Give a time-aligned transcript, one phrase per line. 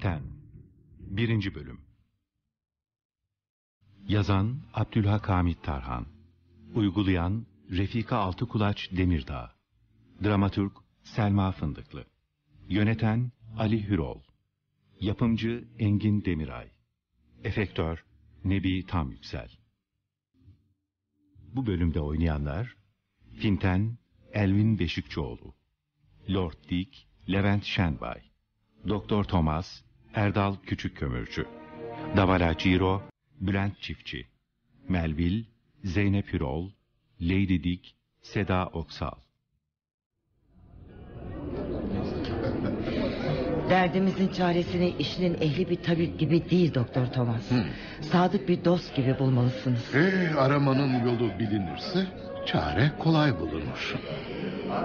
[0.00, 0.22] Finten
[0.98, 1.54] 1.
[1.54, 1.80] Bölüm.
[4.08, 6.06] Yazan Abdülhak Hamit Tarhan.
[6.74, 9.54] Uygulayan Refika Altıkulaç Demirdağ.
[10.24, 12.06] Dramatürk Selma Fındıklı.
[12.68, 14.20] Yöneten Ali Hürol.
[15.00, 16.70] Yapımcı Engin Demiray.
[17.44, 18.04] Efektör
[18.44, 19.50] Nebi Tam Yüksel.
[21.54, 22.76] Bu bölümde oynayanlar
[23.40, 23.98] Finten
[24.32, 25.54] Elvin Beşikçioğlu
[26.30, 28.30] Lord Dick Levent Şenbay
[28.88, 29.82] Doktor Thomas,
[30.14, 31.46] Erdal Küçükkömürcü,
[32.16, 33.02] Davala Ciro,
[33.40, 34.26] Bülent Çiftçi,
[34.88, 35.44] Melvil,
[35.84, 36.70] Zeynep Hürol,
[37.20, 39.12] Lady Dick, Seda Oksal.
[43.70, 47.50] Derdimizin çaresini işinin ehli bir tabip gibi değil Doktor Thomas.
[48.00, 49.94] Sadık bir dost gibi bulmalısınız.
[49.94, 52.06] E, aramanın yolu bilinirse
[52.46, 53.96] çare kolay bulunur.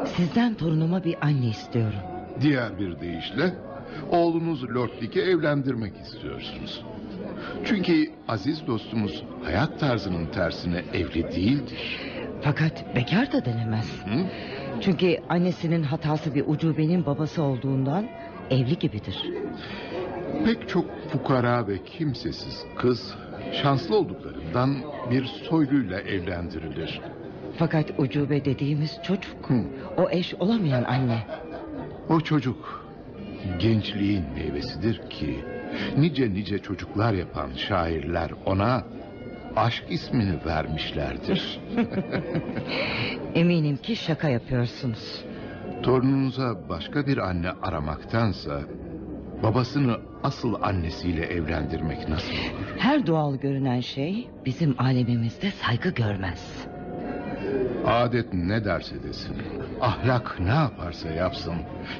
[0.05, 1.99] Sizden torunuma bir anne istiyorum.
[2.41, 3.53] Diğer bir deyişle
[4.11, 6.83] oğlunuz Lord Dick'i evlendirmek istiyorsunuz.
[7.65, 11.99] Çünkü aziz dostumuz hayat tarzının tersine evli değildir.
[12.41, 14.05] Fakat bekar da denemez.
[14.05, 14.25] Hı?
[14.81, 18.07] Çünkü annesinin hatası bir ucubenin babası olduğundan
[18.49, 19.31] evli gibidir.
[20.45, 23.15] Pek çok fukara ve kimsesiz kız
[23.61, 24.75] şanslı olduklarından
[25.11, 27.01] bir soyluyla evlendirilir.
[27.57, 29.49] Fakat ucube dediğimiz çocuk.
[29.49, 29.63] Hı.
[29.97, 31.27] O eş olamayan anne.
[32.09, 32.84] O çocuk
[33.59, 35.45] gençliğin meyvesidir ki
[35.97, 38.83] nice nice çocuklar yapan şairler ona
[39.55, 41.59] aşk ismini vermişlerdir.
[43.35, 45.25] Eminim ki şaka yapıyorsunuz.
[45.83, 48.61] Torununuza başka bir anne aramaktansa
[49.43, 52.75] babasını asıl annesiyle evlendirmek nasıl olur?
[52.77, 56.67] Her doğal görünen şey bizim alemimizde saygı görmez.
[57.85, 59.35] Adet ne derse desin,
[59.81, 61.55] ahlak ne yaparsa yapsın,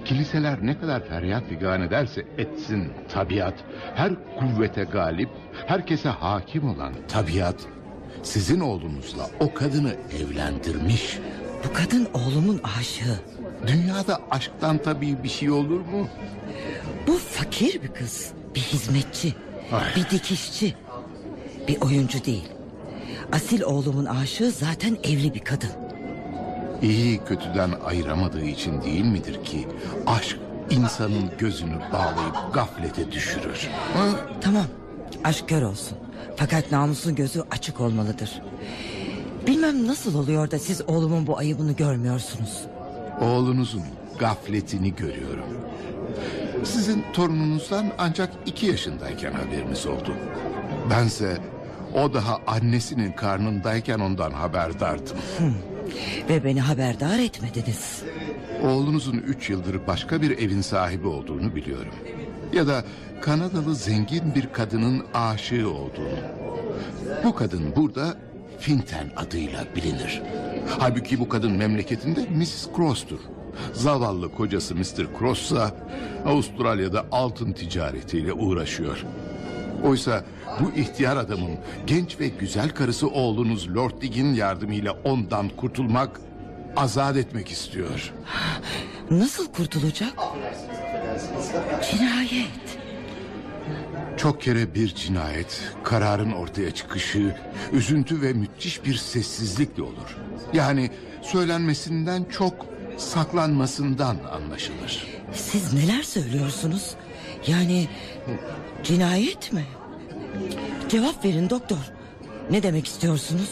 [0.06, 3.54] kiliseler ne kadar feryat figan ederse etsin tabiat,
[3.96, 5.30] her kuvvete galip,
[5.68, 7.56] herkese hakim olan tabiat,
[8.24, 11.20] sizin oğlunuzla o kadını evlendirmiş.
[11.70, 13.20] Bu kadın oğlumun aşığı.
[13.68, 16.08] Dünyada aşktan tabii bir şey olur mu?
[17.08, 18.34] Bu fakir bir kız.
[18.56, 19.34] Bir hizmetçi.
[19.72, 19.84] Ay.
[19.96, 20.74] Bir dikişçi.
[21.68, 22.55] Bir oyuncu değil.
[23.32, 25.70] Asil oğlumun aşığı zaten evli bir kadın.
[26.82, 29.68] İyi kötüden ayıramadığı için değil midir ki
[30.08, 30.38] aşk
[30.70, 33.70] insanın gözünü bağlayıp gaflete düşürür?
[33.94, 34.06] Ha?
[34.42, 34.66] Tamam.
[35.24, 35.98] Aşk kör olsun.
[36.36, 38.42] Fakat namusun gözü açık olmalıdır.
[39.48, 42.62] Bilmem nasıl oluyor da siz oğlumun bu ayıbını görmüyorsunuz.
[43.22, 43.82] Oğlunuzun
[44.20, 45.46] gafletini görüyorum.
[46.64, 50.16] Sizin torununuzdan ancak iki yaşındayken haberiniz oldu.
[50.90, 51.38] Bense
[51.96, 55.18] o daha annesinin karnındayken ondan haberdardım.
[56.30, 58.04] Ve beni haberdar etmediniz.
[58.64, 61.94] Oğlunuzun üç yıldır başka bir evin sahibi olduğunu biliyorum.
[62.54, 62.84] Ya da
[63.22, 66.20] Kanadalı zengin bir kadının aşığı olduğunu.
[67.24, 68.18] Bu kadın burada
[68.60, 70.22] Finten adıyla bilinir.
[70.80, 72.68] Halbuki bu kadın memleketinde Mrs.
[72.76, 73.20] Cross'tur.
[73.74, 75.20] Zavallı kocası Mr.
[75.20, 75.72] Cross'sa
[76.26, 79.06] Avustralya'da altın ticaretiyle uğraşıyor.
[79.84, 80.24] Oysa
[80.60, 81.52] bu ihtiyar adamın
[81.88, 86.20] genç ve güzel karısı oğlunuz Lord Dick'in yardımıyla ondan kurtulmak,
[86.76, 88.14] azat etmek istiyor.
[89.12, 90.14] Nasıl kurtulacak?
[91.92, 92.78] Cinayet.
[94.18, 97.36] Çok kere bir cinayet, kararın ortaya çıkışı,
[97.74, 100.18] üzüntü ve müthiş bir sessizlikle olur.
[100.54, 100.92] Yani
[101.22, 102.66] söylenmesinden çok
[102.98, 105.08] saklanmasından anlaşılır.
[105.34, 106.96] Siz neler söylüyorsunuz?
[107.48, 107.88] Yani
[108.84, 109.64] cinayet mi?
[110.90, 111.92] Cevap verin doktor.
[112.52, 113.50] Ne demek istiyorsunuz?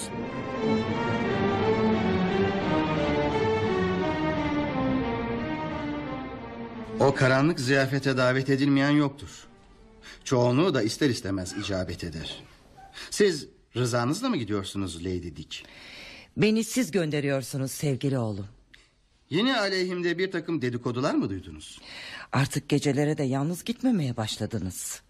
[6.99, 9.47] O karanlık ziyafete davet edilmeyen yoktur.
[10.23, 12.43] Çoğunluğu da ister istemez icabet eder.
[13.09, 15.63] Siz rızanızla mı gidiyorsunuz Lady Dick?
[16.37, 18.47] Beni siz gönderiyorsunuz sevgili oğlum.
[19.29, 21.81] Yeni aleyhimde bir takım dedikodular mı duydunuz?
[22.31, 25.01] Artık gecelere de yalnız gitmemeye başladınız.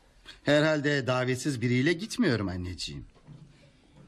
[0.44, 3.06] Herhalde davetsiz biriyle gitmiyorum anneciğim.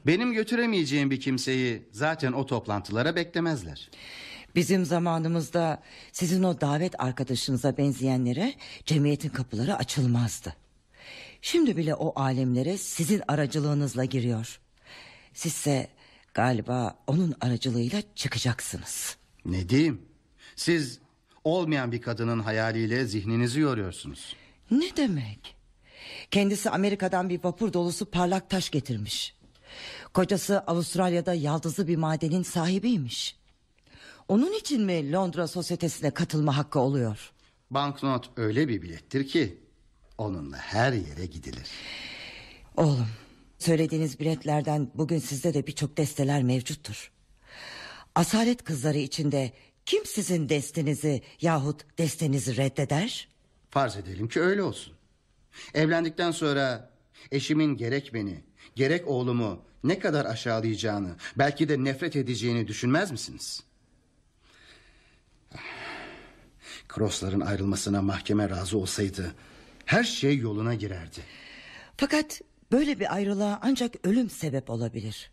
[0.06, 3.90] Benim götüremeyeceğim bir kimseyi zaten o toplantılara beklemezler.
[4.54, 8.54] Bizim zamanımızda sizin o davet arkadaşınıza benzeyenlere
[8.86, 10.56] cemiyetin kapıları açılmazdı.
[11.42, 14.60] Şimdi bile o alemlere sizin aracılığınızla giriyor.
[15.32, 15.88] Sizse
[16.34, 19.16] galiba onun aracılığıyla çıkacaksınız.
[19.44, 20.02] Ne diyeyim?
[20.56, 20.98] Siz
[21.44, 24.36] olmayan bir kadının hayaliyle zihninizi yoruyorsunuz.
[24.70, 25.55] Ne demek?
[26.30, 29.36] Kendisi Amerika'dan bir vapur dolusu parlak taş getirmiş.
[30.14, 33.36] Kocası Avustralya'da yaldızlı bir madenin sahibiymiş.
[34.28, 37.32] Onun için mi Londra sosyetesine katılma hakkı oluyor?
[37.70, 39.60] Banknot öyle bir bilettir ki
[40.18, 41.68] onunla her yere gidilir.
[42.76, 43.08] Oğlum
[43.58, 47.10] söylediğiniz biletlerden bugün sizde de birçok desteler mevcuttur.
[48.14, 49.52] Asalet kızları içinde
[49.86, 53.28] kim sizin destenizi yahut destenizi reddeder?
[53.70, 54.95] Farz edelim ki öyle olsun.
[55.74, 56.90] Evlendikten sonra
[57.32, 58.44] eşimin gerek beni
[58.76, 63.62] gerek oğlumu ne kadar aşağılayacağını belki de nefret edeceğini düşünmez misiniz?
[66.94, 69.34] Crossların ayrılmasına mahkeme razı olsaydı
[69.84, 71.20] her şey yoluna girerdi.
[71.96, 72.40] Fakat
[72.72, 75.30] böyle bir ayrılığa ancak ölüm sebep olabilir.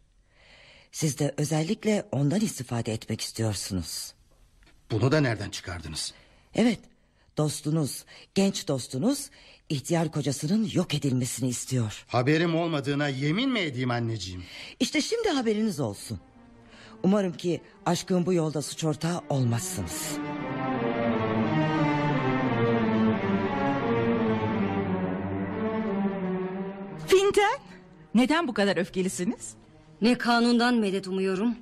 [0.91, 4.13] Siz de özellikle ondan istifade etmek istiyorsunuz.
[4.91, 6.13] Bunu da nereden çıkardınız?
[6.55, 6.79] Evet,
[7.37, 8.05] dostunuz,
[8.35, 9.29] genç dostunuz
[9.73, 12.05] ihtiyar kocasının yok edilmesini istiyor.
[12.07, 14.43] Haberim olmadığına yemin mi edeyim anneciğim?
[14.79, 16.19] İşte şimdi haberiniz olsun.
[17.03, 20.17] Umarım ki aşkın bu yolda suç ortağı olmazsınız.
[27.07, 27.59] Finten
[28.15, 29.53] neden bu kadar öfkelisiniz?
[30.01, 31.55] Ne kanundan medet umuyorum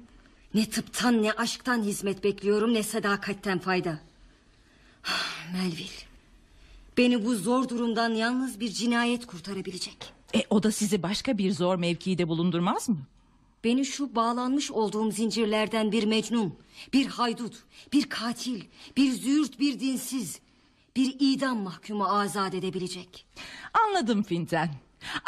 [0.53, 3.99] Ne tıptan ne aşktan hizmet bekliyorum Ne sadakatten fayda
[5.05, 6.10] Ah, Melville
[6.97, 11.75] Beni bu zor durumdan yalnız bir cinayet kurtarabilecek E, o da sizi başka bir zor
[11.75, 12.97] mevkide bulundurmaz mı?
[13.63, 16.53] Beni şu bağlanmış olduğum zincirlerden bir mecnun
[16.93, 17.53] Bir haydut
[17.93, 18.61] Bir katil
[18.97, 20.39] Bir züğürt bir dinsiz
[20.95, 23.25] Bir idam mahkumu azat edebilecek
[23.87, 24.69] Anladım Finten.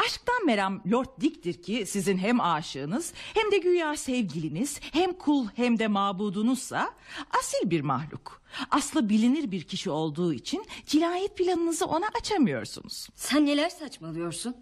[0.06, 5.80] Aşktan meram Lord Dick'tir ki sizin hem aşığınız hem de güya sevgiliniz hem kul hem
[5.80, 6.94] de mabudunuzsa
[7.40, 8.42] asil bir mahluk.
[8.72, 13.08] Aslı bilinir bir kişi olduğu için cinayet planınızı ona açamıyorsunuz.
[13.16, 14.56] Sen neler saçmalıyorsun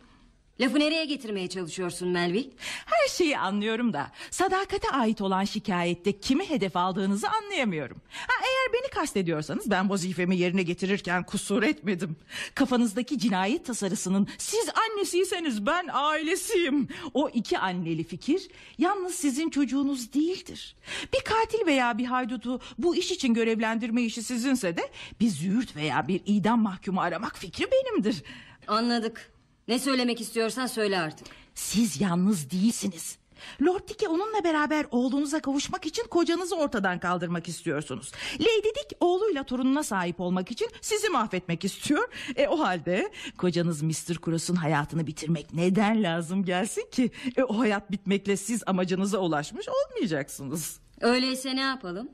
[0.59, 2.49] Lafı nereye getirmeye çalışıyorsun Melville
[2.85, 8.01] Her şeyi anlıyorum da sadakate ait olan şikayette kimi hedef aldığınızı anlayamıyorum.
[8.27, 12.15] Ha, eğer beni kastediyorsanız ben vazifemi yerine getirirken kusur etmedim.
[12.55, 16.87] Kafanızdaki cinayet tasarısının siz annesiyseniz ben ailesiyim.
[17.13, 18.47] O iki anneli fikir
[18.77, 20.75] yalnız sizin çocuğunuz değildir.
[21.13, 24.89] Bir katil veya bir haydutu bu iş için görevlendirme işi sizinse de
[25.19, 28.23] bir züğürt veya bir idam mahkumu aramak fikri benimdir.
[28.67, 29.30] Anladık
[29.67, 33.17] ne söylemek istiyorsan söyle artık Siz yalnız değilsiniz.
[33.61, 38.11] Lord Dick'e onunla beraber oğlunuza kavuşmak için kocanızı ortadan kaldırmak istiyorsunuz.
[38.39, 42.09] Lady Dick oğluyla torununa sahip olmak için sizi mahvetmek istiyor.
[42.35, 44.15] E o halde kocanız Mr.
[44.25, 47.11] Cross'un hayatını bitirmek neden lazım gelsin ki?
[47.37, 50.79] E, o hayat bitmekle siz amacınıza ulaşmış olmayacaksınız.
[51.01, 52.09] Öyleyse ne yapalım?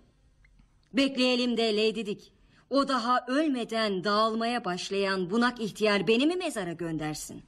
[0.94, 2.37] Bekleyelim de Lady Dick.
[2.70, 7.44] O daha ölmeden dağılmaya başlayan bunak ihtiyar beni mi mezara göndersin?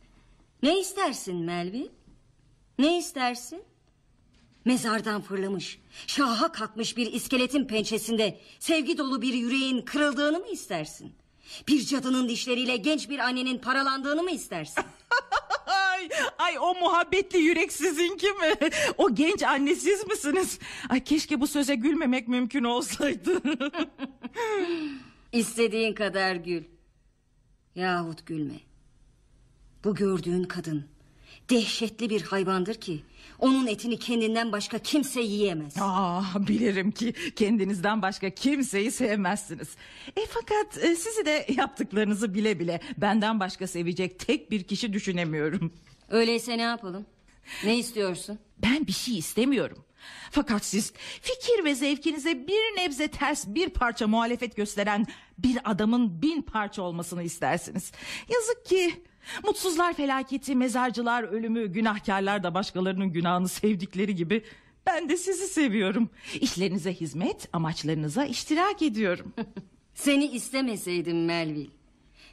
[0.64, 1.92] Ne istersin Melvin?
[2.80, 3.64] Ne istersin?
[4.66, 11.14] Mezardan fırlamış, şaha kalkmış bir iskeletin pençesinde sevgi dolu bir yüreğin kırıldığını mı istersin?
[11.68, 14.84] Bir cadının dişleriyle genç bir annenin paralandığını mı istersin?
[15.68, 18.72] Ay, ay o muhabbetli yürek sizinki mi?
[18.98, 20.60] O genç anne siz misiniz?
[20.90, 23.42] Ay keşke bu söze gülmemek mümkün olsaydı.
[25.32, 26.64] İstediğin kadar gül.
[27.76, 28.60] Yahut gülme.
[29.84, 30.86] Bu gördüğün kadın
[31.50, 33.04] dehşetli bir hayvandır ki
[33.40, 35.74] onun etini kendinden başka kimse yiyemez.
[35.82, 39.68] Aa, bilirim ki kendinizden başka kimseyi sevmezsiniz.
[40.18, 45.74] E fakat e, sizi de yaptıklarınızı bile bile benden başka sevecek tek bir kişi düşünemiyorum.
[46.10, 47.06] Öyleyse ne yapalım?
[47.64, 48.40] Ne istiyorsun?
[48.58, 49.78] Ben bir şey istemiyorum.
[50.32, 56.42] Fakat siz fikir ve zevkinize bir nebze ters bir parça muhalefet gösteren bir adamın bin
[56.42, 57.92] parça olmasını istersiniz.
[58.30, 59.04] Yazık ki
[59.44, 64.44] mutsuzlar felaketi, mezarcılar ölümü, günahkarlar da başkalarının günahını sevdikleri gibi
[64.86, 66.10] ben de sizi seviyorum.
[66.42, 69.34] İşlerinize hizmet, amaçlarınıza iştirak ediyorum.
[69.94, 71.79] Seni istemeseydim Melville.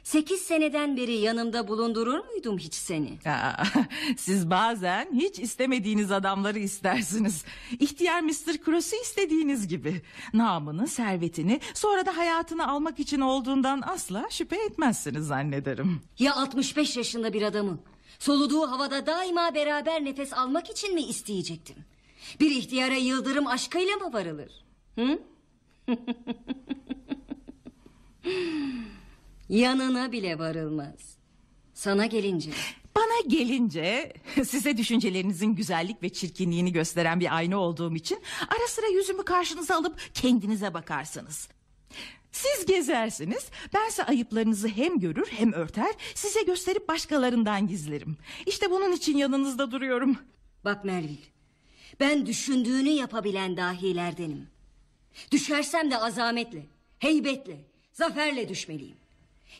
[0.07, 3.19] Sekiz seneden beri yanımda bulundurur muydum hiç seni?
[3.25, 3.63] Aa,
[4.17, 7.45] siz bazen hiç istemediğiniz adamları istersiniz.
[7.79, 8.63] İhtiyar Mr.
[8.65, 10.01] Cross'u istediğiniz gibi.
[10.33, 16.01] Namını, servetini, sonra da hayatını almak için olduğundan asla şüphe etmezsiniz zannederim.
[16.19, 17.79] Ya 65 yaşında bir adamı
[18.19, 21.75] soluduğu havada daima beraber nefes almak için mi isteyecektim?
[22.39, 24.65] Bir ihtiyara yıldırım aşkıyla mı varılır?
[24.95, 25.19] Hı?
[29.49, 31.17] Yanına bile varılmaz.
[31.73, 32.51] Sana gelince
[32.95, 34.13] Bana gelince
[34.45, 39.99] size düşüncelerinizin güzellik ve çirkinliğini gösteren bir ayna olduğum için ara sıra yüzümü karşınıza alıp
[40.13, 41.49] kendinize bakarsınız.
[42.31, 48.17] Siz gezersiniz, bense ayıplarınızı hem görür hem örter, size gösterip başkalarından gizlerim.
[48.45, 50.17] İşte bunun için yanınızda duruyorum.
[50.65, 51.27] bak Melville.
[51.99, 54.47] Ben düşündüğünü yapabilen dahilerdenim.
[55.31, 56.65] Düşersem de azametle,
[56.99, 58.97] heybetle, zaferle düşmeliyim.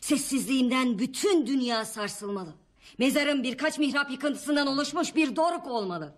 [0.00, 2.54] Sessizliğimden bütün dünya sarsılmalı.
[2.98, 6.14] Mezarım birkaç mihrap yıkıntısından oluşmuş bir doruk olmalı.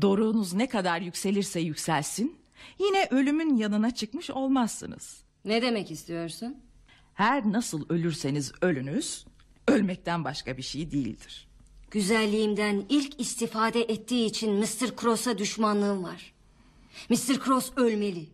[0.00, 2.38] Doruğunuz ne kadar yükselirse yükselsin
[2.78, 5.22] yine ölümün yanına çıkmış olmazsınız.
[5.44, 6.56] Ne demek istiyorsun?
[7.14, 9.26] Her nasıl ölürseniz ölünüz
[9.68, 11.48] ölmekten başka bir şey değildir.
[11.90, 14.96] Güzelliğimden ilk istifade ettiği için Mr.
[15.00, 16.34] Cross'a düşmanlığım var.
[17.08, 17.44] Mr.
[17.44, 18.28] Cross ölmeli.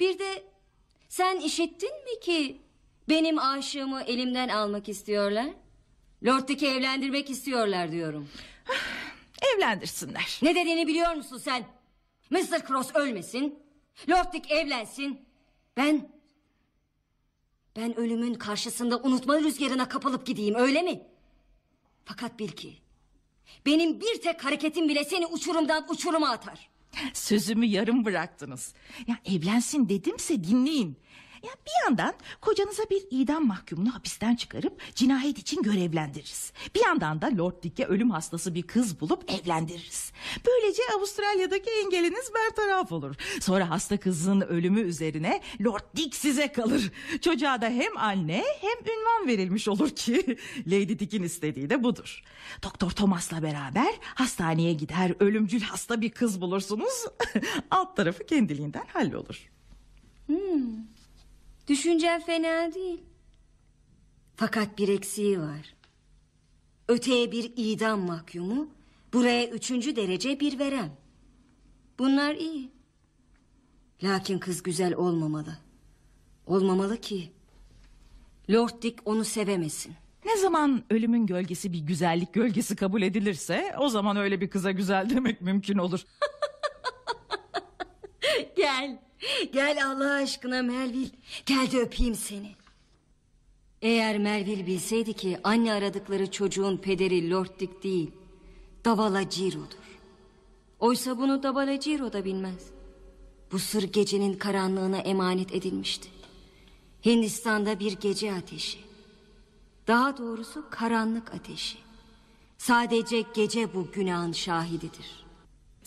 [0.00, 0.44] Bir de
[1.08, 2.60] sen işittin mi ki
[3.08, 5.46] benim aşığımı elimden almak istiyorlar?
[6.26, 8.28] Lord Dick'i evlendirmek istiyorlar diyorum.
[9.56, 10.38] Evlendirsinler.
[10.42, 11.64] Ne dediğini biliyor musun sen?
[12.30, 12.66] Mr.
[12.68, 13.58] Cross ölmesin.
[14.10, 15.20] Lord Dick evlensin.
[15.76, 16.16] Ben...
[17.76, 21.02] Ben ölümün karşısında unutma rüzgarına kapılıp gideyim öyle mi?
[22.04, 22.76] Fakat bil ki...
[23.66, 26.70] Benim bir tek hareketim bile seni uçurumdan uçuruma atar.
[27.12, 28.74] Sözümü yarım bıraktınız.
[29.06, 30.96] Ya evlensin dedimse dinleyin.
[31.42, 36.52] Ya bir yandan kocanıza bir idam mahkumunu hapisten çıkarıp cinayet için görevlendiririz.
[36.74, 40.12] Bir yandan da Lord Dick'e ölüm hastası bir kız bulup evlendiririz.
[40.46, 43.16] Böylece Avustralya'daki engeliniz bertaraf olur.
[43.40, 46.90] Sonra hasta kızın ölümü üzerine Lord Dick size kalır.
[47.20, 52.22] Çocuğa da hem anne hem ünvan verilmiş olur ki Lady Dick'in istediği de budur.
[52.62, 57.04] Doktor Thomas'la beraber hastaneye gider ölümcül hasta bir kız bulursunuz.
[57.70, 59.50] Alt tarafı kendiliğinden hallolur.
[61.68, 63.00] Düşüncen fena değil.
[64.36, 65.74] Fakat bir eksiği var.
[66.88, 68.68] Öteye bir idam mahkumu,
[69.12, 70.96] buraya üçüncü derece bir verem.
[71.98, 72.70] Bunlar iyi.
[74.02, 75.58] Lakin kız güzel olmamalı.
[76.46, 77.32] Olmamalı ki
[78.50, 79.94] Lord Dick onu sevemesin.
[80.24, 85.10] Ne zaman ölümün gölgesi bir güzellik gölgesi kabul edilirse o zaman öyle bir kıza güzel
[85.10, 86.04] demek mümkün olur.
[88.56, 89.05] Gel.
[89.52, 91.10] Gel Allah aşkına Melville.
[91.46, 92.54] Gel de öpeyim seni.
[93.82, 98.10] Eğer Melville bilseydi ki anne aradıkları çocuğun pederi Lord Dick değil.
[98.84, 99.86] Davala Ciro'dur.
[100.78, 102.70] Oysa bunu Davala Ciro da bilmez.
[103.52, 106.08] Bu sır gecenin karanlığına emanet edilmişti.
[107.04, 108.78] Hindistan'da bir gece ateşi.
[109.86, 111.78] Daha doğrusu karanlık ateşi.
[112.58, 115.25] Sadece gece bu günahın şahididir.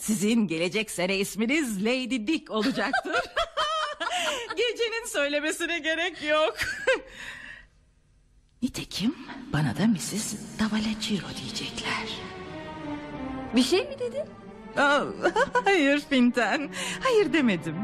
[0.00, 3.12] Sizin gelecek sene isminiz Lady Dick olacaktır.
[4.56, 6.56] Gecenin söylemesine gerek yok.
[8.62, 9.14] Nitekim
[9.52, 10.34] bana da Mrs.
[10.58, 12.08] Davalaciro diyecekler.
[13.56, 14.24] Bir şey mi dedin?
[14.76, 15.04] Aa,
[15.64, 16.70] hayır Finten.
[17.02, 17.76] Hayır demedim.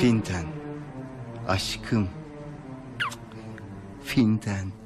[0.00, 0.44] Finten.
[1.48, 2.08] Aşkım.
[4.04, 4.79] Finten.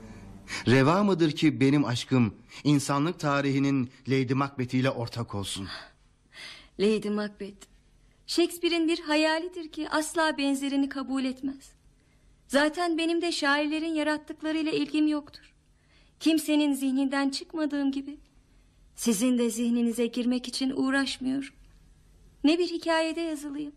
[0.66, 2.34] Reva mıdır ki benim aşkım
[2.64, 5.68] insanlık tarihinin Lady Macbeth ile ortak olsun?
[6.80, 7.66] Lady Macbeth.
[8.26, 11.72] Shakespeare'in bir hayalidir ki asla benzerini kabul etmez.
[12.48, 15.54] Zaten benim de şairlerin yarattıklarıyla ilgim yoktur.
[16.20, 18.18] Kimsenin zihninden çıkmadığım gibi
[18.96, 21.54] sizin de zihninize girmek için uğraşmıyorum.
[22.44, 23.72] Ne bir hikayede yazılıyım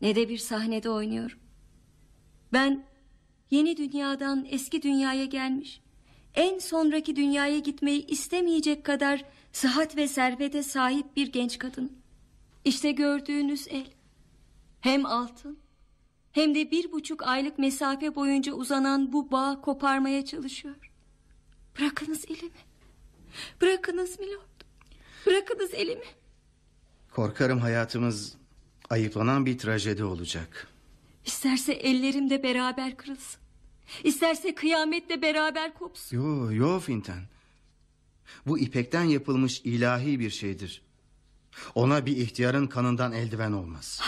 [0.00, 1.38] ne de bir sahnede oynuyorum.
[2.52, 2.84] Ben
[3.50, 5.80] yeni dünyadan eski dünyaya gelmiş,
[6.34, 11.92] en sonraki dünyaya gitmeyi istemeyecek kadar sıhhat ve servete sahip bir genç kadınım.
[12.64, 13.86] İşte gördüğünüz el.
[14.80, 15.58] Hem altın
[16.32, 20.90] hem de bir buçuk aylık mesafe boyunca uzanan bu bağı koparmaya çalışıyor.
[21.78, 22.50] Bırakınız elimi.
[23.60, 24.60] Bırakınız milord.
[25.26, 26.04] Bırakınız elimi.
[27.12, 28.36] Korkarım hayatımız
[28.90, 30.68] ayıplanan bir trajedi olacak.
[31.26, 33.39] İsterse ellerim de beraber kırılsın.
[34.04, 36.16] İsterse kıyamet de beraber kopsun.
[36.16, 37.22] Yo yo Finten.
[38.46, 40.82] Bu ipekten yapılmış ilahi bir şeydir.
[41.74, 44.00] Ona bir ihtiyarın kanından eldiven olmaz.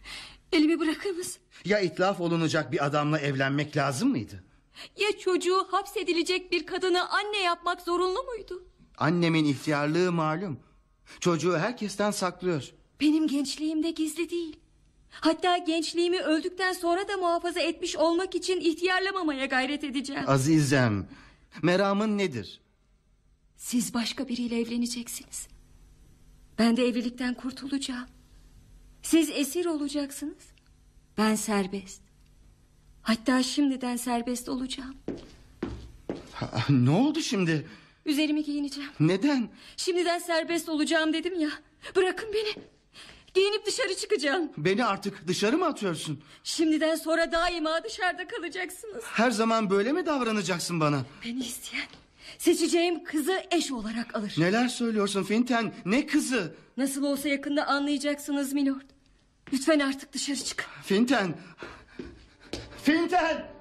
[0.52, 1.38] Elimi bırakınız.
[1.64, 4.44] Ya itlaf olunacak bir adamla evlenmek lazım mıydı?
[4.96, 8.64] Ya çocuğu hapsedilecek bir kadını anne yapmak zorunlu muydu?
[8.98, 10.60] Annemin ihtiyarlığı malum.
[11.20, 12.72] Çocuğu herkesten saklıyor.
[13.00, 14.56] Benim gençliğimde gizli değil.
[15.10, 20.24] Hatta gençliğimi öldükten sonra da muhafaza etmiş olmak için ihtiyarlamamaya gayret edeceğim.
[20.26, 21.08] Azizem,
[21.62, 22.60] meramın nedir?
[23.56, 25.48] Siz başka biriyle evleneceksiniz.
[26.58, 28.06] Ben de evlilikten kurtulacağım.
[29.02, 30.44] Siz esir olacaksınız.
[31.18, 32.02] Ben serbest.
[33.02, 34.96] Hatta şimdiden serbest olacağım.
[36.32, 37.66] Ha, ne oldu şimdi?
[38.06, 38.90] Üzerimi giyineceğim.
[39.00, 39.48] Neden?
[39.76, 41.50] Şimdiden serbest olacağım dedim ya.
[41.96, 42.64] Bırakın beni.
[43.34, 44.50] Giyinip dışarı çıkacağım.
[44.56, 46.22] Beni artık dışarı mı atıyorsun?
[46.44, 49.04] Şimdiden sonra daima dışarıda kalacaksınız.
[49.04, 51.02] Her zaman böyle mi davranacaksın bana?
[51.24, 51.86] Beni isteyen,
[52.38, 54.34] Seçeceğim kızı eş olarak alır.
[54.38, 55.72] Neler söylüyorsun Finten?
[55.84, 56.54] Ne kızı?
[56.76, 58.82] Nasıl olsa yakında anlayacaksınız milord.
[59.52, 60.66] Lütfen artık dışarı çıkın.
[60.82, 61.34] Finten!
[62.82, 63.57] Finten!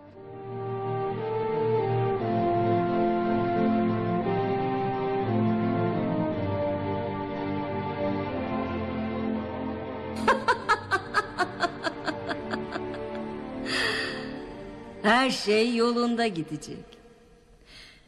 [15.08, 16.86] Her şey yolunda gidecek.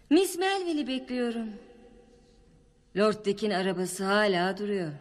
[0.10, 1.50] Miss Melville'i bekliyorum.
[2.98, 4.92] Lord Dick'in arabası hala duruyor.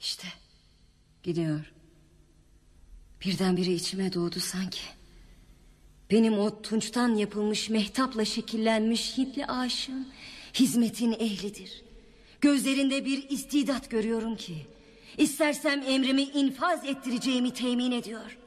[0.00, 0.28] İşte
[1.22, 1.72] gidiyor.
[3.24, 4.80] Birdenbire içime doğdu sanki.
[6.10, 10.06] Benim o tunçtan yapılmış mehtapla şekillenmiş Hintli aşığım
[10.54, 11.82] hizmetin ehlidir.
[12.40, 14.66] Gözlerinde bir istidat görüyorum ki
[15.16, 18.38] istersem emrimi infaz ettireceğimi temin ediyor.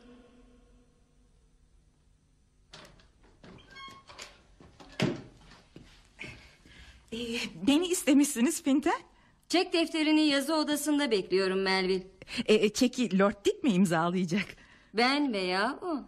[7.16, 9.02] Ee, beni istemişsiniz Finten.
[9.50, 12.08] Çek defterini yazı odasında bekliyorum Melville.
[12.46, 14.46] Ee, çeki Lord Dick mi imzalayacak?
[14.94, 16.04] Ben veya o.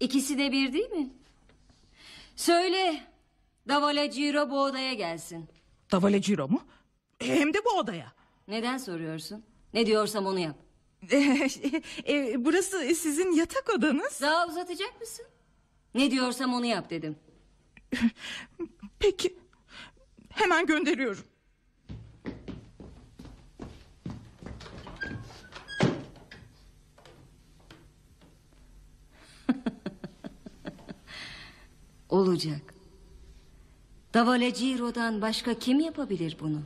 [0.00, 1.10] İkisi de bir değil mi?
[2.36, 3.00] Söyle.
[3.68, 5.48] Davala Ciro bu odaya gelsin.
[5.92, 6.60] Davale Ciro mu?
[7.18, 8.12] Hem de bu odaya.
[8.48, 9.44] Neden soruyorsun?
[9.74, 10.56] Ne diyorsam onu yap.
[12.08, 14.20] Ee, burası sizin yatak odanız.
[14.22, 15.26] Daha uzatacak mısın?
[15.94, 17.16] Ne diyorsam onu yap dedim.
[18.98, 19.36] Peki.
[20.36, 21.24] Hemen gönderiyorum.
[32.08, 32.74] Olacak.
[34.14, 36.62] Davale Ciro'dan başka kim yapabilir bunu?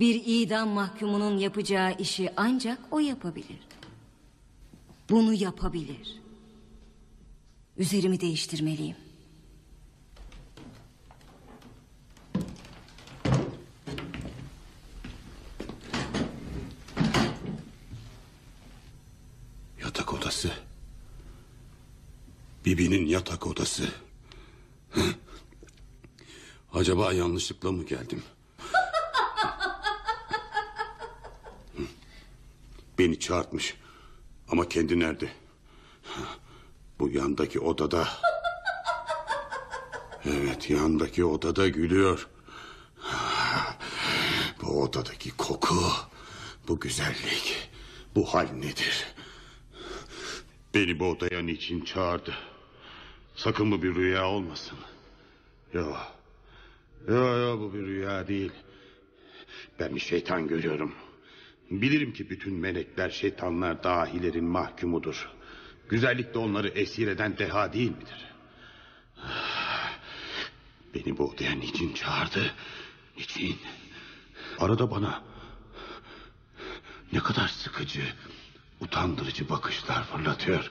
[0.00, 3.58] Bir idam mahkumunun yapacağı işi ancak o yapabilir.
[5.10, 6.20] Bunu yapabilir.
[7.76, 8.96] Üzerimi değiştirmeliyim.
[19.84, 20.52] Yatak odası.
[22.64, 23.88] Bibi'nin yatak odası.
[26.72, 28.22] Acaba yanlışlıkla mı geldim?
[32.98, 33.74] Beni çağırtmış.
[34.50, 35.28] Ama kendi nerede?
[36.98, 38.08] Bu yandaki odada.
[40.24, 42.28] Evet yandaki odada gülüyor.
[44.62, 45.92] Bu odadaki koku,
[46.68, 47.70] bu güzellik,
[48.14, 49.06] bu hal nedir?
[50.74, 52.34] Beni bu odaya niçin çağırdı?
[53.34, 54.78] Sakın bu bir rüya olmasın.
[55.72, 56.12] Yok.
[57.08, 58.52] Yok yok bu bir rüya değil.
[59.80, 60.94] Ben bir şeytan görüyorum.
[61.70, 65.30] Bilirim ki bütün melekler şeytanlar dahilerin mahkumudur.
[65.88, 68.26] Güzellik de onları esir eden deha değil midir?
[70.94, 72.54] Beni bu odaya niçin çağırdı?
[73.16, 73.58] Niçin?
[74.58, 75.22] Arada bana
[77.12, 78.02] ne kadar sıkıcı,
[78.80, 80.70] utandırıcı bakışlar fırlatıyor.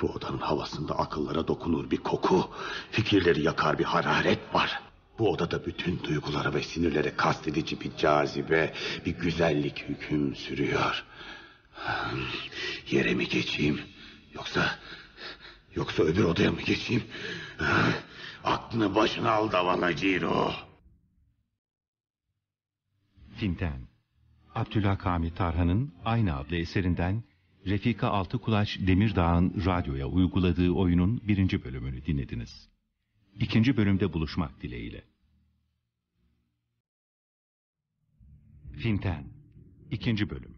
[0.00, 2.50] Bu odanın havasında akıllara dokunur bir koku,
[2.90, 4.80] fikirleri yakar bir hararet var.
[5.18, 8.74] Bu odada bütün duygulara ve sinirlere kastedici bir cazibe,
[9.06, 11.04] bir güzellik hüküm sürüyor.
[12.90, 13.80] Yere mi geçeyim
[14.32, 14.78] yoksa
[15.74, 17.04] yoksa öbür odaya mı geçeyim?
[18.44, 20.52] Aklını başına al davala Ciro.
[23.36, 23.88] Finten
[24.54, 25.02] Abdülhak
[25.36, 27.22] Tarhan'ın aynı adlı eserinden
[27.66, 32.68] Refika Altıkulaç Demirdağ'ın radyoya uyguladığı oyunun birinci bölümünü dinlediniz.
[33.34, 35.04] İkinci bölümde buluşmak dileğiyle.
[38.72, 39.24] Finten
[39.90, 40.56] İkinci Bölüm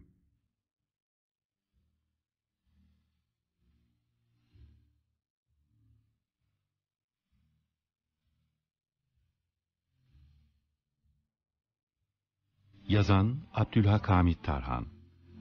[12.87, 14.85] Yazan Abdülhak Hamit Tarhan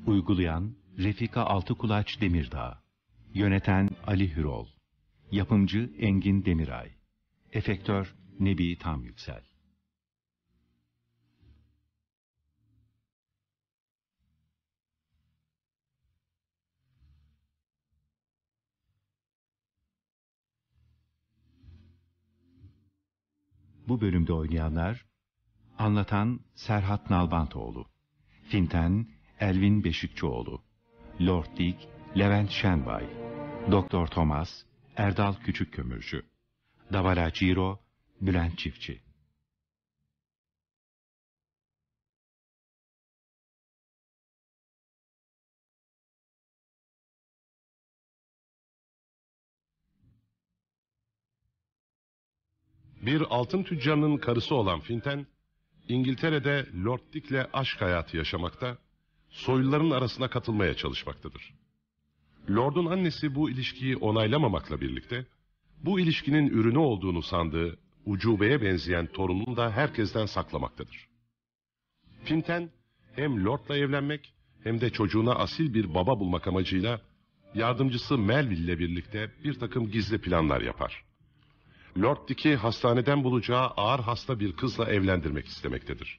[0.06, 2.82] Uygulayan Refika Altıkulaç Demirdağ.
[3.34, 4.66] Yöneten Ali Hürol.
[5.30, 6.92] Yapımcı Engin Demiray.
[7.52, 9.42] Efektör Nebi Tam Yüksel.
[23.88, 25.06] Bu bölümde oynayanlar
[25.78, 27.86] Anlatan Serhat Nalbantoğlu.
[28.48, 29.06] Finten
[29.40, 30.67] Elvin Beşikçioğlu
[31.20, 33.04] Lord Dick Levent Şenbay
[33.70, 34.62] Doktor Thomas
[34.96, 36.22] Erdal Küçükkömürcü
[36.92, 37.80] Davala Ciro
[38.20, 39.02] Bülent Çiftçi.
[53.02, 55.26] Bir altın tüccarının karısı olan Finten,
[55.88, 58.78] İngiltere'de Lord Dick'le aşk hayatı yaşamakta,
[59.30, 61.54] soyluların arasına katılmaya çalışmaktadır.
[62.50, 65.26] Lord'un annesi bu ilişkiyi onaylamamakla birlikte,
[65.84, 71.08] bu ilişkinin ürünü olduğunu sandığı ucubeye benzeyen torununu da herkesten saklamaktadır.
[72.24, 72.70] Finten
[73.16, 77.00] hem Lord'la evlenmek hem de çocuğuna asil bir baba bulmak amacıyla
[77.54, 81.04] yardımcısı Melville ile birlikte bir takım gizli planlar yapar.
[81.98, 86.18] Lord Dick'i hastaneden bulacağı ağır hasta bir kızla evlendirmek istemektedir.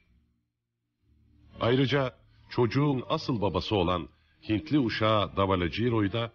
[1.62, 2.19] Ayrıca
[2.50, 4.10] çocuğun asıl babası olan
[4.50, 6.34] Hintli uşağı Davalagiro'yu da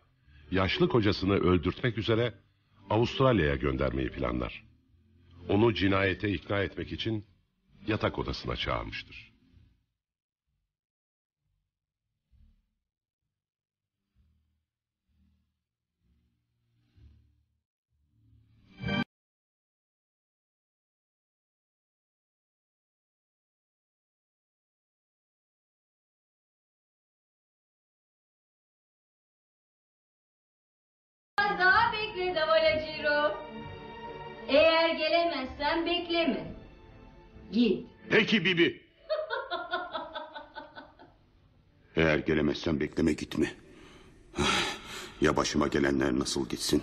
[0.50, 2.35] yaşlı kocasını öldürtmek üzere
[2.90, 4.64] Avustralya'ya göndermeyi planlar.
[5.48, 7.24] Onu cinayete ikna etmek için
[7.87, 9.34] yatak odasına çağırmıştır.
[36.14, 36.55] Bekleme.
[37.53, 37.87] Git.
[38.11, 38.77] Peki Bibi.
[41.96, 43.53] Eğer gelemezsen bekleme gitme.
[45.20, 46.83] Ya başıma gelenler nasıl gitsin?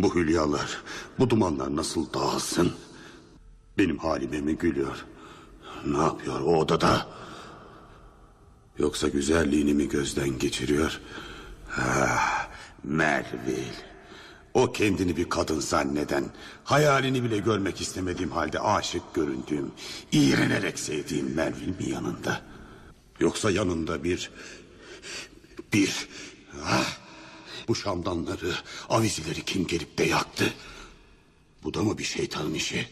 [0.00, 0.82] Bu hülyalar,
[1.18, 2.72] bu dumanlar nasıl dağılsın?
[3.78, 5.04] Benim halime mi gülüyor?
[5.86, 7.08] Ne yapıyor o odada?
[8.78, 11.00] Yoksa güzelliğini mi gözden geçiriyor?
[11.76, 12.48] Ah,
[12.84, 13.95] Melville.
[14.56, 16.24] O kendini bir kadın zanneden,
[16.64, 19.72] hayalini bile görmek istemediğim halde aşık göründüğüm,
[20.12, 22.42] iğrenerek sevdiğim Melville mi yanında?
[23.20, 24.30] Yoksa yanında bir,
[25.72, 26.08] bir,
[26.64, 26.98] ah,
[27.68, 28.54] bu şamdanları,
[28.88, 30.52] avizeleri kim gelip de yaktı?
[31.62, 32.88] Bu da mı bir şeytanın işi?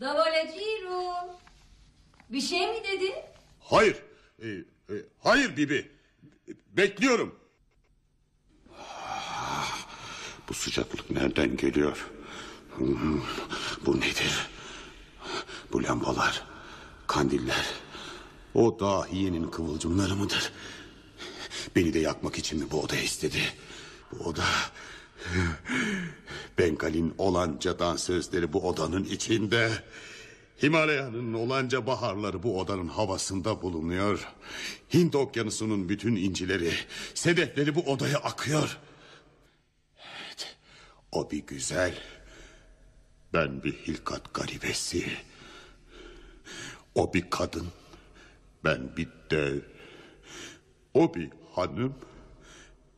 [0.00, 1.38] Davalaciro.
[2.30, 3.14] Bir şey mi dedin?
[3.60, 3.96] Hayır,
[4.42, 5.90] e, e, hayır Bibi.
[6.72, 7.43] Bekliyorum.
[10.48, 12.10] Bu sıcaklık nereden geliyor?
[13.86, 14.48] Bu nedir?
[15.72, 16.44] Bu lambalar,
[17.06, 17.66] kandiller,
[18.54, 20.52] o dahiyenin kıvılcımları mıdır?
[21.76, 23.38] Beni de yakmak için mi bu odaya istedi?
[24.12, 24.44] Bu oda...
[26.58, 29.70] Bengal'in olanca dansözleri bu odanın içinde.
[30.62, 34.28] Himalaya'nın olanca baharları bu odanın havasında bulunuyor.
[34.94, 36.72] Hint okyanusunun bütün incileri,
[37.14, 38.78] sedefleri bu odaya akıyor.
[41.14, 41.94] O bir güzel.
[43.32, 45.12] Ben bir hilkat garibesi.
[46.94, 47.68] O bir kadın.
[48.64, 49.60] Ben bir dev.
[50.94, 51.94] O bir hanım.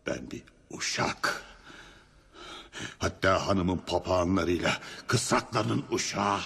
[0.06, 1.42] Ben bir uşak.
[2.98, 6.40] Hatta hanımın papağanlarıyla kısaklarının uşağı.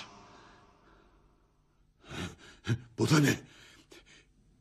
[2.98, 3.40] Bu da ne?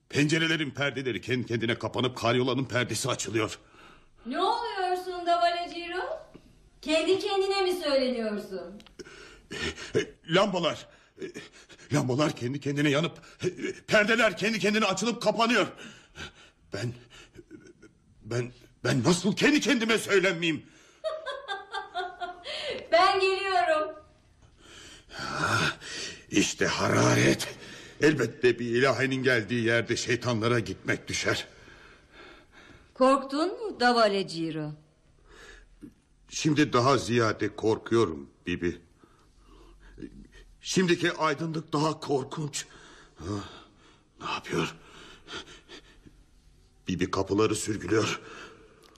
[0.09, 3.59] Pencerelerin perdeleri kendi kendine kapanıp karyolanın perdesi açılıyor.
[4.25, 5.08] Ne oluyorsun?
[6.81, 8.81] Kendi kendine mi söyleniyorsun?
[10.29, 10.87] Lambalar.
[11.93, 13.21] Lambalar kendi kendine yanıp
[13.87, 15.67] perdeler kendi kendine açılıp kapanıyor.
[16.73, 16.93] Ben
[18.23, 18.51] ben
[18.83, 20.65] ben nasıl kendi kendime söylenmeyeyim?
[22.91, 23.95] Ben geliyorum.
[26.31, 27.47] İşte hararet.
[28.01, 31.47] Elbette bir ilahinin geldiği yerde şeytanlara gitmek düşer.
[32.93, 34.71] Korktun mu Davalaciro?
[36.29, 38.81] Şimdi daha ziyade korkuyorum Bibi.
[40.61, 42.65] Şimdiki aydınlık daha korkunç.
[44.21, 44.75] Ne yapıyor?
[46.87, 48.21] Bibi kapıları sürgülüyor.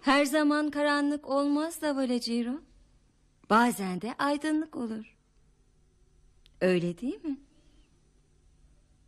[0.02, 2.62] Her zaman karanlık olmaz Davalaciro.
[3.50, 5.16] Bazen de aydınlık olur.
[6.62, 7.40] Öyle değil mi?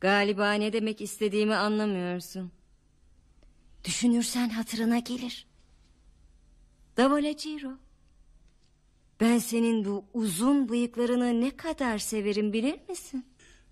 [0.02, 2.52] Galiba ne demek istediğimi anlamıyorsun.
[3.84, 5.48] Düşünürsen hatırına gelir.
[6.98, 7.72] Davalaciro.
[9.24, 13.26] Ben senin bu uzun bıyıklarını ne kadar severim bilir misin?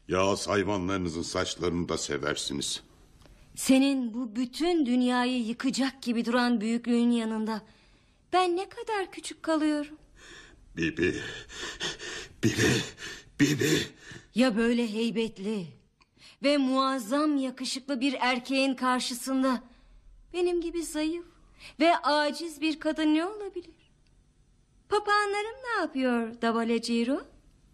[0.08, 2.84] Yağız hayvanlarınızın saçlarını da seversiniz.
[3.56, 7.62] Senin bu bütün dünyayı yıkacak gibi duran büyüklüğün yanında
[8.34, 9.98] ben ne kadar küçük kalıyorum.
[10.78, 11.16] Bibi,
[12.44, 12.72] Bibi,
[13.40, 13.82] Bibi.
[14.36, 15.68] Ya böyle heybetli
[16.44, 19.64] ve muazzam yakışıklı bir erkeğin karşısında
[20.34, 21.26] benim gibi zayıf
[21.80, 23.81] ve aciz bir kadın ne olabilir?
[24.92, 27.22] Papağanlarım ne yapıyor Davalaciro?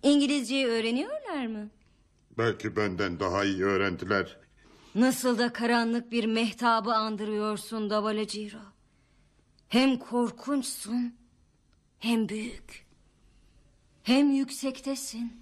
[0.04, 1.70] İngilizceyi öğreniyorlar mı?
[2.38, 4.38] Belki benden daha iyi öğrendiler.
[4.96, 8.60] Nasıl da karanlık bir mehtabı andırıyorsun Davalaciro.
[9.70, 11.16] Hem korkunçsun
[12.00, 12.86] hem büyük.
[14.04, 15.34] Hem yüksektesin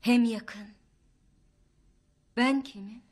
[0.00, 0.68] Hem yakın.
[2.36, 3.02] Ben kimim?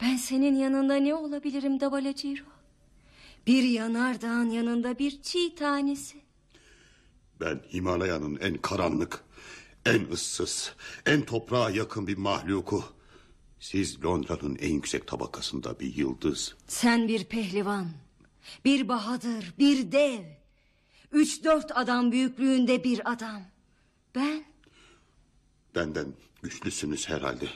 [0.00, 2.57] Ben senin yanında ne olabilirim Davalaciro?
[3.48, 6.18] Bir yanardağın yanında bir çiğ tanesi.
[7.40, 9.24] Ben Himalaya'nın en karanlık,
[9.86, 10.72] en ıssız,
[11.06, 12.84] en toprağa yakın bir mahluku.
[13.60, 16.56] Siz Londra'nın en yüksek tabakasında bir yıldız.
[16.66, 17.88] Sen bir pehlivan,
[18.64, 20.24] bir bahadır, bir dev.
[21.12, 23.42] Üç dört adam büyüklüğünde bir adam.
[24.14, 24.44] Ben,
[25.74, 27.48] Benden güçlüsünüz herhalde.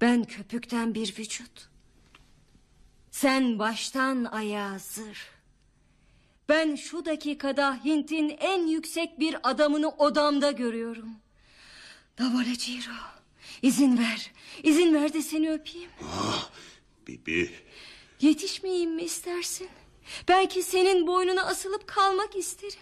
[0.00, 1.69] ben köpükten bir vücut.
[3.20, 4.76] Sen baştan ayağa.
[6.48, 11.08] Ben şu dakikada Hint'in en yüksek bir adamını odamda görüyorum.
[12.18, 12.94] Davalaciro,
[13.62, 14.32] izin ver.
[14.62, 15.90] İzin ver de seni öpeyim.
[17.06, 17.50] Bibi,
[18.20, 19.68] Yetişmeyeyim mi istersin?
[20.28, 22.80] Belki senin boynuna asılıp kalmak isterim.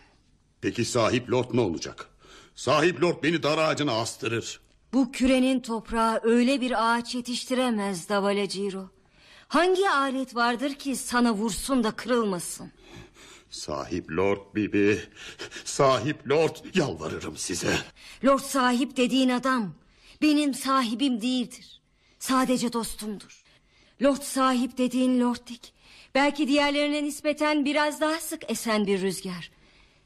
[0.60, 2.08] peki sahip lord ne olacak?
[2.54, 4.60] Sahip lord beni dar ağacına astırır.
[4.92, 8.97] Bu kürenin toprağı öyle bir ağaç yetiştiremez Davalaciro.
[9.48, 12.72] Hangi alet vardır ki sana vursun da kırılmasın?
[13.50, 15.00] Sahip lord Bibi,
[15.64, 17.78] sahip lord yalvarırım size.
[18.24, 19.74] Lord sahip dediğin adam
[20.22, 21.80] benim sahibim değildir.
[22.18, 23.44] Sadece dostumdur.
[24.02, 25.72] Lord sahip dediğin Lord Dick
[26.14, 29.50] belki diğerlerine nispeten biraz daha sık esen bir rüzgar.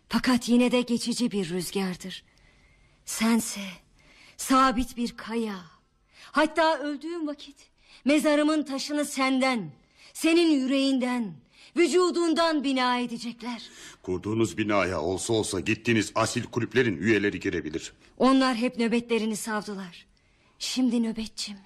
[0.09, 2.25] Fakat yine de geçici bir rüzgardır.
[3.05, 3.61] Sense
[4.37, 5.61] sabit bir kaya.
[6.33, 7.72] Hatta öldüğüm vakit
[8.05, 9.71] mezarımın taşını senden,
[10.13, 11.35] senin yüreğinden,
[11.77, 13.63] vücudundan bina edecekler.
[14.03, 17.93] Kurduğunuz binaya olsa olsa gittiğiniz asil kulüplerin üyeleri girebilir.
[18.19, 20.07] Onlar hep nöbetlerini savdılar.
[20.59, 21.57] Şimdi nöbetçim.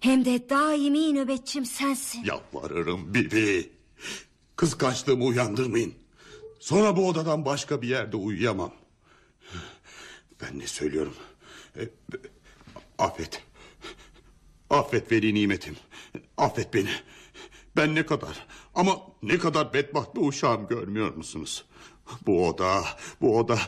[0.00, 2.24] Hem de daimi nöbetçim sensin.
[2.24, 3.70] Yalvarırım Bibi.
[4.56, 5.94] Kıskançlığımı uyandırmayın.
[6.60, 8.72] Sonra bu odadan başka bir yerde uyuyamam.
[10.42, 11.14] Ben ne söylüyorum?
[11.76, 11.88] E,
[12.98, 13.42] affet.
[14.70, 15.76] Affet veli nimetim.
[16.36, 16.90] Affet beni.
[17.76, 21.64] Ben ne kadar ama ne kadar bedbaht bir uşağım görmüyor musunuz?
[22.26, 22.84] Bu oda,
[23.20, 23.58] bu oda,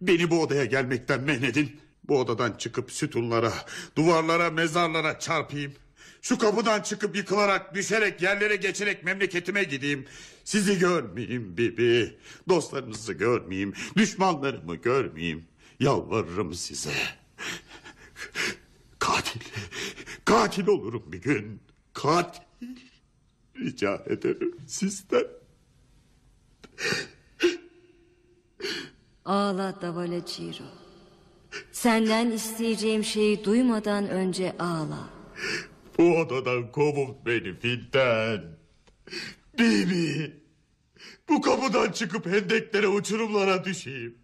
[0.00, 1.80] beni bu odaya gelmekten men edin.
[2.04, 3.52] Bu odadan çıkıp sütunlara,
[3.96, 5.72] duvarlara, mezarlara çarpayım.
[6.22, 10.06] Şu kapıdan çıkıp yıkılarak, düşerek, yerlere geçerek memleketime gideyim.
[10.44, 12.18] Sizi görmeyeyim Bibi.
[12.48, 15.44] Dostlarınızı görmeyeyim, düşmanlarımı görmeyeyim.
[15.80, 16.92] Yalvarırım size.
[19.00, 19.40] Katil,
[20.24, 21.60] katil olurum bir gün.
[21.92, 22.42] Katil.
[23.56, 25.26] Rica ederim sizden.
[29.24, 30.64] Ağla Davalaciro.
[31.72, 35.08] Senden isteyeceğim şeyi duymadan önce ağla.
[35.98, 38.44] Bu odadan kovun beni Finten.
[39.58, 40.40] Bibi.
[41.28, 44.18] Bu kapıdan çıkıp hendeklere uçurumlara düşeyim.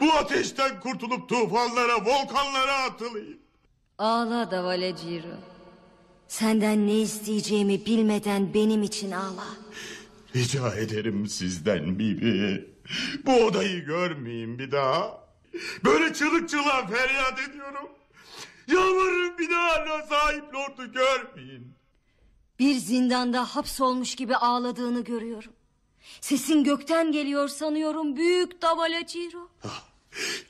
[0.00, 3.38] Bu ateşten kurtulup tufanlara volkanlara atılayım.
[3.98, 5.36] Ağla Davalaciro.
[6.28, 9.44] Senden ne isteyeceğimi bilmeden benim için ağla.
[10.36, 12.68] Rica ederim sizden Bibi.
[13.26, 15.24] Bu odayı görmeyeyim bir daha.
[15.84, 17.88] Böyle çığlık çığlığa feryat ediyorum.
[18.68, 21.72] Yalvarırım bir daha la sahip lordu görmeyin.
[22.58, 25.52] Bir zindanda hapsolmuş gibi ağladığını görüyorum.
[26.20, 29.48] Sesin gökten geliyor sanıyorum büyük Davalaciro.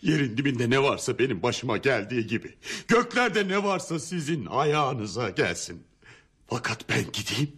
[0.02, 2.54] Yerin dibinde ne varsa benim başıma geldiği gibi.
[2.88, 5.83] Göklerde ne varsa sizin ayağınıza gelsin.
[6.46, 7.52] Fakat ben gideyim.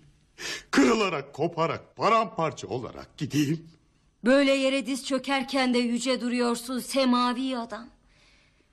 [0.71, 3.69] Kırılarak, koparak, paramparça olarak gideyim.
[4.25, 7.89] Böyle yere diz çökerken de yüce duruyorsun semavi adam.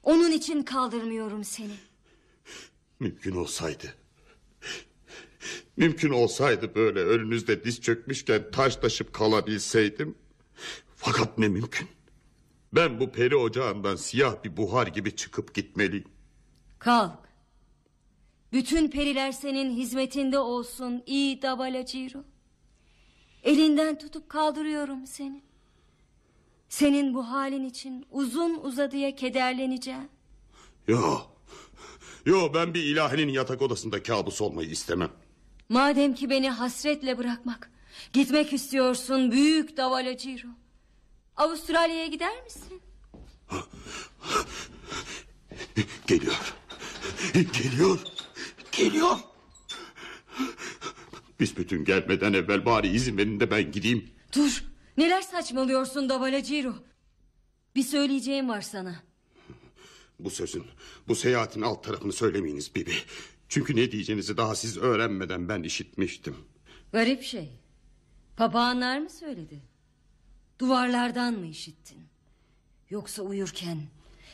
[0.03, 1.73] Onun için kaldırmıyorum seni.
[2.99, 3.93] Mümkün olsaydı.
[5.77, 10.15] Mümkün olsaydı böyle önünüzde diz çökmüşken taş taşıp kalabilseydim.
[10.95, 11.96] Fakat ne mümkün.
[12.73, 16.07] Ben bu peri ocağından siyah bir buhar gibi çıkıp gitmeliyim.
[16.79, 17.27] Kalk.
[18.53, 22.23] Bütün periler senin hizmetinde olsun iyi Davalaciro.
[23.43, 25.41] Elinden tutup kaldırıyorum seni.
[26.69, 30.09] Senin bu halin için uzun uzadıya kederleneceğim.
[30.87, 31.17] Yo.
[32.25, 35.11] Yo ben bir ilahinin yatak odasında kabus olmayı istemem.
[35.69, 37.71] Madem ki beni hasretle bırakmak,
[38.13, 40.47] gitmek istiyorsun büyük Davalaciro.
[41.37, 42.81] Avustralya'ya gider misin?
[46.07, 46.53] Geliyor.
[47.33, 47.99] Geliyor.
[48.71, 49.17] Geliyor.
[51.39, 54.09] Büsbütün gelmeden evvel bari izin verin de ben gideyim.
[54.35, 54.63] Dur,
[54.97, 56.73] neler saçmalıyorsun Davalaciro?
[57.75, 58.95] Bir söyleyeceğim var sana.
[60.19, 60.63] Bu sözün,
[61.07, 62.93] bu seyahatin alt tarafını söylemeyiniz Bibi.
[63.49, 66.35] Çünkü ne diyeceğinizi daha siz öğrenmeden ben işitmiştim.
[66.91, 67.49] Garip şey.
[68.37, 69.61] Papağanlar mı söyledi?
[70.59, 71.97] Duvarlardan mı işittin?
[72.89, 73.77] Yoksa uyurken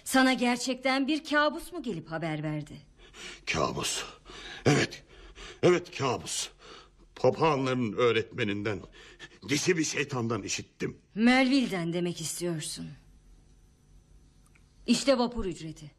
[0.04, 2.78] sana gerçekten bir kabus mu gelip haber verdi?
[3.54, 4.04] Kabus.
[4.66, 5.04] Evet.
[5.64, 6.50] Evet kabus.
[7.16, 8.80] Papağanların öğretmeninden,
[9.50, 10.98] dişi bir şeytandan işittim.
[11.16, 12.90] Melville'den demek istiyorsun.
[14.88, 15.92] İşte vapur ücreti.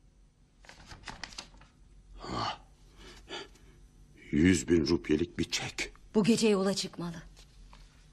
[4.31, 5.93] Yüz bin rupyelik bir çek.
[6.15, 7.23] Bu gece yola çıkmalı.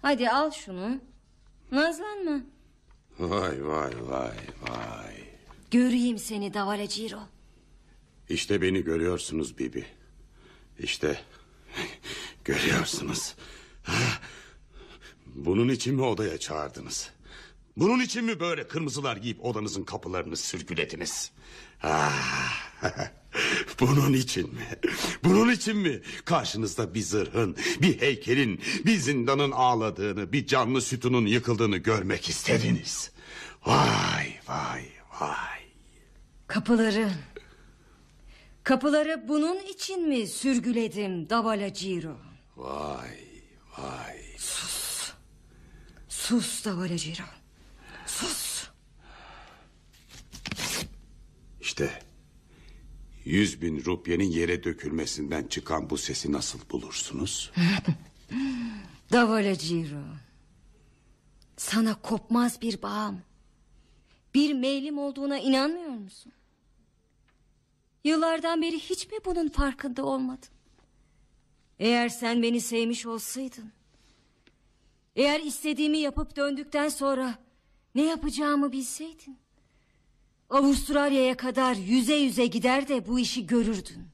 [0.02, 1.02] Hadi al şunu.
[1.72, 2.42] Nazlanma.
[3.20, 5.16] Vay vay vay vay.
[5.72, 7.20] Göreyim seni Davale Ciro.
[8.30, 9.86] İşte beni görüyorsunuz Bibi.
[10.80, 11.22] İşte
[12.46, 13.36] görüyorsunuz.
[15.26, 17.10] Bunun için mi odaya çağırdınız?
[17.78, 21.32] Bunun için mi böyle kırmızılar giyip odanızın kapılarını sürgülediniz?
[21.84, 22.54] Ah,
[23.82, 24.68] Bunun için mi?
[25.24, 26.02] Bunun için mi?
[26.26, 33.12] Karşınızda bir zırhın, bir heykelin, bir zindanın ağladığını, bir canlı sütunun yıkıldığını görmek istediniz.
[33.66, 34.86] Vay vay
[35.22, 35.60] vay.
[36.48, 37.12] Kapıları...
[38.64, 42.18] Kapıları bunun için mi sürgüledim Davale Ciro?
[42.58, 43.18] Vay
[43.78, 44.18] vay.
[46.10, 47.24] Sus Davale Ciro.
[48.06, 48.68] Sus.
[51.62, 52.02] İşte
[53.26, 57.52] yüz bin rupyenin yere dökülmesinden çıkan bu sesi nasıl bulursunuz?
[59.12, 60.04] Davale Ciro.
[61.58, 63.22] Sana kopmaz bir bağım.
[64.34, 66.32] Bir meylim olduğuna inanmıyor musun?
[68.04, 70.50] Yıllardan beri hiç mi bunun farkında olmadın?
[71.80, 73.72] Eğer sen beni sevmiş olsaydın...
[75.16, 77.36] ...eğer istediğimi yapıp döndükten sonra...
[77.96, 79.41] ...ne yapacağımı bilseydin...
[80.52, 84.08] ...Avustralya'ya kadar yüze yüze gider de bu işi görürdün.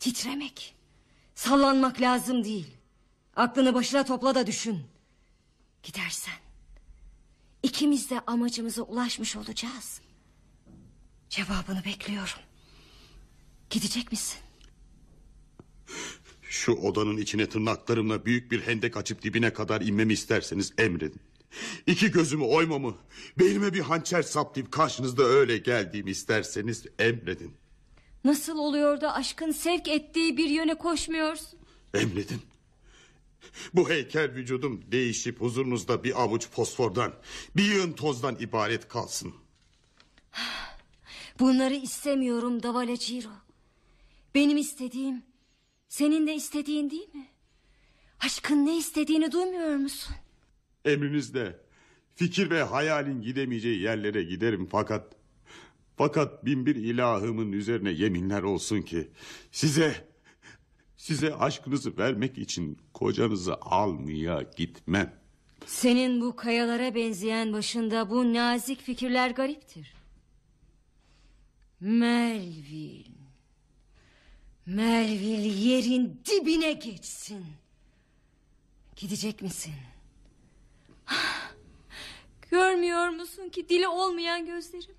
[0.00, 0.74] Titremek,
[1.34, 2.66] sallanmak lazım değil.
[3.36, 4.78] Aklını başına topla da düşün.
[5.82, 6.34] Gidersen...
[7.62, 10.00] ...ikimiz de amacımıza ulaşmış olacağız.
[11.30, 12.40] Cevabını bekliyorum.
[13.70, 14.38] Gidecek misin?
[16.42, 21.20] Şu odanın içine tırnaklarımla büyük bir hendek açıp dibine kadar inmemi isterseniz emredin.
[21.86, 22.96] İki gözümü oymamı,
[23.38, 27.54] beynime bir hançer saplayıp karşınızda öyle geldiğimi isterseniz emredin.
[28.24, 31.58] Nasıl oluyor da aşkın sevk ettiği bir yöne koşmuyorsun?
[31.94, 32.42] Emredin.
[33.74, 37.12] Bu heykel vücudum değişip huzurunuzda bir avuç fosfordan,
[37.56, 39.34] bir yığın tozdan ibaret kalsın.
[41.40, 43.32] Bunları istemiyorum Davale Ciro.
[44.34, 45.22] Benim istediğim
[45.88, 47.26] senin de istediğin değil mi?
[48.20, 50.14] Aşkın ne istediğini duymuyor musun?
[50.84, 51.60] Emrinizde
[52.14, 55.16] fikir ve hayalin gidemeyeceği yerlere giderim fakat...
[55.96, 59.08] Fakat bin bir ilahımın üzerine yeminler olsun ki...
[59.50, 60.12] Size...
[60.96, 65.14] Size aşkınızı vermek için kocanızı almaya gitmem.
[65.66, 69.94] Senin bu kayalara benzeyen başında bu nazik fikirler gariptir.
[71.80, 73.08] Melville.
[74.66, 77.44] Melville yerin dibine geçsin.
[78.96, 79.72] Gidecek misin?
[82.50, 84.96] Görmüyor musun ki dili olmayan gözlerim?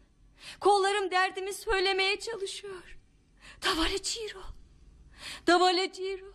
[0.60, 2.98] Kollarım derdimi söylemeye çalışıyor.
[3.64, 4.42] Davale Ciro.
[5.48, 6.34] Davale Ciro.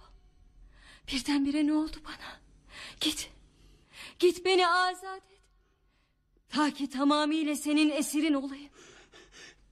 [1.13, 2.41] Birdenbire ne oldu bana?
[3.01, 3.31] Git.
[4.19, 5.39] Git beni azat et.
[6.49, 8.71] Ta ki tamamıyla senin esirin olayım.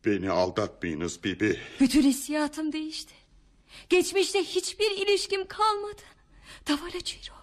[0.04, 1.60] Beni aldatmayınız Bibi.
[1.80, 3.14] Bütün hissiyatım değişti.
[3.88, 6.02] Geçmişte hiçbir ilişkim kalmadı.
[6.68, 7.35] Davala Ciro.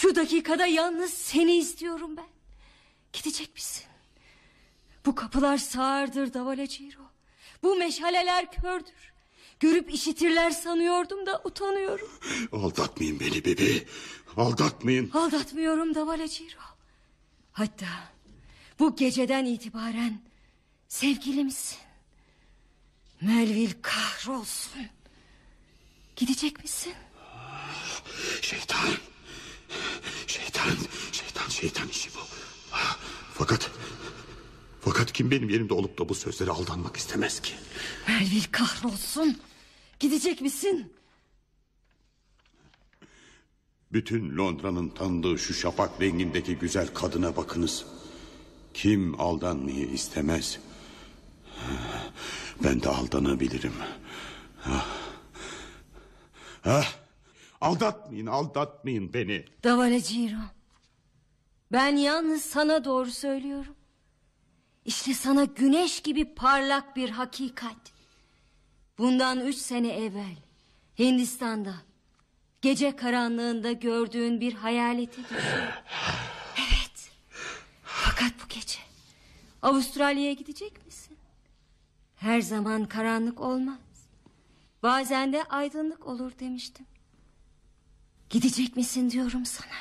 [0.00, 2.26] Şu dakikada yalnız seni istiyorum ben.
[3.12, 3.84] Gidecek misin?
[5.06, 7.02] Bu kapılar sağırdır Davala Ciro.
[7.62, 9.12] Bu meşaleler kördür.
[9.60, 12.10] Görüp işitirler sanıyordum da utanıyorum.
[12.52, 13.86] Aldatmayın beni Bibi.
[14.36, 15.10] Aldatmayın.
[15.10, 16.60] Aldatmıyorum Davala Ciro.
[17.52, 17.86] Hatta
[18.78, 20.20] bu geceden itibaren
[20.88, 21.78] sevgilimsin.
[23.20, 24.86] Melville kahrolsun.
[26.16, 26.94] Gidecek misin?
[28.42, 28.88] Şeytan.
[30.26, 30.70] Şeytan.
[31.12, 32.20] Şeytan şeytan işi bu.
[33.34, 33.70] Fakat...
[34.80, 37.52] Fakat kim benim yerimde olup da bu sözlere aldanmak istemez ki?
[38.08, 39.40] Melville kahrolsun.
[40.00, 40.92] Gidecek misin?
[43.92, 47.84] Bütün Londra'nın tanıdığı şu şafak rengindeki güzel kadına bakınız.
[48.74, 50.58] Kim aldanmayı istemez?
[52.64, 53.74] Ben de aldanabilirim.
[54.66, 54.86] Ah.
[56.64, 56.92] Ah.
[57.60, 59.44] Aldatmayın, aldatmayın beni.
[59.64, 60.40] Davale Ciro.
[61.72, 63.74] Ben yalnız sana doğru söylüyorum.
[64.84, 67.92] İşte sana güneş gibi parlak bir hakikat.
[68.98, 70.36] Bundan üç sene evvel
[70.98, 71.74] Hindistan'da
[72.62, 75.38] gece karanlığında gördüğün bir hayaleti düşün.
[76.58, 77.10] Evet.
[77.82, 78.78] Fakat bu gece
[79.62, 81.16] Avustralya'ya gidecek misin?
[82.16, 83.78] Her zaman karanlık olmaz.
[84.82, 86.86] Bazen de aydınlık olur demiştim.
[88.30, 89.72] Gidecek misin diyorum sana.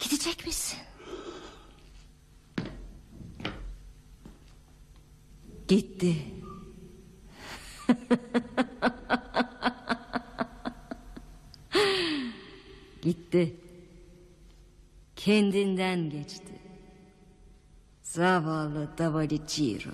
[0.00, 0.78] Gidecek misin?
[5.68, 6.16] Gitti.
[13.02, 13.56] Gitti.
[15.16, 16.60] Kendinden geçti.
[18.02, 19.90] Zavallı Davaliciro.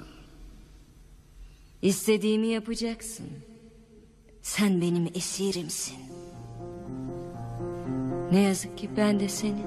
[1.83, 3.26] İstediğimi yapacaksın.
[4.43, 5.99] Sen benim esirimsin.
[8.33, 9.66] Ne yazık ki ben de senin.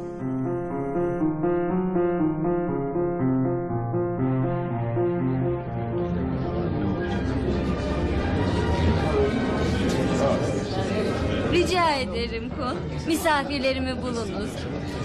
[11.54, 12.78] Rica ederim kon.
[13.08, 14.50] Misafirlerimi bulunuz.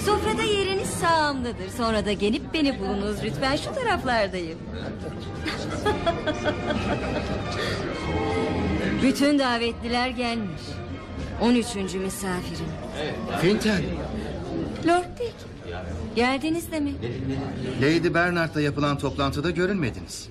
[0.05, 1.69] Sofrada yeriniz sağımdadır.
[1.77, 3.57] Sonra da gelip beni bulunuz lütfen.
[3.57, 4.59] Şu taraflardayım.
[9.03, 10.63] Bütün davetliler gelmiş.
[11.41, 11.75] 13.
[11.77, 12.67] misafirim.
[13.41, 13.83] Finten,
[14.87, 15.35] Lord Dick.
[16.17, 16.95] Geldiniz demek.
[17.83, 20.29] Lady Bernard'la yapılan toplantıda görünmediniz.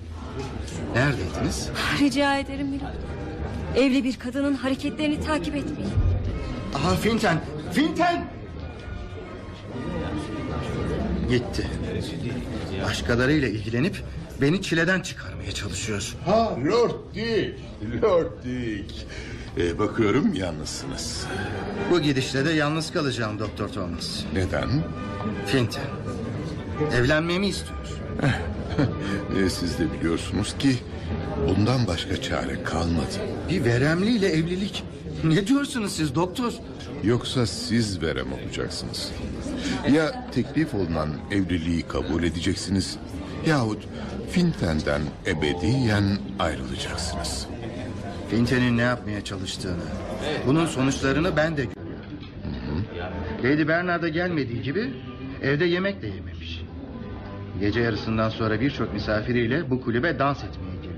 [0.94, 1.68] Neredeydiniz?
[2.00, 2.94] Rica ederim Milord.
[3.76, 5.92] Evli bir kadının hareketlerini takip etmeyin.
[6.74, 7.40] Aha Finten,
[7.72, 8.24] Finten!
[11.28, 11.66] Gitti.
[12.84, 14.02] Başkalarıyla ilgilenip
[14.40, 16.14] beni çileden çıkarmaya çalışıyor.
[16.24, 17.58] Ha Lord Dick,
[18.02, 19.06] Lord Dick.
[19.58, 21.26] Ee, bakıyorum yalnızsınız.
[21.90, 24.24] Bu gidişle de yalnız kalacağım Doktor Thomas.
[24.34, 24.68] Neden?
[25.46, 25.84] Finten.
[26.94, 27.78] Evlenmemi istiyor.
[29.36, 30.76] Ee, siz de biliyorsunuz ki
[31.48, 33.14] bundan başka çare kalmadı.
[33.50, 34.84] Bir veremliyle evlilik.
[35.24, 36.52] Ne diyorsunuz siz doktor?
[37.04, 39.12] Yoksa siz verem olacaksınız.
[39.92, 42.96] Ya teklif olunan evliliği kabul edeceksiniz
[43.46, 43.88] yahut
[44.30, 47.46] Finten'den ebediyen ayrılacaksınız.
[48.30, 49.84] Finten'in ne yapmaya çalıştığını,
[50.46, 52.84] bunun sonuçlarını ben de görüyorum.
[53.44, 54.92] Lady Bernard'a gelmediği gibi
[55.42, 56.62] evde yemek de yememiş.
[57.60, 60.96] Gece yarısından sonra birçok misafiriyle bu kulübe dans etmeye geliyor.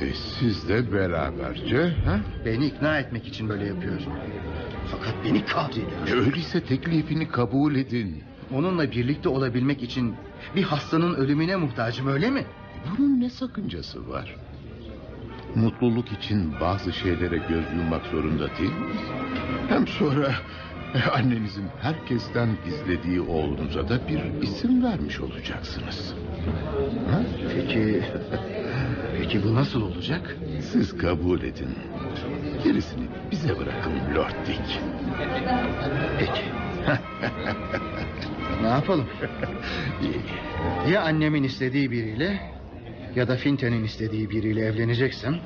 [0.00, 2.20] E, siz de beraberce ha?
[2.44, 4.00] Beni ikna etmek için böyle yapıyor.
[4.90, 6.08] Fakat beni kahrediyor.
[6.08, 8.22] E, öyleyse teklifini kabul edin.
[8.54, 10.14] Onunla birlikte olabilmek için
[10.56, 12.44] bir hastanın ölümüne muhtacım öyle mi?
[12.98, 14.36] Bunun ne sakıncası var?
[15.54, 19.00] Mutluluk için bazı şeylere göz yummak zorunda değil miyiz?
[19.68, 20.34] Hem sonra
[20.94, 26.14] e, annenizin herkesten gizlediği oğlunuza da bir isim vermiş olacaksınız.
[27.10, 27.20] Ha?
[27.54, 28.02] Peki...
[29.18, 30.36] Peki bu nasıl olacak?
[30.72, 31.78] Siz kabul edin.
[32.64, 34.80] Gerisini bize bırakın Lord Dick.
[36.18, 36.42] Peki.
[38.62, 39.06] ne yapalım?
[40.90, 42.40] Ya annemin istediği biriyle
[43.16, 45.36] ya da Finten'in istediği biriyle evleneceksem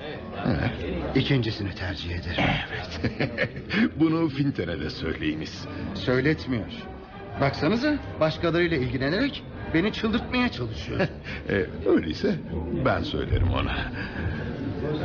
[1.14, 2.44] ikincisini tercih ederim.
[3.96, 5.64] Bunu Finten'e de söyleyiniz.
[5.94, 6.66] Söyletmiyor.
[7.40, 9.42] Baksanıza başkalarıyla ilgilenerek
[9.74, 11.00] beni çıldırtmaya çalışıyor.
[11.48, 12.34] E, öyleyse
[12.84, 13.92] ben söylerim ona.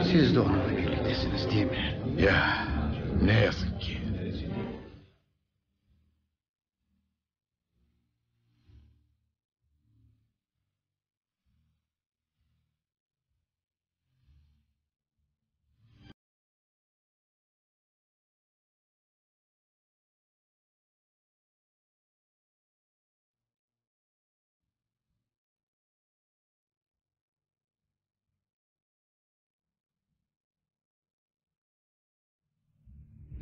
[0.03, 1.95] Siz de onunla birliktesiniz değil mi?
[2.24, 2.68] Ya
[3.24, 3.99] ne yazık ki.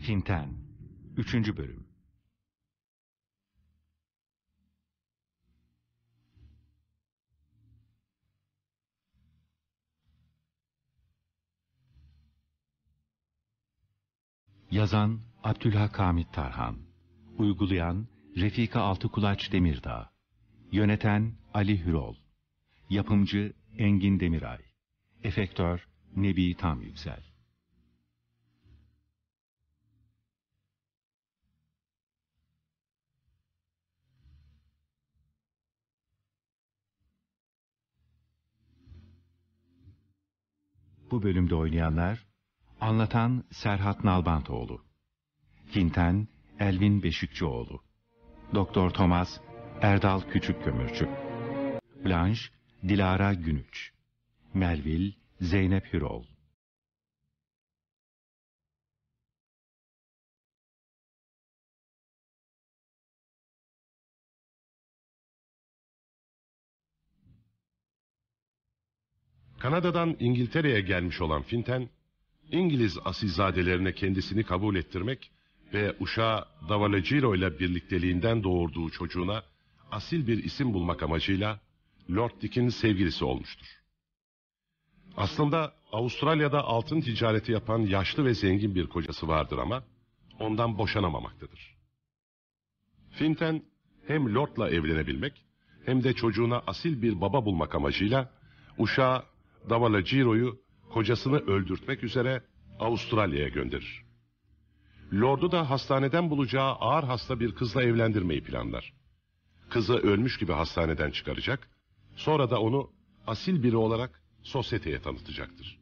[0.08, 0.50] Finten
[1.18, 1.34] 3.
[1.58, 1.88] Bölüm.
[14.72, 16.78] Yazan Abdülhak Hamit Tarhan.
[17.38, 20.12] Uygulayan Refika Altıkulaç Demirdağ.
[20.72, 22.16] Yöneten Ali Hürol.
[22.90, 24.60] Yapımcı Engin Demiray.
[25.24, 27.37] Efektör Nebi Tam Yüksel
[41.12, 42.26] Bu bölümde oynayanlar
[42.82, 44.82] Anlatan Serhat Nalbantoğlu
[45.66, 46.28] Finten
[46.60, 47.82] Elvin Beşikçioğlu
[48.54, 49.40] Doktor Thomas
[49.82, 51.10] Erdal Küçükkömürcü
[52.06, 52.42] Blanche
[52.88, 53.92] Dilara Günüç
[54.54, 56.24] Melvil Zeynep Hürol
[69.60, 71.90] Kanada'dan İngiltere'ye gelmiş olan Finten,
[72.52, 75.32] İngiliz asilzadelerine kendisini kabul ettirmek
[75.74, 79.44] ve uşağı Davalagiro ile birlikteliğinden doğurduğu çocuğuna
[79.92, 81.60] asil bir isim bulmak amacıyla
[82.12, 83.68] Lord Dick'in sevgilisi olmuştur.
[85.18, 89.84] Aslında Avustralya'da altın ticareti yapan yaşlı ve zengin bir kocası vardır ama
[90.40, 91.78] ondan boşanamamaktadır.
[93.12, 93.62] Finten
[94.08, 95.46] hem Lord'la evlenebilmek
[95.86, 98.32] hem de çocuğuna asil bir baba bulmak amacıyla
[98.78, 99.24] uşağı
[99.70, 100.60] Davalagiro'yu
[100.94, 102.44] kocasını öldürtmek üzere
[102.80, 104.06] Avustralya'ya gönderir.
[105.14, 108.94] Lord'u da hastaneden bulacağı ağır hasta bir kızla evlendirmeyi planlar.
[109.70, 111.70] Kızı ölmüş gibi hastaneden çıkaracak,
[112.16, 112.92] sonra da onu
[113.28, 115.80] asil biri olarak sosyeteye tanıtacaktır.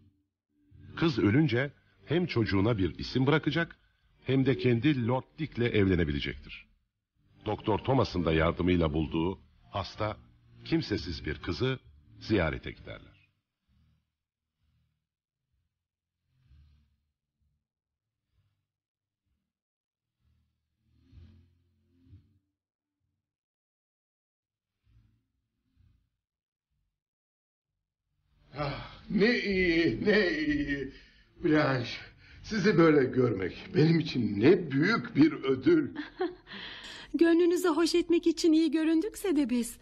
[0.96, 1.72] Kız ölünce
[2.06, 3.78] hem çocuğuna bir isim bırakacak
[4.24, 6.66] hem de kendi Lord Dick'le evlenebilecektir.
[7.46, 9.40] Doktor Thomas'ın da yardımıyla bulduğu
[9.72, 10.18] hasta,
[10.66, 11.80] kimsesiz bir kızı
[12.20, 13.15] ziyarete giderler.
[28.60, 30.92] Ah, ne iyi, ne iyi.
[31.44, 31.90] Blanche,
[32.44, 35.90] sizi böyle görmek benim için ne büyük bir ödül.
[37.14, 39.76] Gönlünüzü hoş etmek için iyi göründükse de biz.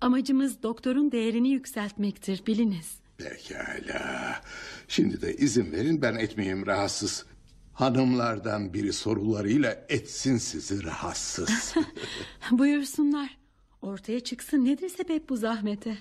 [0.00, 2.98] Amacımız doktorun değerini yükseltmektir biliniz.
[3.18, 4.40] Pekala.
[4.88, 7.26] Şimdi de izin verin ben etmeyeyim rahatsız.
[7.72, 11.74] Hanımlardan biri sorularıyla etsin sizi rahatsız.
[12.50, 13.38] Buyursunlar.
[13.82, 15.98] Ortaya çıksın nedir sebep bu zahmete?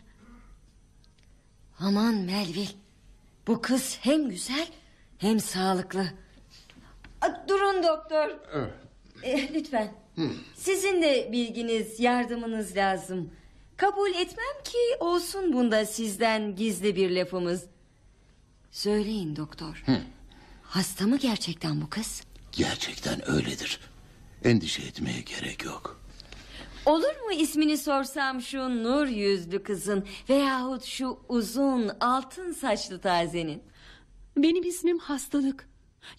[1.80, 2.68] Aman Melville.
[3.48, 4.68] Bu kız hem güzel
[5.18, 6.06] hem sağlıklı.
[7.48, 8.30] Durun doktor.
[9.24, 9.94] Eh, lütfen.
[10.56, 13.30] Sizin de bilginiz, yardımınız lazım.
[13.78, 17.66] Kabul etmem ki olsun bunda sizden gizli bir lafımız.
[18.72, 19.84] Söyleyin doktor.
[20.64, 22.24] Hasta mı gerçekten bu kız?
[22.52, 23.80] Gerçekten öyledir.
[24.44, 26.02] Endişe etmeye gerek yok.
[26.86, 33.64] Olur mu ismini sorsam şu nur yüzlü kızın veyahut şu uzun altın saçlı tazenin?
[34.38, 35.70] Benim ismim hastalık.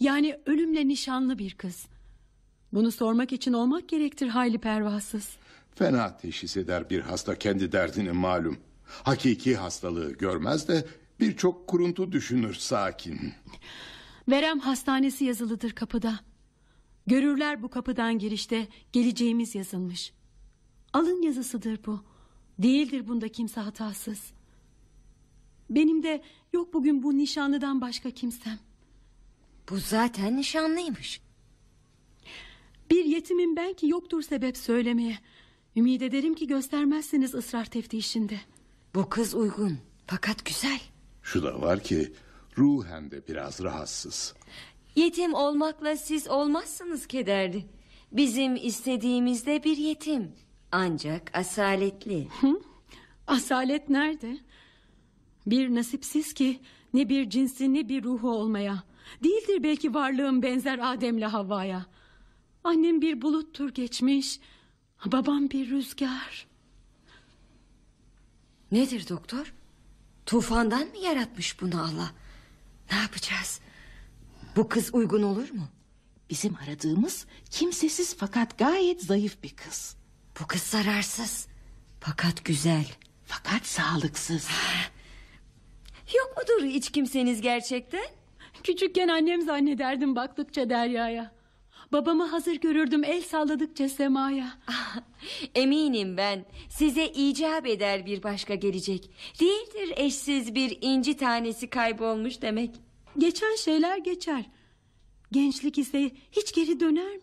[0.00, 1.86] Yani ölümle nişanlı bir kız.
[2.72, 5.36] Bunu sormak için olmak gerektir hayli pervasız.
[5.74, 8.58] Fena teşhis eder bir hasta kendi derdini malum.
[8.84, 10.86] Hakiki hastalığı görmez de
[11.20, 13.32] birçok kuruntu düşünür sakin.
[14.28, 16.20] Verem hastanesi yazılıdır kapıda.
[17.06, 20.12] Görürler bu kapıdan girişte geleceğimiz yazılmış.
[20.93, 22.01] Alın yazısıdır bu.
[22.59, 24.32] Değildir bunda kimse hatasız.
[25.70, 26.22] Benim de
[26.53, 28.59] yok bugün bu nişanlıdan başka kimsem.
[29.70, 31.20] Bu zaten nişanlıymış.
[32.91, 35.18] Bir yetimim ben ki yoktur sebep söylemeye.
[35.76, 38.41] Ümid ederim ki göstermezsiniz ısrar teftişinde.
[38.95, 40.80] Bu kız uygun fakat güzel.
[41.22, 42.12] Şu da var ki
[42.59, 44.34] ruhen de biraz rahatsız.
[44.97, 47.66] Yetim olmakla siz olmazsınız kederli.
[48.12, 50.32] Bizim istediğimizde bir yetim.
[50.72, 52.28] Ancak asaletli.
[53.26, 54.38] Asalet nerede?
[55.46, 56.60] Bir nasipsiz ki
[56.94, 58.82] ne bir cinsi ne bir ruhu olmaya.
[59.24, 61.86] Değildir belki varlığım benzer Adem'le Havva'ya.
[62.64, 64.40] Annem bir buluttur geçmiş.
[65.06, 66.46] Babam bir rüzgar.
[68.72, 69.54] Nedir doktor?
[70.26, 72.10] Tufandan mı yaratmış bunu Allah?
[72.92, 73.60] Ne yapacağız?
[74.56, 75.68] Bu kız uygun olur mu?
[76.30, 79.95] Bizim aradığımız kimsesiz fakat gayet zayıf bir kız.
[80.41, 81.49] Bu kız zararsız.
[82.01, 82.87] Fakat güzel.
[83.24, 84.49] Fakat sağlıksız.
[86.16, 88.07] Yok mudur hiç kimseniz gerçekten?
[88.62, 91.37] Küçükken annem zannederdim baktıkça deryaya.
[91.93, 94.59] Babamı hazır görürdüm el salladıkça semaya.
[95.55, 99.11] Eminim ben size icap eder bir başka gelecek.
[99.41, 102.70] Değildir eşsiz bir inci tanesi kaybolmuş demek.
[103.18, 104.45] Geçen şeyler geçer.
[105.32, 107.22] Gençlik ise hiç geri döner mi?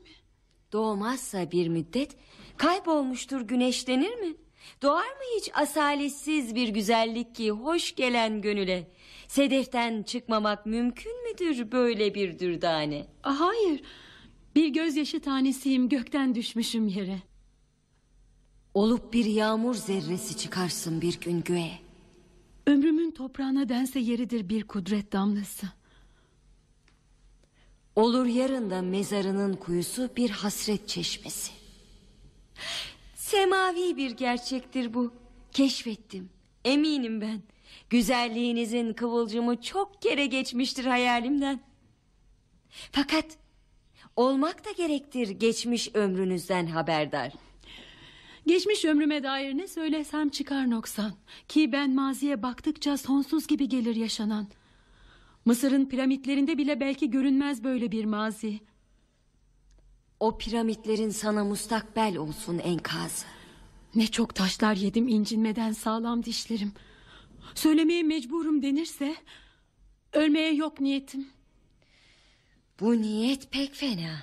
[0.72, 2.16] Doğmazsa bir müddet
[2.58, 4.36] kaybolmuştur güneşlenir mi?
[4.82, 8.92] Doğar mı hiç asaletsiz bir güzellik ki hoş gelen gönüle?
[9.28, 13.08] Sedeften çıkmamak mümkün müdür böyle bir dürdane?
[13.24, 13.82] Ah, Hayır.
[14.56, 17.20] Bir gözyaşı tanesiyim gökten düşmüşüm yere.
[18.74, 21.80] Olup bir yağmur zerresi çıkarsın bir gün göğe.
[22.68, 25.68] Ömrümün toprağına dense yeridir bir kudret damlası.
[27.96, 31.52] Olur yarın da mezarının kuyusu bir hasret çeşmesi.
[33.16, 35.14] Semavi bir gerçektir bu.
[35.52, 36.30] Keşfettim.
[36.66, 37.42] Eminim ben.
[37.90, 41.60] Güzelliğinizin kıvılcımı çok kere geçmiştir hayalimden.
[42.92, 43.38] Fakat
[44.16, 47.34] olmak da gerektir geçmiş ömrünüzden haberdar.
[48.48, 51.14] Geçmiş ömrüme dair ne söylesem çıkar noksan.
[51.48, 54.48] Ki ben maziye baktıkça sonsuz gibi gelir yaşanan.
[55.46, 58.60] Mısır'ın piramitlerinde bile belki görünmez böyle bir mazi.
[60.20, 63.26] O piramitlerin sana mustakbel olsun enkazı.
[63.96, 66.74] Ne çok taşlar yedim incinmeden sağlam dişlerim.
[67.56, 69.16] Söylemeye mecburum denirse...
[70.14, 71.28] ...ölmeye yok niyetim.
[72.80, 74.20] Bu niyet pek fena.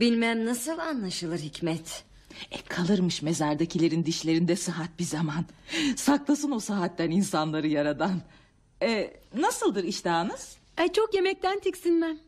[0.00, 2.04] Bilmem nasıl anlaşılır Hikmet.
[2.50, 5.44] E kalırmış mezardakilerin dişlerinde sıhhat bir zaman.
[5.96, 8.22] Saklasın o sıhhatten insanları yaradan.
[8.82, 10.56] E, nasıldır iştahınız?
[10.76, 12.18] Ay çok yemekten tiksinmem.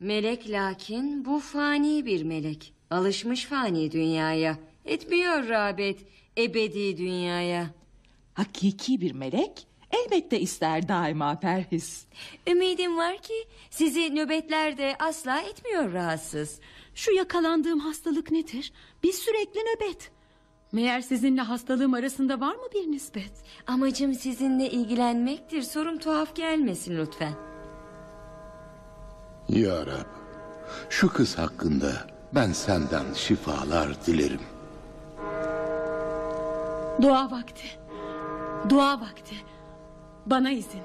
[0.00, 2.72] Melek lakin bu fani bir melek.
[2.90, 4.58] Alışmış fani dünyaya.
[4.84, 5.98] Etmiyor rağbet
[6.38, 7.70] ebedi dünyaya.
[8.34, 12.06] Hakiki bir melek elbette ister daima perhiz.
[12.46, 13.34] Ümidim var ki
[13.70, 16.60] sizi nöbetlerde asla etmiyor rahatsız.
[16.94, 18.72] Şu yakalandığım hastalık nedir?
[19.02, 20.10] Bir sürekli nöbet.
[20.72, 23.32] Meğer sizinle hastalığım arasında var mı bir nispet?
[23.66, 25.62] Amacım sizinle ilgilenmektir.
[25.62, 27.55] Sorum tuhaf gelmesin lütfen.
[29.48, 30.06] Ya Rab,
[30.90, 31.92] şu kız hakkında
[32.34, 34.40] ben senden şifalar dilerim.
[37.02, 37.66] Dua vakti.
[38.68, 39.34] Dua vakti.
[40.26, 40.82] Bana izin.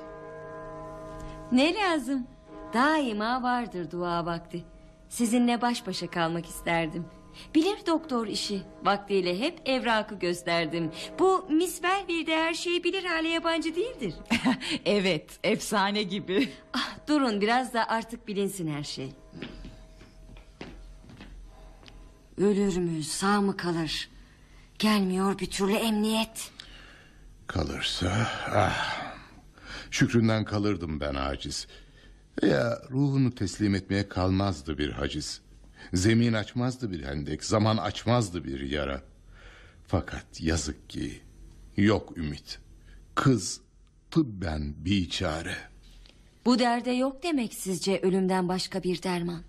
[1.52, 2.28] Ne lazım?
[2.74, 4.64] Daima vardır dua vakti.
[5.10, 7.06] Sizinle baş başa kalmak isterdim.
[7.56, 8.62] Bilir doktor işi.
[8.84, 10.92] Vaktiyle hep evrakı gösterdim.
[11.20, 14.14] Bu Miss Belville de her şeyi bilir hale yabancı değildir.
[14.86, 16.50] evet efsane gibi.
[16.74, 19.14] Ah, durun biraz da artık bilinsin her şey.
[22.38, 24.10] Ölür mü sağ mı kalır?
[24.80, 26.52] Gelmiyor bir türlü emniyet.
[27.48, 29.12] Kalırsa ah.
[29.92, 31.68] Şükründen kalırdım ben aciz.
[32.42, 35.42] Ya ruhunu teslim etmeye kalmazdı bir haciz.
[35.94, 39.02] Zemin açmazdı bir hendek, zaman açmazdı bir yara.
[39.88, 41.22] Fakat yazık ki
[41.78, 42.60] yok ümit.
[43.16, 43.62] Kız
[44.12, 45.56] tıbben biçare.
[46.46, 49.42] Bu derde yok demek sizce ölümden başka bir derman.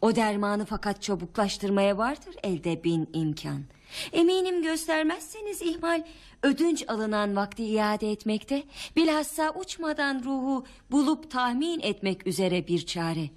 [0.00, 3.64] O dermanı fakat çabuklaştırmaya vardır elde bin imkan.
[4.12, 6.04] Eminim göstermezseniz ihmal
[6.42, 8.62] ödünç alınan vakti iade etmekte
[8.96, 13.30] bilhassa uçmadan ruhu bulup tahmin etmek üzere bir çare.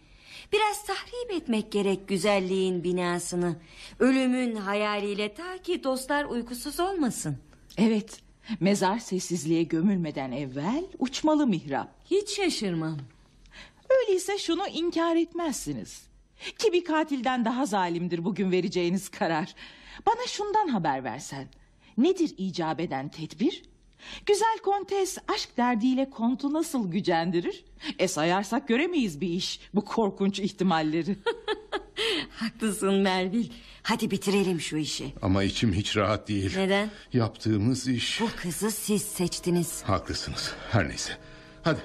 [0.53, 3.55] Biraz tahrip etmek gerek güzelliğin binasını.
[3.99, 7.37] Ölümün hayaliyle ta ki dostlar uykusuz olmasın.
[7.77, 8.21] Evet
[8.59, 11.89] mezar sessizliğe gömülmeden evvel uçmalı mihrap.
[12.05, 12.97] Hiç şaşırmam.
[13.89, 16.03] Öyleyse şunu inkar etmezsiniz.
[16.57, 19.55] Ki bir katilden daha zalimdir bugün vereceğiniz karar.
[20.05, 21.47] Bana şundan haber versen.
[21.97, 23.63] Nedir icap eden tedbir?
[24.25, 27.65] Güzel kontes aşk derdiyle kontu nasıl gücendirir?
[27.99, 31.15] E sayarsak göremeyiz bir iş bu korkunç ihtimalleri.
[32.29, 33.49] Haklısın Melvil.
[33.83, 35.13] Hadi bitirelim şu işi.
[35.21, 36.57] Ama içim hiç rahat değil.
[36.57, 36.91] Neden?
[37.13, 38.21] Yaptığımız iş...
[38.21, 39.83] Bu kızı siz seçtiniz.
[39.83, 40.53] Haklısınız.
[40.71, 41.17] Her neyse.
[41.63, 41.79] Hadi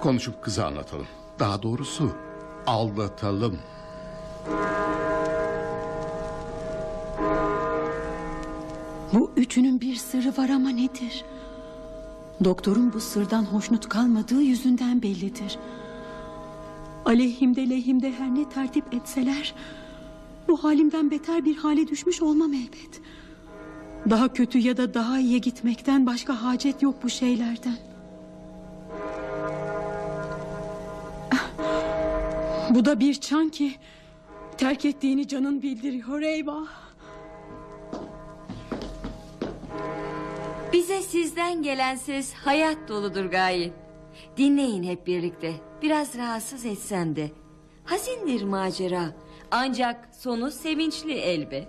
[0.00, 1.06] konuşup kızı anlatalım.
[1.38, 2.16] Daha doğrusu
[2.66, 3.58] aldatalım.
[9.12, 11.24] Bu üçünün bir sırrı var ama nedir?
[12.44, 15.58] Doktorun bu sırdan hoşnut kalmadığı yüzünden bellidir.
[17.04, 19.54] Aleyhimde lehimde her ne tertip etseler...
[20.48, 23.00] ...bu halimden beter bir hale düşmüş olmam elbet.
[24.10, 27.76] Daha kötü ya da daha iyiye gitmekten başka hacet yok bu şeylerden.
[32.70, 33.74] Bu da bir çan ki...
[34.58, 36.87] ...terk ettiğini canın bildiriyor eyvah.
[40.72, 43.72] Bize sizden gelen ses hayat doludur gayet.
[44.36, 45.54] Dinleyin hep birlikte.
[45.82, 47.30] Biraz rahatsız etsem de.
[47.84, 49.14] Hazindir macera.
[49.50, 51.68] Ancak sonu sevinçli elbet.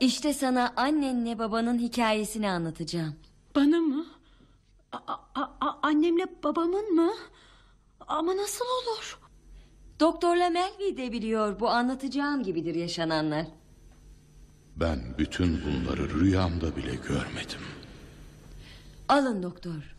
[0.00, 3.14] İşte sana annenle babanın hikayesini anlatacağım.
[3.56, 4.06] Bana mı?
[4.92, 7.10] A- a- a- annemle babamın mı?
[8.08, 9.18] Ama nasıl olur?
[10.00, 13.46] Doktorla Melvi de biliyor bu anlatacağım gibidir yaşananlar.
[14.76, 17.60] Ben bütün bunları rüyamda bile görmedim.
[19.10, 19.96] Alın doktor.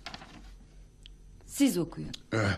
[1.45, 2.12] Siz okuyun.
[2.34, 2.57] Eh,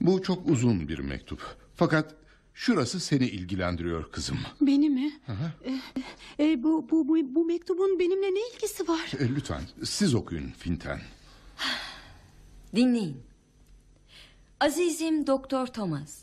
[0.00, 1.56] bu çok uzun bir mektup.
[1.74, 2.14] Fakat
[2.54, 4.38] şurası seni ilgilendiriyor kızım.
[4.60, 5.20] Beni mi?
[5.64, 5.80] E,
[6.44, 9.12] e, bu, bu, bu, bu mektubun benimle ne ilgisi var?
[9.18, 11.00] Eh, lütfen siz okuyun Finten.
[12.76, 13.22] Dinleyin.
[14.60, 16.21] Azizim Doktor Thomas.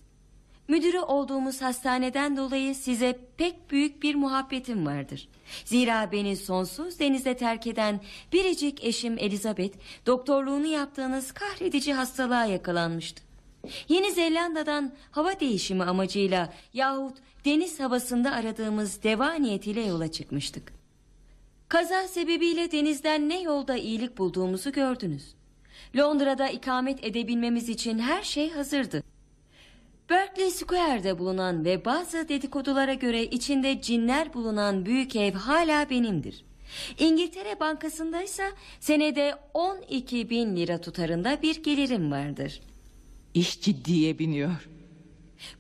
[0.70, 5.28] Müdürü olduğumuz hastaneden dolayı size pek büyük bir muhabbetim vardır.
[5.65, 8.01] Zira beni sonsuz denize terk eden
[8.34, 9.78] biricik eşim Elizabeth...
[10.05, 13.24] ...doktorluğunu yaptığınız kahredici hastalığa yakalanmıştı.
[13.88, 20.74] Yeni Zelanda'dan hava değişimi amacıyla yahut deniz havasında aradığımız deva niyetiyle yola çıkmıştık.
[21.67, 25.36] Kaza sebebiyle denizden ne yolda iyilik bulduğumuzu gördünüz.
[25.97, 29.03] Londra'da ikamet edebilmemiz için her şey hazırdı.
[30.10, 36.45] Berkeley Square'de bulunan ve bazı dedikodulara göre içinde cinler bulunan büyük ev hala benimdir.
[36.99, 38.43] İngiltere Bankası'ndaysa
[38.80, 42.62] senede 12 bin lira tutarında bir gelirim vardır.
[43.34, 44.70] İş ciddiye biniyor.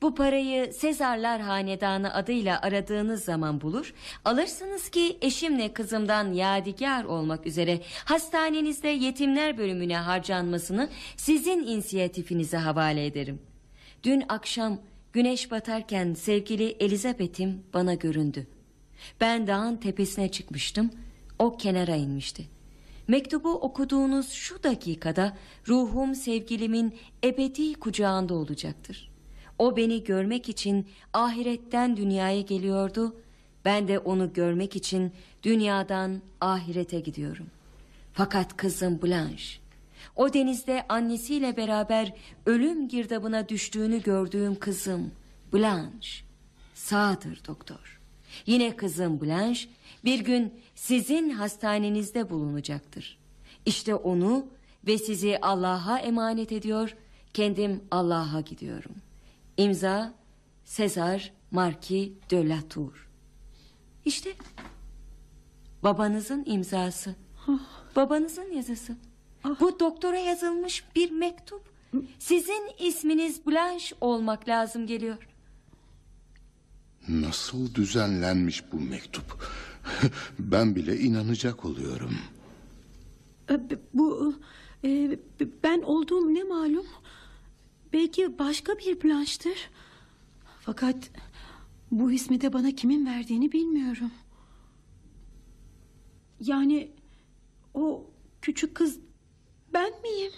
[0.01, 3.93] Bu parayı Sezarlar Hanedanı adıyla aradığınız zaman bulur,
[4.25, 13.48] alırsınız ki eşimle kızımdan yadigar olmak üzere hastanenizde yetimler bölümüne harcanmasını sizin inisiyatifinize havale ederim.
[14.03, 14.77] Dün akşam
[15.13, 18.47] güneş batarken sevgili Elizabeth'im bana göründü.
[19.21, 20.91] Ben dağın tepesine çıkmıştım,
[21.39, 22.45] o kenara inmişti.
[23.07, 25.37] Mektubu okuduğunuz şu dakikada
[25.67, 29.11] ruhum sevgilimin ebedi kucağında olacaktır.
[29.57, 33.15] O beni görmek için ahiretten dünyaya geliyordu.
[33.65, 35.11] Ben de onu görmek için
[35.43, 37.47] dünyadan ahirete gidiyorum.
[38.13, 39.59] Fakat kızım Blanche,
[40.19, 42.13] o denizde annesiyle beraber
[42.45, 45.11] ölüm girdabına düştüğünü gördüğüm kızım
[45.53, 46.09] Blanche
[46.73, 47.99] sağdır doktor.
[48.45, 49.69] Yine kızım Blanche
[50.03, 53.17] bir gün sizin hastanenizde bulunacaktır.
[53.65, 54.47] İşte onu
[54.87, 56.95] ve sizi Allah'a emanet ediyor,
[57.33, 58.95] kendim Allah'a gidiyorum.
[59.57, 60.13] İmza
[60.65, 63.09] Sezar Marquis de la Tour.
[64.05, 64.29] İşte
[65.83, 67.15] babanızın imzası.
[67.95, 69.08] Babanızın yazısı.
[69.43, 71.61] Bu doktora yazılmış bir mektup.
[72.19, 75.17] Sizin isminiz Blanche olmak lazım geliyor.
[77.07, 79.49] Nasıl düzenlenmiş bu mektup?
[80.39, 82.17] ben bile inanacak oluyorum.
[83.49, 83.59] E,
[83.93, 84.35] Bu
[84.83, 85.19] e,
[85.63, 86.85] ben olduğum ne malum?
[87.93, 89.69] Belki başka bir Blanche'tır.
[90.61, 91.09] Fakat
[91.91, 94.11] bu ismi de bana kimin verdiğini bilmiyorum.
[96.41, 96.91] Yani
[97.73, 98.05] o
[98.41, 98.99] küçük kız
[99.73, 100.31] ben miyim?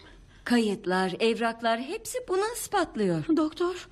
[0.44, 3.26] Kayıtlar, evraklar hepsi bunu ispatlıyor.
[3.38, 3.90] Doktor.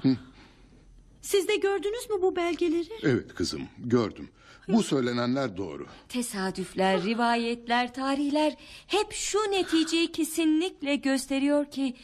[1.22, 2.94] Siz de gördünüz mü bu belgeleri?
[3.04, 4.30] Evet kızım gördüm.
[4.68, 5.88] Bu söylenenler doğru.
[6.10, 8.56] Tesadüfler, rivayetler, tarihler
[8.88, 11.96] hep şu neticeyi kesinlikle gösteriyor ki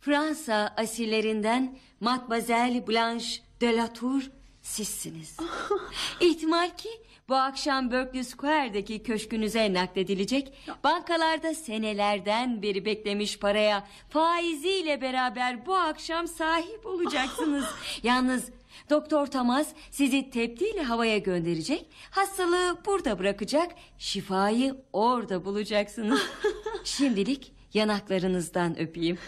[0.00, 3.26] Fransa asillerinden Mademoiselle Blanche
[3.60, 4.22] de la Tour
[4.62, 5.36] sizsiniz.
[6.20, 6.88] İhtimal ki
[7.28, 10.52] bu akşam Berkeley Square'daki köşkünüze nakledilecek
[10.84, 17.64] bankalarda senelerden beri beklemiş paraya faiziyle beraber bu akşam sahip olacaksınız.
[18.02, 18.50] Yalnız
[18.90, 21.86] Doktor Thomas sizi teptiyle havaya gönderecek.
[22.10, 23.72] Hastalığı burada bırakacak.
[23.98, 26.20] Şifayı orada bulacaksınız.
[26.84, 29.18] Şimdilik yanaklarınızdan öpeyim.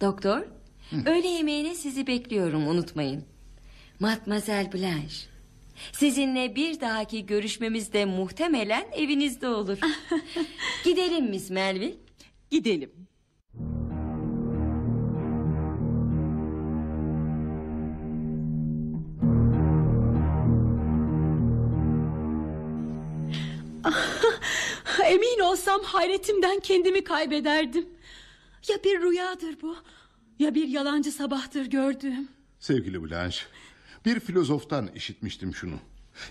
[0.00, 0.42] Doktor,
[1.06, 3.24] öğle yemeğine sizi bekliyorum unutmayın.
[4.00, 5.16] Mademoiselle Blanche.
[5.92, 9.78] Sizinle bir dahaki görüşmemizde muhtemelen evinizde olur.
[10.84, 11.94] Gidelim Miss Melville.
[12.50, 12.92] Gidelim.
[25.06, 27.88] Emin olsam hayretimden kendimi kaybederdim.
[28.68, 29.76] Ya bir rüyadır bu
[30.38, 32.28] ya bir yalancı sabahtır gördüğüm.
[32.60, 33.40] Sevgili Blanche,
[34.04, 35.76] bir filozoftan işitmiştim şunu.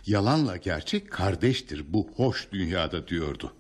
[0.06, 3.54] Yalanla gerçek kardeştir bu hoş dünyada diyordu.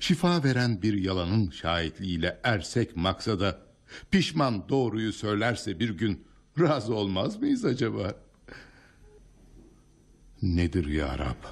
[0.00, 3.58] Şifa veren bir yalanın şahitliğiyle ersek maksada
[4.10, 6.24] pişman doğruyu söylerse bir gün
[6.60, 8.14] razı olmaz mıyız acaba?
[10.42, 11.44] Nedir ya Rab?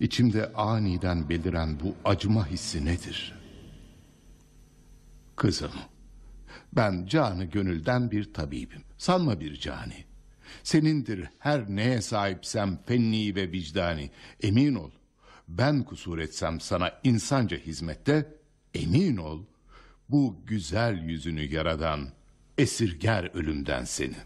[0.00, 3.34] İçimde aniden beliren bu acıma hissi nedir?
[5.36, 5.70] Kızım,
[6.76, 8.82] ben canı gönülden bir tabibim.
[8.98, 10.04] Sanma bir cani.
[10.62, 14.10] Senindir her neye sahipsem fenni ve vicdani.
[14.42, 14.90] Emin ol.
[15.48, 18.34] Ben kusur etsem sana insanca hizmette
[18.74, 19.42] emin ol.
[20.08, 22.08] Bu güzel yüzünü yaradan
[22.58, 24.16] esirger ölümden seni.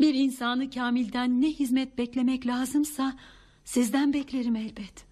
[0.00, 3.18] Bir insanı kamilden ne hizmet beklemek lazımsa
[3.64, 5.04] sizden beklerim elbet.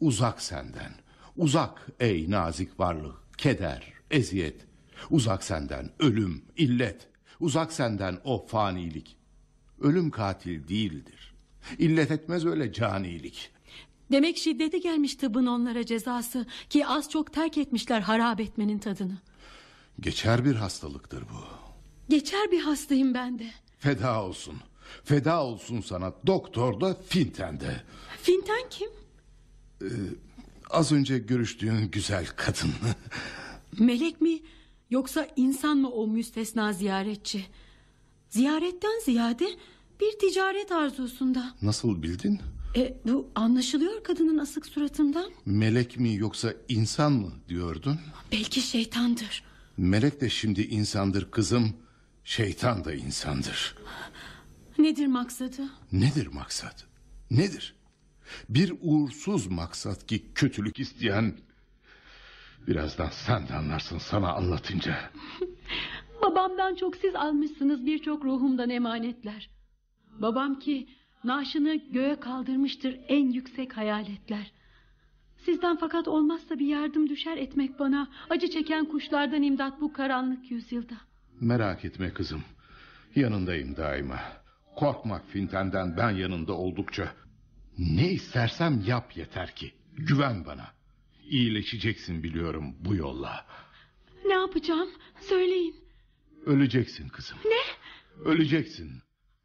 [0.00, 0.92] Uzak senden.
[1.36, 3.38] Uzak ey nazik varlık.
[3.38, 4.66] Keder, eziyet.
[5.10, 7.08] Uzak senden ölüm, illet.
[7.40, 9.16] Uzak senden o fanilik.
[9.80, 11.34] Ölüm katil değildir.
[11.78, 13.50] İllet etmez öyle canilik.
[14.12, 19.18] Demek şiddeti gelmiş tıbbın onlara cezası ki az çok terk etmişler harap etmenin tadını.
[20.00, 21.44] Geçer bir hastalıktır bu.
[22.08, 23.50] Geçer bir hastayım ben de.
[23.78, 24.54] Feda olsun.
[25.04, 27.82] Feda olsun sana doktor da Finten de.
[28.22, 28.88] Finten kim?
[30.70, 32.72] Az önce görüştüğün güzel kadın.
[33.78, 34.40] Melek mi
[34.94, 37.46] yoksa insan mı o müstesna ziyaretçi?
[38.28, 39.46] Ziyaretten ziyade
[40.00, 41.54] Bir ticaret arzusunda.
[41.62, 42.40] Nasıl bildin?
[42.76, 45.30] E, bu anlaşılıyor kadının asık suratından.
[45.46, 47.98] Melek mi yoksa insan mı diyordun?
[48.32, 49.42] Belki şeytandır.
[49.76, 51.76] Melek de şimdi insandır kızım.
[52.24, 53.76] Şeytan da insandır.
[54.78, 55.62] Nedir maksadı?
[55.92, 56.84] Nedir maksat?
[57.30, 57.74] Nedir?
[58.48, 61.34] Bir uğursuz maksat ki kötülük isteyen...
[62.66, 64.96] Birazdan sen de anlarsın sana anlatınca.
[66.22, 69.50] Babamdan çok siz almışsınız birçok ruhumdan emanetler.
[70.18, 70.88] Babam ki
[71.24, 74.52] naaşını göğe kaldırmıştır en yüksek hayaletler.
[75.44, 78.08] Sizden fakat olmazsa bir yardım düşer etmek bana.
[78.30, 80.94] Acı çeken kuşlardan imdat bu karanlık yüzyılda.
[81.40, 82.42] Merak etme kızım.
[83.14, 84.18] Yanındayım daima.
[84.76, 87.12] Korkma Finten'den ben yanında oldukça.
[87.78, 89.72] Ne istersem yap yeter ki.
[89.96, 90.64] Güven bana.
[91.28, 93.46] İyileşeceksin biliyorum bu yolla.
[94.24, 94.88] Ne yapacağım?
[95.20, 95.76] Söyleyin.
[96.46, 97.38] Öleceksin kızım.
[97.44, 97.62] Ne?
[98.24, 99.02] Öleceksin.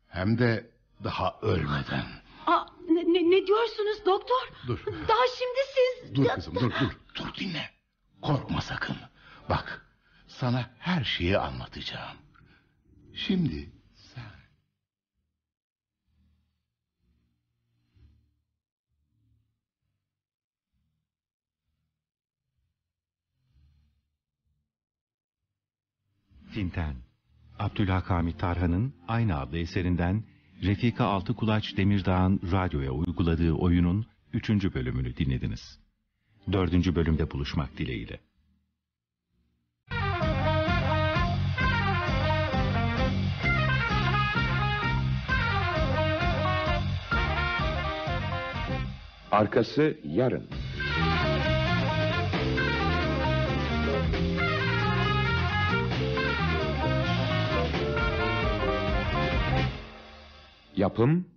[0.08, 0.70] Hem de
[1.04, 2.06] daha ölmeden.
[2.48, 4.52] Aa, ne, ne, ne diyorsunuz doktor?
[4.68, 4.80] Dur.
[4.86, 6.16] Daha şimdi siz...
[6.16, 6.98] Dur kızım dur dur.
[7.16, 7.70] Dur dinle.
[8.22, 8.96] Korkma sakın.
[9.50, 9.86] Bak
[10.28, 12.18] sana her şeyi anlatacağım.
[13.14, 13.70] Şimdi
[26.60, 26.66] sen...
[26.66, 26.96] Finten
[27.60, 30.24] Abdülhakamit Tarhan'ın aynı adlı eserinden
[30.64, 35.80] Refika Altıkulaç Demirdağ'ın radyoya uyguladığı oyunun üçüncü bölümünü dinlediniz.
[36.52, 38.20] Dördüncü bölümde buluşmak dileğiyle.
[49.32, 50.50] Arkası yarın.
[60.80, 61.28] Yapım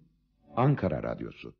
[0.56, 1.54] Ankara Radyosu.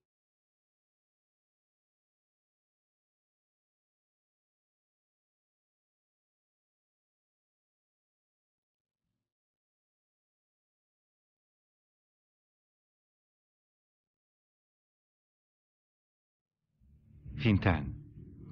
[17.37, 17.85] Finten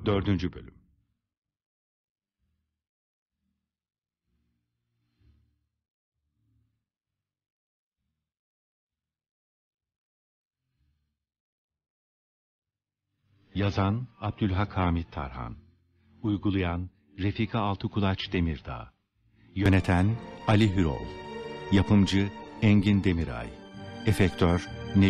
[0.06, 0.79] Dördüncü bölüm
[13.60, 15.56] Yazan Abdülhak Hamit Tarhan.
[16.22, 18.92] Uygulayan Refika Altıkulaç Demirdağ.
[19.54, 20.06] Yöneten
[20.48, 21.06] Ali Hürol.
[21.72, 22.28] Yapımcı
[22.62, 23.48] Engin Demiray.
[24.06, 25.09] Efektör Ne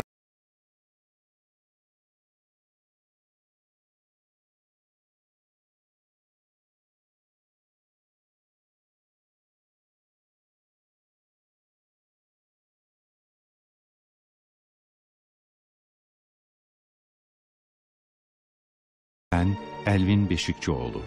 [19.85, 21.03] Elvin Beşikçioğlu,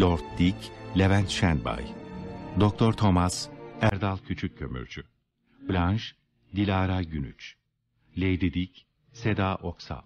[0.00, 0.56] Lord Dick,
[0.98, 1.84] Levent Şenbay,
[2.60, 3.48] Doktor Thomas,
[3.80, 5.04] Erdal Küçükkömürcü,
[5.68, 6.04] Blanche,
[6.56, 7.56] Dilara Günüç,
[8.16, 10.02] Lady Dick, Seda Oksal.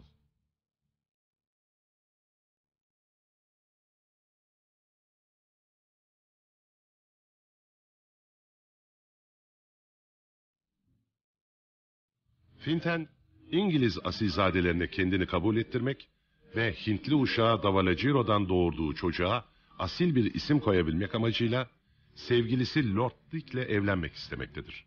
[12.58, 13.08] Finten,
[13.50, 16.08] İngiliz asilzadelerine kendini kabul ettirmek
[16.56, 19.44] ve Hintli uşağı Davalaciro'dan doğurduğu çocuğa
[19.78, 21.68] asil bir isim koyabilmek amacıyla
[22.14, 24.84] sevgilisi Lord Dick'le evlenmek istemektedir.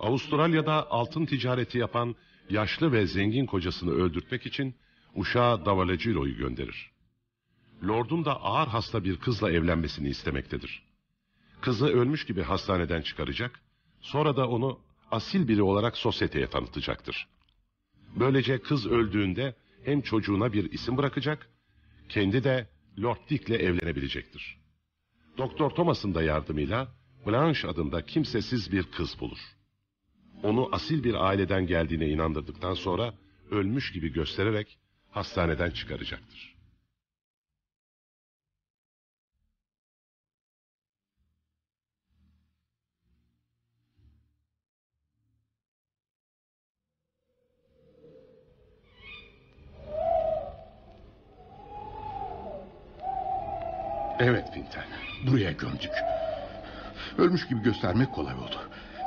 [0.00, 2.16] Avustralya'da altın ticareti yapan
[2.50, 4.74] yaşlı ve zengin kocasını öldürtmek için
[5.14, 6.90] uşağı Davalaciro'yu gönderir.
[7.88, 10.82] Lord'un da ağır hasta bir kızla evlenmesini istemektedir.
[11.60, 13.60] Kızı ölmüş gibi hastaneden çıkaracak,
[14.00, 14.78] sonra da onu
[15.10, 17.28] asil biri olarak sosyeteye tanıtacaktır.
[18.16, 19.54] Böylece kız öldüğünde
[19.84, 21.48] hem çocuğuna bir isim bırakacak,
[22.08, 22.68] kendi de
[22.98, 24.58] Lord Dick'le evlenebilecektir.
[25.38, 26.88] Doktor Thomas'ın da yardımıyla
[27.26, 29.38] Blanche adında kimsesiz bir kız bulur.
[30.42, 33.14] Onu asil bir aileden geldiğine inandırdıktan sonra
[33.50, 34.78] ölmüş gibi göstererek
[35.10, 36.51] hastaneden çıkaracaktır.
[54.22, 54.84] Evet Finten.
[55.26, 55.90] Buraya gömdük.
[57.18, 58.56] Ölmüş gibi göstermek kolay oldu.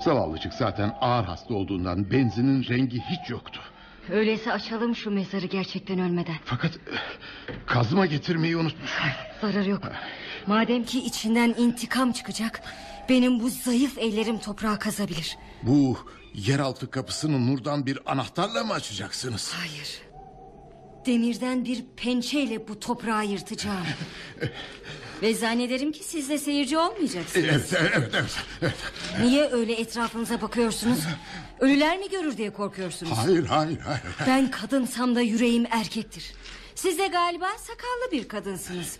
[0.04, 3.60] Zavallıcık zaten ağır hasta olduğundan benzinin rengi hiç yoktu.
[4.10, 6.36] Öyleyse açalım şu mezarı gerçekten ölmeden.
[6.46, 6.98] Fakat eh,
[7.66, 8.92] kazma getirmeyi unutmuş.
[9.42, 9.82] Zararı yok.
[10.48, 12.62] Madem ki içinden intikam çıkacak...
[13.10, 15.38] ...benim bu zayıf ellerim toprağa kazabilir.
[15.64, 15.98] Bu
[16.34, 19.54] yeraltı kapısını nurdan bir anahtarla mı açacaksınız?
[19.54, 20.05] Hayır.
[21.06, 23.86] Demirden bir pençeyle bu toprağı yırtacağım.
[25.22, 27.46] Ve zannederim ki siz de seyirci olmayacaksınız.
[27.46, 28.32] Evet, evet, evet.
[28.62, 28.74] evet.
[29.22, 31.00] Niye öyle etrafınıza bakıyorsunuz?
[31.60, 33.12] Ölüler mi görür diye korkuyorsunuz?
[33.18, 34.02] Hayır, hayır, hayır.
[34.28, 36.34] Ben kadınsam da yüreğim erkektir.
[36.76, 39.00] Siz de galiba sakallı bir kadınsınız.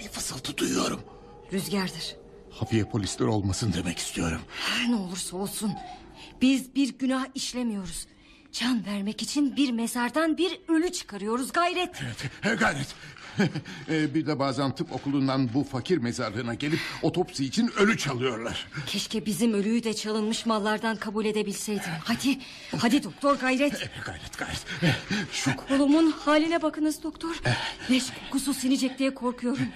[0.00, 1.00] Bir fısıltı duyuyorum.
[1.52, 2.16] Rüzgardır.
[2.50, 4.40] Hafiye polisler olmasın demek istiyorum.
[4.50, 5.72] Her ne olursa olsun.
[6.40, 8.06] Biz bir günah işlemiyoruz.
[8.52, 12.02] Can vermek için bir mezardan bir ölü çıkarıyoruz gayret.
[12.44, 12.94] Evet, gayret.
[13.88, 18.66] Ee, bir de bazen tıp okulundan bu fakir mezarlığına gelip otopsi için ölü çalıyorlar.
[18.86, 21.90] Keşke bizim ölüyü de çalınmış mallardan kabul edebilseydim.
[22.04, 22.38] Hadi,
[22.78, 23.90] hadi doktor gayret.
[24.04, 24.66] Gayret, gayret.
[25.32, 27.40] Şu kolumun haline bakınız doktor.
[27.90, 29.68] Leş kokusu sinecek diye korkuyorum.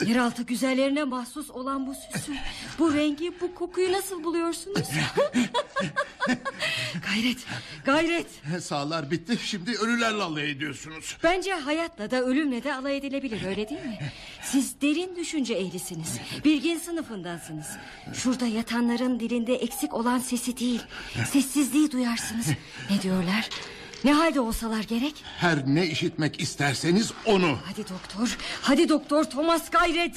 [0.00, 2.32] Yeraltı güzellerine mahsus olan bu süsü,
[2.78, 4.78] bu rengi, bu kokuyu nasıl buluyorsunuz?
[7.08, 7.38] gayret,
[7.84, 8.26] gayret.
[8.64, 11.16] Sağlar bitti, şimdi ölülerle alay ediyorsunuz.
[11.22, 13.98] Bence hayatla da ölümle de alay edilebilir öyle değil mi?
[14.42, 16.18] Siz derin düşünce ehlisiniz.
[16.44, 17.66] Bilgin sınıfındansınız.
[18.14, 20.82] Şurada yatanların dilinde eksik olan sesi değil.
[21.32, 22.46] Sessizliği duyarsınız.
[22.90, 23.48] Ne diyorlar?
[24.04, 25.14] Ne halde olsalar gerek?
[25.38, 27.58] Her ne işitmek isterseniz onu.
[27.64, 30.16] Hadi doktor, hadi doktor Thomas gayret.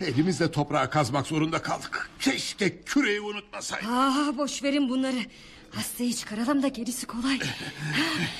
[0.00, 2.10] Elimizle toprağa kazmak zorunda kaldık.
[2.18, 3.88] Keşke küreği unutmasaydık.
[3.90, 5.18] Ah boş verin bunları.
[5.74, 7.38] Hastayı çıkaralım da gerisi kolay.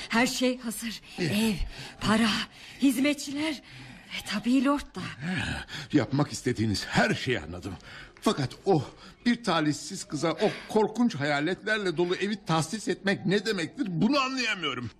[0.09, 1.01] Her şey hazır.
[1.19, 1.53] Ev,
[2.01, 2.29] para,
[2.81, 3.53] hizmetçiler
[4.13, 5.01] ve tabii lord da.
[5.93, 7.73] Yapmak istediğiniz her şeyi anladım.
[8.21, 8.83] Fakat o
[9.25, 14.91] bir talihsiz kıza o korkunç hayaletlerle dolu evi tahsis etmek ne demektir bunu anlayamıyorum.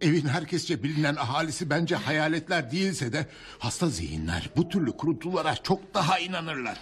[0.00, 3.26] Evin herkesçe bilinen ahalisi bence hayaletler değilse de
[3.58, 6.78] hasta zihinler bu türlü kuruntulara çok daha inanırlar.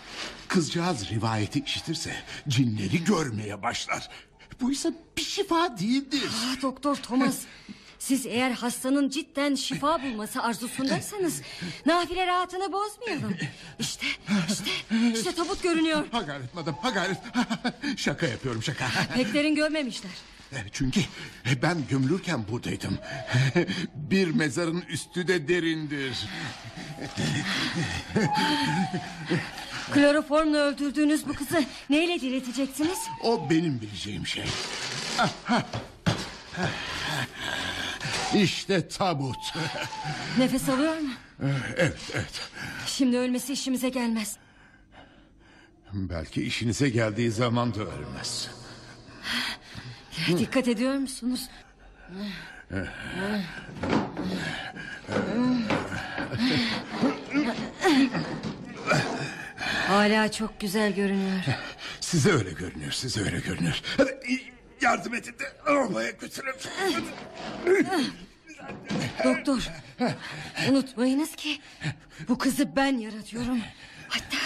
[0.49, 2.15] Kızcağız rivayeti işitirse
[2.49, 4.09] cinleri görmeye başlar.
[4.61, 6.31] Bu ise bir şifa değildir.
[6.33, 7.39] Ah doktor Thomas.
[8.03, 11.43] Siz eğer hastanın cidden şifa bulması arzusundaysanız
[11.87, 13.37] nafile rahatını bozmayalım.
[13.79, 14.07] İşte,
[14.49, 14.65] işte,
[15.15, 16.05] işte tabut görünüyor.
[16.13, 17.19] Ha gayret madem, ha gayret.
[17.97, 18.87] şaka yapıyorum şaka.
[19.15, 20.11] Peklerin görmemişler.
[20.73, 21.01] Çünkü
[21.63, 22.99] ben gömülürken buradaydım.
[23.95, 26.17] Bir mezarın üstü de derindir.
[29.93, 32.99] Kloroformla öldürdüğünüz bu kızı neyle dirilteceksiniz?
[33.23, 34.45] O benim bileceğim şey.
[38.35, 39.37] İşte tabut.
[40.39, 41.11] Nefes alıyor mu?
[41.77, 42.41] Evet, evet.
[42.87, 44.37] Şimdi ölmesi işimize gelmez.
[45.93, 48.51] Belki işinize geldiği zaman da ölmez.
[50.39, 51.49] Dikkat ediyor musunuz?
[59.89, 61.41] Hala çok güzel görünüyor.
[62.01, 63.81] Size öyle görünüyor, size öyle görünüyor.
[63.97, 64.52] Hadi
[64.83, 66.55] yardım edin de arabaya götürün.
[69.25, 69.69] Doktor,
[70.71, 71.59] unutmayınız ki
[72.29, 73.59] bu kızı ben yaratıyorum.
[74.09, 74.39] Hatta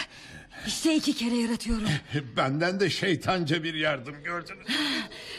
[0.67, 1.89] işte iki kere yaratıyorum.
[2.37, 4.67] Benden de şeytanca bir yardım gördünüz.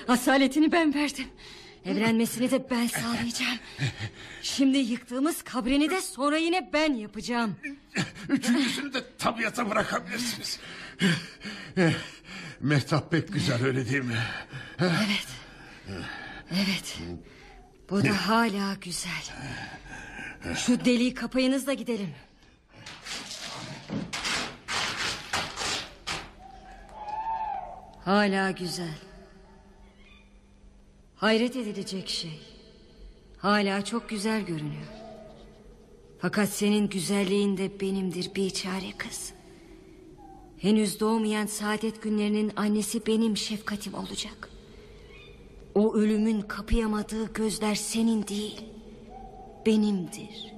[0.07, 1.27] Asaletini ben verdim.
[1.85, 3.57] Evlenmesini de ben sağlayacağım.
[4.41, 7.55] Şimdi yıktığımız kabrini de sonra yine ben yapacağım.
[8.29, 10.59] Üçüncüsünü de tabiata bırakabilirsiniz.
[12.61, 14.17] Mehtap pek güzel öyle değil mi?
[14.79, 15.27] Evet.
[16.51, 16.99] Evet.
[17.89, 19.23] Bu da hala güzel.
[20.55, 22.09] Şu deliği kapayınız da gidelim.
[28.05, 28.97] Hala güzel.
[31.15, 32.39] Hayret edilecek şey.
[33.37, 34.87] Hala çok güzel görünüyor.
[36.21, 39.33] Fakat senin güzelliğin de benimdir bir çare kız.
[40.57, 44.49] Henüz doğmayan saadet günlerinin annesi benim şefkatim olacak.
[45.75, 48.61] O ölümün kapayamadığı gözler senin değil,
[49.65, 50.53] benimdir.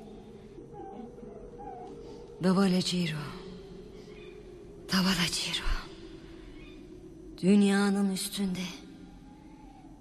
[2.44, 3.18] Davalaciro.
[4.94, 5.66] Davalaciro.
[7.42, 8.66] Dünyanın üstünde.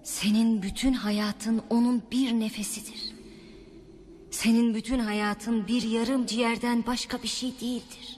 [0.02, 3.12] Senin bütün hayatın onun bir nefesidir.
[4.30, 8.17] Senin bütün hayatın bir yarım ciğerden başka bir şey değildir.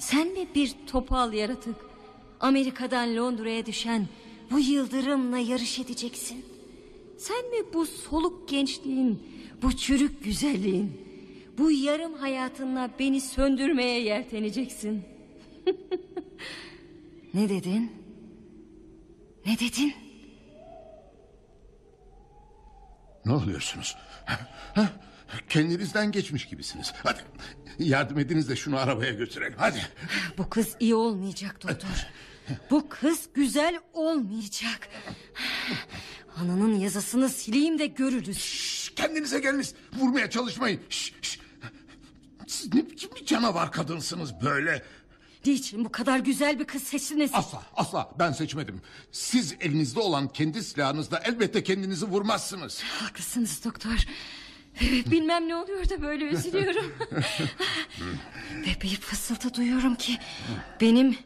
[0.00, 1.76] Sen mi bir topal yaratık?
[2.40, 4.08] Amerika'dan Londra'ya düşen
[4.50, 6.44] bu yıldırımla yarış edeceksin.
[7.18, 9.22] Sen mi bu soluk gençliğin,
[9.62, 11.00] bu çürük güzelliğin,
[11.58, 15.04] bu yarım hayatınla beni söndürmeye yelteneceksin?
[17.34, 17.92] ne dedin?
[19.46, 19.94] Ne dedin?
[23.24, 23.96] Ne oluyorsunuz?
[25.48, 26.92] Kendinizden geçmiş gibisiniz.
[27.02, 27.18] Hadi
[27.78, 29.54] yardım ediniz de şunu arabaya götürelim.
[29.58, 29.82] Hadi.
[30.38, 32.06] Bu kız iyi olmayacak doktor.
[32.70, 34.88] Bu kız güzel olmayacak.
[36.36, 38.38] Ananın yazısını sileyim de görürüz.
[38.38, 39.74] Şş, kendinize geliniz.
[39.98, 40.80] Vurmaya çalışmayın.
[40.90, 41.40] Şş, şş.
[42.46, 44.82] Siz ne biçim bir canavar kadınsınız böyle?
[45.46, 47.30] Niçin bu kadar güzel bir kız seçtiniz?
[47.34, 48.82] Asla asla ben seçmedim.
[49.12, 52.82] Siz elinizde olan kendi silahınızla elbette kendinizi vurmazsınız.
[52.82, 54.06] Haklısınız doktor.
[54.80, 56.92] Bilmem ne oluyor da böyle üzülüyorum.
[58.66, 60.18] ve bir fısıltı duyuyorum ki...
[60.80, 61.16] ...benim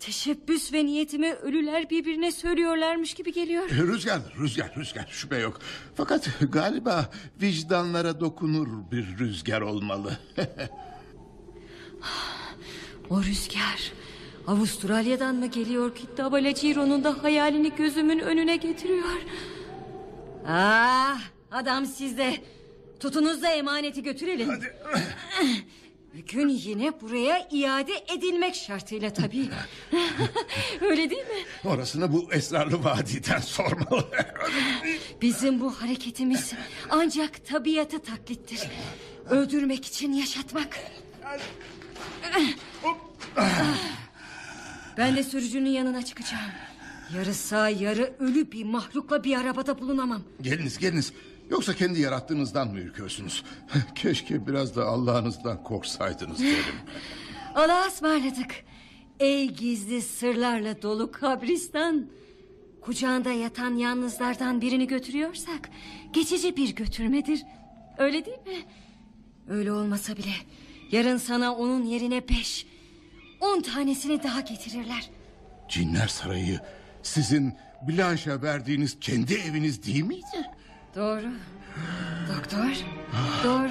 [0.00, 3.70] teşebbüs ve niyetimi ölüler birbirine söylüyorlarmış gibi geliyor.
[3.70, 5.58] Rüzgar, rüzgar, rüzgar şüphe yok.
[5.94, 7.10] Fakat galiba
[7.42, 10.18] vicdanlara dokunur bir rüzgar olmalı.
[13.10, 13.92] O rüzgar
[14.46, 19.20] Avustralya'dan mı geliyor ki Dabalaciro'nun da hayalini gözümün önüne getiriyor.
[20.48, 22.36] Ah adam sizde.
[23.02, 24.48] Tutunuz da emaneti götürelim.
[24.48, 24.76] Hadi.
[26.14, 29.48] Bugün yine buraya iade edilmek şartıyla tabii.
[30.80, 31.44] Öyle değil mi?
[31.64, 34.04] Orasını bu esrarlı vadiden sormalı.
[35.22, 36.52] Bizim bu hareketimiz
[36.90, 38.60] ancak tabiatı taklittir.
[39.30, 40.78] Öldürmek için yaşatmak.
[44.96, 46.50] Ben de sürücünün yanına çıkacağım.
[47.16, 50.22] Yarı sağ yarı ölü bir mahlukla bir arabada bulunamam.
[50.42, 51.12] geliniz geliniz.
[51.52, 53.44] Yoksa kendi yarattığınızdan mı ürküyorsunuz?
[53.94, 56.56] Keşke biraz da Allah'ınızdan korksaydınız derim.
[57.54, 58.64] Allah'a ısmarladık.
[59.20, 62.06] Ey gizli sırlarla dolu kabristan.
[62.80, 65.70] Kucağında yatan yalnızlardan birini götürüyorsak...
[66.12, 67.42] ...geçici bir götürmedir.
[67.98, 68.64] Öyle değil mi?
[69.48, 70.32] Öyle olmasa bile...
[70.90, 72.66] ...yarın sana onun yerine beş...
[73.40, 75.10] ...on tanesini daha getirirler.
[75.68, 76.60] Cinler Sarayı
[77.02, 77.54] sizin
[77.88, 80.50] Blanche'a verdiğiniz kendi eviniz değil miydi?
[80.96, 81.32] Doğru.
[82.36, 82.84] Doktor.
[83.44, 83.70] Doğru.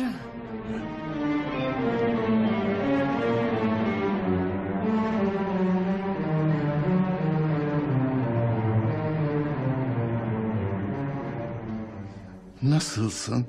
[12.61, 13.45] Nasılsın?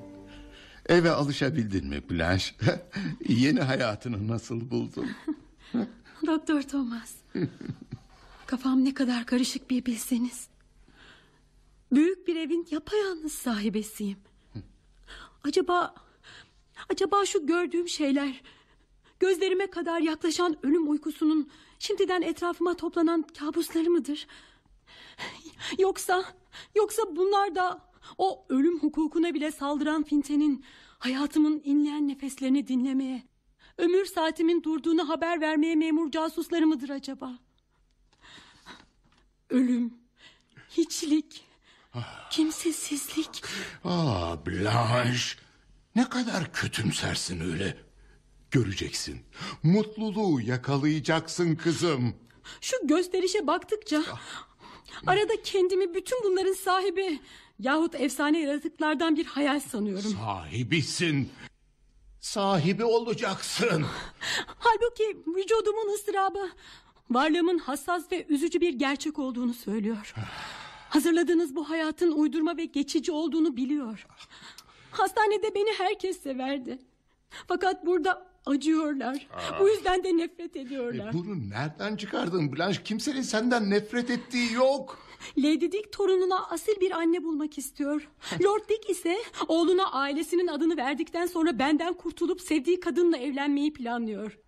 [0.88, 2.54] Eve alışabildin mi Blanche?
[3.28, 5.06] Yeni hayatını nasıl buldun?
[6.26, 7.14] Doktor Thomas.
[8.46, 10.51] Kafam ne kadar karışık bir bilseniz.
[11.92, 14.18] Büyük bir evin yapayalnız sahibesiyim.
[15.44, 15.94] Acaba
[16.88, 18.42] acaba şu gördüğüm şeyler
[19.20, 24.26] gözlerime kadar yaklaşan ölüm uykusunun şimdiden etrafıma toplanan kabusları mıdır?
[25.78, 26.24] Yoksa
[26.74, 30.64] yoksa bunlar da o ölüm hukukuna bile saldıran Finte'nin
[30.98, 33.22] hayatımın inleyen nefeslerini dinlemeye,
[33.78, 37.38] ömür saatimin durduğunu haber vermeye memur casusları mıdır acaba?
[39.50, 39.94] Ölüm,
[40.70, 41.51] hiçlik,
[42.30, 43.42] kimsesizlik.
[43.84, 45.38] Ah Blanche.
[45.96, 47.76] Ne kadar kötümsersin öyle.
[48.50, 49.22] Göreceksin.
[49.62, 52.14] Mutluluğu yakalayacaksın kızım.
[52.60, 54.02] Şu gösterişe baktıkça
[55.06, 57.20] arada kendimi bütün bunların sahibi
[57.58, 60.10] yahut efsane yaratıklardan bir hayal sanıyorum.
[60.20, 61.30] Sahibisin.
[62.20, 63.86] Sahibi olacaksın.
[64.58, 66.50] Halbuki vücudumun ıstırabı
[67.10, 70.14] varlığımın hassas ve üzücü bir gerçek olduğunu söylüyor.
[70.92, 74.06] Hazırladığınız bu hayatın uydurma ve geçici olduğunu biliyor.
[74.90, 76.78] Hastanede beni herkes severdi.
[77.48, 79.28] Fakat burada acıyorlar.
[79.60, 81.08] Bu yüzden de nefret ediyorlar.
[81.08, 82.82] E, bunu nereden çıkardın Blanche?
[82.82, 84.98] Kimsenin senden nefret ettiği yok.
[85.38, 88.08] Lady Dick torununa asil bir anne bulmak istiyor.
[88.44, 94.38] Lord Dick ise oğluna ailesinin adını verdikten sonra benden kurtulup sevdiği kadınla evlenmeyi planlıyor.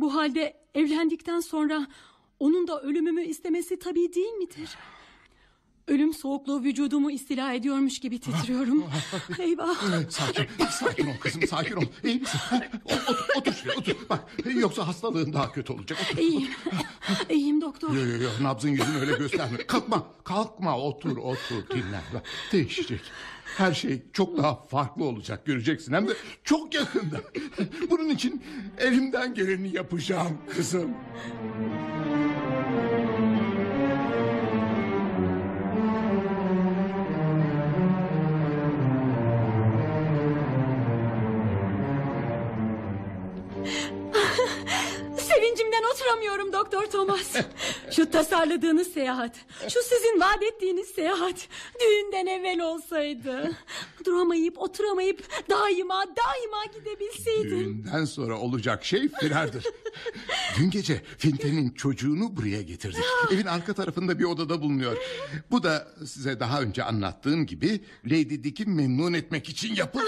[0.00, 1.86] Bu halde evlendikten sonra
[2.40, 4.76] onun da ölümümü istemesi tabii değil midir?
[5.88, 8.84] Ölüm soğukluğu vücudumu istila ediyormuş gibi titriyorum.
[9.38, 9.76] Eyvah.
[10.10, 11.82] Sakin, sakin ol kızım sakin ol.
[12.04, 12.38] İyi misin?
[12.84, 13.96] Otur, otur şuraya otur.
[14.10, 14.20] Bak
[14.54, 15.98] yoksa hastalığın daha kötü olacak.
[16.12, 16.48] Otur, İyiyim.
[17.30, 17.92] İyiyim doktor.
[17.94, 19.66] Yo, yo, yo, nabzın yüzünü öyle gösterme.
[19.66, 22.02] Kalkma, kalkma, otur, otur, dinlen.
[22.14, 23.00] Bak, değişecek.
[23.56, 25.92] Her şey çok daha farklı olacak göreceksin.
[25.92, 26.12] Hem de
[26.44, 27.20] çok yakında.
[27.90, 28.42] Bunun için
[28.78, 30.90] elimden geleni yapacağım kızım.
[45.78, 47.36] Sevincimden oturamıyorum Doktor Thomas.
[47.90, 51.48] Şu tasarladığınız seyahat, şu sizin vaat ettiğiniz seyahat
[51.80, 53.52] düğünden evvel olsaydı.
[54.04, 57.50] Duramayıp oturamayıp daima daima gidebilseydim.
[57.50, 59.64] Düğünden sonra olacak şey firardır.
[60.58, 63.04] Dün gece Finten'in çocuğunu buraya getirdik.
[63.32, 64.96] Evin arka tarafında bir odada bulunuyor.
[65.50, 70.04] Bu da size daha önce anlattığım gibi Lady Dick'i memnun etmek için yapıldı.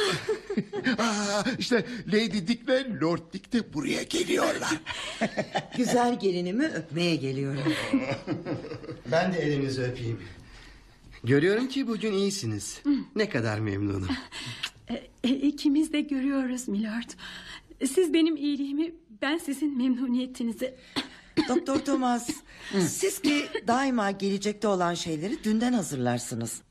[0.99, 4.71] Aa, işte Lady Dick ve Lord Dick de buraya geliyorlar.
[5.77, 7.73] Güzel gelinimi öpmeye geliyorum.
[9.13, 10.21] Ben de elinizi öpeyim.
[11.25, 12.83] Görüyorum ki bugün iyisiniz.
[13.17, 14.09] Ne kadar memnunum.
[15.25, 17.11] E, ikimiz de görüyoruz milord.
[17.95, 18.93] Siz benim iyiliğimi
[19.23, 20.75] ben sizin memnuniyetinizi.
[21.49, 22.31] Doktor Thomas
[22.89, 26.63] siz ki daima gelecekte olan şeyleri dünden hazırlarsınız.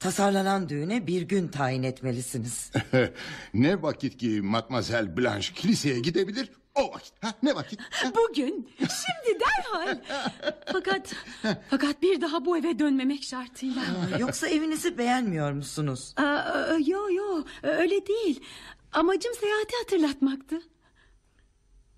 [0.00, 2.70] Tasarlanan düğüne bir gün tayin etmelisiniz.
[3.54, 6.50] ne vakit ki Matmazel Blanche kiliseye gidebilir
[6.80, 7.12] o vakit.
[7.20, 7.80] Ha, ne vakit?
[7.90, 8.12] Ha?
[8.16, 9.98] Bugün, şimdi derhal.
[10.72, 11.14] Fakat,
[11.70, 13.82] fakat bir daha bu eve dönmemek şartıyla.
[14.18, 16.14] Yoksa evinizi beğenmiyor musunuz?
[16.16, 18.40] Aa, yo yo öyle değil.
[18.92, 20.60] Amacım seyahati hatırlatmaktı.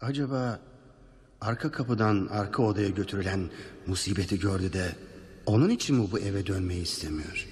[0.00, 0.60] Acaba
[1.40, 3.50] arka kapıdan arka odaya götürülen
[3.86, 4.92] musibeti gördü de
[5.46, 7.46] onun için mi bu eve dönmeyi istemiyor?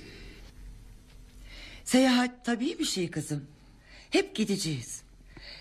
[1.84, 3.46] Seyahat tabii bir şey kızım.
[4.10, 5.02] Hep gideceğiz.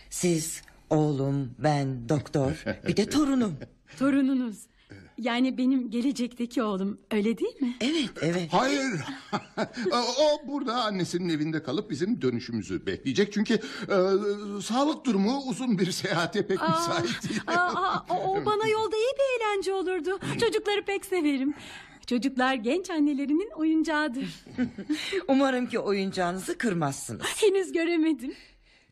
[0.10, 3.56] Siz, oğlum, ben, doktor, bir de torunum.
[4.00, 4.70] Torununuz.
[5.18, 7.76] Yani benim gelecekteki oğlum öyle değil mi?
[7.82, 8.48] Evet, evet.
[8.52, 9.02] Hayır.
[10.22, 13.34] o, burada annesinin evinde kalıp bizim dönüşümüzü bekleyecek.
[13.34, 13.98] Çünkü e,
[14.62, 17.42] sağlık durumu uzun bir seyahate pek müsait değil.
[17.48, 20.20] Aa, aa, o o bana yolda iyi bir eğlence olurdu.
[20.40, 21.54] Çocukları pek severim.
[22.08, 24.46] Çocuklar genç annelerinin oyuncağıdır.
[25.28, 27.22] Umarım ki oyuncağınızı kırmazsınız.
[27.42, 28.34] Henüz göremedim.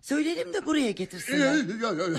[0.08, 1.56] Söyleyelim de buraya getirsinler.
[1.56, 2.10] yo, yo,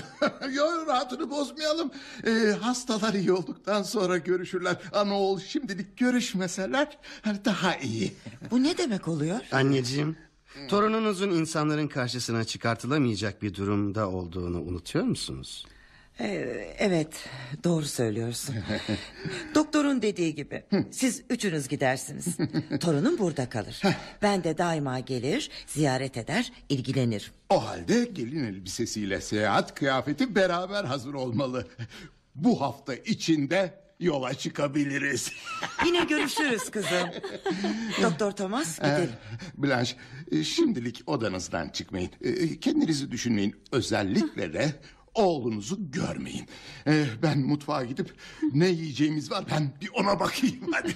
[0.51, 1.91] yo, rahatını bozmayalım.
[2.27, 4.77] E, hastalar iyi olduktan sonra görüşürler.
[4.93, 8.13] Ama oğul şimdilik görüşmeseler hani daha iyi.
[8.51, 9.39] Bu ne demek oluyor?
[9.51, 10.15] Anneciğim,
[10.67, 15.65] torununuzun insanların karşısına çıkartılamayacak bir durumda olduğunu unutuyor musunuz?
[16.21, 17.25] Ee, evet,
[17.63, 18.55] doğru söylüyorsun.
[19.55, 22.25] Doktorun dediği gibi siz üçünüz gidersiniz.
[22.79, 23.81] Torunum burada kalır.
[24.21, 27.31] Ben de daima gelir, ziyaret eder, ilgilenir.
[27.49, 31.67] O halde gelin elbisesiyle seyahat kıyafeti beraber hazır olmalı.
[32.35, 35.31] Bu hafta içinde yola çıkabiliriz.
[35.85, 37.09] Yine görüşürüz kızım.
[38.03, 39.09] Doktor Thomas gidelim.
[39.57, 39.95] Blanche
[40.31, 42.09] e, şimdilik odanızdan çıkmayın.
[42.21, 43.55] E, Kendinizi düşünmeyin.
[43.71, 44.73] Özellikle de
[45.19, 46.45] oğlunuzu görmeyin.
[46.87, 48.13] E, Ben mutfağa gidip
[48.53, 50.93] ne yiyeceğimiz var ben bir ona bakayım hadi.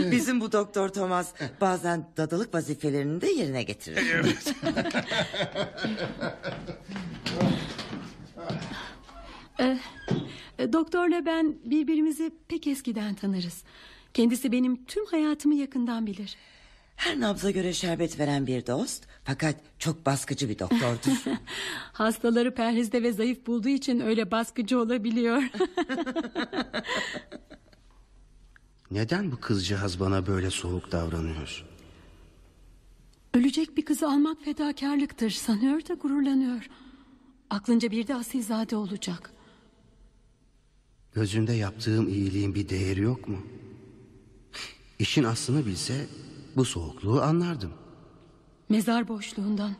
[0.10, 4.06] Bizim bu Doktor Thomas bazen dadılık vazifelerini de yerine getirir.
[4.14, 4.54] Evet.
[9.60, 9.78] Ee,
[10.72, 13.62] doktorla ben birbirimizi pek eskiden tanırız.
[14.14, 16.36] Kendisi benim tüm hayatımı yakından bilir.
[16.96, 21.24] Her nabza göre şerbet veren bir dost fakat çok baskıcı bir doktordur.
[21.92, 25.42] Hastaları perhizde ve zayıf bulduğu için öyle baskıcı olabiliyor.
[28.90, 31.64] Neden bu kızcağız bana böyle soğuk davranıyor?
[33.34, 36.68] Ölecek bir kızı almak fedakarlıktır sanıyor da gururlanıyor.
[37.50, 39.32] Aklınca bir de asilzade olacak.
[41.14, 43.38] Gözünde yaptığım iyiliğin bir değeri yok mu?
[44.98, 46.06] İşin aslını bilse
[46.56, 47.85] bu soğukluğu anlardım.
[48.68, 49.74] Mezar boşluğundan,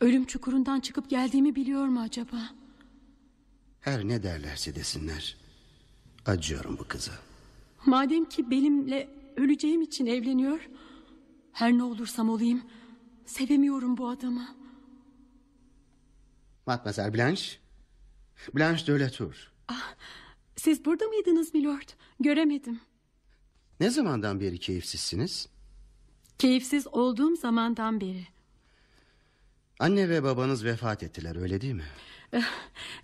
[0.00, 2.50] ölüm çukurundan çıkıp geldiğimi biliyor mu acaba?
[3.80, 5.36] Her ne derlerse desinler.
[6.26, 7.12] Acıyorum bu kıza.
[7.86, 10.68] Madem ki benimle öleceğim için evleniyor...
[11.52, 12.62] ...her ne olursam olayım...
[13.26, 14.48] ...sevemiyorum bu adamı.
[16.66, 17.44] Matmazel Blanche.
[18.54, 19.52] Blanche de Latour.
[20.56, 21.88] Siz burada mıydınız milord?
[22.20, 22.80] Göremedim.
[23.80, 25.48] Ne zamandan beri keyifsizsiniz?
[26.38, 28.26] Keyifsiz olduğum zamandan beri.
[29.78, 31.84] Anne ve babanız vefat ettiler öyle değil mi?
[32.32, 32.42] Eh,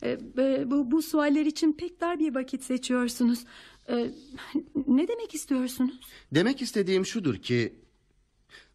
[0.02, 0.18] eh,
[0.66, 3.44] bu, bu sualler için pek dar bir vakit seçiyorsunuz.
[3.88, 4.06] Eh,
[4.86, 6.00] Ne demek istiyorsunuz?
[6.32, 7.74] Demek istediğim şudur ki...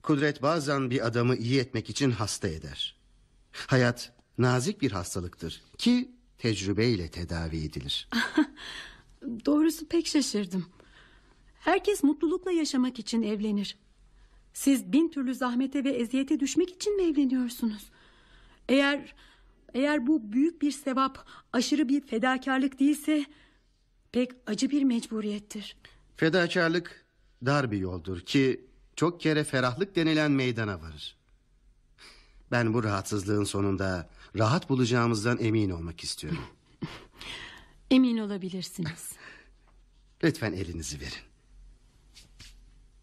[0.02, 2.96] ...kudret bazen bir adamı iyi etmek için hasta eder.
[3.52, 8.10] Hayat nazik bir hastalıktır ki tecrübeyle tedavi edilir.
[9.46, 10.66] Doğrusu pek şaşırdım.
[11.60, 13.78] Herkes mutlulukla yaşamak için evlenir.
[14.56, 17.90] Siz bin türlü zahmete ve eziyete düşmek için mi evleniyorsunuz?
[18.70, 19.16] Eğer
[19.74, 23.26] eğer bu büyük bir sevap, aşırı bir fedakarlık değilse
[24.12, 25.78] pek acı bir mecburiyettir.
[26.16, 27.06] Fedakarlık
[27.46, 28.66] dar bir yoldur ki
[28.96, 31.18] çok kere ferahlık denilen meydana varır.
[32.52, 36.46] Ben bu rahatsızlığın sonunda rahat bulacağımızdan emin olmak istiyorum.
[37.92, 39.14] Emin olabilirsiniz.
[40.24, 41.24] Lütfen elinizi verin.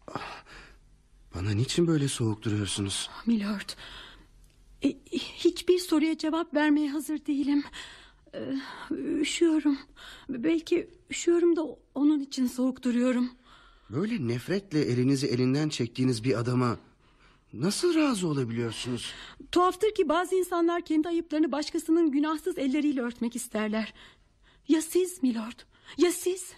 [0.07, 0.42] Ah,
[1.35, 3.09] Bana niçin böyle soğuk duruyorsunuz?
[3.25, 3.69] Milord.
[4.83, 7.63] E, hiçbir soruya cevap vermeye hazır değilim.
[8.33, 8.39] E,
[8.91, 9.77] üşüyorum.
[10.29, 11.65] Belki üşüyorum da
[11.95, 13.29] onun için soğuk duruyorum.
[13.89, 16.77] Böyle nefretle elinizi elinden çektiğiniz bir adama
[17.53, 19.13] nasıl razı olabiliyorsunuz?
[19.51, 23.93] Tuhaftır ki bazı insanlar kendi ayıplarını başkasının günahsız elleriyle örtmek isterler.
[24.67, 25.59] Ya siz milord?
[25.97, 26.53] Ya siz?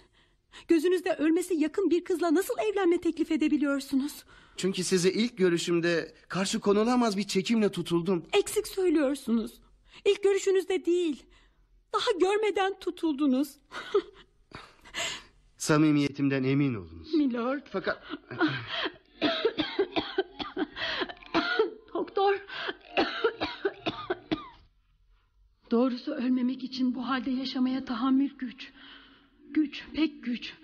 [0.68, 4.24] Gözünüzde ölmesi yakın bir kızla nasıl evlenme teklif edebiliyorsunuz?
[4.56, 8.26] Çünkü size ilk görüşümde karşı konulamaz bir çekimle tutuldum.
[8.32, 9.60] Eksik söylüyorsunuz.
[10.04, 11.22] İlk görüşünüzde değil.
[11.94, 13.48] Daha görmeden tutuldunuz.
[15.56, 17.14] Samimiyetimden emin olunuz.
[17.14, 17.62] Milord.
[17.70, 18.02] Fakat
[21.94, 22.34] Doktor.
[25.70, 28.72] Doğrusu ölmemek için bu halde yaşamaya tahammül güç.
[29.50, 30.54] Güç, pek güç.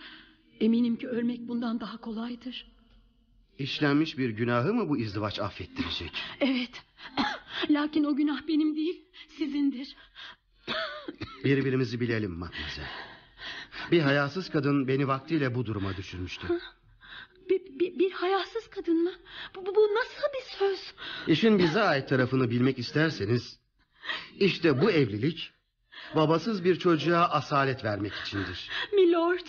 [0.60, 2.73] Eminim ki ölmek bundan daha kolaydır.
[3.62, 6.12] İşlenmiş bir günahı mı bu izdivaç affettirecek?
[6.40, 6.82] Evet.
[7.70, 9.05] Lakin o günah benim değil,
[9.39, 9.97] sizindir.
[11.44, 12.90] Birbirimizi bilelim matmazel.
[13.90, 16.47] Bir hayasız kadın beni vaktiyle bu duruma düşürmüştü.
[17.51, 19.12] Bir, bir, bir hayasız kadın mı?
[19.56, 20.94] Bu, bu, bu nasıl bir söz?
[21.26, 23.59] İşin bize ait tarafını bilmek isterseniz...
[24.39, 25.52] ...işte bu evlilik...
[26.16, 28.70] ...babasız bir çocuğa asalet vermek içindir.
[28.93, 29.47] Milord,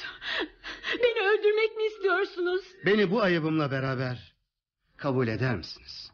[1.04, 2.62] beni öldürmek mi istiyorsunuz?
[2.86, 4.34] Beni bu ayıbımla beraber
[4.98, 6.12] kabul eder misiniz?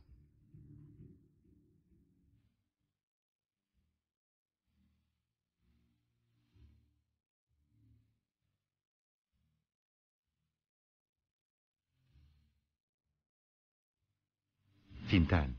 [15.07, 15.49] Finten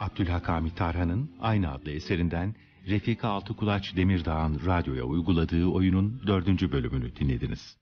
[0.00, 2.54] Abdülhakami Tarhan'ın aynı adlı eserinden
[2.88, 7.78] Refika Altıkulaç Demirdağ'ın radyoya uyguladığı oyunun dördüncü bölümünü dinlediniz.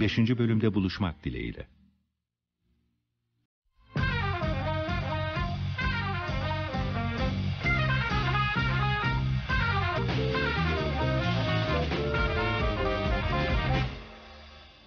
[0.00, 1.66] Beşinci bölümde buluşmak dileğiyle.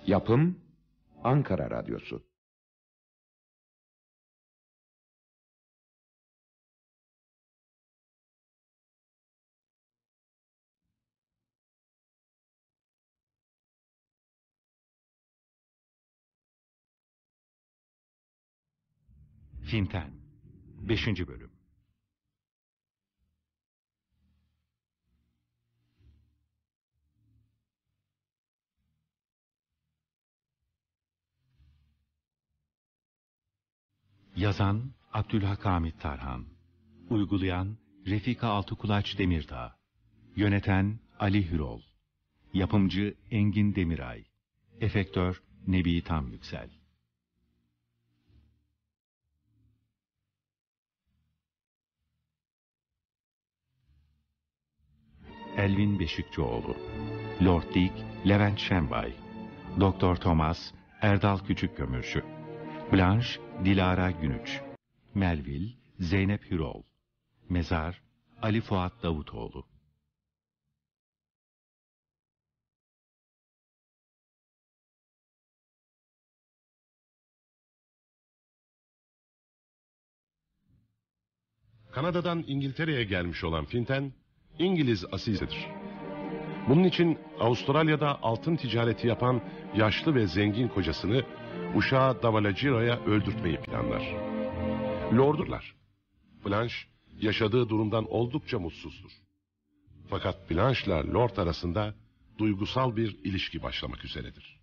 [0.08, 0.60] Yapım
[1.24, 2.24] Ankara Radyosu
[19.66, 20.12] Finten
[20.82, 21.08] 5.
[21.28, 21.52] Bölüm
[34.36, 36.46] Yazan Abdülhakamit Tarhan
[37.10, 39.76] Uygulayan Refika Altıkulaç Demirdağ
[40.36, 41.82] Yöneten Ali Hürol
[42.54, 44.24] Yapımcı Engin Demiray
[44.82, 46.85] Efektör Nebi Tam Yüksel
[55.58, 56.76] Elvin Beşikçioğlu,
[57.46, 57.94] Lord Dick,
[58.28, 59.14] Levent Şenbay,
[59.80, 60.72] Doktor Thomas,
[61.02, 62.24] Erdal Küçükkömürcü,
[62.94, 64.62] Blanche, Dilara Günüç,
[65.14, 66.84] Melville, Zeynep Hürol,
[67.50, 68.02] Mezar,
[68.42, 69.66] Ali Fuat Davutoğlu.
[81.92, 84.14] Kanada'dan İngiltere'ye gelmiş olan Finten,
[84.60, 85.68] İngiliz asilidir.
[86.70, 89.42] Bunun için Avustralya'da altın ticareti yapan
[89.76, 91.24] yaşlı ve zengin kocasını
[91.76, 94.16] uşağı Davalagiro'ya öldürtmeyi planlar.
[95.18, 95.76] Lordurlar.
[96.46, 96.76] Blanche
[97.22, 99.12] yaşadığı durumdan oldukça mutsuzdur.
[100.10, 101.96] Fakat Blanche'la Lord arasında
[102.38, 104.55] duygusal bir ilişki başlamak üzeredir.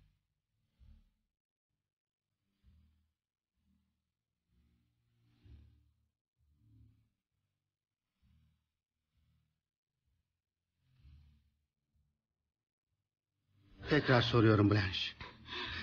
[13.89, 15.11] Tekrar soruyorum Blanche.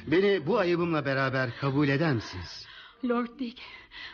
[0.07, 2.67] Beni bu ayıbımla beraber kabul eder misiniz?
[3.05, 3.63] Lord Dick,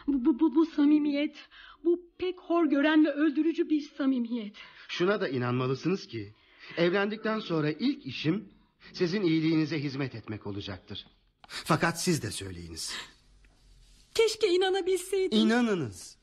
[0.07, 1.37] bu, bu, bu, bu samimiyet,
[1.85, 4.57] bu pek hor gören ve öldürücü bir samimiyet.
[4.89, 6.35] Şuna da inanmalısınız ki...
[6.77, 8.49] ...evlendikten sonra ilk işim...
[8.93, 11.07] ...sizin iyiliğinize hizmet etmek olacaktır.
[11.49, 12.95] Fakat siz de söyleyiniz.
[14.15, 15.39] Keşke inanabilseydim.
[15.39, 16.17] İnanınız.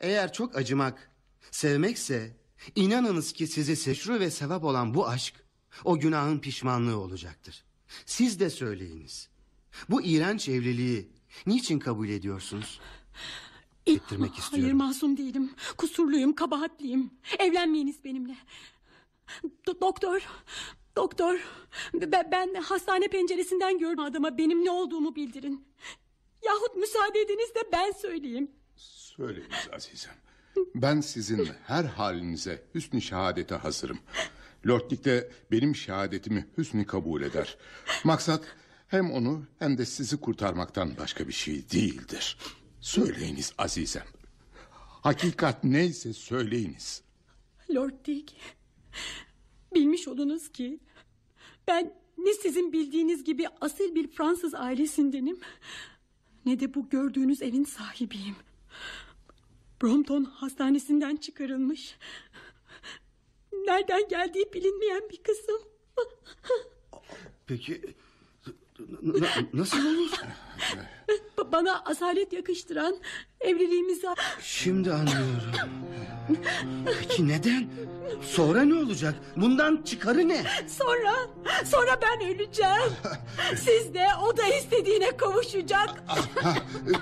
[0.00, 1.10] Eğer çok acımak,
[1.50, 2.36] sevmekse...
[2.74, 5.34] ...inanınız ki sizi seşru ve sevap olan bu aşk...
[5.84, 7.64] ...o günahın pişmanlığı olacaktır.
[8.06, 9.28] Siz de söyleyiniz.
[9.90, 11.08] Bu iğrenç evliliği
[11.46, 12.80] niçin kabul ediyorsunuz?
[13.86, 14.62] Ettirmek istiyorum.
[14.62, 15.50] Hayır masum değilim.
[15.76, 17.10] Kusurluyum, kabahatliyim.
[17.38, 18.36] Evlenmeyiniz benimle.
[19.66, 20.22] Do- doktor,
[20.96, 21.40] doktor.
[21.94, 25.64] Ben, ben hastane penceresinden gördüm adama benim ne olduğumu bildirin.
[26.44, 28.50] Yahut müsaade ediniz de ben söyleyeyim.
[28.76, 30.14] Söyleyiniz azizem.
[30.74, 33.98] Ben sizin her halinize hüsnü şehadete hazırım.
[34.66, 37.56] Lordlik de benim şehadetimi hüsnü kabul eder.
[38.04, 38.44] Maksat
[38.88, 42.38] hem onu hem de sizi kurtarmaktan başka bir şey değildir.
[42.80, 44.06] Söyleyiniz azizem.
[45.02, 47.02] Hakikat neyse söyleyiniz.
[47.74, 48.32] Lord Dick.
[49.74, 50.80] Bilmiş olunuz ki
[51.68, 55.38] ben ne sizin bildiğiniz gibi asil bir Fransız ailesindenim
[56.46, 58.36] ne de bu gördüğünüz evin sahibiyim.
[59.82, 61.96] Brompton hastanesinden çıkarılmış.
[63.66, 65.60] Nereden geldiği bilinmeyen bir kızım.
[67.46, 67.80] Peki
[69.52, 70.10] nasıl olur?
[71.38, 72.96] Ba- Bana asalet yakıştıran
[73.40, 74.06] evliliğimizi...
[74.40, 75.42] Şimdi anlıyorum.
[77.00, 77.68] Peki neden?
[78.22, 79.14] Sonra ne olacak?
[79.36, 80.44] Bundan çıkarı ne?
[80.66, 81.14] Sonra,
[81.64, 82.92] sonra ben öleceğim.
[83.56, 86.02] Siz de o da istediğine kavuşacak.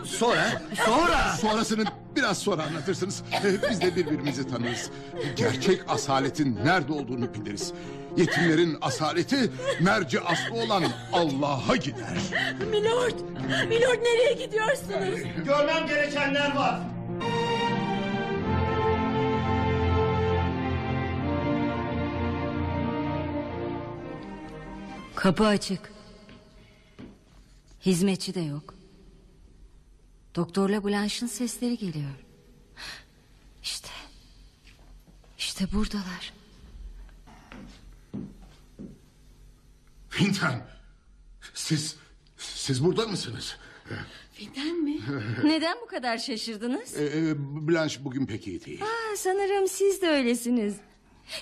[0.05, 1.37] Sonra, sonra.
[1.41, 1.85] Sonrasını
[2.17, 3.23] biraz sonra anlatırsınız.
[3.71, 4.91] Biz de birbirimizi tanırız.
[5.37, 7.73] Gerçek asaletin nerede olduğunu biliriz.
[8.17, 12.19] Yetimlerin asaleti merci aslı olan Allah'a gider.
[12.71, 13.21] Milord,
[13.69, 15.21] Milord nereye gidiyorsunuz?
[15.45, 16.81] Görmem gerekenler var.
[25.15, 25.93] Kapı açık.
[27.87, 28.75] Hizmetçi de yok.
[30.35, 32.11] Doktorla Blanche'ın sesleri geliyor.
[33.63, 33.89] İşte.
[35.39, 36.38] İşte buradalar.
[40.09, 40.55] Fintan,
[41.55, 41.97] siz,
[42.37, 43.57] siz burada mısınız?
[44.33, 45.01] Fidan mi?
[45.45, 46.97] Neden bu kadar şaşırdınız?
[46.97, 48.83] Ee, Blanche bugün pek iyi değil.
[48.83, 50.75] Aa, sanırım siz de öylesiniz.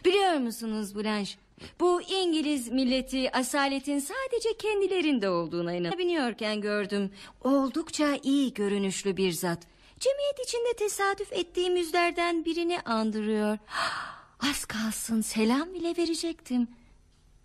[0.05, 1.32] Biliyor musunuz Blanche?
[1.80, 5.98] Bu İngiliz milleti asaletin sadece kendilerinde olduğuna inanıyor.
[5.98, 7.10] Biniyorken gördüm.
[7.44, 9.59] Oldukça iyi görünüşlü bir zat.
[10.01, 13.59] Cemiyet içinde tesadüf ettiğim yüzlerden birini andırıyor.
[14.40, 16.68] Az kalsın selam bile verecektim.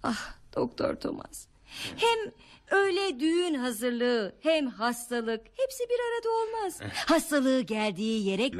[0.03, 1.45] Ah Doktor Thomas.
[1.95, 2.31] Hem
[2.71, 6.79] öyle düğün hazırlığı hem hastalık hepsi bir arada olmaz.
[7.07, 8.51] Hastalığı geldiği yere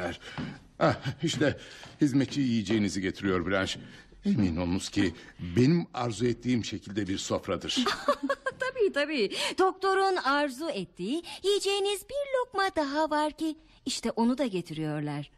[0.80, 1.57] Ah, işte
[2.01, 3.80] hizmetçi yiyeceğinizi getiriyor Blanche.
[4.26, 5.13] Emin olunuz ki
[5.55, 7.85] benim arzu ettiğim şekilde bir sofradır.
[8.59, 9.31] tabii tabii.
[9.57, 13.55] Doktorun arzu ettiği yiyeceğiniz bir lokma daha var ki
[13.85, 15.31] işte onu da getiriyorlar.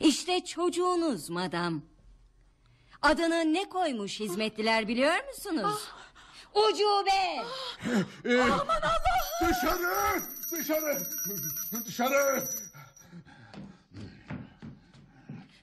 [0.00, 1.82] İşte çocuğunuz madam.
[3.02, 5.88] Adını ne koymuş hizmetliler biliyor musunuz?
[6.54, 7.44] Ucube.
[8.42, 9.48] Aman Allah!
[9.48, 10.22] Dışarı!
[10.52, 10.98] Dışarı!
[11.86, 12.44] Dışarı!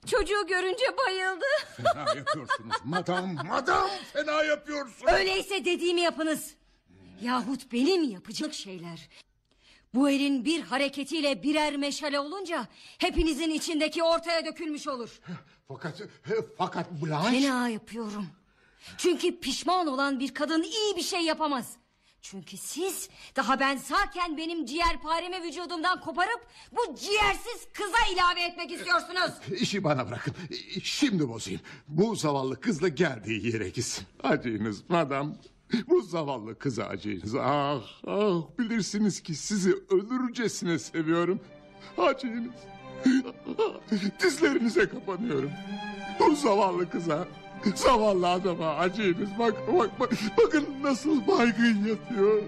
[0.05, 1.45] Çocuğu görünce bayıldı.
[1.77, 5.13] Fena yapıyorsunuz madam, madam fena yapıyorsunuz.
[5.13, 6.53] Öyleyse dediğimi yapınız.
[7.21, 9.09] Yahut benim yapacak şeyler.
[9.93, 12.67] Bu elin bir hareketiyle birer meşale olunca...
[12.97, 15.19] ...hepinizin içindeki ortaya dökülmüş olur.
[15.67, 16.01] Fakat,
[16.57, 17.41] fakat Blanche...
[17.41, 18.25] Fena yapıyorum.
[18.97, 21.75] Çünkü pişman olan bir kadın iyi bir şey yapamaz.
[22.21, 26.47] Çünkü siz daha ben sağken benim ciğerparemi vücudumdan koparıp...
[26.71, 29.31] ...bu ciğersiz kıza ilave etmek istiyorsunuz.
[29.59, 30.33] İşi bana bırakın.
[30.83, 31.61] Şimdi bozayım.
[31.87, 34.05] Bu zavallı kızla geldiği yere gitsin.
[34.23, 35.37] Acıyınız madam.
[35.89, 37.35] Bu zavallı kıza acıyınız.
[37.35, 41.39] Ah ah bilirsiniz ki sizi ölürcesine seviyorum.
[41.97, 42.53] Acıyınız.
[44.23, 45.51] Dizlerinize kapanıyorum.
[46.19, 47.27] Bu zavallı kıza,
[47.75, 49.29] zavallı adama acıyınız.
[49.39, 52.43] Bak, bak, bak, bakın nasıl baygın yatıyor.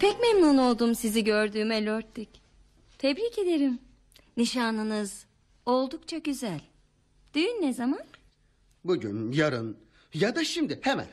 [0.00, 2.30] Pek memnun oldum sizi gördüğüme Lord Dick.
[2.98, 3.78] Tebrik ederim.
[4.36, 5.26] Nişanınız
[5.66, 6.60] oldukça güzel.
[7.36, 8.00] Düğün ne zaman?
[8.84, 9.78] Bugün, yarın
[10.14, 11.06] ya da şimdi hemen.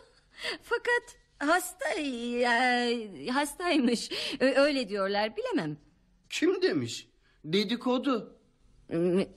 [0.62, 4.10] Fakat hasta e, hastaymış.
[4.40, 5.76] Öyle diyorlar bilemem.
[6.30, 7.08] Kim demiş?
[7.44, 8.38] Dedikodu.
[8.90, 9.28] Me-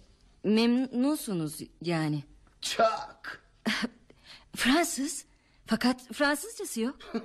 [0.43, 2.23] memnunsunuz yani.
[2.61, 3.43] Çak.
[4.55, 5.25] Fransız.
[5.65, 6.97] Fakat Fransızcası yok.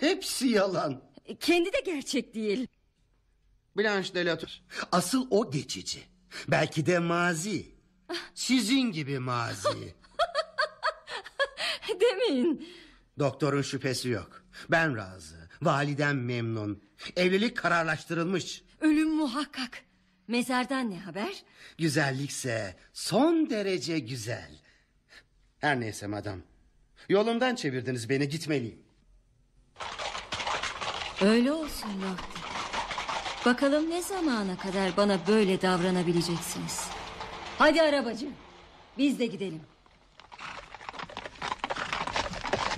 [0.00, 1.02] Hepsi yalan.
[1.40, 2.66] Kendi de gerçek değil.
[3.76, 4.60] Blanche de Latour.
[4.92, 6.00] Asıl o geçici.
[6.48, 7.81] Belki de mazi.
[8.34, 9.94] Sizin gibi mazi.
[12.00, 12.68] Demeyin.
[13.18, 14.42] Doktorun şüphesi yok.
[14.70, 15.48] Ben razı.
[15.62, 16.82] Validem memnun.
[17.16, 18.62] Evlilik kararlaştırılmış.
[18.80, 19.82] Ölüm muhakkak.
[20.28, 21.42] Mezardan ne haber?
[21.78, 24.50] Güzellikse son derece güzel.
[25.58, 26.38] Her neyse madam.
[27.08, 28.82] Yolumdan çevirdiniz beni gitmeliyim.
[31.20, 32.18] Öyle olsun Lord.
[33.46, 36.81] Bakalım ne zamana kadar bana böyle davranabileceksiniz.
[37.58, 38.28] Hadi arabacı.
[38.98, 39.62] Biz de gidelim.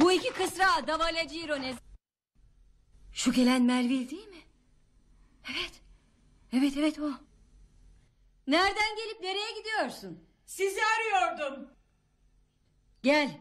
[0.00, 1.74] Bu iki kısra Davalaciro ne...
[3.12, 4.42] Şu gelen Melville değil mi?
[5.50, 5.72] Evet.
[6.52, 7.10] Evet evet o.
[8.46, 10.24] Nereden gelip nereye gidiyorsun?
[10.46, 11.68] Sizi arıyordum.
[13.02, 13.40] Gel.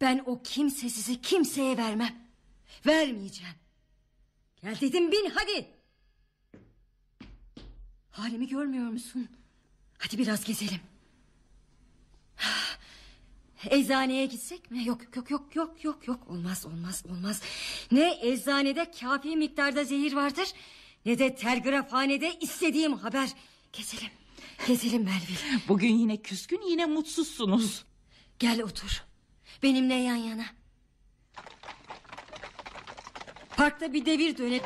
[0.00, 2.28] Ben o kimsesizi kimseye vermem.
[2.86, 3.54] Vermeyeceğim.
[4.62, 5.77] Gel dedim bin hadi.
[8.18, 9.28] Halimi görmüyor musun?
[9.98, 10.80] Hadi biraz gezelim.
[13.70, 14.86] Eczaneye gitsek mi?
[14.86, 17.42] Yok yok yok yok yok yok olmaz olmaz olmaz.
[17.92, 20.48] Ne eczanede kafi miktarda zehir vardır
[21.06, 23.28] ne de telgrafhanede istediğim haber.
[23.72, 24.10] Gezelim.
[24.66, 25.60] Gezelim Melville.
[25.68, 27.84] Bugün yine küskün yine mutsuzsunuz.
[28.38, 29.04] Gel otur.
[29.62, 30.44] Benimle yan yana.
[33.56, 34.64] Parkta bir devir dönüp...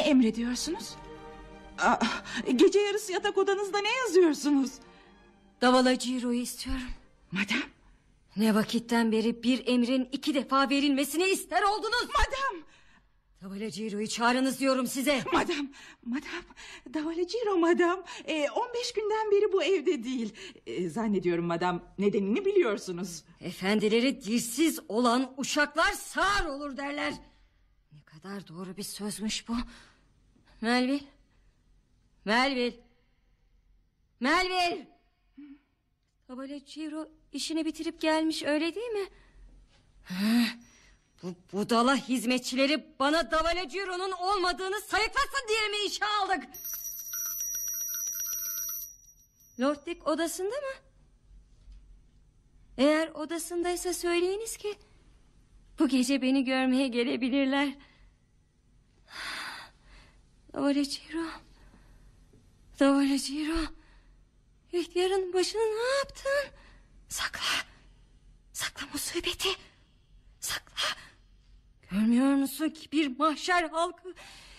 [0.00, 0.94] emrediyorsunuz?
[1.78, 1.98] Aa,
[2.56, 4.70] gece yarısı yatak odanızda ne yazıyorsunuz?
[5.60, 6.88] Davala Ciro'yu istiyorum.
[7.32, 7.70] Madam.
[8.36, 12.02] Ne vakitten beri bir emrin iki defa verilmesini ister oldunuz.
[12.18, 12.64] Madam.
[13.42, 15.22] Davala Ciro'yu çağırınız diyorum size.
[15.32, 15.68] Madam,
[16.04, 16.42] madam,
[16.94, 18.02] Davalaciro madam.
[18.24, 20.34] Ee, 15 günden beri bu evde değil.
[20.66, 23.24] Ee, zannediyorum madam nedenini biliyorsunuz.
[23.40, 27.14] Efendileri dilsiz olan uşaklar sağır olur derler.
[27.92, 29.54] Ne kadar doğru bir sözmüş bu.
[30.60, 31.04] Melville.
[32.24, 32.76] Melville.
[34.20, 34.88] Melville.
[36.28, 39.08] Davalaciro işini bitirip gelmiş öyle değil mi?
[40.04, 40.44] Ha,
[41.22, 46.44] bu budala hizmetçileri bana Davalaciro'nun olmadığını sayıklasın diye mi işe aldık?
[49.60, 50.74] Lord Dick odasında mı?
[52.78, 54.74] Eğer odasındaysa söyleyiniz ki...
[55.78, 57.74] ...bu gece beni görmeye gelebilirler.
[60.52, 61.26] Davalaciro...
[62.80, 63.58] Davalaciro...
[64.72, 66.50] İhtiyarın başını ne yaptın?
[67.08, 67.66] Sakla.
[68.52, 69.48] Sakla musibeti.
[70.40, 70.96] Sakla.
[71.90, 74.14] Görmüyor musun ki bir mahşer halkı...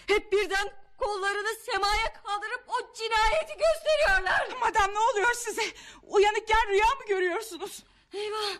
[0.07, 4.57] ...hep birden kollarını semaya kaldırıp o cinayeti gösteriyorlar.
[4.59, 5.63] Madam ne oluyor size?
[6.03, 7.83] Uyanıkken rüya mı görüyorsunuz?
[8.13, 8.57] Eyvah.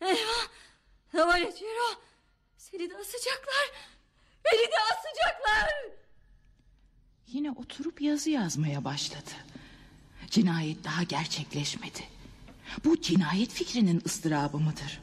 [0.00, 0.48] Eyvah.
[1.14, 2.00] Davalaciro.
[2.56, 3.70] Seni de asacaklar.
[4.44, 6.03] Beni de asacaklar.
[7.26, 9.30] Yine oturup yazı yazmaya başladı.
[10.30, 12.00] Cinayet daha gerçekleşmedi.
[12.84, 15.00] Bu cinayet fikrinin ıstırabı mıdır?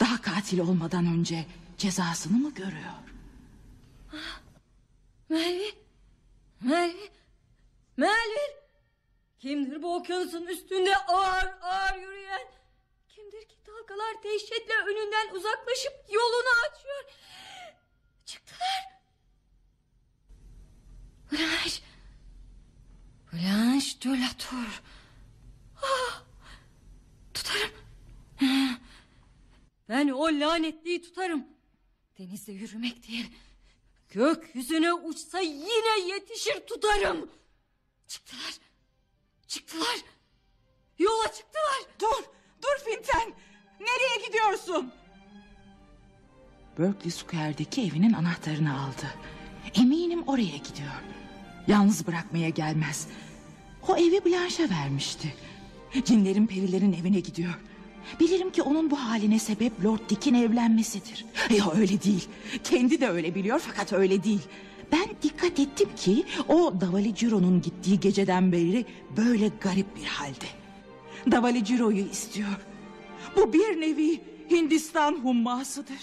[0.00, 1.46] Daha katil olmadan önce
[1.78, 2.92] cezasını mı görüyor?
[5.28, 5.74] Melvin.
[6.60, 7.10] Melvin.
[7.96, 8.56] Melvin.
[9.38, 12.48] Kimdir bu okyanusun üstünde ağır ağır yürüyen?
[13.08, 17.04] Kimdir ki dalgalar dehşetle önünden uzaklaşıp yolunu açıyor?
[18.24, 18.95] Çıktılar.
[21.32, 21.82] Blanche.
[23.32, 24.82] Blanche de la Tour.
[25.82, 26.22] Ah,
[27.34, 27.70] tutarım.
[29.88, 31.46] Ben o lanetliyi tutarım.
[32.18, 33.30] Denizde yürümek değil.
[34.08, 37.30] Gökyüzüne uçsa yine yetişir tutarım.
[38.08, 38.54] Çıktılar.
[39.46, 39.96] Çıktılar.
[40.98, 41.80] Yola çıktılar.
[42.00, 42.24] Dur,
[42.62, 43.34] dur Finten.
[43.80, 44.92] Nereye gidiyorsun?
[46.78, 49.14] Berkeley Square'deki evinin anahtarını aldı.
[49.74, 51.02] Eminim oraya gidiyor.
[51.66, 53.06] Yalnız bırakmaya gelmez.
[53.88, 55.34] O evi Blanche'a vermişti.
[56.04, 57.58] Cinlerin perilerin evine gidiyor.
[58.20, 61.24] Bilirim ki onun bu haline sebep Lord Dick'in evlenmesidir.
[61.50, 62.28] Ya öyle değil.
[62.64, 64.42] Kendi de öyle biliyor fakat öyle değil.
[64.92, 68.84] Ben dikkat ettim ki o Davaliciro'nun gittiği geceden beri
[69.16, 70.46] böyle garip bir halde.
[71.30, 72.56] Davaliciro'yu istiyor.
[73.36, 74.20] Bu bir nevi
[74.50, 76.00] Hindistan hummasıdır.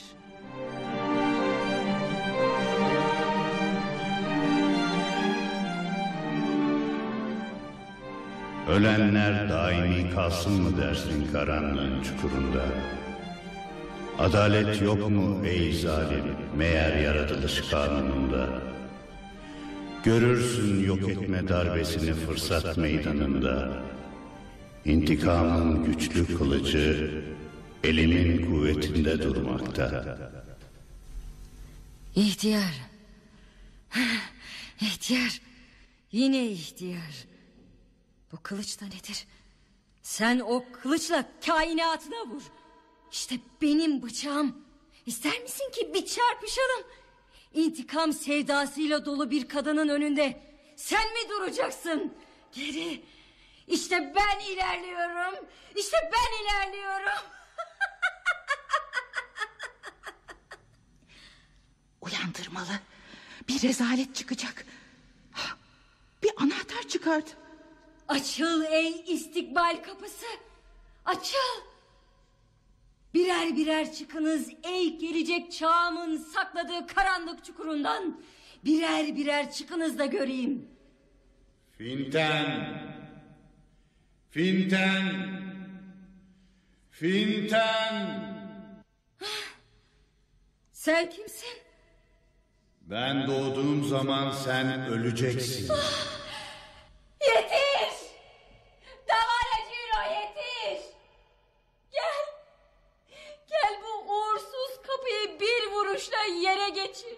[8.70, 12.66] Ölenler daimi kalsın mı dersin karanlığın çukurunda?
[14.20, 18.62] Adalet yok mu ey zalim meğer yaratılış kanununda?
[20.04, 23.84] Görürsün yok etme darbesini fırsat meydanında.
[24.86, 27.22] İntikamın güçlü kılıcı
[27.84, 30.18] elimin kuvvetinde durmakta.
[32.16, 32.82] İhtiyar.
[34.82, 35.42] İhtiyar.
[36.12, 37.33] Yine ihtiyar.
[38.34, 39.28] Bu kılıç da nedir?
[40.02, 42.42] Sen o kılıçla kainatına vur.
[43.12, 44.66] İşte benim bıçağım.
[45.06, 46.84] İster misin ki bir çarpışalım?
[47.54, 50.42] İntikam sevdasıyla dolu bir kadının önünde
[50.76, 52.14] sen mi duracaksın?
[52.52, 53.04] Geri.
[53.68, 55.46] İşte ben ilerliyorum.
[55.76, 57.24] İşte ben ilerliyorum.
[62.02, 62.80] Uyandırmalı.
[63.48, 64.66] Bir rezalet çıkacak.
[66.24, 67.43] Bir anahtar çıkardı.
[68.08, 70.26] Açıl ey istikbal kapısı.
[71.06, 71.62] Açıl.
[73.14, 78.22] Birer birer çıkınız ey gelecek çağımın sakladığı karanlık çukurundan.
[78.66, 80.68] Birer birer çıkınız da göreyim.
[81.78, 82.84] Finten.
[84.30, 85.42] Finten.
[86.92, 88.24] Finten.
[90.72, 91.58] Sen kimsin?
[92.82, 95.70] Ben doğduğum zaman sen öleceksin.
[97.22, 97.98] Yetiş!
[99.10, 100.86] Davaracino yetiş!
[101.92, 102.26] Gel!
[103.50, 105.40] Gel bu uğursuz kapıyı
[106.04, 107.18] vuruşla yere geçir.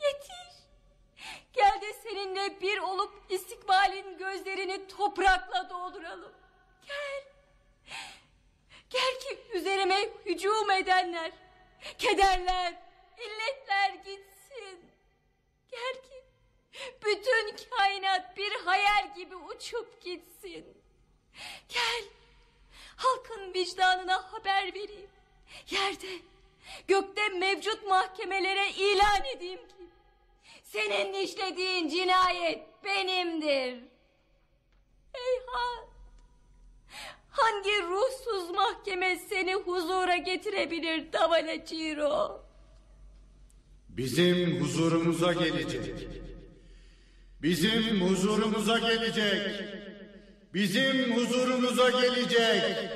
[0.00, 0.56] Yetiş!
[1.52, 6.32] Gel de seninle bir olup istikbalin gözlerini toprakla dolduralım.
[6.86, 7.24] Gel!
[8.90, 11.32] Gel ki üzerime hücum edenler,
[11.98, 12.74] kederler,
[13.18, 14.90] illetler gitsin.
[15.70, 16.24] Gel ki
[17.04, 20.82] bütün kainat bir hayal gibi uçup gitsin.
[21.68, 22.04] Gel.
[22.96, 25.10] Halkın vicdanına haber vereyim.
[25.70, 26.06] Yerde,
[26.88, 29.74] gökte mevcut mahkemelere ilan edeyim ki
[30.62, 33.84] senin işlediğin cinayet benimdir.
[35.12, 35.86] Heyhat.
[37.30, 42.44] Hangi ruhsuz mahkeme seni huzura getirebilir Davala Ciro?
[43.88, 46.08] Bizim huzurumuza gelecek.
[47.42, 49.64] Bizim huzurumuza gelecek.
[50.54, 52.90] Bizim huzurumuza gelecek.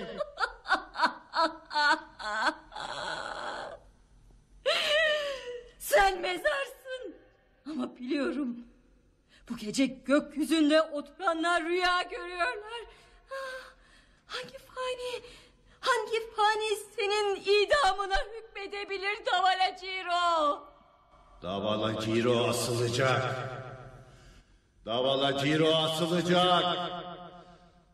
[5.79, 7.15] Sen mezarsın.
[7.81, 8.57] Ama biliyorum.
[9.51, 12.81] Bu gece gökyüzünde oturanlar rüya görüyorlar.
[13.31, 13.71] Ah,
[14.27, 15.23] Hangi fani,
[15.81, 20.65] hangi fani senin idamına hükmedebilir Davala Ciro?
[21.43, 23.35] Davala Ciro asılacak.
[24.87, 26.77] Davala Ciro asılacak.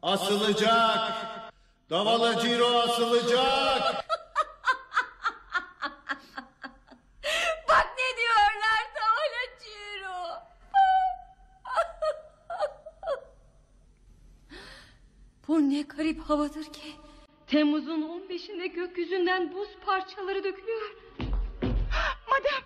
[0.03, 1.13] Asılacak.
[1.91, 4.05] Davala Ciro asılacak.
[7.69, 10.43] Bak ne diyorlar Davala Ciro.
[15.49, 16.93] Bu ne garip havadır ki.
[17.47, 20.97] Temmuz'un 15'inde gökyüzünden buz parçaları dökülüyor.
[22.31, 22.63] Madam,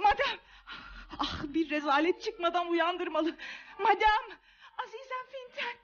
[0.00, 0.38] madam.
[1.18, 3.36] Ah bir rezalet çıkmadan uyandırmalı.
[3.78, 4.24] Madam,
[4.78, 5.76] Azizem Finten.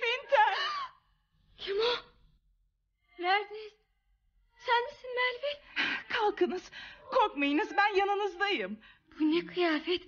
[0.00, 0.54] Finten.
[1.58, 1.94] Kim o?
[3.18, 3.72] Neredeyiz?
[4.56, 5.86] Sen misin Melvin?
[6.08, 6.70] Kalkınız.
[7.10, 8.78] Korkmayınız ben yanınızdayım.
[9.20, 10.02] Bu ne kıyafet?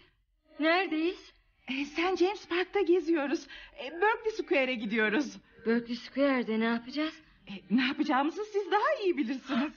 [0.61, 1.33] Neredeyiz?
[1.69, 2.17] Ee, St.
[2.19, 3.47] James Park'ta geziyoruz.
[3.79, 5.37] Ee, Berkeley Square'e gidiyoruz.
[5.67, 7.15] Berkeley Square'de ne yapacağız?
[7.49, 9.73] Ee, ne yapacağımızı siz daha iyi bilirsiniz.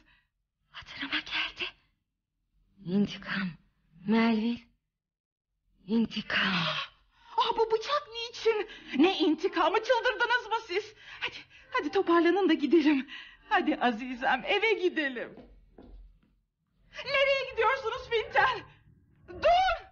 [0.71, 1.69] Hatırıma geldi.
[2.85, 3.49] İntikam.
[4.07, 4.59] Melvin.
[5.87, 6.65] İntikam.
[7.37, 8.69] Ah bu bıçak niçin?
[9.03, 10.93] Ne intikamı çıldırdınız mı siz?
[11.19, 11.35] Hadi,
[11.71, 13.07] hadi toparlanın da gidelim.
[13.49, 15.35] Hadi Azizem eve gidelim.
[17.05, 18.59] Nereye gidiyorsunuz Finten?
[19.27, 19.90] Dur!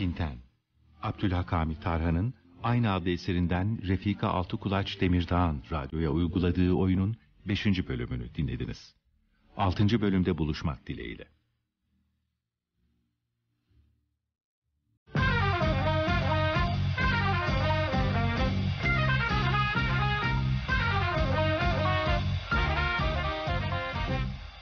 [0.00, 0.36] Finten
[1.02, 7.16] Abdülhakami Tarhan'ın aynı adlı eserinden Refika Altıkulaç Demirdağ'ın radyoya uyguladığı oyunun
[7.48, 7.66] 5.
[7.88, 8.94] bölümünü dinlediniz.
[9.56, 10.00] 6.
[10.00, 11.24] bölümde buluşmak dileğiyle.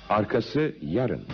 [0.09, 1.27] Arkası yarın.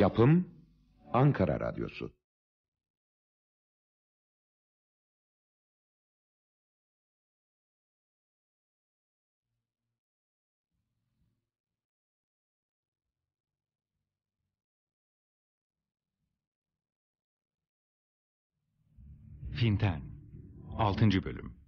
[0.00, 0.48] Yapım
[1.12, 2.12] Ankara Radyosu.
[19.54, 20.02] Finten
[20.78, 21.24] 6.
[21.24, 21.59] bölüm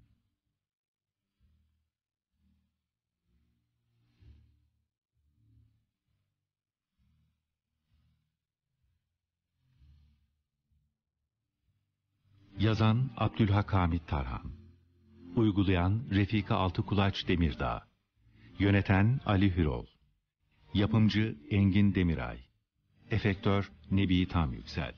[12.62, 14.52] Yazan Abdülhak Hamit Tarhan
[15.36, 17.82] Uygulayan Refika Altıkulaç Demirdağ
[18.58, 19.86] Yöneten Ali Hürol.
[20.74, 22.38] Yapımcı Engin Demiray.
[23.10, 24.94] Efektör Nebi Tam Yüksel.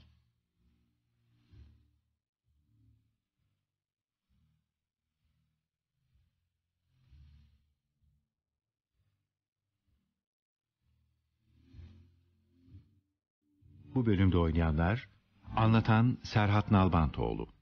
[13.94, 15.08] Bu bölümde oynayanlar
[15.56, 17.53] Anlatan Serhat Nalbantoğlu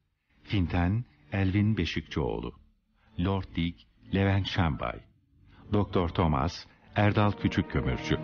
[0.53, 2.53] Finten Elvin Beşikçioğlu
[3.21, 3.77] Lord Dig
[4.15, 5.01] Levent Şambay
[5.73, 8.19] Doktor Thomas Erdal Küçükkömürcü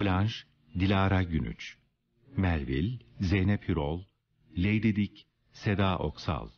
[0.00, 0.34] Blanche
[0.74, 1.78] Dilara Günüç
[2.36, 4.04] Melville Zeynep Hürol
[4.56, 6.48] Lady Dick Seda Oksal.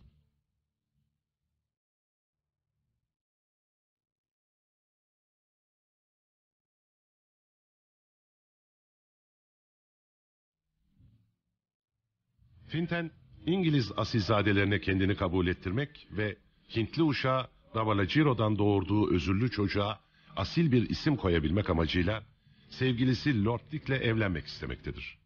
[12.66, 13.10] Finten,
[13.47, 16.36] İngiliz asilzadelerine kendini kabul ettirmek ve
[16.77, 20.01] Hintli uşağı Davalaciro'dan doğurduğu özürlü çocuğa
[20.36, 22.23] asil bir isim koyabilmek amacıyla
[22.70, 25.19] sevgilisi Lord Dick'le evlenmek istemektedir.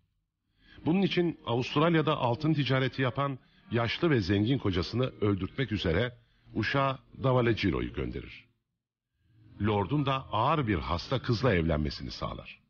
[0.86, 3.38] Bunun için Avustralya'da altın ticareti yapan
[3.70, 6.12] yaşlı ve zengin kocasını öldürtmek üzere
[6.54, 8.46] uşağı Davalaciro'yu gönderir.
[9.62, 12.60] Lord'un da ağır bir hasta kızla evlenmesini sağlar.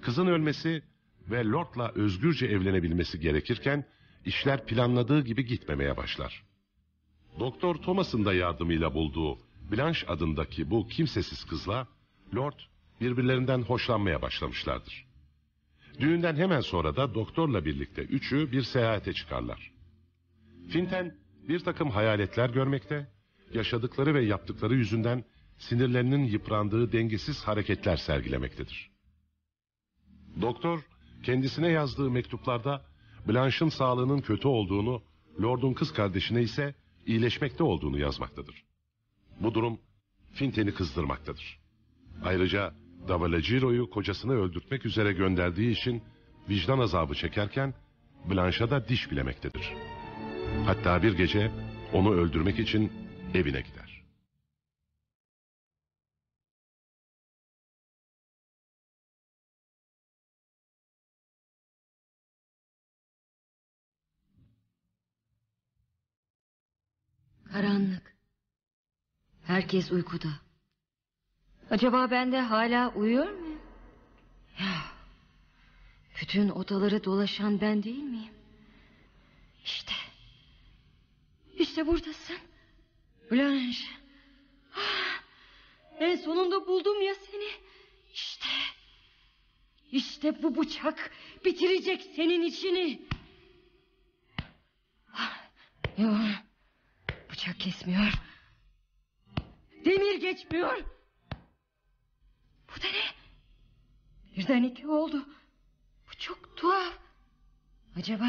[0.00, 0.82] Kızın ölmesi
[1.30, 3.84] ve Lord'la özgürce evlenebilmesi gerekirken
[4.24, 6.44] işler planladığı gibi gitmemeye başlar.
[7.38, 9.38] Doktor Thomas'ın da yardımıyla bulduğu
[9.72, 11.88] Blanche adındaki bu kimsesiz kızla
[12.34, 12.58] Lord
[13.00, 15.06] birbirlerinden hoşlanmaya başlamışlardır.
[16.00, 19.72] Düğünden hemen sonra da doktorla birlikte üçü bir seyahate çıkarlar.
[20.68, 21.16] Finten
[21.48, 23.10] bir takım hayaletler görmekte,
[23.54, 25.24] yaşadıkları ve yaptıkları yüzünden
[25.58, 28.90] sinirlerinin yıprandığı dengesiz hareketler sergilemektedir.
[30.40, 30.80] Doktor
[31.22, 32.89] kendisine yazdığı mektuplarda
[33.28, 35.02] Blanche'ın sağlığının kötü olduğunu,
[35.42, 36.74] Lord'un kız kardeşine ise
[37.06, 38.64] iyileşmekte olduğunu yazmaktadır.
[39.40, 39.78] Bu durum
[40.32, 41.58] Finten'i kızdırmaktadır.
[42.24, 42.74] Ayrıca
[43.08, 46.02] Davalagiro'yu kocasını öldürtmek üzere gönderdiği için
[46.48, 47.74] vicdan azabı çekerken
[48.30, 49.72] Blanche'a da diş bilemektedir.
[50.66, 51.50] Hatta bir gece
[51.92, 52.92] onu öldürmek için
[53.34, 53.79] evine gider.
[67.52, 68.16] Karanlık.
[69.44, 70.28] Herkes uykuda.
[71.70, 73.60] Acaba ben de hala uyuyor muyum?
[74.60, 74.82] Ya,
[76.20, 78.32] bütün odaları dolaşan ben değil miyim?
[79.64, 79.92] İşte.
[81.54, 82.36] İşte buradasın.
[83.30, 83.84] Blanche.
[84.76, 85.22] Ah,
[85.98, 87.48] en sonunda buldum ya seni.
[88.14, 88.46] İşte.
[89.92, 91.10] İşte bu bıçak
[91.44, 93.02] bitirecek senin işini.
[95.12, 95.38] Ah,
[95.98, 96.16] Yok.
[97.40, 98.12] Bıçak kesmiyor.
[99.84, 100.84] Demir geçmiyor.
[102.68, 103.14] Bu da ne?
[104.36, 105.28] Birden iki oldu.
[106.08, 106.98] Bu çok tuhaf.
[107.96, 108.26] Acaba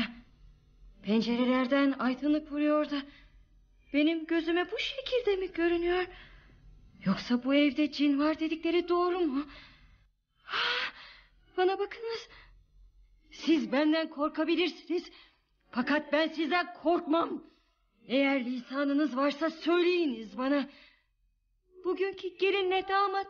[1.04, 3.02] pencerelerden aydınlık vuruyor da
[3.94, 6.06] benim gözüme bu şekilde mi görünüyor?
[7.06, 9.46] Yoksa bu evde cin var dedikleri doğru mu?
[10.48, 10.94] Ah,
[11.58, 12.30] Bana bakınız.
[13.32, 15.12] Siz benden korkabilirsiniz.
[15.72, 17.51] Fakat ben sizden korkmam.
[18.12, 20.70] Eğer lisanınız varsa söyleyiniz bana.
[21.86, 23.28] Bugünkü gelinle damat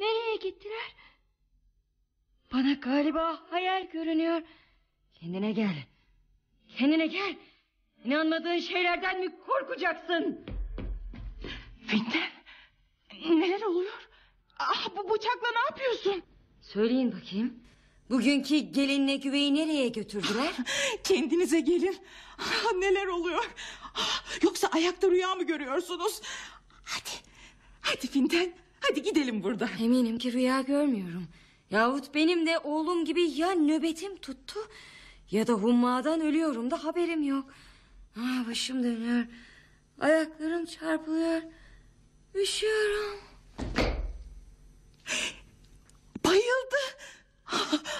[0.00, 0.94] nereye gittiler?
[2.52, 4.42] Bana galiba hayal görünüyor.
[5.14, 5.76] Kendine gel.
[6.78, 7.36] Kendine gel.
[8.04, 10.40] İnanmadığın şeylerden mi korkacaksın?
[11.86, 12.30] Finten
[13.30, 14.08] neler oluyor?
[14.58, 16.22] Ah bu bıçakla ne yapıyorsun?
[16.60, 17.66] Söyleyin bakayım.
[18.10, 20.52] Bugünkü gelinle güveyi nereye götürdüler?
[21.04, 21.96] Kendinize gelin.
[22.38, 23.50] Ah, neler oluyor?
[23.96, 26.20] Ah, yoksa ayakta rüya mı görüyorsunuz?
[26.84, 27.10] Hadi.
[27.80, 28.52] Hadi Finten.
[28.80, 29.68] Hadi gidelim buradan.
[29.80, 31.28] Eminim ki rüya görmüyorum.
[31.70, 34.60] Yahut benim de oğlum gibi ya nöbetim tuttu...
[35.30, 37.50] ...ya da hummadan ölüyorum da haberim yok.
[38.18, 39.26] Ah, başım dönüyor.
[40.00, 41.42] Ayaklarım çarpılıyor.
[42.34, 43.18] Üşüyorum.
[46.24, 46.76] Bayıldı.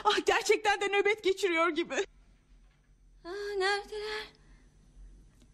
[0.04, 1.94] Ah, gerçekten de nöbet geçiriyor gibi.
[3.24, 4.26] Ah, neredeler?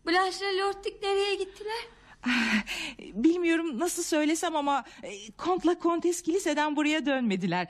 [0.06, 1.86] Blanche ile Lord Dick nereye gittiler?
[2.26, 2.64] Ah,
[2.98, 7.68] Bilmiyorum nasıl söylesem ama e, Kont'la Kontes kiliseden buraya dönmediler.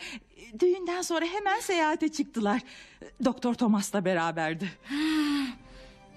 [0.60, 2.60] Düğünden sonra hemen seyahate çıktılar.
[3.24, 4.72] Doktor Thomas'la beraberdi.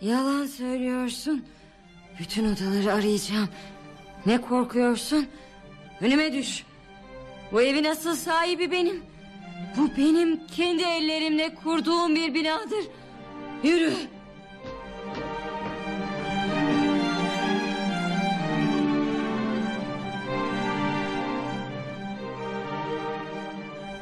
[0.02, 1.46] Yalan söylüyorsun.
[2.20, 3.50] Bütün odaları arayacağım.
[4.26, 5.28] Ne korkuyorsun?
[6.02, 6.64] Önüme düş.
[7.52, 9.04] Bu evin asıl sahibi benim.
[9.78, 12.86] Bu benim kendi ellerimle kurduğum bir binadır.
[13.64, 13.94] Yürü.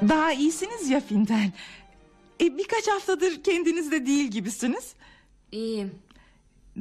[0.10, 1.54] Daha iyisiniz ya Finten.
[2.42, 4.94] E, birkaç haftadır kendinizde değil gibisiniz.
[5.52, 5.92] İyiyim.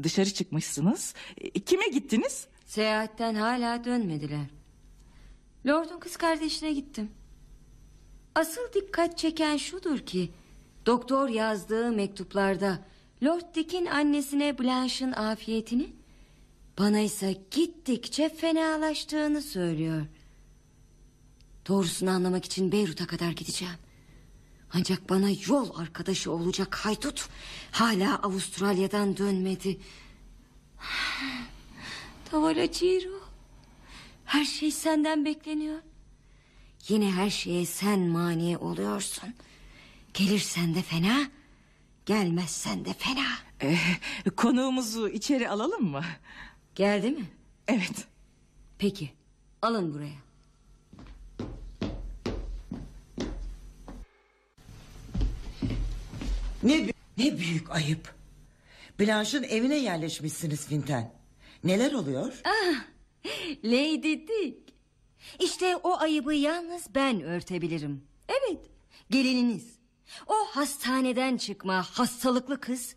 [0.03, 1.15] Dışarı çıkmışsınız.
[1.39, 2.47] E, kime gittiniz?
[2.66, 4.47] Seyahatten hala dönmediler.
[5.66, 7.11] Lord'un kız kardeşine gittim.
[8.35, 10.31] Asıl dikkat çeken şudur ki...
[10.86, 12.78] ...doktor yazdığı mektuplarda...
[13.24, 15.93] ...Lord Dick'in annesine Blanche'ın afiyetini...
[16.78, 20.07] ...bana ise gittikçe fenalaştığını söylüyor.
[21.68, 23.74] Doğrusunu anlamak için Beyrut'a kadar gideceğim.
[24.72, 27.28] Ancak bana yol arkadaşı olacak haydut...
[27.70, 29.80] ...hala Avustralya'dan dönmedi.
[32.30, 33.20] Tavala Ciro.
[34.24, 35.78] Her şey senden bekleniyor.
[36.89, 39.34] Yine her şeye sen mani oluyorsun.
[40.14, 41.30] Gelirsen de fena,
[42.06, 43.26] gelmezsen de fena.
[43.60, 43.78] E,
[44.36, 46.05] konuğumuzu içeri alalım mı?
[46.74, 47.24] Geldi mi?
[47.68, 48.06] Evet.
[48.78, 49.10] Peki,
[49.62, 50.31] alın buraya.
[56.62, 56.86] Ne,
[57.18, 58.14] ne büyük ayıp.
[59.01, 61.12] Blanche'ın evine yerleşmişsiniz Finten.
[61.64, 62.40] Neler oluyor?
[62.44, 62.84] Ah,
[63.64, 64.72] Lady Dick.
[65.40, 68.05] İşte o ayıbı yalnız ben örtebilirim.
[68.28, 68.60] Evet,
[69.10, 69.66] gelininiz.
[70.26, 72.97] O hastaneden çıkma hastalıklı kız...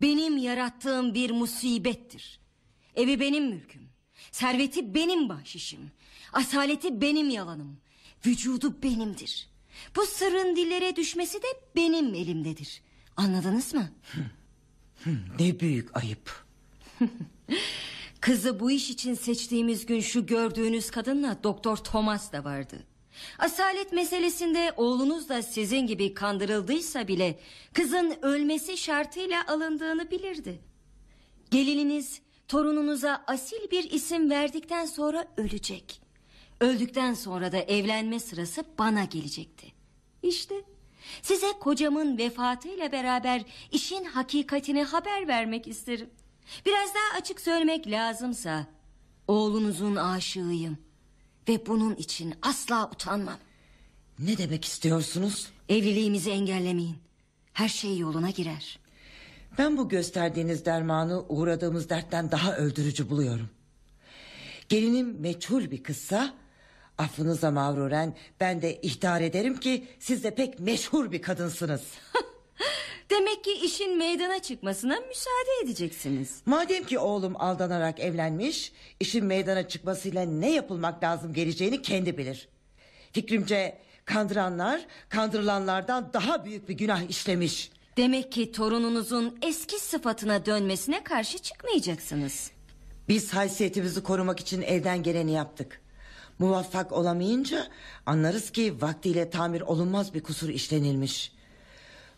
[0.00, 2.40] ...benim yarattığım bir musibettir.
[2.96, 3.88] Evi benim mülküm.
[4.32, 5.90] Serveti benim bahşişim.
[6.32, 7.80] Asaleti benim yalanım.
[8.26, 9.48] Vücudu benimdir.
[9.96, 12.82] Bu sırrın dillere düşmesi de benim elimdedir.
[13.16, 13.88] Anladınız mı?
[15.38, 16.44] Ne büyük ayıp.
[18.20, 22.76] Kızı bu iş için seçtiğimiz gün şu gördüğünüz kadınla Doktor Thomas da vardı.
[23.38, 27.38] Asalet meselesinde oğlunuz da sizin gibi kandırıldıysa bile
[27.72, 30.60] kızın ölmesi şartıyla alındığını bilirdi.
[31.50, 36.00] Gelininiz torununuza asil bir isim verdikten sonra ölecek.
[36.60, 39.72] Öldükten sonra da evlenme sırası bana gelecekti.
[40.22, 40.54] İşte
[41.22, 43.42] size kocamın vefatıyla beraber
[43.72, 46.10] işin hakikatini haber vermek isterim.
[46.66, 48.66] Biraz daha açık söylemek lazımsa
[49.28, 50.78] oğlunuzun aşığıyım.
[51.48, 53.38] Ve bunun için asla utanmam.
[54.18, 55.48] Ne demek istiyorsunuz?
[55.68, 56.96] Evliliğimizi engellemeyin.
[57.52, 58.78] Her şey yoluna girer.
[59.58, 63.50] Ben bu gösterdiğiniz dermanı uğradığımız dertten daha öldürücü buluyorum.
[64.68, 66.34] Gelinim meçhul bir kızsa...
[66.98, 69.84] ...affınıza mağruren ben de ihtar ederim ki...
[69.98, 71.82] ...siz de pek meşhur bir kadınsınız.
[73.10, 76.42] Demek ki işin meydana çıkmasına müsaade edeceksiniz.
[76.46, 78.72] Madem ki oğlum aldanarak evlenmiş...
[79.00, 82.48] ...işin meydana çıkmasıyla ne yapılmak lazım geleceğini kendi bilir.
[83.12, 87.70] Fikrimce kandıranlar kandırılanlardan daha büyük bir günah işlemiş.
[87.96, 92.50] Demek ki torununuzun eski sıfatına dönmesine karşı çıkmayacaksınız.
[93.08, 95.80] Biz haysiyetimizi korumak için elden geleni yaptık.
[96.38, 97.66] Muvaffak olamayınca
[98.06, 101.32] anlarız ki vaktiyle tamir olunmaz bir kusur işlenilmiş.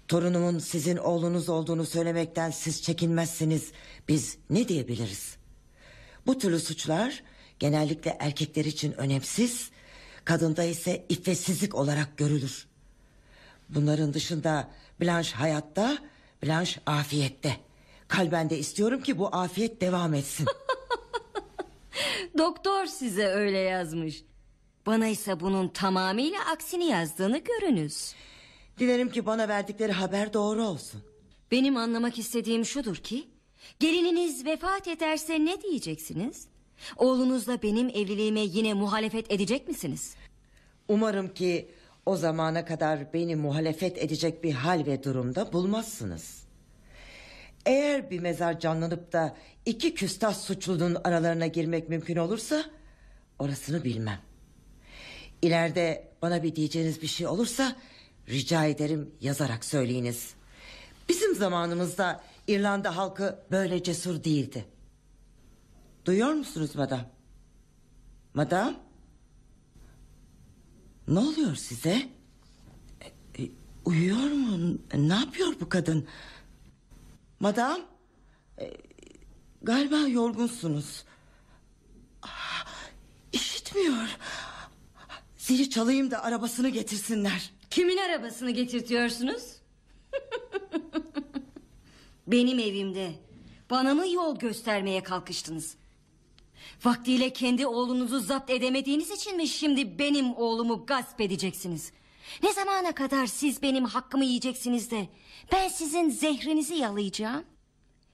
[0.09, 3.73] Torunumun sizin oğlunuz olduğunu söylemekten siz çekinmezsiniz.
[4.09, 5.37] Biz ne diyebiliriz?
[6.27, 7.23] Bu türlü suçlar
[7.59, 9.71] genellikle erkekler için önemsiz,
[10.25, 12.67] kadında ise iffetsizlik olarak görülür.
[13.69, 14.71] Bunların dışında
[15.01, 15.99] Blanche hayatta,
[16.45, 17.57] Blanche afiyette.
[18.09, 20.47] Kalben de istiyorum ki bu afiyet devam etsin.
[22.39, 24.25] Doktor size öyle yazmış.
[24.87, 28.15] Bana ise bunun tamamıyla aksini yazdığını görünüz.
[28.79, 31.03] Dilerim ki bana verdikleri haber doğru olsun.
[31.51, 33.29] Benim anlamak istediğim şudur ki...
[33.81, 36.49] ...gelininiz vefat ederse ne diyeceksiniz?
[36.97, 40.15] Oğlunuzla benim evliliğime yine muhalefet edecek misiniz?
[40.89, 41.71] Umarım ki
[42.07, 46.43] o zamana kadar beni muhalefet edecek bir hal ve durumda bulmazsınız.
[47.67, 49.37] Eğer bir mezar canlanıp da
[49.69, 52.65] iki küstah suçlunun aralarına girmek mümkün olursa
[53.39, 54.21] orasını bilmem.
[55.43, 57.77] İleride bana bir diyeceğiniz bir şey olursa
[58.29, 60.35] rica ederim yazarak söyleyiniz.
[61.09, 64.65] Bizim zamanımızda İrlanda halkı böyle cesur değildi.
[66.05, 67.01] Duyuyor musunuz madam?
[68.35, 68.77] Madam?
[71.09, 72.09] Ne oluyor size?
[73.01, 73.51] E, e,
[73.85, 74.79] uyuyor mu?
[74.95, 76.07] Ne yapıyor bu kadın?
[77.41, 77.81] Madam?
[79.63, 81.05] Galiba yorgunsunuz.
[82.23, 82.67] Ah,
[83.33, 84.09] işitmiyor.
[85.37, 87.51] Zili çalayım da arabasını getirsinler.
[87.71, 89.43] Kimin arabasını getirtiyorsunuz?
[92.27, 93.13] Benim evimde
[93.71, 95.77] bana mı yol göstermeye kalkıştınız?
[96.85, 101.93] Vaktiyle kendi oğlunuzu zapt edemediğiniz için mi şimdi benim oğlumu gasp edeceksiniz?
[102.43, 105.09] Ne zamana kadar siz benim hakkımı yiyeceksiniz de
[105.53, 107.45] ben sizin zehrinizi yalayacağım?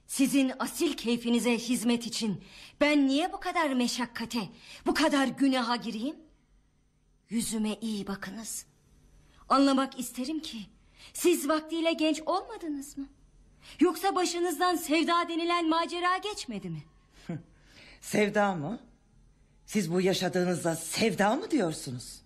[0.07, 2.45] Sizin asil keyfinize hizmet için
[2.81, 4.49] ben niye bu kadar meşakkate,
[4.87, 6.17] bu kadar günaha gireyim?
[7.31, 8.67] Yüzüme iyi bakınız.
[9.49, 10.59] Anlamak isterim ki
[11.13, 13.07] siz vaktiyle genç olmadınız mı?
[13.81, 16.83] Yoksa başınızdan sevda denilen macera geçmedi mi?
[18.01, 18.81] Sevda mı?
[19.67, 22.23] Siz bu yaşadığınızda sevda mı diyorsunuz?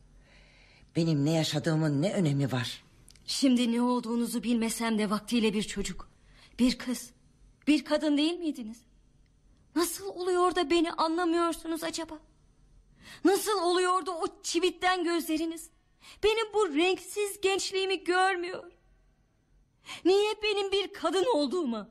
[0.97, 2.85] Benim ne yaşadığımın ne önemi var?
[3.27, 6.09] Şimdi ne olduğunuzu bilmesem de vaktiyle bir çocuk,
[6.59, 7.11] bir kız,
[7.69, 8.83] bir kadın değil miydiniz?
[9.75, 12.19] Nasıl oluyor da beni anlamıyorsunuz acaba?
[13.25, 15.71] Nasıl oluyor da o çivitten gözleriniz
[16.25, 18.73] benim bu renksiz gençliğimi görmüyor?
[20.05, 21.89] Niye benim bir kadın olduğuma,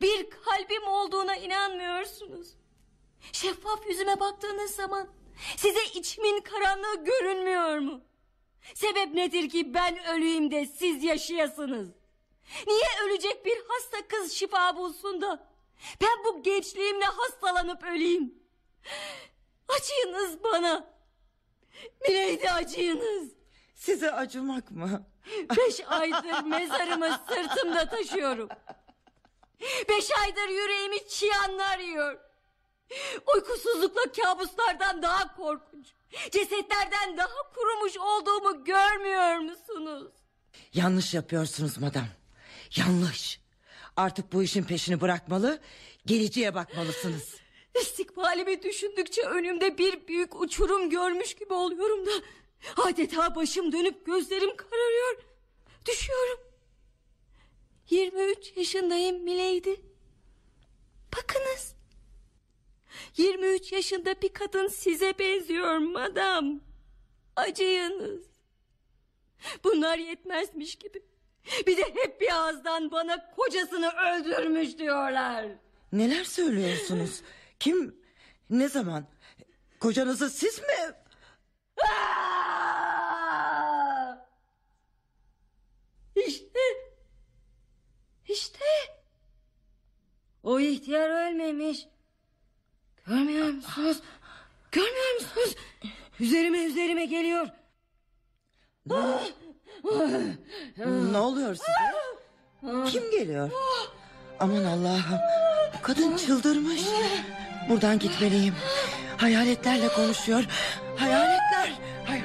[0.00, 2.48] bir kalbim olduğuna inanmıyorsunuz?
[3.32, 5.08] Şeffaf yüzüme baktığınız zaman
[5.56, 8.00] size içimin karanlığı görünmüyor mu?
[8.74, 11.97] Sebep nedir ki ben öleyim de siz yaşayasınız?
[12.66, 15.48] Niye ölecek bir hasta kız şifa bulsun da
[16.00, 18.34] ben bu gençliğimle hastalanıp öleyim?
[19.68, 20.98] Acıyınız bana.
[22.08, 23.28] Mileydi acıyınız.
[23.74, 25.06] Size acımak mı?
[25.56, 28.48] Beş aydır mezarımı sırtımda taşıyorum.
[29.88, 32.18] Beş aydır yüreğimi çıyanlar yiyor.
[33.34, 35.86] Uykusuzlukla kabuslardan daha korkunç.
[36.30, 40.12] Cesetlerden daha kurumuş olduğumu görmüyor musunuz?
[40.74, 42.04] Yanlış yapıyorsunuz madam.
[42.76, 43.40] Yanlış.
[43.96, 45.60] Artık bu işin peşini bırakmalı,
[46.06, 47.36] geleceğe bakmalısınız.
[47.80, 52.10] İstikbalimi düşündükçe önümde bir büyük uçurum görmüş gibi oluyorum da...
[52.76, 55.22] ...adeta başım dönüp gözlerim kararıyor.
[55.86, 56.38] Düşüyorum.
[57.90, 59.74] 23 yaşındayım Milady.
[61.16, 61.74] Bakınız.
[63.16, 66.60] 23 yaşında bir kadın size benziyor madam.
[67.36, 68.26] Acıyınız.
[69.64, 71.07] Bunlar yetmezmiş gibi.
[71.66, 75.46] Bir de hep bir ağızdan bana kocasını öldürmüş diyorlar.
[75.92, 77.22] Neler söylüyorsunuz?
[77.60, 77.96] Kim,
[78.50, 79.04] ne zaman?
[79.80, 80.94] Kocanızı siz mi?
[81.82, 82.68] Aa!
[86.16, 86.58] İşte.
[88.28, 88.64] İşte.
[90.42, 91.86] O ihtiyar ölmemiş.
[93.06, 94.02] Görmüyor musunuz?
[94.72, 95.54] Görmüyor musunuz?
[96.20, 97.48] Üzerime üzerime geliyor.
[98.86, 98.96] Ne
[101.18, 101.72] oluyor size?
[102.86, 103.50] Kim geliyor?
[104.40, 105.18] Aman Allah'ım.
[105.78, 106.80] Bu kadın çıldırmış.
[107.68, 108.54] Buradan gitmeliyim.
[109.16, 110.44] Hayaletlerle konuşuyor.
[110.96, 111.72] Hayaletler.
[112.06, 112.22] Hay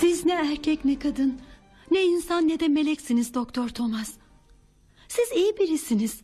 [0.00, 1.40] Siz ne erkek ne kadın,
[1.90, 4.10] ne insan ne de meleksiniz Doktor Thomas.
[5.08, 6.20] Siz iyi birisiniz.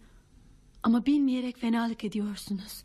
[0.85, 2.83] Ama bilmeyerek fenalık ediyorsunuz.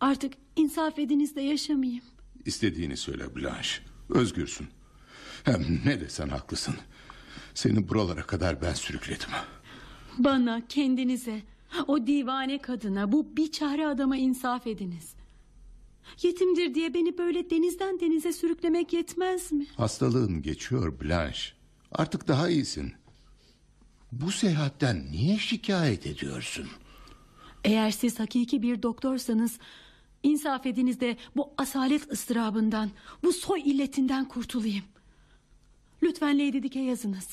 [0.00, 2.04] Artık insaf ediniz de yaşamayayım.
[2.44, 3.70] İstediğini söyle Blanche.
[4.10, 4.66] Özgürsün.
[5.44, 6.74] Hem ne desen haklısın.
[7.54, 9.28] Seni buralara kadar ben sürükledim.
[10.18, 11.42] Bana, kendinize,
[11.86, 15.14] o divane kadına, bu biçare adama insaf ediniz.
[16.22, 19.66] Yetimdir diye beni böyle denizden denize sürüklemek yetmez mi?
[19.76, 21.40] Hastalığın geçiyor Blanche.
[21.92, 22.92] Artık daha iyisin.
[24.12, 26.66] Bu seyahatten niye şikayet ediyorsun?
[27.64, 29.58] Eğer siz hakiki bir doktorsanız...
[30.22, 32.90] ...insaf ediniz de bu asalet ıstırabından...
[33.22, 34.84] ...bu soy illetinden kurtulayım.
[36.02, 37.28] Lütfen Lady Dick'e yazınız.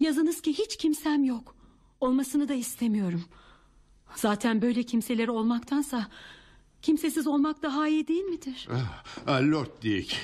[0.00, 1.56] Yazınız ki hiç kimsem yok.
[2.00, 3.24] Olmasını da istemiyorum.
[4.14, 6.06] Zaten böyle kimseleri olmaktansa...
[6.82, 8.68] ...kimsesiz olmak daha iyi değil midir?
[9.26, 10.16] Ah, Lord Dick.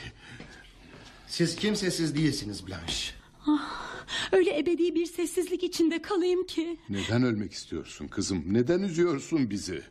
[1.27, 3.22] Siz kimsesiz değilsiniz Blanche.
[3.47, 6.81] Ah, öyle ebedi bir sessizlik içinde kalayım ki...
[6.89, 8.45] Neden ölmek istiyorsun kızım?
[8.47, 9.83] Neden üzüyorsun bizi?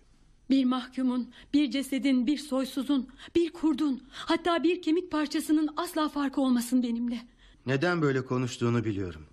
[0.49, 4.03] Bir mahkumun, bir cesedin, bir soysuzun, bir kurdun...
[4.11, 7.21] ...hatta bir kemik parçasının asla farkı olmasın benimle.
[7.65, 9.25] Neden böyle konuştuğunu biliyorum.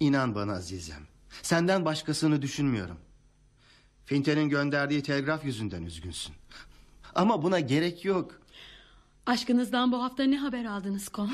[0.00, 1.02] İnan bana Azizem.
[1.42, 2.96] Senden başkasını düşünmüyorum.
[4.04, 6.34] Finte'nin gönderdiği telgraf yüzünden üzgünsün.
[7.14, 8.40] Ama buna gerek yok.
[9.26, 11.32] Aşkınızdan bu hafta ne haber aldınız kont?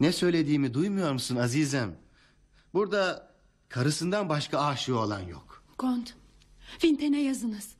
[0.00, 1.96] Ne söylediğimi duymuyor musun Azizem?
[2.74, 3.34] Burada
[3.68, 5.64] karısından başka aşığı olan yok.
[5.78, 6.14] Kont,
[6.78, 7.74] Finten'e yazınız.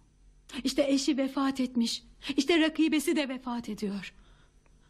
[0.65, 2.03] İşte eşi vefat etmiş.
[2.37, 4.15] İşte rakibesi de vefat ediyor.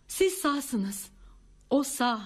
[0.09, 1.09] Siz sağsınız.
[1.71, 2.21] O sağ.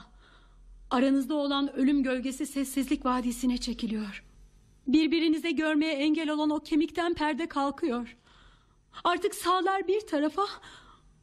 [0.90, 4.24] Aranızda olan ölüm gölgesi sessizlik vadisine çekiliyor.
[4.86, 8.16] Birbirinize görmeye engel olan o kemikten perde kalkıyor.
[9.04, 10.46] Artık sağlar bir tarafa,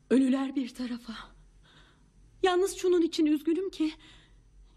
[0.10, 1.35] ölüler bir tarafa.
[2.46, 3.94] Yalnız şunun için üzgünüm ki...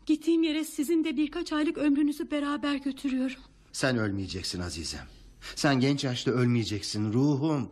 [0.07, 3.40] ...gittiğim yere sizin de birkaç aylık ömrünüzü beraber götürüyorum.
[3.73, 5.07] Sen ölmeyeceksin Azizem.
[5.55, 7.70] Sen genç yaşta ölmeyeceksin ruhum.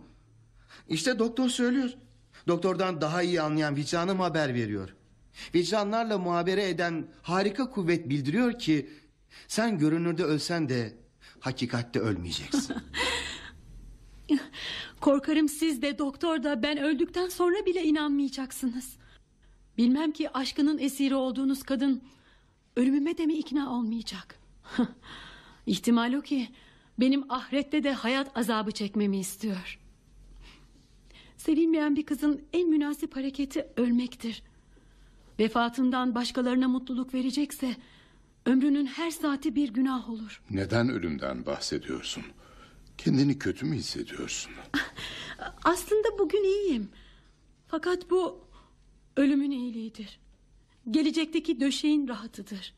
[0.88, 1.90] İşte doktor söylüyor.
[2.48, 4.94] Doktordan daha iyi anlayan vicdanım haber veriyor.
[5.54, 8.90] Vicdanlarla muhabere eden harika kuvvet bildiriyor ki...
[9.48, 10.96] ...sen görünürde ölsen de...
[11.40, 12.76] Hakikatte ölmeyeceksin.
[15.00, 18.96] Korkarım siz de doktor da ben öldükten sonra bile inanmayacaksınız.
[19.78, 22.02] Bilmem ki aşkının esiri olduğunuz kadın
[22.76, 24.38] ölümüme de mi ikna olmayacak?
[25.66, 26.48] İhtimal o ki
[27.00, 29.78] benim ahirette de hayat azabı çekmemi istiyor.
[31.36, 34.42] Sevilmeyen bir kızın en münasip hareketi ölmektir.
[35.38, 37.76] Vefatından başkalarına mutluluk verecekse
[38.46, 40.42] ömrünün her saati bir günah olur.
[40.50, 42.24] Neden ölümden bahsediyorsun?
[42.98, 44.52] Kendini kötü mü hissediyorsun?
[45.64, 46.88] Aslında bugün iyiyim.
[47.68, 48.45] Fakat bu
[49.16, 50.18] ölümün iyiliğidir.
[50.90, 52.74] Gelecekteki döşeğin rahatıdır.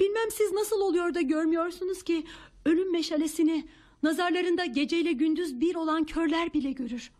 [0.00, 2.24] Bilmem siz nasıl oluyor da görmüyorsunuz ki
[2.64, 3.68] ölüm meşalesini
[4.02, 7.12] nazarlarında geceyle gündüz bir olan körler bile görür.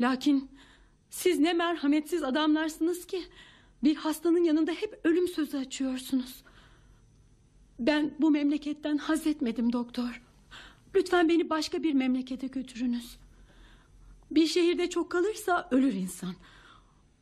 [0.00, 0.50] Lakin
[1.10, 3.22] siz ne merhametsiz adamlarsınız ki
[3.82, 6.42] bir hastanın yanında hep ölüm sözü açıyorsunuz.
[7.78, 10.22] Ben bu memleketten haz etmedim doktor.
[10.94, 13.16] Lütfen beni başka bir memlekete götürünüz.
[14.30, 16.34] Bir şehirde çok kalırsa ölür insan.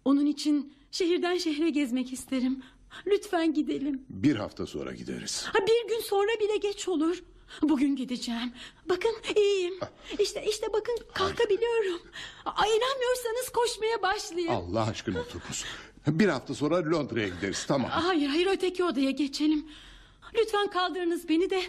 [0.07, 2.63] Onun için şehirden şehre gezmek isterim.
[3.07, 4.05] Lütfen gidelim.
[4.09, 5.45] Bir hafta sonra gideriz.
[5.53, 7.23] Ha, bir gün sonra bile geç olur.
[7.63, 8.53] Bugün gideceğim.
[8.89, 9.75] Bakın iyiyim.
[10.19, 12.03] İşte işte bakın kalkabiliyorum.
[12.45, 14.53] Ay, inanmıyorsanız koşmaya başlayayım.
[14.53, 15.65] Allah aşkına oturunuz.
[16.07, 17.91] Bir hafta sonra Londra'ya gideriz tamam.
[17.91, 19.67] Hayır hayır öteki odaya geçelim.
[20.35, 21.63] Lütfen kaldırınız beni de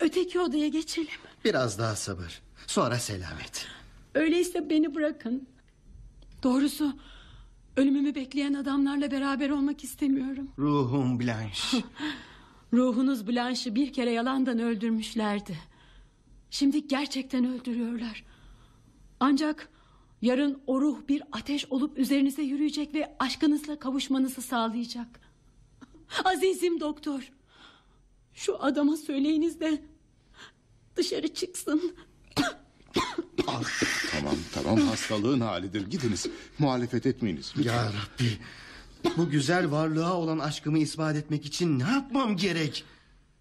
[0.00, 1.20] öteki odaya geçelim.
[1.44, 2.42] Biraz daha sabır.
[2.66, 3.66] Sonra selamet.
[4.14, 5.48] Öyleyse beni bırakın.
[6.42, 6.96] Doğrusu
[7.76, 10.48] ölümümü bekleyen adamlarla beraber olmak istemiyorum.
[10.58, 11.78] Ruhum Blanche.
[12.72, 15.58] Ruhunuz Blanche'ı bir kere yalandan öldürmüşlerdi.
[16.50, 18.24] Şimdi gerçekten öldürüyorlar.
[19.20, 19.68] Ancak
[20.22, 25.20] yarın o ruh bir ateş olup üzerinize yürüyecek ve aşkınızla kavuşmanızı sağlayacak.
[26.24, 27.32] Azizim doktor.
[28.34, 29.82] Şu adama söyleyiniz de
[30.96, 31.96] dışarı çıksın.
[34.32, 34.44] Tamam
[34.76, 36.26] tamam hastalığın halidir gidiniz.
[36.58, 37.52] Muhalefet etmeyiniz.
[37.58, 37.72] lütfen.
[37.74, 38.38] Ya Rabbi.
[39.16, 42.84] Bu güzel varlığa olan aşkımı ispat etmek için ne yapmam gerek?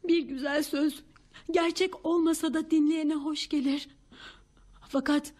[0.07, 1.03] Bir güzel söz
[1.51, 3.89] gerçek olmasa da dinleyene hoş gelir.
[4.89, 5.31] Fakat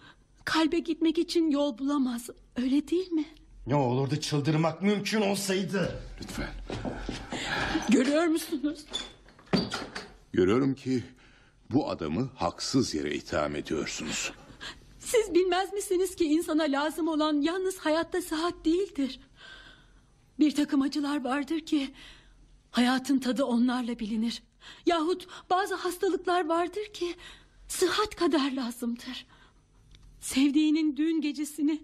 [0.45, 2.30] kalbe gitmek için yol bulamaz.
[2.56, 3.26] Öyle değil mi?
[3.68, 6.02] Ne olurdu çıldırmak mümkün olsaydı.
[6.22, 6.49] Lütfen.
[7.90, 8.86] Görüyor musunuz?
[10.34, 11.03] Görüyorum ki
[11.72, 14.32] bu adamı haksız yere itham ediyorsunuz.
[15.12, 19.20] Siz bilmez misiniz ki insana lazım olan yalnız hayatta sıhhat değildir.
[20.40, 21.94] Bir takım acılar vardır ki
[22.72, 24.44] hayatın tadı onlarla bilinir.
[24.86, 27.16] Yahut bazı hastalıklar vardır ki
[27.68, 29.26] sıhhat kadar lazımdır.
[30.20, 31.82] Sevdiğinin düğün gecesini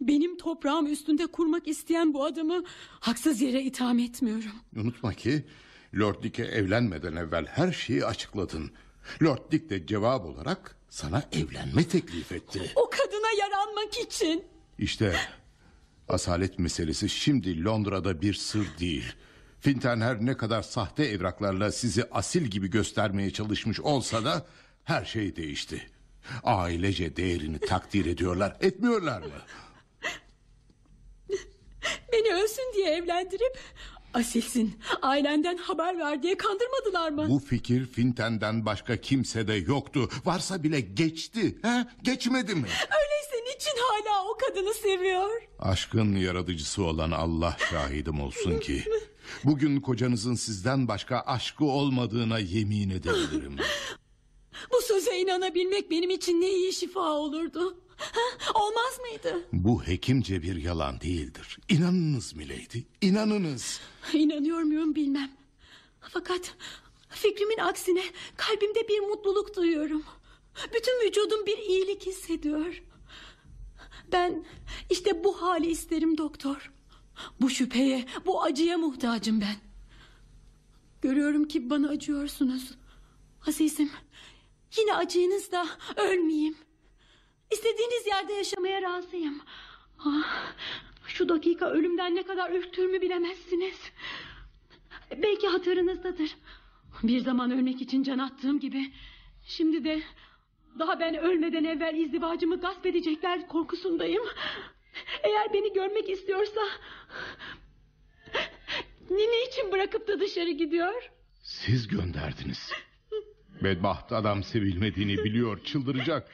[0.00, 2.64] benim toprağım üstünde kurmak isteyen bu adamı
[3.00, 4.52] haksız yere itham etmiyorum.
[4.76, 5.44] Unutma ki
[5.94, 8.70] Lord Dick'e evlenmeden evvel her şeyi açıkladın.
[9.22, 12.72] Lord Dick de cevap olarak sana evlenme teklif etti.
[12.76, 14.44] O kadına yaranmak için.
[14.78, 15.16] İşte
[16.08, 19.12] asalet meselesi şimdi Londra'da bir sır değil.
[19.60, 24.46] Fintan her ne kadar sahte evraklarla sizi asil gibi göstermeye çalışmış olsa da
[24.84, 25.90] her şey değişti.
[26.44, 29.42] Ailece değerini takdir ediyorlar, etmiyorlar mı?
[32.12, 33.58] Beni ölsün diye evlendirip
[34.14, 37.26] asilsin ailenden haber ver diye kandırmadılar mı?
[37.28, 40.08] Bu fikir Fintan'dan başka kimsede yoktu.
[40.24, 41.58] Varsa bile geçti.
[41.62, 41.86] He?
[42.02, 42.68] Geçmedi mi?
[42.68, 45.42] Öyleyse niçin hala o kadını seviyor?
[45.58, 48.84] Aşkın yaratıcısı olan Allah şahidim olsun ki...
[49.44, 53.56] ...bugün kocanızın sizden başka aşkı olmadığına yemin edebilirim.
[54.72, 57.78] Bu söze inanabilmek benim için ne iyi şifa olurdu.
[58.54, 59.48] Olmaz mıydı?
[59.52, 61.58] Bu hekimce bir yalan değildir.
[61.68, 63.80] İnanınız milady, inanınız.
[64.12, 65.30] İnanıyor muyum bilmem.
[66.00, 66.54] Fakat
[67.08, 68.02] fikrimin aksine
[68.36, 70.02] kalbimde bir mutluluk duyuyorum.
[70.74, 72.82] Bütün vücudum bir iyilik hissediyor.
[74.12, 74.44] Ben
[74.90, 76.72] işte bu hali isterim doktor.
[77.40, 79.56] Bu şüpheye, bu acıya muhtacım ben.
[81.02, 82.74] Görüyorum ki bana acıyorsunuz.
[83.48, 83.90] Azizim,
[84.78, 85.66] yine acıyınız da
[85.96, 86.56] ölmeyeyim.
[87.50, 89.40] İstediğiniz yerde yaşamaya razıyım.
[89.98, 90.52] Ah,
[91.06, 93.92] şu dakika ölümden ne kadar ürktüğümü bilemezsiniz.
[95.22, 96.36] Belki hatırınızdadır.
[97.02, 98.92] Bir zaman ölmek için can attığım gibi...
[99.46, 100.02] ...şimdi de
[100.78, 104.22] daha ben ölmeden evvel izdivacımı gasp edecekler korkusundayım.
[105.22, 106.60] Eğer beni görmek istiyorsa...
[109.10, 111.10] ...ne için bırakıp da dışarı gidiyor?
[111.42, 112.72] Siz gönderdiniz.
[113.62, 116.30] Bedbaht adam sevilmediğini biliyor, çıldıracak.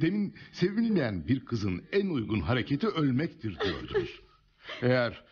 [0.00, 4.20] Demin sevilmeyen bir kızın en uygun hareketi ölmektir diyordunuz.
[4.82, 5.24] Eğer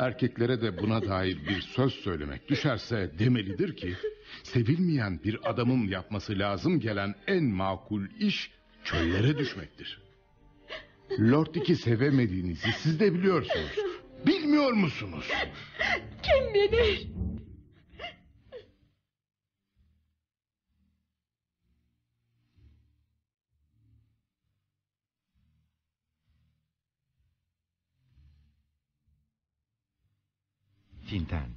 [0.00, 3.96] Erkeklere de buna dair bir söz söylemek düşerse demelidir ki...
[4.42, 8.50] ...sevilmeyen bir adamın yapması lazım gelen en makul iş
[8.84, 10.02] çöllere düşmektir.
[11.20, 13.78] Lord Dick'i sevemediğinizi siz de biliyorsunuz.
[14.26, 15.30] Bilmiyor musunuz?
[16.22, 17.08] Kim bilir?
[31.10, 31.50] Tinten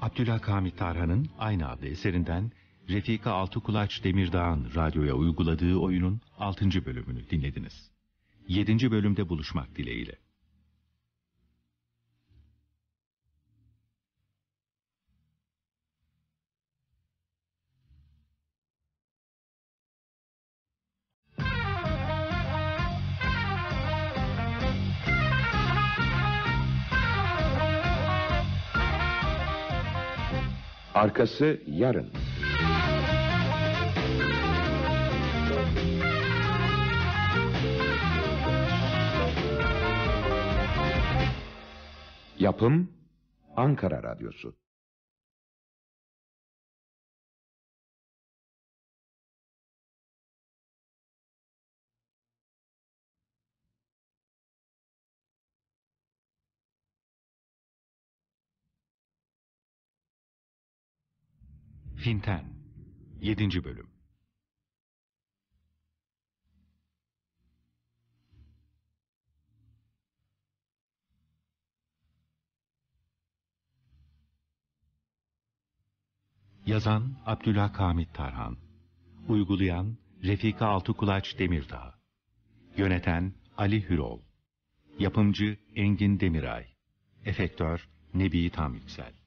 [0.00, 2.52] Abdülhakamit Tarhan'ın aynı adlı eserinden
[2.88, 6.86] Refika Altıkulaç Demirdağ'ın radyoya uyguladığı oyunun 6.
[6.86, 7.90] bölümünü dinlediniz.
[8.48, 8.90] 7.
[8.90, 10.23] bölümde buluşmak dileğiyle.
[30.94, 32.10] Arkası yarın.
[42.38, 42.92] Yapım
[43.56, 44.63] Ankara Radyosu.
[62.04, 62.44] Finten
[63.20, 63.64] 7.
[63.64, 63.86] bölüm.
[76.66, 78.58] Yazan Abdülhakamit Tarhan.
[79.28, 81.94] Uygulayan Refika Altıkulaç Demirdağ.
[82.76, 84.20] Yöneten Ali Hürol.
[84.98, 86.66] Yapımcı Engin Demiray.
[87.24, 89.23] Efektör Nebi Tamyüksel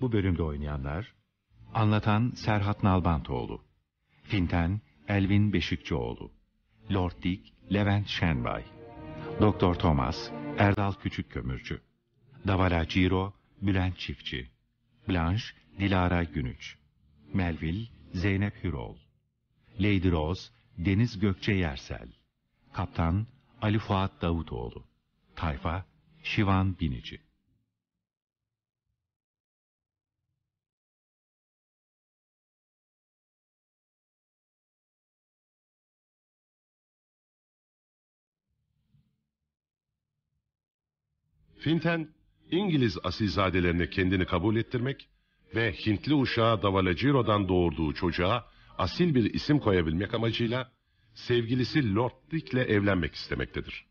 [0.00, 1.14] Bu bölümde oynayanlar
[1.74, 3.64] Anlatan Serhat Nalbantoğlu
[4.22, 6.32] Finten Elvin Beşikçioğlu
[6.92, 8.64] Lord Dick Levent Şenbay
[9.40, 11.80] Doktor Thomas Erdal Küçükkömürcü
[12.46, 14.50] Davala Ciro Bülent Çiftçi
[15.08, 15.44] Blanche
[15.78, 16.78] Dilara Günüç
[17.34, 18.96] Melville Zeynep Hürol
[19.80, 22.08] Lady Rose Deniz Gökçe Yersel
[22.72, 23.26] Kaptan
[23.62, 24.84] Ali Fuat Davutoğlu
[25.36, 25.84] Tayfa
[26.22, 27.27] Şivan Binici
[41.58, 42.08] Finten,
[42.50, 45.08] İngiliz asilzadelerine kendini kabul ettirmek
[45.54, 48.44] ve Hintli uşağı Davalaciro'dan doğurduğu çocuğa
[48.78, 50.72] asil bir isim koyabilmek amacıyla
[51.14, 53.84] sevgilisi Lord Dick'le evlenmek istemektedir.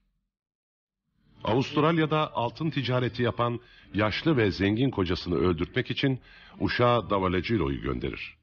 [1.43, 3.59] Avustralya'da altın ticareti yapan
[3.93, 6.19] yaşlı ve zengin kocasını öldürtmek için
[6.59, 8.37] uşağı Davalaciro'yu gönderir.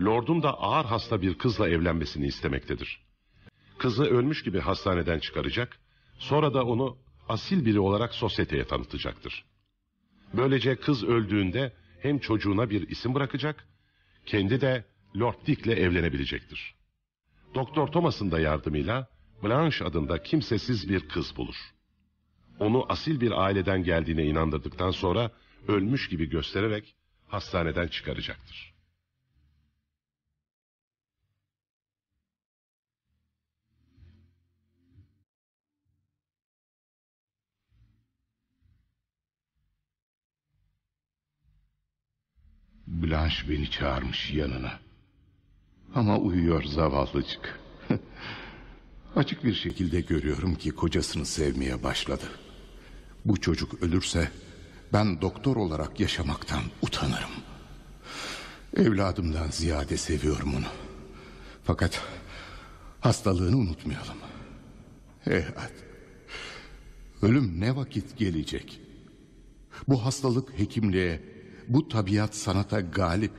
[0.00, 3.02] Lord'un da ağır hasta bir kızla evlenmesini istemektedir.
[3.78, 5.78] Kızı ölmüş gibi hastaneden çıkaracak,
[6.18, 6.98] sonra da onu
[7.30, 9.44] asil biri olarak sosyeteye tanıtacaktır.
[10.34, 13.68] Böylece kız öldüğünde hem çocuğuna bir isim bırakacak,
[14.26, 14.84] kendi de
[15.16, 16.74] Lord Dick'le evlenebilecektir.
[17.54, 19.08] Doktor Thomas'ın da yardımıyla
[19.42, 21.56] Blanche adında kimsesiz bir kız bulur.
[22.58, 25.30] Onu asil bir aileden geldiğine inandırdıktan sonra
[25.68, 26.94] ölmüş gibi göstererek
[27.28, 28.74] hastaneden çıkaracaktır.
[43.02, 44.72] Blanche beni çağırmış yanına.
[45.94, 47.60] Ama uyuyor zavallıcık.
[49.16, 52.24] Açık bir şekilde görüyorum ki kocasını sevmeye başladı.
[53.24, 54.30] Bu çocuk ölürse
[54.92, 57.30] ben doktor olarak yaşamaktan utanırım.
[58.76, 60.66] Evladımdan ziyade seviyorum onu.
[61.64, 62.02] Fakat
[63.00, 64.16] hastalığını unutmayalım.
[65.26, 65.54] Evet.
[67.22, 68.80] Ölüm ne vakit gelecek?
[69.88, 71.22] Bu hastalık hekimliğe,
[71.70, 73.32] bu tabiat sanata galip.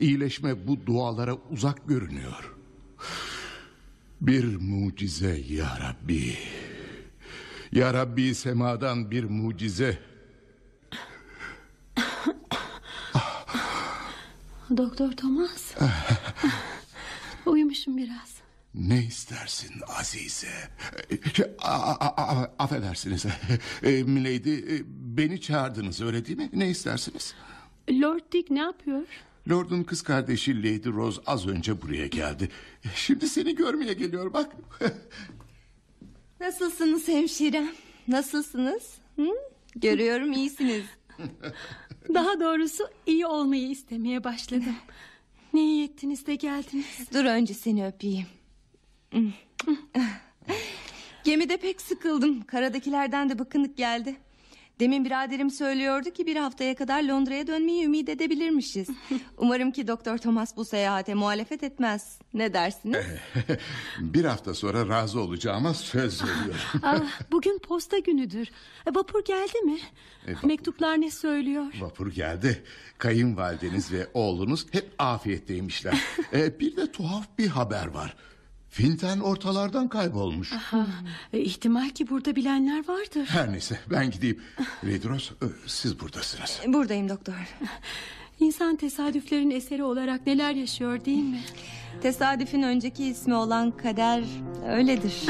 [0.00, 2.54] İyileşme bu dualara uzak görünüyor.
[4.20, 6.34] Bir mucize ya Rabbi.
[7.72, 9.98] Ya Rabbi semadan bir mucize.
[14.76, 15.74] Doktor Thomas.
[17.46, 18.37] Uyumuşum biraz.
[18.74, 20.48] Ne istersin Azize?
[21.58, 23.26] A- a- a- affedersiniz.
[23.82, 26.50] E, Milady e, Beni çağırdınız öyle değil mi?
[26.52, 27.34] Ne istersiniz?
[27.90, 29.02] Lord Dick ne yapıyor?
[29.50, 32.48] Lord'un kız kardeşi Lady Rose az önce buraya geldi.
[32.94, 34.52] Şimdi seni görmeye geliyor bak.
[36.40, 37.68] Nasılsınız hemşirem?
[38.08, 38.82] Nasılsınız?
[39.16, 39.26] Hı?
[39.76, 40.84] Görüyorum iyisiniz.
[42.14, 44.76] Daha doğrusu iyi olmayı istemeye başladım.
[45.54, 46.86] Ne iyi ettiniz de geldiniz.
[47.14, 48.26] Dur önce seni öpeyim.
[51.24, 52.42] Gemide pek sıkıldım.
[52.42, 54.16] Karadakilerden de bıkkınlık geldi.
[54.80, 58.88] Demin biraderim söylüyordu ki bir haftaya kadar Londra'ya dönmeyi ümit edebilirmişiz.
[59.38, 62.18] Umarım ki Doktor Thomas bu seyahate muhalefet etmez.
[62.34, 63.06] Ne dersiniz?
[64.00, 66.60] Bir hafta sonra razı olacağıma söz veriyorum.
[66.82, 67.00] Ah,
[67.32, 68.48] bugün posta günüdür.
[68.86, 69.78] E, vapur geldi mi?
[70.26, 71.66] E, vapur- Mektuplar ne söylüyor?
[71.80, 72.62] Vapur geldi.
[72.98, 76.04] Kayınvalideniz ve oğlunuz hep afiyetteymişler.
[76.32, 78.16] Ee, bir de tuhaf bir haber var.
[78.70, 80.52] Finten ortalardan kaybolmuş.
[80.52, 80.86] Ha,
[81.32, 83.26] e, ihtimal ki burada bilenler vardır.
[83.26, 84.40] Her neyse ben gideyim.
[84.84, 86.60] Lady Rose e, siz buradasınız.
[86.66, 87.34] Buradayım doktor.
[88.40, 91.40] İnsan tesadüflerin eseri olarak neler yaşıyor değil mi?
[92.02, 94.24] Tesadüfün önceki ismi olan kader
[94.68, 95.14] öyledir.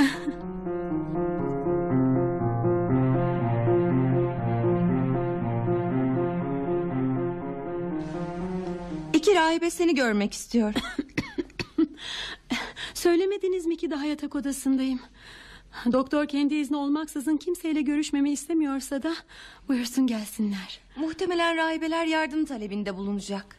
[9.13, 10.75] İki rahibe seni görmek istiyor.
[12.95, 15.01] Söylemediniz mi ki daha yatak odasındayım?
[15.93, 19.15] Doktor kendi izni olmaksızın kimseyle görüşmemi istemiyorsa da
[19.69, 20.81] buyursun gelsinler.
[20.97, 23.57] Muhtemelen rahibeler yardım talebinde bulunacak.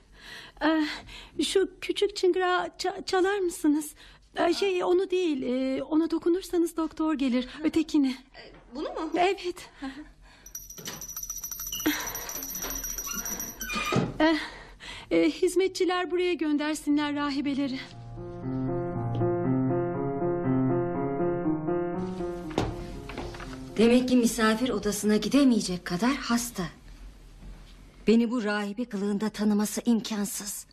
[0.66, 3.94] Ee, şu küçük çıngırağı ça- çalar mısınız?
[4.36, 8.16] Ee, şey onu değil e, ona dokunursanız doktor gelir ötekini.
[8.76, 9.10] Bunu mu?
[9.16, 9.70] Evet.
[14.20, 14.38] Eh,
[15.12, 17.80] e, hizmetçiler buraya göndersinler rahibeleri.
[23.80, 26.64] Demek ki misafir odasına gidemeyecek kadar hasta.
[28.08, 30.66] Beni bu rahibe kılığında tanıması imkansız.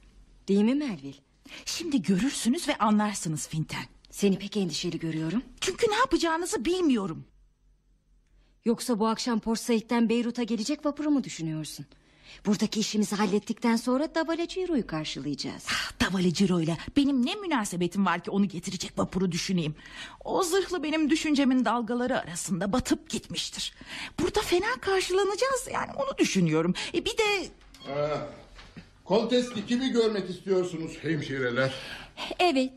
[0.49, 1.17] Değil mi Melville?
[1.65, 3.85] Şimdi görürsünüz ve anlarsınız Finten.
[4.11, 5.43] Seni pek endişeli görüyorum.
[5.61, 7.25] Çünkü ne yapacağınızı bilmiyorum.
[8.65, 11.87] Yoksa bu akşam Port Said'den Beyrut'a gelecek vapuru mu düşünüyorsun?
[12.47, 15.67] Buradaki işimizi hallettikten sonra Davala Ciro'yu karşılayacağız.
[16.01, 19.75] Davale Ciro'yla benim ne münasebetim var ki onu getirecek vapuru düşüneyim.
[20.25, 23.75] O zırhlı benim düşüncemin dalgaları arasında batıp gitmiştir.
[24.21, 26.75] Burada fena karşılanacağız yani onu düşünüyorum.
[26.95, 27.49] E bir de
[29.05, 31.75] Kontes kimi görmek istiyorsunuz hemşireler?
[32.39, 32.73] Evet.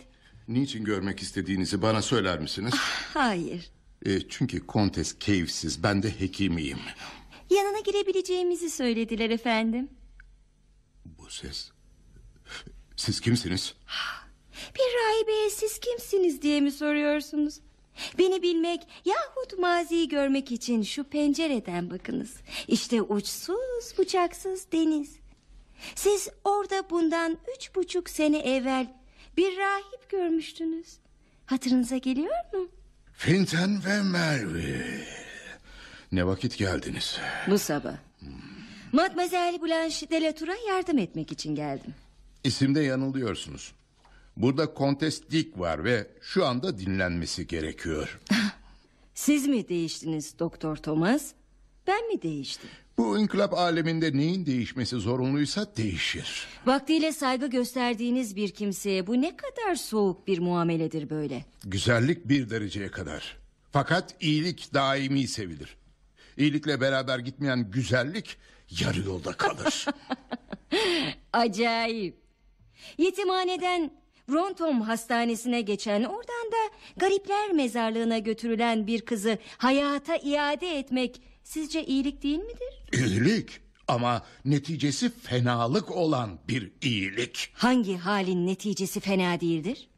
[0.47, 2.73] Niçin görmek istediğinizi bana söyler misiniz?
[3.13, 3.69] Hayır.
[4.05, 6.79] E, çünkü Kontes keyifsiz ben de hekimiyim.
[7.49, 9.89] Yanına girebileceğimizi söylediler efendim.
[11.05, 11.71] Bu ses...
[12.95, 13.75] Siz kimsiniz?
[14.75, 17.59] Bir rahibeye siz kimsiniz diye mi soruyorsunuz?
[18.17, 22.33] Beni bilmek yahut maziyi görmek için şu pencereden bakınız.
[22.67, 25.15] İşte uçsuz bucaksız deniz.
[25.95, 28.99] Siz orada bundan üç buçuk sene evvel
[29.37, 30.97] bir rahip görmüştünüz.
[31.45, 32.67] Hatırınıza geliyor mu?
[33.13, 35.05] Finten ve Merve.
[36.11, 37.17] Ne vakit geldiniz?
[37.47, 37.95] Bu sabah.
[38.91, 41.93] Mademoiselle Blanche de la Tour'a yardım etmek için geldim.
[42.43, 43.71] İsimde yanılıyorsunuz.
[44.37, 48.19] Burada Kontes Dick var ve şu anda dinlenmesi gerekiyor.
[49.13, 51.31] Siz mi değiştiniz Doktor Thomas?
[51.87, 52.69] Ben mi değiştim?
[52.97, 56.47] Bu inkılap aleminde neyin değişmesi zorunluysa değişir.
[56.65, 61.45] Vaktiyle saygı gösterdiğiniz bir kimseye bu ne kadar soğuk bir muameledir böyle.
[61.65, 63.37] Güzellik bir dereceye kadar.
[63.71, 65.77] Fakat iyilik daimi sevilir.
[66.39, 68.37] İyilikle beraber gitmeyen güzellik
[68.79, 69.85] yarı yolda kalır.
[71.33, 72.17] Acayip.
[72.97, 73.91] Yetimhaneden
[74.29, 82.23] Brontom hastanesine geçen oradan da garipler mezarlığına götürülen bir kızı hayata iade etmek sizce iyilik
[82.23, 82.73] değil midir?
[82.93, 87.49] İyilik ama neticesi fenalık olan bir iyilik.
[87.53, 89.89] Hangi halin neticesi fena değildir?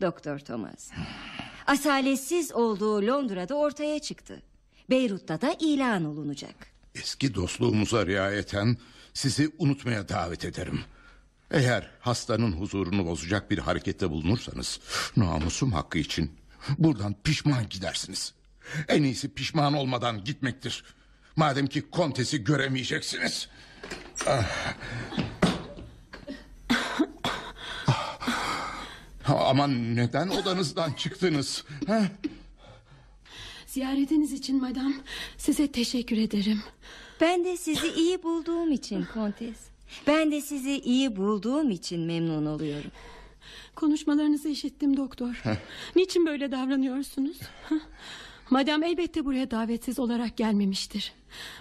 [0.00, 0.90] Doktor Thomas.
[1.66, 4.42] Asaletsiz olduğu Londra'da ortaya çıktı.
[4.90, 6.54] Beyrut'ta da ilan olunacak.
[6.94, 8.76] Eski dostluğumuza riayeten
[9.14, 10.80] sizi unutmaya davet ederim.
[11.50, 14.80] Eğer hastanın huzurunu bozacak bir harekette bulunursanız
[15.16, 16.32] namusum hakkı için
[16.78, 18.34] buradan pişman gidersiniz.
[18.88, 20.84] En iyisi pişman olmadan gitmektir.
[21.36, 23.48] Madem ki kontesi göremeyeceksiniz.
[24.26, 24.44] Ah.
[27.86, 28.18] Ah.
[29.26, 31.64] Aman neden odanızdan çıktınız?
[31.86, 32.02] Ha?
[33.74, 34.94] Ziyaretiniz için madam
[35.36, 36.62] size teşekkür ederim.
[37.20, 39.56] Ben de sizi iyi bulduğum için kontes.
[40.06, 42.90] Ben de sizi iyi bulduğum için memnun oluyorum.
[43.74, 45.42] Konuşmalarınızı işittim doktor.
[45.96, 47.36] Niçin böyle davranıyorsunuz?
[48.50, 51.12] Madam elbette buraya davetsiz olarak gelmemiştir.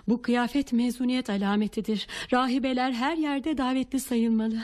[0.07, 2.07] Bu kıyafet mezuniyet alametidir.
[2.34, 4.57] Rahibeler her yerde davetli sayılmalı.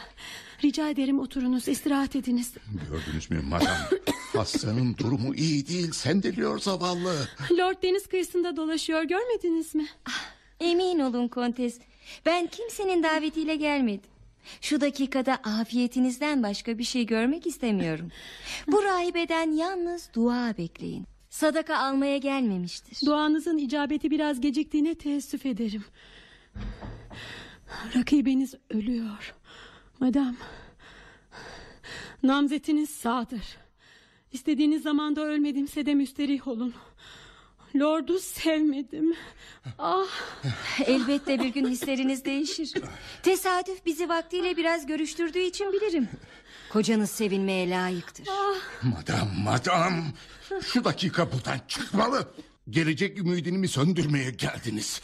[0.63, 2.53] Rica ederim oturunuz istirahat ediniz.
[2.89, 3.77] Gördünüz mü madam?
[4.33, 5.91] Hastanın durumu iyi değil.
[5.91, 7.27] Sendeliyor zavallı.
[7.51, 9.87] Lord deniz kıyısında dolaşıyor görmediniz mi?
[10.59, 11.79] Emin olun kontes.
[12.25, 14.09] Ben kimsenin davetiyle gelmedim.
[14.61, 18.09] Şu dakikada afiyetinizden başka bir şey görmek istemiyorum.
[18.67, 21.05] Bu rahibeden yalnız dua bekleyin.
[21.29, 23.05] Sadaka almaya gelmemiştir.
[23.05, 25.83] Duanızın icabeti biraz geciktiğine teessüf ederim.
[27.95, 29.35] Rakibiniz ölüyor.
[29.99, 30.35] Madam.
[32.23, 33.57] Namzetiniz sağdır.
[34.31, 36.73] İstediğiniz zamanda ölmedimse de müsterih olun.
[37.75, 39.15] Lord'u sevmedim.
[39.79, 40.07] Ah.
[40.85, 42.73] Elbette bir gün hisleriniz değişir.
[43.23, 46.09] Tesadüf bizi vaktiyle biraz görüştürdüğü için bilirim.
[46.69, 48.27] Kocanız sevinmeye layıktır.
[48.83, 50.03] Madam, madam.
[50.61, 52.27] Şu dakika buradan çıkmalı.
[52.69, 55.01] Gelecek ümidini mi söndürmeye geldiniz?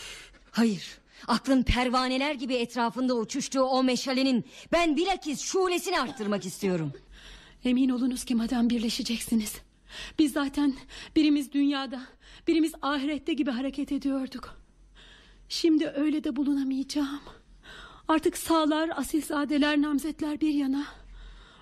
[0.51, 0.97] Hayır.
[1.27, 6.93] Aklın pervaneler gibi etrafında uçuştuğu o meşalenin ben bilakis şulesini arttırmak istiyorum.
[7.65, 9.53] Emin olunuz ki madam birleşeceksiniz.
[10.19, 10.73] Biz zaten
[11.15, 12.01] birimiz dünyada,
[12.47, 14.57] birimiz ahirette gibi hareket ediyorduk.
[15.49, 17.21] Şimdi öyle de bulunamayacağım.
[18.07, 20.85] Artık sağlar, asilzadeler, namzetler bir yana.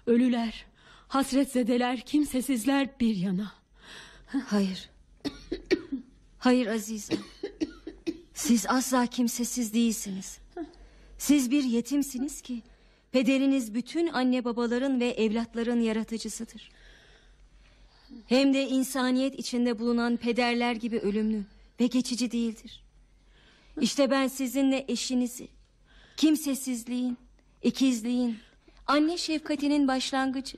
[0.08, 0.66] Ölüler,
[1.08, 3.52] hasretzedeler, kimsesizler bir yana.
[4.48, 4.90] Hayır.
[6.40, 7.20] Hayır azizim.
[8.34, 10.38] Siz asla kimsesiz değilsiniz.
[11.18, 12.62] Siz bir yetimsiniz ki
[13.12, 16.72] pederiniz bütün anne babaların ve evlatların yaratıcısıdır.
[18.26, 21.44] Hem de insaniyet içinde bulunan pederler gibi ölümlü
[21.80, 22.84] ve geçici değildir.
[23.82, 25.48] İşte ben sizinle eşinizi,
[26.18, 27.18] kimsesizliğin,
[27.64, 28.38] ikizliğin,
[28.88, 30.58] anne şefkatinin başlangıcı,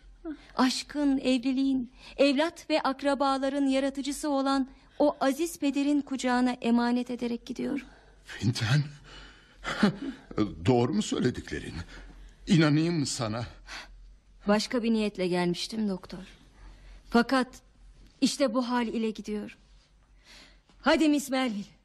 [0.56, 4.68] aşkın, evliliğin, evlat ve akrabaların yaratıcısı olan
[5.00, 7.88] o aziz pederin kucağına emanet ederek gidiyorum.
[8.26, 8.84] Finten.
[10.66, 11.74] Doğru mu söylediklerin?
[12.48, 13.46] İnanayım mı sana?
[14.48, 16.24] Başka bir niyetle gelmiştim doktor.
[17.10, 17.48] Fakat
[18.22, 19.58] işte bu hal ile gidiyorum.
[20.82, 21.76] Hadi Miss Melville.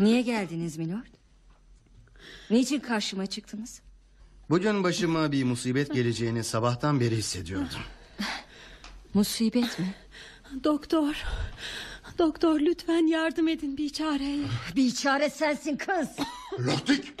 [0.00, 1.06] Niye geldiniz milord?
[2.50, 3.82] Niçin karşıma çıktınız?
[4.50, 7.78] Bugün başıma bir musibet geleceğini sabahtan beri hissediyordum.
[9.14, 9.94] Musibet mi?
[10.64, 11.24] Doktor,
[12.18, 14.44] doktor lütfen yardım edin bir çareye.
[14.76, 16.08] Bir çare sensin kız.
[16.66, 17.12] Lordik.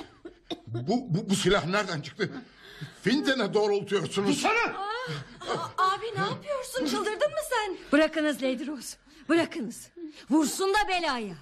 [0.66, 2.30] Bu, bu, bu silah nereden çıktı?
[3.02, 4.40] Finten'e doğrultuyorsunuz.
[4.40, 4.76] Sana!
[5.78, 7.76] Abi ne yapıyorsun çıldırdın mı sen?
[7.92, 8.96] Bırakınız Lady Rose.
[9.28, 9.88] Bırakınız.
[10.30, 11.34] Vursun da belaya.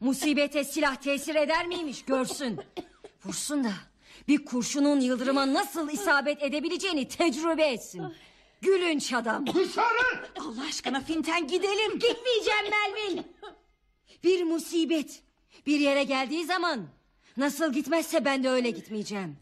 [0.00, 2.60] Musibete silah tesir eder miymiş görsün.
[3.24, 3.72] Vursun da
[4.28, 8.02] bir kurşunun yıldırıma nasıl isabet edebileceğini tecrübe etsin.
[8.60, 9.46] Gülünç adam.
[9.46, 10.26] Dışarı!
[10.40, 11.92] Allah aşkına Finten gidelim.
[11.92, 13.26] Gitmeyeceğim Melvin.
[14.24, 15.22] Bir musibet
[15.66, 16.86] bir yere geldiği zaman
[17.36, 19.36] nasıl gitmezse ben de öyle gitmeyeceğim.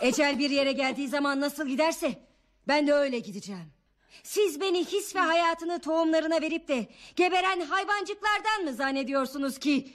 [0.00, 2.18] Ecel bir yere geldiği zaman nasıl giderse
[2.68, 3.72] ben de öyle gideceğim.
[4.22, 6.86] Siz beni his ve hayatını tohumlarına verip de
[7.16, 9.88] geberen hayvancıklardan mı zannediyorsunuz ki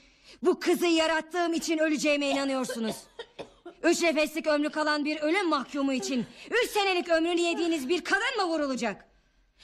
[0.43, 2.95] bu kızı yarattığım için öleceğime inanıyorsunuz?
[3.83, 6.25] Üç nefeslik ömrü kalan bir ölüm mahkumu için
[6.63, 9.05] üç senelik ömrünü yediğiniz bir kadın mı vurulacak?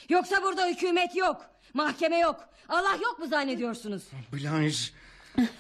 [0.09, 4.03] Yoksa burada hükümet yok, mahkeme yok, Allah yok mu zannediyorsunuz?
[4.33, 4.77] Blanche,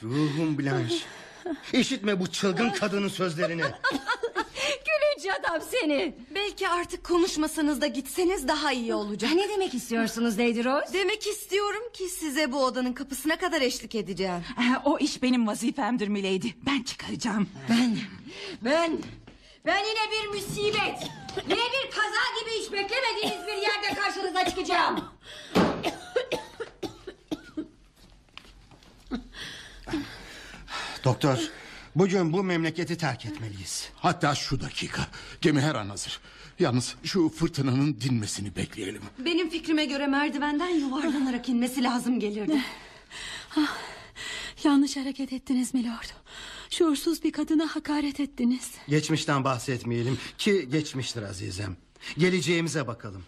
[0.03, 0.95] ruhum Blanche.
[1.73, 3.61] İşitme bu çılgın kadının sözlerini.
[4.65, 6.15] Gülünç adam seni.
[6.35, 9.31] Belki artık konuşmasanız da gitseniz daha iyi olacak.
[9.35, 10.93] Ne demek istiyorsunuz Lady Rose?
[10.93, 14.43] Demek istiyorum ki size bu odanın kapısına kadar eşlik edeceğim.
[14.85, 16.47] O iş benim vazifemdir milady.
[16.65, 17.49] Ben çıkaracağım.
[17.69, 17.97] Ben,
[18.61, 18.97] ben,
[19.65, 21.09] ben yine bir musibet,
[21.49, 25.03] yine bir kaza gibi hiç beklemediğiniz bir yerde karşınıza çıkacağım.
[31.05, 31.37] Doktor,
[31.95, 33.89] bugün bu memleketi terk etmeliyiz.
[33.95, 35.07] Hatta şu dakika.
[35.41, 36.19] Gemi her an hazır.
[36.59, 39.01] Yalnız şu fırtınanın dinmesini bekleyelim.
[39.25, 42.61] Benim fikrime göre merdivenden yuvarlanarak inmesi lazım gelirdi.
[43.57, 43.77] Ah,
[44.63, 46.05] yanlış hareket ettiniz milord.
[46.69, 48.71] Şuursuz bir kadına hakaret ettiniz.
[48.87, 51.77] Geçmişten bahsetmeyelim ki geçmiştir azizem.
[52.17, 53.23] Geleceğimize bakalım.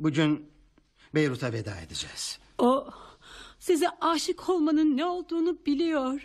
[0.00, 0.46] Bugün
[1.14, 2.38] Beyrut'a veda edeceğiz.
[2.58, 2.90] O
[3.58, 6.20] size aşık olmanın ne olduğunu biliyor.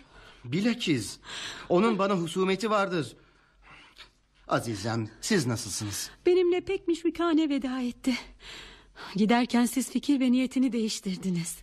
[0.52, 1.18] Bilakis
[1.68, 3.16] onun bana husumeti vardır.
[4.48, 6.10] Azizem siz nasılsınız?
[6.26, 8.14] Benimle pek müşfikane veda etti.
[9.16, 11.56] Giderken siz fikir ve niyetini değiştirdiniz.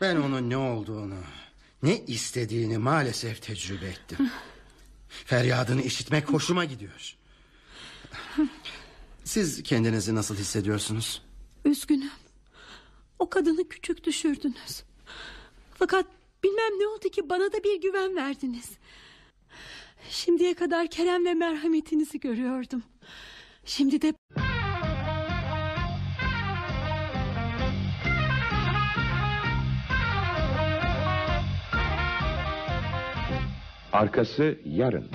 [0.00, 1.18] Ben onun ne olduğunu,
[1.82, 4.30] ne istediğini maalesef tecrübe ettim.
[5.08, 7.16] Feryadını işitmek hoşuma gidiyor.
[9.24, 11.22] Siz kendinizi nasıl hissediyorsunuz?
[11.64, 12.10] Üzgünüm.
[13.18, 14.82] O kadını küçük düşürdünüz.
[15.74, 16.06] Fakat
[16.46, 18.78] bilmem ne oldu ki bana da bir güven verdiniz.
[20.10, 22.82] Şimdiye kadar Kerem ve merhametinizi görüyordum.
[23.64, 24.14] Şimdi de
[33.92, 35.10] Arkası yarın.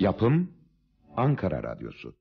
[0.00, 0.57] Yapım
[1.18, 2.16] Ankara Radyosu.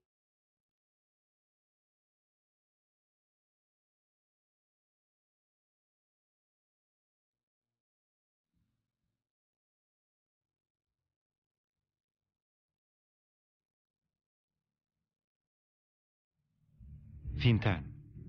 [17.38, 17.84] Finten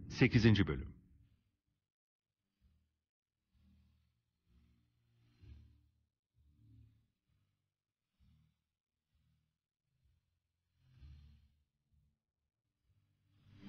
[0.09, 0.67] 8.
[0.67, 0.98] Bölüm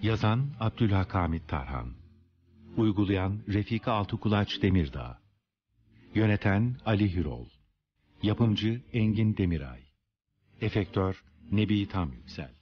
[0.09, 1.93] Yazan Abdülhakamit Tarhan.
[2.77, 5.19] Uygulayan Refika Altıkulaç Demirdağ.
[6.15, 7.47] Yöneten Ali Hürol.
[8.21, 9.83] Yapımcı Engin Demiray.
[10.61, 12.53] Efektör Nebi Tam Yüksel.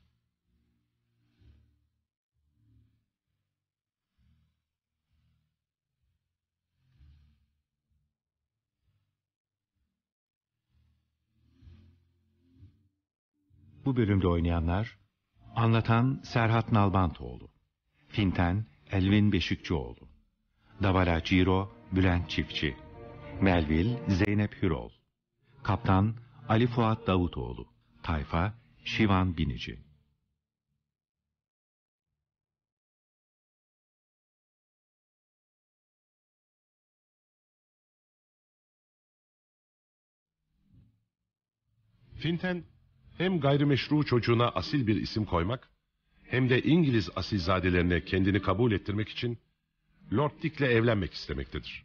[13.86, 15.07] Bu bölümde oynayanlar
[15.58, 17.50] Anlatan Serhat Nalbantoğlu
[18.08, 20.10] Finten Elvin Beşikçioğlu
[20.84, 22.78] Davala Ciro Bülent Çiftçi
[23.42, 24.92] Melvil Zeynep Hürol
[25.64, 26.16] Kaptan
[26.50, 27.68] Ali Fuat Davutoğlu
[28.04, 28.54] Tayfa
[28.86, 29.80] Şivan Binici.
[42.16, 42.64] Finten
[43.18, 45.70] hem gayrimeşru çocuğuna asil bir isim koymak
[46.24, 49.38] hem de İngiliz asilzadelerine kendini kabul ettirmek için
[50.14, 51.84] Lord Dick'le evlenmek istemektedir.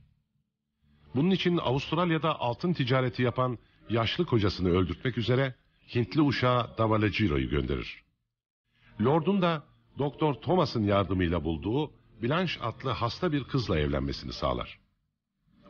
[1.14, 3.58] Bunun için Avustralya'da altın ticareti yapan
[3.90, 5.54] yaşlı kocasını öldürtmek üzere
[5.94, 8.02] Hintli uşağı Davalagiro'yu gönderir.
[9.04, 9.64] Lord'un da
[9.98, 11.92] Doktor Thomas'ın yardımıyla bulduğu
[12.22, 14.78] Blanche adlı hasta bir kızla evlenmesini sağlar.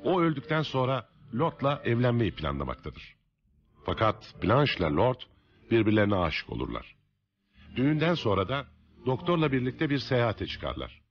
[0.04, 3.16] O öldükten sonra Lord'la evlenmeyi planlamaktadır.
[3.84, 5.20] Fakat Blanche ile Lord
[5.70, 6.96] birbirlerine aşık olurlar.
[7.76, 8.66] Düğünden sonra da
[9.06, 11.02] doktorla birlikte bir seyahate çıkarlar.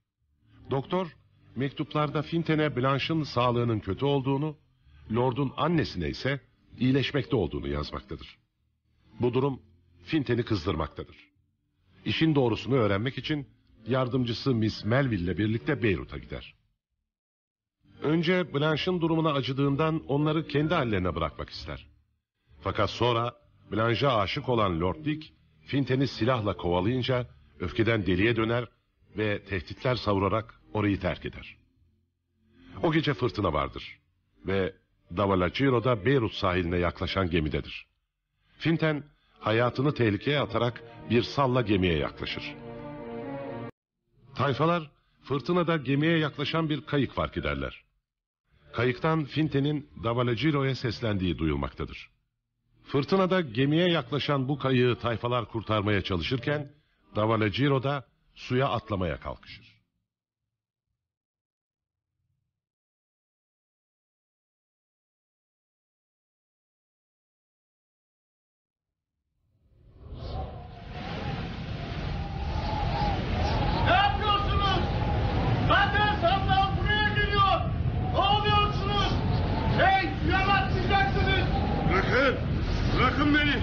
[0.70, 1.16] Doktor
[1.56, 4.56] mektuplarda Finten'e Blanche'ın sağlığının kötü olduğunu,
[5.14, 6.40] Lord'un annesine ise
[6.78, 8.38] iyileşmekte olduğunu yazmaktadır.
[9.20, 9.62] Bu durum
[10.04, 11.16] Finten'i kızdırmaktadır.
[12.04, 13.46] İşin doğrusunu öğrenmek için
[13.86, 16.54] yardımcısı Miss Melville ile birlikte Beyrut'a gider.
[18.02, 21.86] Önce Blanche'ın durumuna acıdığından onları kendi hallerine bırakmak ister.
[22.60, 23.41] Fakat sonra
[23.72, 25.32] Blanche'a aşık olan Lord Dick,
[25.66, 27.26] Finten'i silahla kovalayınca
[27.60, 28.68] öfkeden deliye döner
[29.16, 31.56] ve tehditler savurarak orayı terk eder.
[32.82, 33.98] O gece fırtına vardır
[34.46, 34.74] ve
[35.16, 37.86] Davalagiro'da Beyrut sahiline yaklaşan gemidedir.
[38.58, 39.04] Finten
[39.40, 42.54] hayatını tehlikeye atarak bir salla gemiye yaklaşır.
[44.34, 44.90] Tayfalar
[45.22, 47.84] fırtınada gemiye yaklaşan bir kayık fark ederler.
[48.72, 52.11] Kayıktan Finten'in Davalagiro'ya seslendiği duyulmaktadır.
[52.84, 56.72] Fırtınada gemiye yaklaşan bu kayığı tayfalar kurtarmaya çalışırken
[57.16, 58.04] Davalagiro'da da
[58.34, 59.72] suya atlamaya kalkışır.
[73.84, 74.84] Ne yapıyorsunuz?
[75.68, 77.60] Zaten sandal buraya geliyor.
[78.12, 79.12] Ne oluyorsunuz?
[79.78, 81.46] Hey suya atlayacaksınız.
[81.90, 82.38] Bırakın.
[83.32, 83.62] Bırakın beni.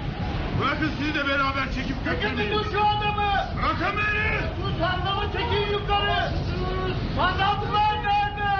[0.60, 2.62] Bırakın sizi de beraber çekip Çekin götürün.
[2.72, 3.32] şu adamı.
[3.56, 4.40] Bırakın beni.
[4.56, 6.32] Şu sandalı çekin yukarı.
[7.16, 8.52] Sandalcılar nerede?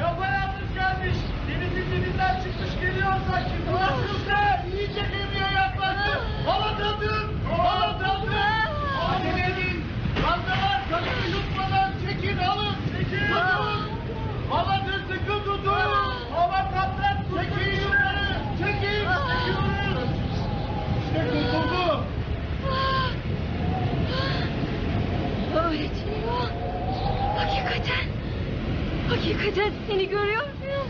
[0.00, 1.18] Yapayalnız gelmiş.
[1.48, 3.56] Denizin dibinden çıkmış geliyor sanki.
[3.72, 4.66] Nasıl sen?
[4.76, 6.20] İyice gemiye yaklaştı.
[6.46, 7.26] Balatadın.
[7.58, 8.32] Balatadın.
[9.10, 9.84] Acele edin.
[10.22, 12.74] Sandalar kadını yutmadan çekin alın.
[12.92, 13.26] Çekin.
[13.26, 13.90] Tutun.
[14.50, 15.92] Balatı sıkı tutun.
[16.34, 18.28] Hava kaptan çekin yukarı.
[18.58, 18.82] Çekin.
[18.82, 20.10] Çekiyoruz.
[21.04, 22.04] İşte kurtuldu.
[25.54, 26.48] Öğretiyor.
[27.64, 28.06] Hakikaten.
[29.08, 30.86] Hakikaten seni görüyor muyum?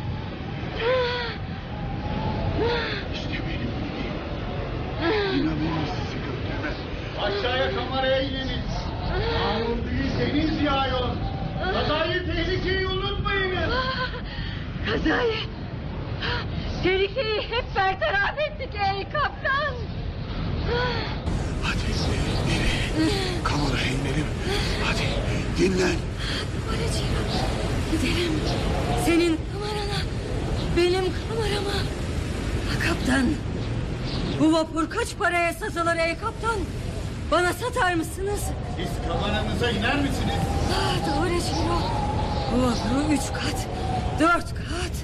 [3.15, 4.17] İşte benim dediğim.
[5.87, 6.77] Sizi götürmez.
[7.23, 8.73] Aşağıya kameraya ininiz.
[9.35, 11.09] Yağmur büyük deniz yağıyor.
[11.73, 13.75] Kazayı tehlikeyi unutmayınız.
[14.87, 15.35] Kazayı.
[16.83, 19.75] Tehlikeyi hep bertaraf ettik ey kaptan.
[21.63, 21.79] Hadi
[22.49, 22.72] biri
[23.45, 24.27] kameraya inelim.
[24.85, 25.09] Hadi
[25.59, 25.97] dinlen.
[26.55, 27.07] Numaracığım
[27.93, 28.33] gidelim.
[29.05, 29.99] Senin kamerana.
[30.77, 31.77] Benim kamerama.
[32.69, 33.27] Ha, kaptan.
[34.41, 36.57] Bu vapur kaç paraya satılır ey kaptan?
[37.31, 38.41] Bana satar mısınız?
[38.77, 40.43] Siz kameranıza iner misiniz?
[40.75, 41.79] Ah, doğru Ciro.
[42.53, 43.67] Bu vapuru üç kat,
[44.21, 44.95] dört kat,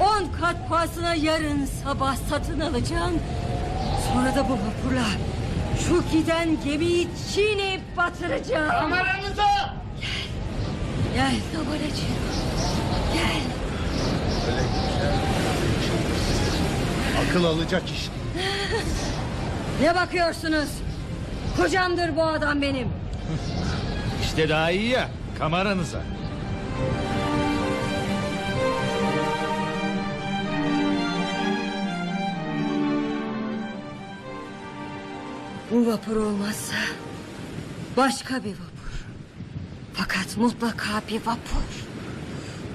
[0.00, 3.18] on kat pahasına yarın sabah satın alacağım.
[4.12, 5.06] Sonra da bu vapurla
[5.88, 8.68] şu giden gemiyi çiğneyip batıracağım.
[8.70, 9.74] Kameranıza!
[11.14, 12.20] Gel Davara Ciro.
[13.14, 13.40] Gel.
[17.28, 18.08] Akıl alacak iş.
[19.82, 20.68] Ne bakıyorsunuz?
[21.56, 22.88] Kocamdır bu adam benim.
[24.22, 25.08] İşte daha iyi ya.
[25.38, 25.98] Kameranıza.
[35.70, 36.74] Bu vapur olmazsa
[37.96, 39.04] başka bir vapur.
[39.94, 41.86] Fakat mutlaka bir vapur.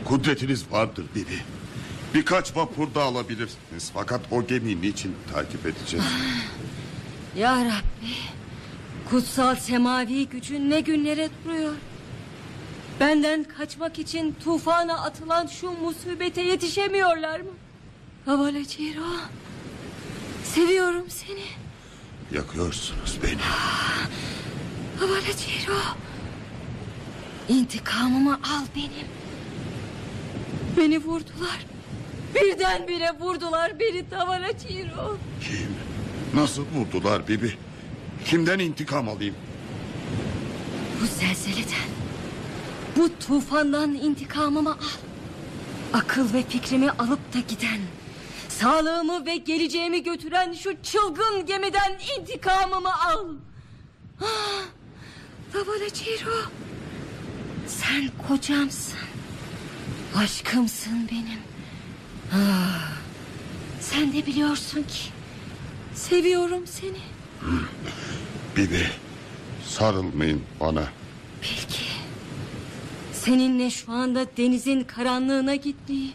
[0.05, 1.39] Kudretiniz vardır Bibi.
[2.13, 3.91] Birkaç vapur da alabilirsiniz.
[3.93, 6.05] Fakat o gemiyi niçin takip edeceğiz?
[7.37, 8.13] Ya Rabbi.
[9.09, 11.73] Kutsal semavi gücün ne günlere duruyor.
[12.99, 17.51] Benden kaçmak için tufana atılan şu musibete yetişemiyorlar mı?
[18.25, 19.03] Havala Ciro.
[20.43, 21.64] Seviyorum seni.
[22.31, 23.41] Yakıyorsunuz beni.
[24.99, 25.79] Havala Ciro.
[27.49, 29.07] İntikamımı al benim.
[30.77, 31.65] Beni vurdular.
[32.35, 35.17] Birdenbire vurdular beni Havala Ciro.
[35.43, 35.75] Kim?
[36.33, 37.53] Nasıl vurdular Bibi?
[38.25, 39.35] Kimden intikam alayım?
[41.01, 41.89] Bu zelzeleden,
[42.97, 44.77] bu tufandan intikamımı al.
[45.93, 47.79] Akıl ve fikrimi alıp da giden,
[48.59, 53.25] sağlığımı ve geleceğimi götüren şu çılgın gemiden intikamımı al.
[54.21, 54.63] Ah,
[57.67, 58.99] sen kocamsın,
[60.15, 61.39] aşkımsın benim.
[62.33, 62.91] Ah,
[63.79, 65.11] sen de biliyorsun ki
[65.93, 67.01] seviyorum seni.
[68.57, 68.87] Bibi
[69.65, 70.83] sarılmayın bana.
[71.41, 71.83] Belki
[73.13, 76.13] seninle şu anda denizin karanlığına gitmeyi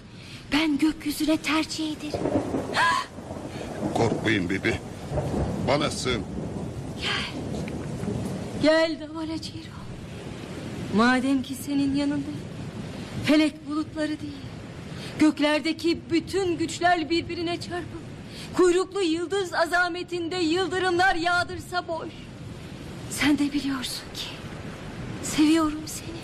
[0.53, 2.21] ben gökyüzüne tercih ederim.
[3.95, 4.75] Korkmayın Bibi.
[5.69, 6.23] Bana sığın.
[8.63, 9.81] Gel Davala Ciro.
[10.97, 12.41] Madem ki senin yanındayım.
[13.25, 14.33] Felek bulutları değil.
[15.19, 18.01] Göklerdeki bütün güçler birbirine çarpıp
[18.57, 22.09] kuyruklu yıldız azametinde yıldırımlar yağdırsa boş.
[23.11, 24.27] Sen de biliyorsun ki
[25.23, 26.21] seviyorum seni.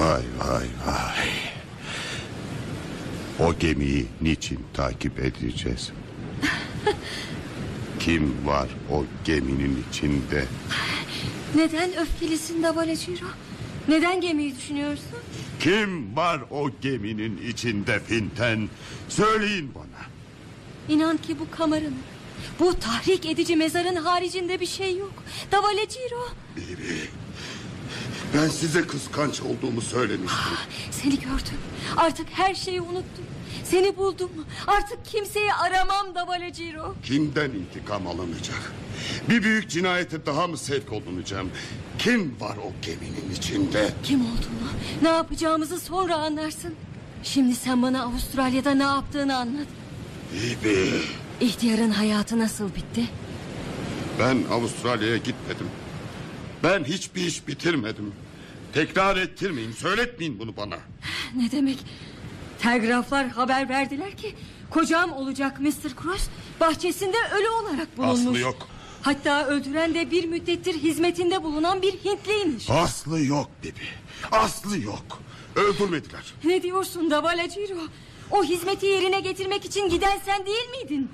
[0.00, 1.53] Vay vay vay.
[3.40, 5.92] O gemiyi niçin takip edeceğiz?
[8.00, 10.44] Kim var o geminin içinde?
[11.54, 13.26] Neden öfkelisin Davala Ciro?
[13.88, 15.06] Neden gemiyi düşünüyorsun?
[15.60, 18.68] Kim var o geminin içinde Finten?
[19.08, 20.04] Söyleyin bana.
[20.88, 21.94] İnan ki bu kameranın,
[22.60, 25.12] bu tahrik edici mezarın haricinde bir şey yok.
[25.52, 27.08] Davale Ciro, Bibi.
[28.34, 30.52] Ben size kıskanç olduğumu söylemiştim.
[30.90, 31.58] seni gördüm.
[31.96, 33.24] Artık her şeyi unuttum.
[33.64, 34.30] Seni buldum.
[34.66, 36.94] Artık kimseyi aramam Davale Ciro.
[37.02, 38.72] Kimden intikam alınacak?
[39.28, 41.50] Bir büyük cinayete daha mı sevk olunacağım?
[41.98, 43.90] Kim var o geminin içinde?
[44.02, 44.68] Kim olduğunu,
[45.02, 46.74] ne yapacağımızı sonra anlarsın.
[47.22, 49.66] Şimdi sen bana Avustralya'da ne yaptığını anlat.
[50.32, 50.90] Bibi.
[51.40, 53.04] İhtiyarın hayatı nasıl bitti?
[54.18, 55.66] Ben Avustralya'ya gitmedim.
[56.62, 58.12] Ben hiçbir iş bitirmedim.
[58.74, 60.76] Tekrar ettirmeyin, söyletmeyin bunu bana.
[61.36, 61.78] Ne demek?
[62.58, 64.34] Telgraflar haber verdiler ki...
[64.70, 66.02] ...kocam olacak Mr.
[66.02, 66.28] Cross...
[66.60, 68.20] ...bahçesinde ölü olarak bulunmuş.
[68.20, 68.68] Aslı yok.
[69.02, 72.70] Hatta öldüren de bir müddettir hizmetinde bulunan bir Hintliymiş.
[72.70, 73.84] Aslı yok Bibi.
[74.32, 75.20] Aslı yok.
[75.56, 76.34] Öldürmediler.
[76.44, 77.80] Ne diyorsun Davala Ciro?
[78.30, 81.10] O hizmeti yerine getirmek için giden sen değil miydin?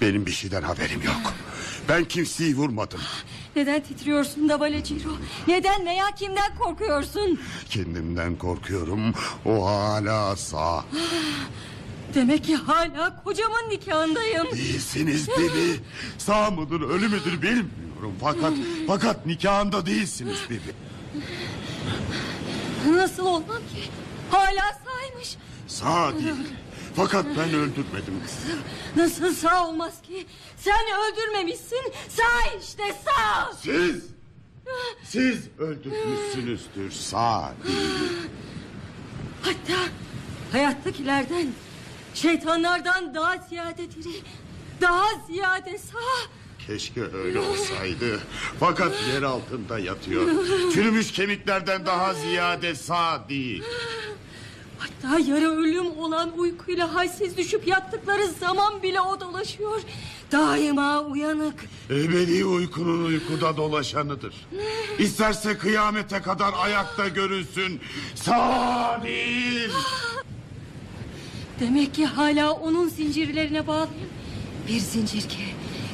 [0.00, 1.32] Benim bir şeyden haberim yok.
[1.88, 3.00] Ben kimseyi vurmadım.
[3.56, 5.10] Neden titriyorsun Davala Ciro?
[5.48, 7.40] Neden veya kimden korkuyorsun?
[7.70, 9.14] Kendimden korkuyorum.
[9.44, 10.84] O hala sağ.
[12.14, 14.46] Demek ki hala kocamın nikahındayım.
[14.52, 15.80] Değilsiniz Bibi.
[16.18, 18.14] Sağ mıdır ölü müdür bilmiyorum.
[18.20, 18.52] Fakat
[18.86, 20.74] fakat nikahında değilsiniz Bibi.
[22.96, 23.82] Nasıl olmam ki?
[24.30, 25.36] Hala sağymış.
[25.66, 26.34] Sağ değil.
[26.96, 28.14] Fakat ben öldürmedim.
[28.96, 30.26] Nasıl sağ olmaz ki?
[30.56, 30.74] Sen
[31.04, 31.92] öldürmemişsin.
[32.08, 33.52] Sağ işte sağ.
[33.62, 34.04] Siz,
[35.04, 38.28] siz öldürmüşsünüzdür sağ değil.
[39.42, 39.80] Hatta
[40.52, 41.46] Hayattakilerden,
[42.14, 44.20] şeytanlardan daha ziyade diri,
[44.80, 46.28] daha ziyade sağ.
[46.66, 48.20] Keşke öyle olsaydı.
[48.60, 50.28] Fakat yer altında yatıyor.
[50.74, 53.64] Çürümüş kemiklerden daha ziyade sağ değil.
[54.78, 59.80] Hatta yarı ölüm olan uykuyla halsiz düşüp yattıkları zaman bile o dolaşıyor.
[60.32, 61.64] Daima uyanık.
[61.90, 64.34] Ebedi uykunun uykuda dolaşanıdır.
[64.98, 67.80] İsterse kıyamete kadar ayakta görünsün.
[68.14, 69.70] Sağ değil.
[71.60, 74.08] Demek ki hala onun zincirlerine bağlıyım.
[74.68, 75.44] Bir zincir ki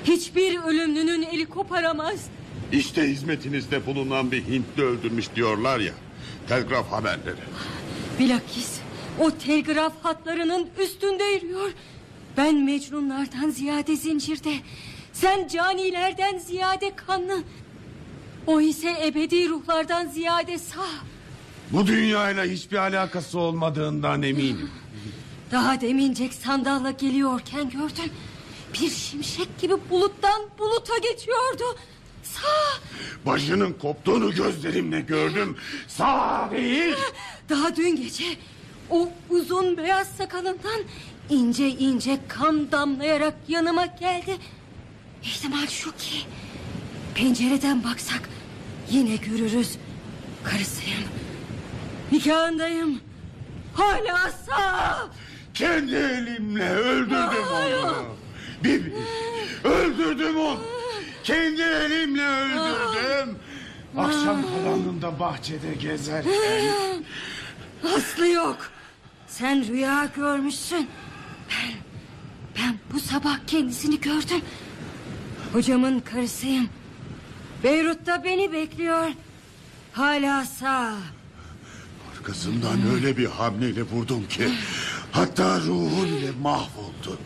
[0.04, 2.20] hiçbir ölümlünün eli koparamaz.
[2.72, 5.92] İşte hizmetinizde bulunan bir Hintli öldürmüş diyorlar ya.
[6.48, 7.40] Telgraf haberleri.
[8.20, 8.80] Bilakis
[9.20, 11.70] o telgraf hatlarının üstünde yürüyor.
[12.36, 14.52] Ben mecnunlardan ziyade zincirde.
[15.12, 17.42] Sen canilerden ziyade kanlı.
[18.46, 20.86] O ise ebedi ruhlardan ziyade sağ.
[21.72, 24.70] Bu dünyayla hiçbir alakası olmadığından eminim.
[25.50, 28.12] Daha demincek sandalla geliyorken gördüm.
[28.74, 31.78] Bir şimşek gibi buluttan buluta geçiyordu.
[32.34, 32.80] Sağ.
[33.26, 35.56] Başının koptuğunu gözlerimle gördüm.
[35.88, 36.94] Sağ değil.
[37.48, 38.24] Daha dün gece
[38.90, 40.80] o uzun beyaz sakalından
[41.30, 44.36] ince ince kan damlayarak yanıma geldi.
[45.22, 46.16] İhtimal şu ki
[47.14, 48.28] pencereden baksak
[48.90, 49.78] yine görürüz.
[50.44, 51.04] Karısıyım.
[52.12, 53.00] Nikahındayım.
[53.74, 55.08] Hala sağ.
[55.54, 58.04] Kendi elimle öldürdüm onu.
[58.64, 58.92] Bibi.
[59.64, 60.79] Öldürdüm onu.
[61.24, 63.36] Kendi elimle öldürdüm.
[63.96, 67.04] Akşam karanlığında bahçede gezerken.
[67.96, 68.70] Aslı yok.
[69.28, 70.88] Sen rüya görmüşsün.
[71.50, 71.72] Ben,
[72.56, 74.42] ben bu sabah kendisini gördüm.
[75.52, 76.68] Hocamın karısıyım.
[77.64, 79.08] Beyrut'ta beni bekliyor.
[79.92, 80.94] Hala sağ.
[82.12, 84.48] Arkasından öyle bir hamleyle vurdum ki...
[85.12, 87.18] Hatta ruhu bile mahvoldu.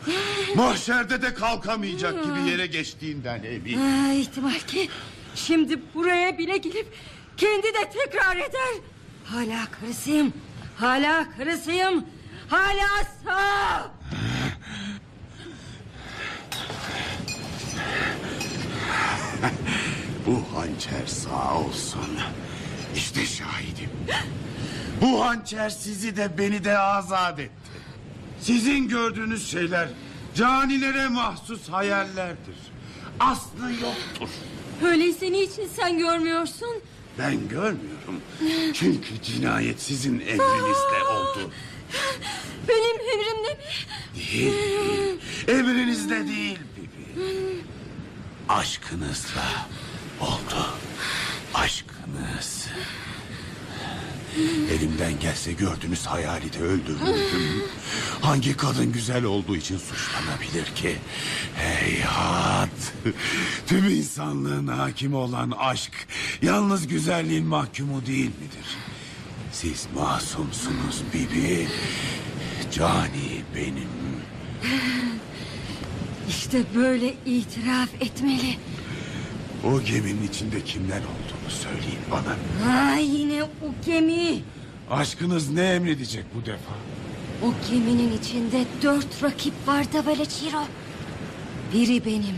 [0.56, 3.80] Mahşerde de kalkamayacak gibi yere geçtiğinden eminim.
[3.80, 4.88] Ha, ihtimal ki
[5.34, 6.86] şimdi buraya bile gelip
[7.36, 8.74] kendi de tekrar eder.
[9.24, 10.32] Hala karısıyım.
[10.76, 12.04] Hala karısıyım.
[12.48, 13.90] Hala sağ.
[20.26, 22.18] Bu hançer sağ olsun.
[22.96, 23.90] İşte şahidim.
[25.00, 27.63] Bu hançer sizi de beni de azat etti.
[28.44, 29.88] Sizin gördüğünüz şeyler
[30.34, 32.56] canilere mahsus hayallerdir.
[33.20, 34.28] Aslı yoktur.
[34.84, 36.68] Öyleyse niçin sen görmüyorsun?
[37.18, 38.20] Ben görmüyorum.
[38.74, 41.50] Çünkü cinayet sizin emrinizde oldu.
[42.68, 43.58] Benim emrimde mi?
[44.32, 45.18] Değil, değil.
[45.48, 47.20] Emrinizde değil Bibi.
[48.48, 49.66] Aşkınızla
[50.20, 50.66] oldu.
[51.54, 52.66] Aşkınız.
[54.70, 57.62] Elimden gelse gördüğünüz hayali de öldürürdüm.
[58.20, 60.96] Hangi kadın güzel olduğu için suçlanabilir ki?
[61.56, 62.92] Heyhat!
[63.66, 65.92] Tüm insanlığın hakimi olan aşk...
[66.42, 68.76] ...yalnız güzelliğin mahkumu değil midir?
[69.52, 71.68] Siz masumsunuz Bibi.
[72.72, 73.88] Cani benim.
[76.28, 78.56] İşte böyle itiraf etmeli.
[79.64, 81.00] O geminin içinde kimler
[81.44, 82.36] olduğunu söyleyin bana.
[82.70, 83.48] Ha yine o
[83.86, 84.42] gemi.
[84.90, 86.74] Aşkınız ne emredecek bu defa?
[87.42, 90.64] O geminin içinde dört rakip var da böyle Ciro.
[91.74, 92.36] Biri benim.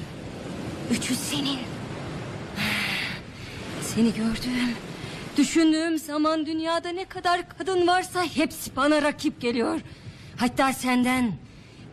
[0.90, 1.58] Üçü senin.
[3.82, 4.74] Seni gördüğüm,
[5.36, 9.80] düşündüğüm zaman dünyada ne kadar kadın varsa hepsi bana rakip geliyor.
[10.36, 11.32] Hatta senden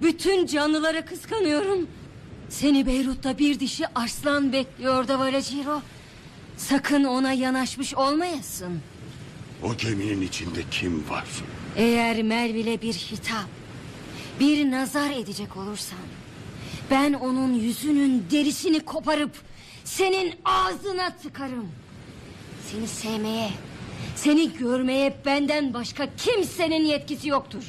[0.01, 1.88] bütün canlılara kıskanıyorum.
[2.50, 5.82] Seni Beyrut'ta bir dişi arslan bekliyor da böyle Ciro.
[6.57, 8.80] Sakın ona yanaşmış olmayasın.
[9.64, 11.25] O geminin içinde kim var?
[11.75, 13.48] Eğer Melville'e bir hitap,
[14.40, 15.99] bir nazar edecek olursan...
[16.91, 19.32] ...ben onun yüzünün derisini koparıp...
[19.83, 21.67] ...senin ağzına tıkarım.
[22.72, 23.49] Seni sevmeye,
[24.15, 27.64] seni görmeye benden başka kimsenin yetkisi yoktur.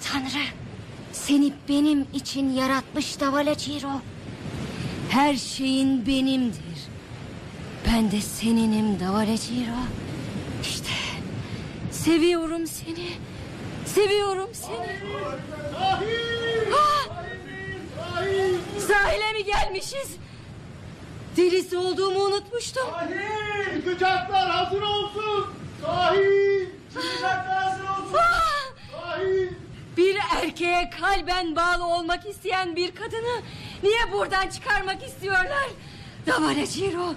[0.00, 0.44] Tanrı
[1.12, 4.00] seni benim için yaratmış Davala Ciro.
[5.08, 6.71] Her şeyin benimdir.
[7.86, 9.78] Ben de seninim Davala Ciro.
[10.62, 10.88] İşte
[11.90, 13.08] seviyorum seni.
[13.86, 14.96] Seviyorum seni.
[16.74, 17.08] Ah!
[18.88, 20.16] Sahile mi gelmişiz?
[21.36, 22.82] Delisi olduğumu unutmuştum.
[22.90, 23.84] Sahil!
[23.84, 25.46] Kucaklar hazır olsun!
[25.82, 26.66] Sahil!
[26.94, 28.18] Kucaklar hazır olsun!
[28.18, 28.72] Ah!
[28.92, 29.48] Sahil!
[29.96, 33.42] Bir erkeğe kalben bağlı olmak isteyen bir kadını
[33.82, 35.68] niye buradan çıkarmak istiyorlar?
[36.26, 37.14] Davala Ciro.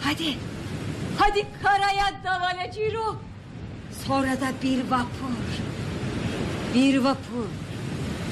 [0.00, 0.36] Hadi.
[1.18, 3.16] Hadi karaya Davala Ciro.
[4.06, 5.36] Sonra da bir vapur.
[6.74, 7.46] Bir vapur.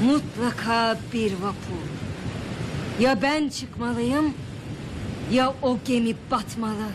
[0.05, 1.87] Mutlaka bir vapur.
[3.01, 4.35] Ya ben çıkmalıyım
[5.33, 6.89] ya o gemi batmalı.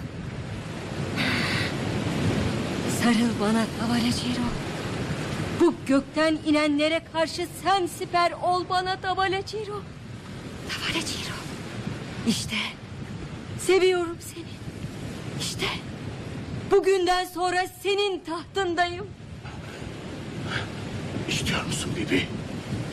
[3.01, 4.47] Sarıl bana Davalaciro.
[5.59, 9.81] Bu gökten inenlere karşı sen siper ol bana Davalaciro.
[10.69, 11.35] Davalaciro.
[12.27, 12.55] İşte
[13.59, 14.52] seviyorum seni.
[15.43, 15.65] İşte
[16.71, 19.07] bugünden sonra senin tahtındayım.
[21.29, 22.27] İstiyor musun Bibi?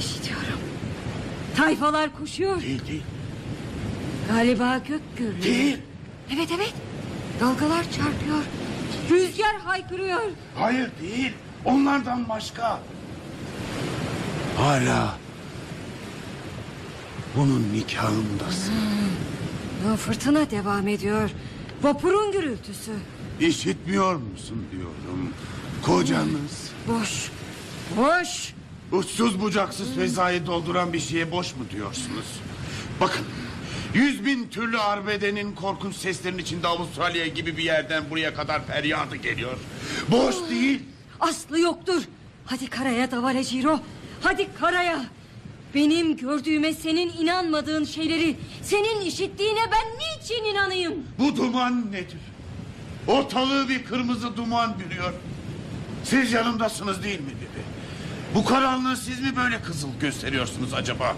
[0.01, 0.61] İstiyorum.
[1.57, 2.63] Tayfalar koşuyor.
[2.63, 3.03] Değil değil.
[4.29, 5.43] Galiba gök gürlüyor.
[5.43, 5.79] Değil.
[6.35, 6.75] Evet evet.
[7.41, 8.43] Dalgalar çarpıyor.
[9.11, 10.21] Rüzgar haykırıyor.
[10.57, 11.33] Hayır değil.
[11.65, 12.81] Onlardan başka.
[14.57, 15.15] Hala
[17.37, 18.75] bunun nikahındasın.
[19.85, 21.31] Bu fırtına devam ediyor.
[21.83, 22.93] Vapurun gürültüsü.
[23.41, 25.35] İşitmiyor musun diyorum.
[25.83, 27.31] Kocanız Boş.
[27.97, 28.55] Boş.
[28.93, 32.27] uçsuz bucaksız fezayı dolduran bir şeye boş mu diyorsunuz?
[33.01, 33.25] Bakın
[33.95, 39.57] yüz bin türlü arbedenin korkunç seslerin içinde Avustralya gibi bir yerden buraya kadar feryadı geliyor.
[40.09, 40.83] Boş değil.
[41.21, 42.03] Aslı yoktur.
[42.47, 43.81] Hadi karaya Davale Ciro.
[44.23, 45.01] Hadi karaya.
[45.75, 48.37] Benim gördüğüme senin inanmadığın şeyleri...
[48.63, 50.95] ...senin işittiğine ben niçin inanayım?
[51.19, 52.19] Bu duman nedir?
[53.07, 55.13] Ortalığı bir kırmızı duman bürüyor.
[56.05, 57.63] Siz yanımdasınız değil mi Bibi?
[58.35, 61.17] Bu karanlığı siz mi böyle kızıl gösteriyorsunuz acaba?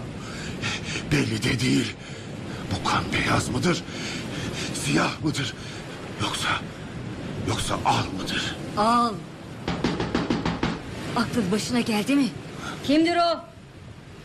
[1.11, 1.95] Belli de değil.
[2.71, 3.83] Bu kan beyaz mıdır?
[4.85, 5.53] Siyah mıdır?
[6.21, 6.49] Yoksa...
[7.47, 8.55] Yoksa al mıdır?
[8.77, 9.13] Al.
[11.15, 12.27] Aklın başına geldi mi?
[12.83, 13.52] Kimdir o?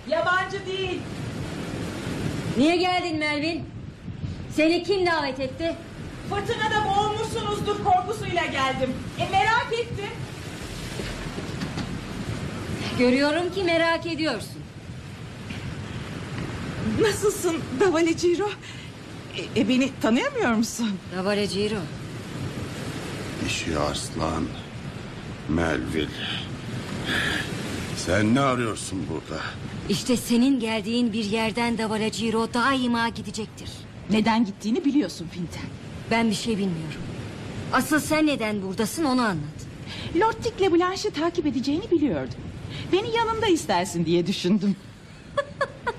[0.08, 1.00] Yabancı değil.
[2.58, 3.64] Niye geldin Melvin?
[4.54, 5.74] Seni kim davet etti?
[6.30, 8.90] Fırtınada boğulmuşsunuzdur korkusuyla geldim.
[9.18, 10.10] E merak ettim.
[12.98, 14.62] Görüyorum ki merak ediyorsun.
[17.00, 18.50] Nasılsın Davale Ciro?
[19.56, 20.90] E, e, beni tanıyamıyor musun?
[21.16, 21.76] Davale Ciro.
[23.44, 24.44] Dişi arslan.
[25.48, 26.08] Melville.
[27.96, 29.42] Sen ne arıyorsun burada?
[29.88, 33.68] İşte senin geldiğin bir yerden Davale Ciro daima gidecektir.
[34.10, 35.62] Neden gittiğini biliyorsun Finten.
[36.10, 37.00] Ben bir şey bilmiyorum.
[37.72, 39.58] Asıl sen neden buradasın onu anlat.
[40.16, 42.38] Lord Dick'le Blanche'i takip edeceğini biliyordum.
[42.92, 44.76] Beni yanında istersin diye düşündüm.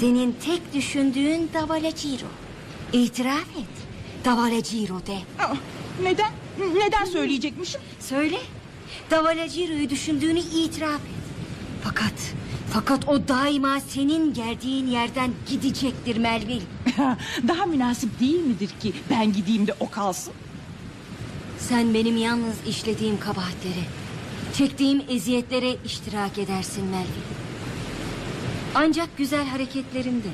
[0.00, 2.26] Senin tek düşündüğün Davale Ciro.
[2.92, 3.76] İtiraf et.
[4.24, 5.18] Davale Ciro de.
[6.02, 6.30] Neden?
[6.76, 7.80] Neden söyleyecekmişim?
[8.00, 8.38] Söyle.
[9.10, 11.25] Davale Ciro'yu düşündüğünü itiraf et.
[11.86, 12.34] Fakat,
[12.72, 16.64] fakat o daima senin geldiğin yerden gidecektir Melville.
[17.48, 20.32] Daha münasip değil midir ki ben gideyim de o kalsın?
[21.58, 23.84] Sen benim yalnız işlediğim kabahatlere,
[24.54, 27.36] çektiğim eziyetlere iştirak edersin Melville.
[28.74, 30.28] Ancak güzel hareketlerimde,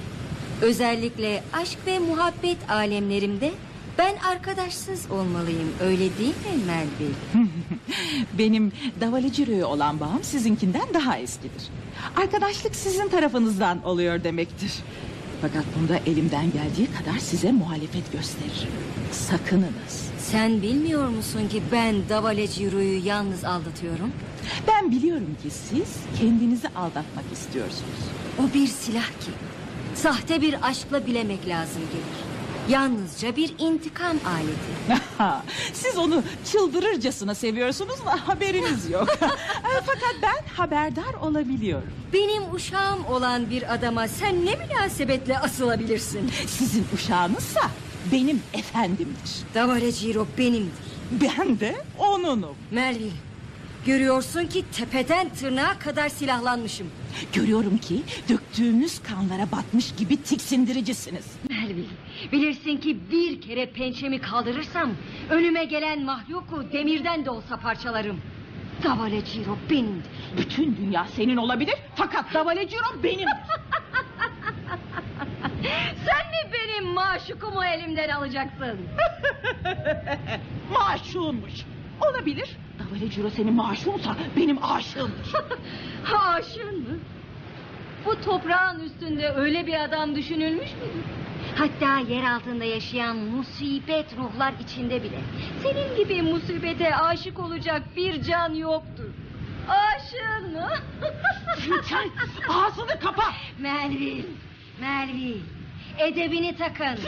[0.60, 3.52] özellikle aşk ve muhabbet alemlerimde
[3.98, 5.68] ben arkadaşsız olmalıyım.
[5.80, 7.48] Öyle değil mi Melville?
[8.38, 11.62] Benim Davale Ciro'ya olan bağım sizinkinden daha eskidir.
[12.16, 14.72] Arkadaşlık sizin tarafınızdan oluyor demektir.
[15.40, 18.72] Fakat bunda elimden geldiği kadar size muhalefet gösteririm.
[19.12, 20.10] Sakınınız.
[20.18, 24.12] Sen bilmiyor musun ki ben Davale Ciro'yu yalnız aldatıyorum?
[24.68, 28.00] Ben biliyorum ki siz kendinizi aldatmak istiyorsunuz.
[28.38, 29.30] O bir silah ki.
[29.94, 32.31] Sahte bir aşkla bilemek lazım gelir.
[32.68, 35.02] Yalnızca bir intikam aleti.
[35.72, 39.08] Siz onu çıldırırcasına seviyorsunuz da haberiniz yok.
[39.86, 41.90] Fakat ben haberdar olabiliyorum.
[42.12, 46.30] Benim uşağım olan bir adama sen ne münasebetle asılabilirsin?
[46.46, 47.60] Sizin uşağınızsa
[48.12, 49.30] benim efendimdir.
[49.54, 50.92] Davale Ciro benimdir.
[51.10, 52.56] Ben de onunum.
[52.70, 53.10] Melville,
[53.86, 56.90] görüyorsun ki tepeden tırnağa kadar silahlanmışım.
[57.32, 61.36] Görüyorum ki döktüğünüz kanlara batmış gibi tiksindiricisiniz.
[61.50, 61.86] Melville,
[62.32, 64.90] bilirsin ki bir kere pençemi kaldırırsam...
[65.30, 68.20] ...önüme gelen mahluku demirden de olsa parçalarım.
[68.84, 70.10] Davale Ciro benimdir.
[70.38, 73.28] Bütün dünya senin olabilir fakat Davale Ciro benim.
[76.04, 78.78] Sen mi benim maşukumu elimden alacaksın?
[80.72, 81.52] Maşuğunmuş.
[82.00, 82.56] Olabilir.
[82.78, 85.32] Davale Ciro senin maşuğunsa benim aşığımdır.
[86.14, 86.98] Aşığın mı?
[88.06, 91.04] Bu toprağın üstünde öyle bir adam düşünülmüş müdür?
[91.56, 95.18] Hatta yer altında yaşayan musibet ruhlar içinde bile...
[95.62, 99.10] ...senin gibi musibete aşık olacak bir can yoktur.
[99.68, 100.68] Aşığın mı?
[101.88, 102.10] Sen
[102.48, 103.32] ağzını kapa.
[103.58, 104.26] Melvin,
[104.80, 105.42] Melvin.
[105.98, 106.98] Edebini takın.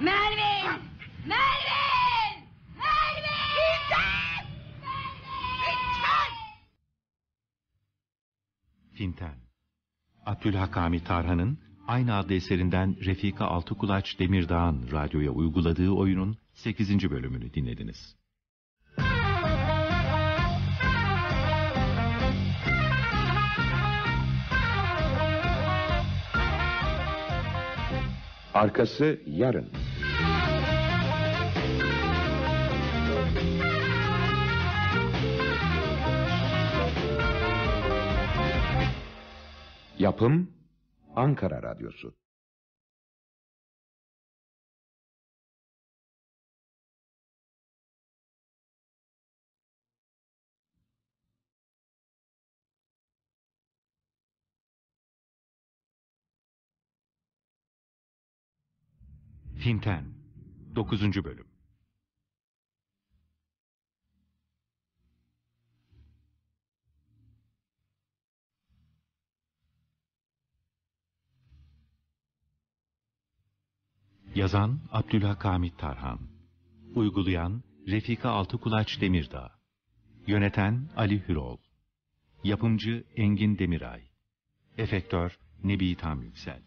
[0.00, 0.80] Melvin,
[1.26, 2.03] Melvin,
[3.64, 4.14] Melvin.
[8.94, 9.34] Finten
[10.26, 17.10] Abdülhakami Tarhan'ın aynı adlı eserinden Refika Altıkulaç Demirdağ'ın radyoya uyguladığı oyunun 8.
[17.10, 18.16] bölümünü dinlediniz.
[28.54, 29.68] Arkası yarın.
[39.98, 40.50] Yapım
[41.16, 42.14] Ankara Radyosu.
[59.58, 60.04] Finten
[60.76, 61.24] 9.
[61.24, 61.53] bölüm
[74.34, 76.20] Yazan Abdülhakamit Tarhan.
[76.94, 79.52] Uygulayan Refika Altıkulaç Demirdağ.
[80.26, 81.58] Yöneten Ali Hürol.
[82.44, 84.02] Yapımcı Engin Demiray.
[84.78, 86.62] Efektör Nebi Tam Yüksel.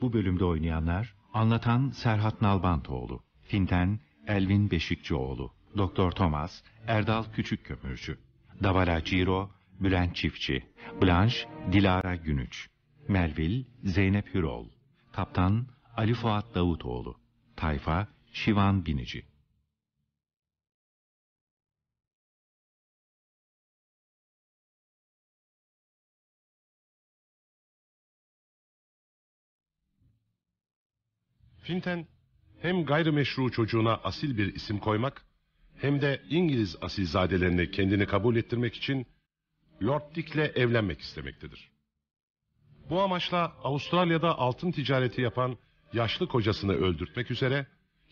[0.00, 8.18] Bu bölümde oynayanlar Anlatan Serhat Nalbantoğlu, Finten Elvin Beşikçioğlu, Doktor Thomas Erdal Küçükkömürcü,
[8.62, 10.66] Davala Ciro Bülent Çiftçi,
[11.02, 12.68] Blanche Dilara Günüç,
[13.08, 14.68] Melvil Zeynep Hürol,
[15.12, 17.20] Kaptan Ali Fuat Davutoğlu,
[17.56, 19.26] Tayfa Şivan Binici.
[31.62, 32.06] Finten
[32.62, 35.24] hem gayrimeşru çocuğuna asil bir isim koymak
[35.76, 39.06] hem de İngiliz asilzadelerini kendini kabul ettirmek için
[39.82, 41.70] Lord Dick'le evlenmek istemektedir.
[42.90, 45.58] Bu amaçla Avustralya'da altın ticareti yapan
[45.92, 47.66] yaşlı kocasını öldürtmek üzere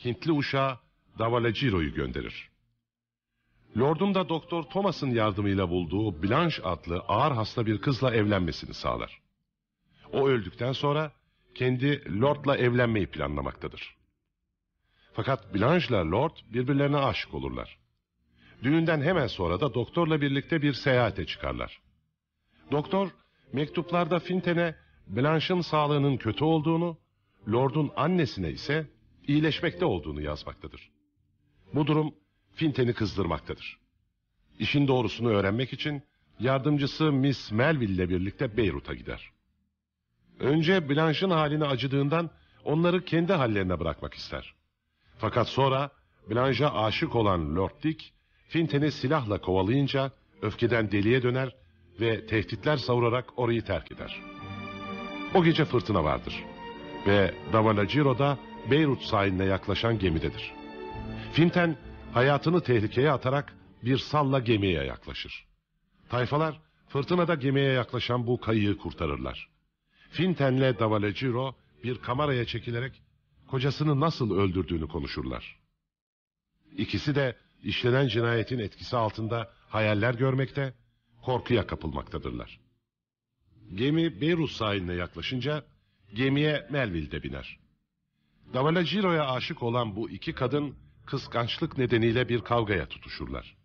[0.05, 0.79] Hintli uşağı
[1.19, 2.51] Davalagiro'yu gönderir.
[3.79, 9.21] Lord'un da Doktor Thomas'ın yardımıyla bulduğu Blanche adlı ağır hasta bir kızla evlenmesini sağlar.
[10.13, 11.13] O öldükten sonra
[11.55, 13.97] kendi Lord'la evlenmeyi planlamaktadır.
[15.17, 17.79] Fakat Blanche'la Lord birbirlerine aşık olurlar.
[18.63, 21.81] Düğünden hemen sonra da doktorla birlikte bir seyahate çıkarlar.
[22.71, 23.09] Doktor
[23.53, 24.75] mektuplarda Finten'e
[25.07, 26.99] Blanche'ın sağlığının kötü olduğunu,
[27.53, 28.87] Lord'un annesine ise
[29.27, 30.91] iyileşmekte olduğunu yazmaktadır.
[31.75, 32.15] Bu durum
[32.55, 33.79] Finten'i kızdırmaktadır.
[34.59, 36.03] İşin doğrusunu öğrenmek için
[36.41, 39.31] yardımcısı Miss Melville ile birlikte Beyrut'a gider.
[40.41, 42.31] Önce Blanche'ın haline acıdığından
[42.65, 44.56] onları kendi hallerine bırakmak ister.
[45.19, 45.91] Fakat sonra
[46.31, 48.13] Blanche'a aşık olan Lord Dick,
[48.49, 50.11] Finten'i silahla kovalayınca
[50.43, 51.57] öfkeden deliye döner
[52.01, 54.21] ve tehditler savurarak orayı terk eder.
[55.35, 56.45] O gece fırtına vardır
[57.07, 58.39] ve Davanagiro da
[58.71, 60.53] Beyrut sahiline yaklaşan gemidedir.
[61.33, 61.77] Finten
[62.13, 65.47] hayatını tehlikeye atarak bir salla gemiye yaklaşır.
[66.09, 69.49] Tayfalar fırtınada gemiye yaklaşan bu kayığı kurtarırlar.
[70.11, 71.55] Finten'le Davalagiro
[71.85, 73.03] bir kameraya çekilerek
[73.49, 75.59] kocasını nasıl öldürdüğünü konuşurlar.
[76.77, 80.75] İkisi de işlenen cinayetin etkisi altında hayaller görmekte,
[81.23, 82.61] korkuya kapılmaktadırlar.
[83.75, 85.65] Gemi Beyrut sahiline yaklaşınca
[86.15, 87.59] gemiye Melville de biner.
[88.55, 90.77] Davalagiro'ya aşık olan bu iki kadın
[91.07, 93.57] kıskançlık nedeniyle bir kavgaya tutuşurlar.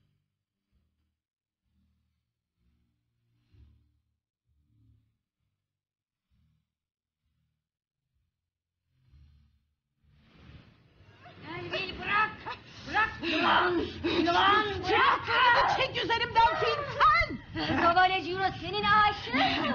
[11.52, 12.32] Melville bırak.
[12.90, 13.10] Bırak
[13.42, 13.74] yılan.
[14.20, 15.22] Yılan bırak.
[15.78, 17.02] Çek üzerimden Fintan!
[17.84, 19.72] Davalaciro senin aşığın.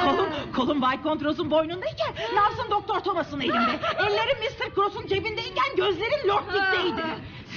[0.06, 3.78] kolum, kolum Bay Kontros'un boynundayken Nabzım Doktor Thomas'ın elinde.
[3.98, 4.74] Ellerim Mr.
[4.74, 7.02] Cross'un cebindeyken gözlerim Lord Dick'teydi.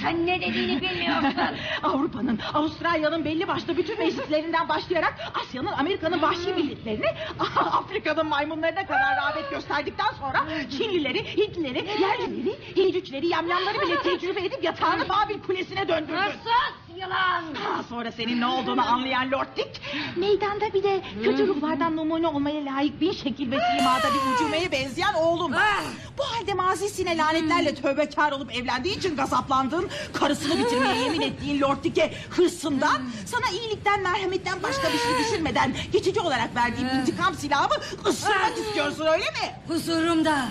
[0.04, 1.34] Sen ne dediğini bilmiyorsun.
[1.82, 7.06] Avrupa'nın, Avustralya'nın belli başlı bütün meclislerinden başlayarak Asya'nın, Amerika'nın vahşi milletlerini
[7.56, 15.08] Afrika'nın maymunlarına kadar rağbet gösterdikten sonra Çinlileri, Hintlileri, yerlileri, Hindüçleri, yamyamları bile tecrübe edip yatağını
[15.08, 16.16] Babil Kulesi'ne döndürdün.
[16.16, 17.42] Sus yılan.
[17.54, 19.80] Ha, sonra senin ne olduğunu anlayan Lord Dick
[20.16, 25.14] meydanda bir de kötü ruhlardan numune olmaya layık bir şekil ve simada bir ucumeye benzeyen
[25.14, 25.52] oğlum.
[25.52, 25.84] Var.
[26.18, 29.88] Bu halde mazisine lanetlerle tövbekar olup evlendiği için gazaplandın.
[30.12, 33.02] Karısını bitirmeye yemin ettiğin Lord Dick'e hırsından...
[33.26, 35.74] ...sana iyilikten merhametten başka bir şey düşünmeden...
[35.92, 37.74] ...geçici olarak verdiğim intikam silahımı
[38.06, 39.54] ısırmak istiyorsun öyle mi?
[39.68, 40.48] Huzurumda.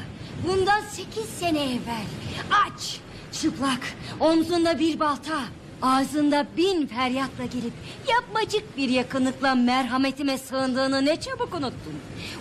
[0.48, 2.06] Bundan sekiz sene evvel.
[2.52, 3.00] Aç,
[3.42, 3.80] çıplak,
[4.20, 5.40] omzunda bir balta,
[5.84, 7.74] ağzında bin feryatla gelip
[8.10, 11.94] yapmacık bir yakınlıkla merhametime sığındığını ne çabuk unuttun.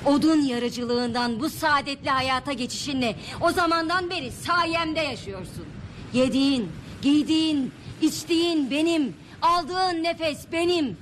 [0.06, 5.64] Odun yarıcılığından bu saadetli hayata geçişinle o zamandan beri sayemde yaşıyorsun.
[6.12, 6.68] Yediğin,
[7.02, 10.96] giydiğin, içtiğin benim, aldığın nefes benim.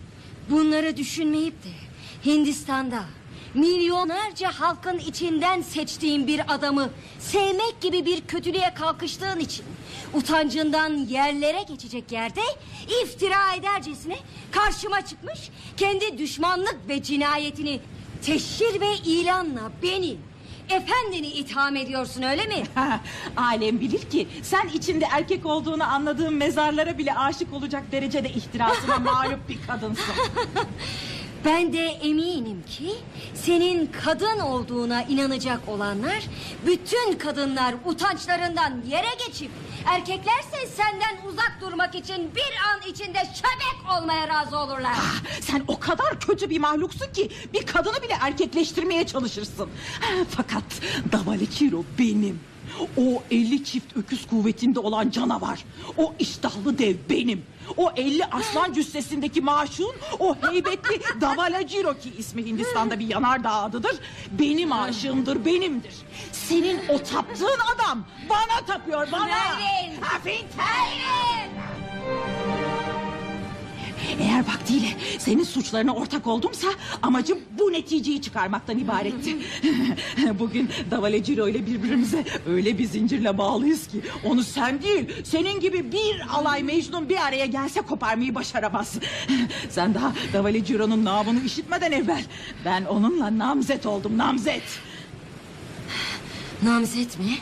[0.50, 1.68] Bunları düşünmeyip de
[2.30, 3.02] Hindistan'da
[3.54, 9.64] milyonlarca halkın içinden seçtiğin bir adamı sevmek gibi bir kötülüğe kalkıştığın için
[10.14, 12.42] utancından yerlere geçecek yerde
[13.02, 14.16] iftira edercesine
[14.50, 17.80] karşıma çıkmış kendi düşmanlık ve cinayetini
[18.22, 20.16] teşhir ve ilanla beni
[20.70, 22.62] efendini itham ediyorsun öyle mi?
[23.36, 29.48] Alem bilir ki sen içinde erkek olduğunu anladığın mezarlara bile aşık olacak derecede ihtirasına mağlup
[29.48, 30.14] bir kadınsın.
[31.44, 32.94] Ben de eminim ki
[33.34, 36.22] senin kadın olduğuna inanacak olanlar
[36.66, 39.50] bütün kadınlar utançlarından yere geçip
[39.86, 44.96] erkeklerse senden uzak durmak için bir an içinde şebek olmaya razı olurlar.
[45.40, 49.68] Sen o kadar kötü bir mahluksun ki bir kadını bile erkekleştirmeye çalışırsın.
[50.30, 50.64] Fakat
[51.12, 52.40] Davaleciro benim.
[52.97, 55.65] O 50 çift öküz kuvvetinde olan canavar.
[55.97, 57.44] O iştahlı dev benim.
[57.76, 63.97] O 50 aslan cüssesindeki maşun o heybetli Davalaciro ki ismi Hindistan'da bir yanardağ adıdır.
[64.31, 65.94] Benim aşığımdır benimdir.
[66.32, 69.24] Senin o taptığın adam bana tapıyor bana.
[69.24, 70.00] Merlin!
[70.00, 71.50] Ha, Fintel!
[74.20, 74.86] Eğer vaktiyle
[75.18, 76.68] senin suçlarına ortak oldumsa
[77.02, 79.36] amacım bu neticeyi çıkarmaktan ibaretti.
[80.38, 86.20] Bugün Davaleciro ile birbirimize öyle bir zincirle bağlıyız ki onu sen değil senin gibi bir
[86.32, 88.94] alay Mecnun bir araya gelse koparmayı başaramaz.
[89.70, 92.24] Sen daha Davaleciro'nun namını işitmeden evvel
[92.64, 94.62] ben onunla namzet oldum namzet.
[96.62, 97.39] Namzet mi?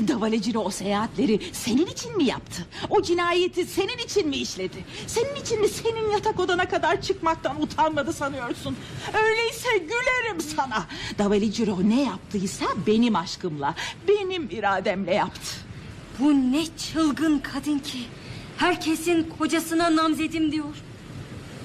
[0.08, 2.66] Davaleciro o seyahatleri senin için mi yaptı?
[2.90, 4.84] O cinayeti senin için mi işledi?
[5.06, 8.76] Senin için mi senin yatak odana kadar çıkmaktan utanmadı sanıyorsun?
[9.14, 10.86] Öyleyse gülerim sana.
[11.18, 13.74] Davaleciro ne yaptıysa benim aşkımla,
[14.08, 15.50] benim irademle yaptı.
[16.18, 17.98] Bu ne çılgın kadın ki.
[18.56, 20.74] Herkesin kocasına namzedim diyor.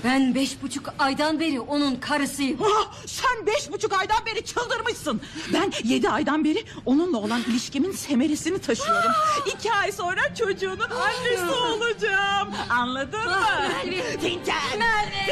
[0.03, 2.59] Ben beş buçuk aydan beri onun karısıyım.
[2.63, 5.21] Ah, sen beş buçuk aydan beri çıldırmışsın.
[5.53, 9.11] Ben yedi aydan beri onunla olan ilişkimin semeresini taşıyorum.
[9.55, 12.49] İki ay sonra çocuğunun annesi olacağım.
[12.69, 13.41] Anladın mı?
[13.85, 14.17] Merve.
[14.17, 14.79] Tinten!
[14.79, 15.27] Merve.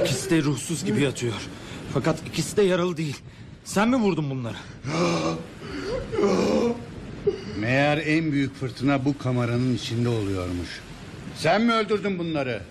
[0.00, 1.34] İkisi de ruhsuz gibi yatıyor.
[1.94, 3.16] Fakat ikisi de yaralı değil.
[3.64, 4.56] Sen mi vurdun bunları?
[7.58, 10.80] Meğer en büyük fırtına bu kameranın içinde oluyormuş.
[11.36, 12.62] Sen mi öldürdün bunları?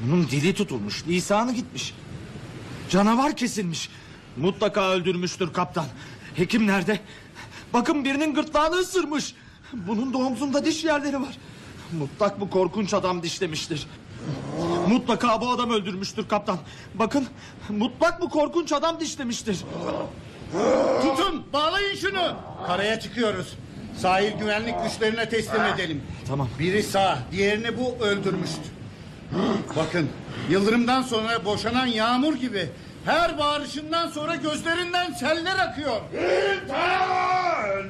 [0.00, 1.94] Bunun dili tutulmuş, lisanı gitmiş.
[2.90, 3.88] Canavar kesilmiş.
[4.36, 5.86] Mutlaka öldürmüştür kaptan.
[6.34, 7.00] Hekim nerede?
[7.72, 9.34] Bakın birinin gırtlağını ısırmış.
[9.72, 11.38] Bunun da omzunda diş yerleri var.
[11.98, 13.86] Mutlak bu korkunç adam dişlemiştir.
[14.88, 16.58] Mutlaka bu adam öldürmüştür kaptan.
[16.94, 17.26] Bakın
[17.68, 19.58] mutlak bu korkunç adam dişlemiştir.
[21.02, 22.36] Tutun bağlayın şunu.
[22.66, 23.56] Karaya çıkıyoruz.
[23.98, 26.02] Sahil güvenlik güçlerine teslim edelim.
[26.28, 26.48] Tamam.
[26.58, 28.62] Biri sağ diğerini bu öldürmüştü.
[29.76, 30.08] Bakın
[30.50, 32.68] yıldırımdan sonra boşanan yağmur gibi
[33.04, 36.00] her bağırışından sonra gözlerinden seller akıyor.
[36.10, 37.86] Fintan!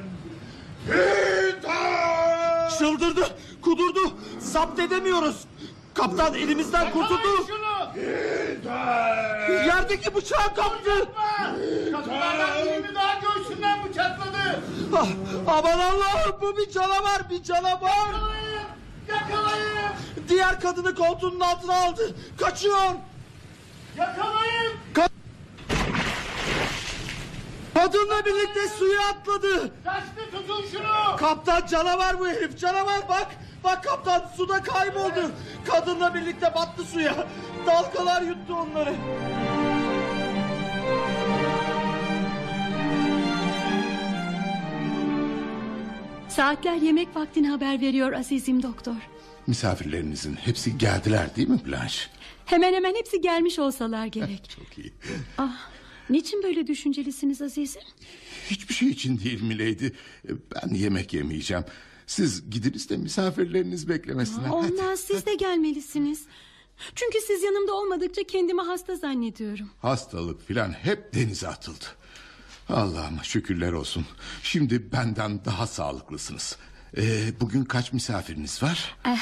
[0.85, 2.77] Fintan!
[2.79, 3.27] Çıldırdı,
[3.61, 3.99] kudurdu.
[4.39, 5.35] Zapt edemiyoruz.
[5.95, 7.47] Kaptan elimizden kurtuldu.
[9.49, 11.07] Yerdeki bıçağı kaptı.
[11.91, 14.63] Kadınlardan birini daha göğsünden bıçakladı.
[14.95, 15.07] Ah,
[15.47, 17.89] aman Allah'ım bu bir canavar bir canavar.
[17.89, 18.67] Yakalayın!
[19.07, 19.93] Yakalayın!
[20.29, 22.15] Diğer kadını koltuğunun altına aldı.
[22.39, 22.91] Kaçıyor.
[23.97, 24.73] Yakalayın!
[27.73, 29.71] Kadınla birlikte suya atladı.
[29.83, 31.15] Kaçtı tutun şunu!
[31.17, 33.27] Kaptan canavar bu herif canavar bak.
[33.65, 35.31] Bak kaptan suda kayboldu.
[35.65, 37.27] Kadınla birlikte battı suya.
[37.67, 38.93] Dalgalar yuttu onları.
[46.29, 48.95] Saatler yemek vaktini haber veriyor azizim doktor.
[49.47, 51.99] Misafirlerinizin hepsi geldiler değil mi Blanche?
[52.45, 54.49] Hemen hemen hepsi gelmiş olsalar gerek.
[54.55, 54.93] Çok iyi.
[55.37, 55.57] Ah,
[56.09, 57.81] Niçin böyle düşüncelisiniz Azizim?
[58.49, 59.93] Hiçbir şey için değil mileydi.
[60.29, 61.63] Ben yemek yemeyeceğim.
[62.07, 64.47] Siz gidiniz de misafirleriniz beklemesinler.
[64.47, 64.53] Hadi.
[64.55, 66.23] Olmaz siz de gelmelisiniz.
[66.95, 69.69] Çünkü siz yanımda olmadıkça kendimi hasta zannediyorum.
[69.81, 71.85] Hastalık filan hep denize atıldı.
[72.69, 74.05] Allah'ıma şükürler olsun.
[74.43, 76.57] Şimdi benden daha sağlıklısınız.
[76.97, 78.95] Ee, bugün kaç misafiriniz var?
[79.05, 79.19] Eh,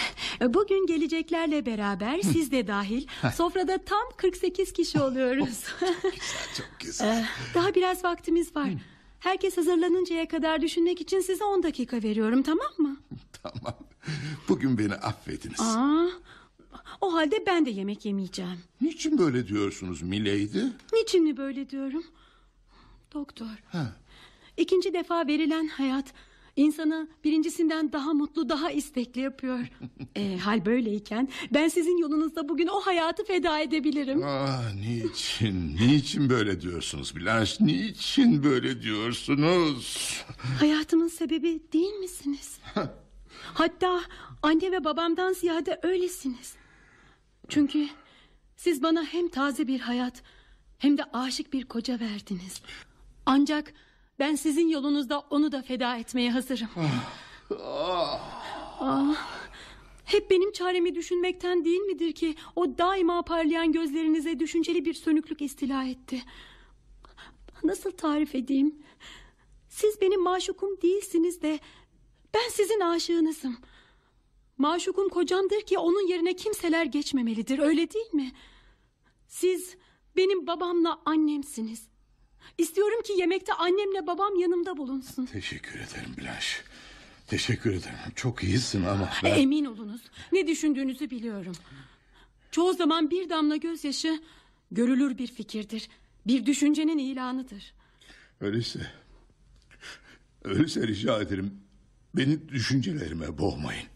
[0.54, 5.64] Bugün geleceklerle beraber siz de dahil sofrada tam 48 kişi oluyoruz.
[6.58, 7.20] Çok güzel.
[7.22, 8.70] Eh, Daha biraz vaktimiz var.
[9.24, 12.98] Herkes hazırlanıncaya kadar düşünmek için size 10 dakika veriyorum tamam mı?
[13.44, 13.76] Tamam.
[14.50, 15.60] Bugün beni affediniz.
[15.62, 16.06] Aa,
[17.02, 18.60] o halde ben de yemek yemeyeceğim.
[18.82, 20.66] Niçin böyle diyorsunuz mileydi?
[20.94, 22.04] Niçin mi böyle diyorum?
[23.14, 23.64] Doktor.
[23.72, 23.96] Ha.
[24.58, 26.06] İkinci defa verilen hayat
[26.56, 29.60] insanı birincisinden daha mutlu, daha istekli yapıyor.
[30.16, 34.24] e, hal böyleyken ben sizin yolunuzda bugün o hayatı feda edebilirim.
[34.24, 37.66] Ah, niçin, niçin böyle diyorsunuz Blanche?
[37.66, 40.18] Niçin böyle diyorsunuz?
[40.60, 42.60] Hayatımın sebebi değil misiniz?
[43.54, 44.02] Hatta
[44.42, 46.54] anne ve babamdan ziyade öylesiniz.
[47.50, 47.88] Çünkü
[48.56, 50.24] siz bana hem taze bir hayat
[50.78, 52.62] hem de aşık bir koca verdiniz.
[53.26, 53.74] Ancak
[54.24, 56.70] ben sizin yolunuzda onu da feda etmeye hazırım.
[58.80, 59.16] Ah,
[60.06, 65.84] hep benim çaremi düşünmekten değil midir ki o daima parlayan gözlerinize düşünceli bir sönüklük istila
[65.84, 66.24] etti.
[67.64, 68.76] Nasıl tarif edeyim?
[69.70, 71.60] Siz benim maşukum değilsiniz de
[72.34, 73.58] ben sizin aşığınızım.
[74.58, 78.32] Maşukum kocamdır ki onun yerine kimseler geçmemelidir öyle değil mi?
[79.28, 79.76] Siz
[80.16, 81.93] benim babamla annemsiniz.
[82.58, 85.26] İstiyorum ki yemekte annemle babam yanımda bulunsun.
[85.26, 86.48] Teşekkür ederim Blanche.
[87.28, 87.96] Teşekkür ederim.
[88.16, 89.36] Çok iyisin ama ben...
[89.36, 90.02] Emin olunuz
[90.32, 91.56] ne düşündüğünüzü biliyorum.
[92.52, 94.22] Çoğu zaman bir damla gözyaşı
[94.72, 95.90] görülür bir fikirdir.
[96.28, 97.74] Bir düşüncenin ilanıdır.
[98.42, 98.80] Öyleyse...
[100.44, 101.64] Öyleyse rica ederim...
[102.16, 103.88] Beni düşüncelerime boğmayın.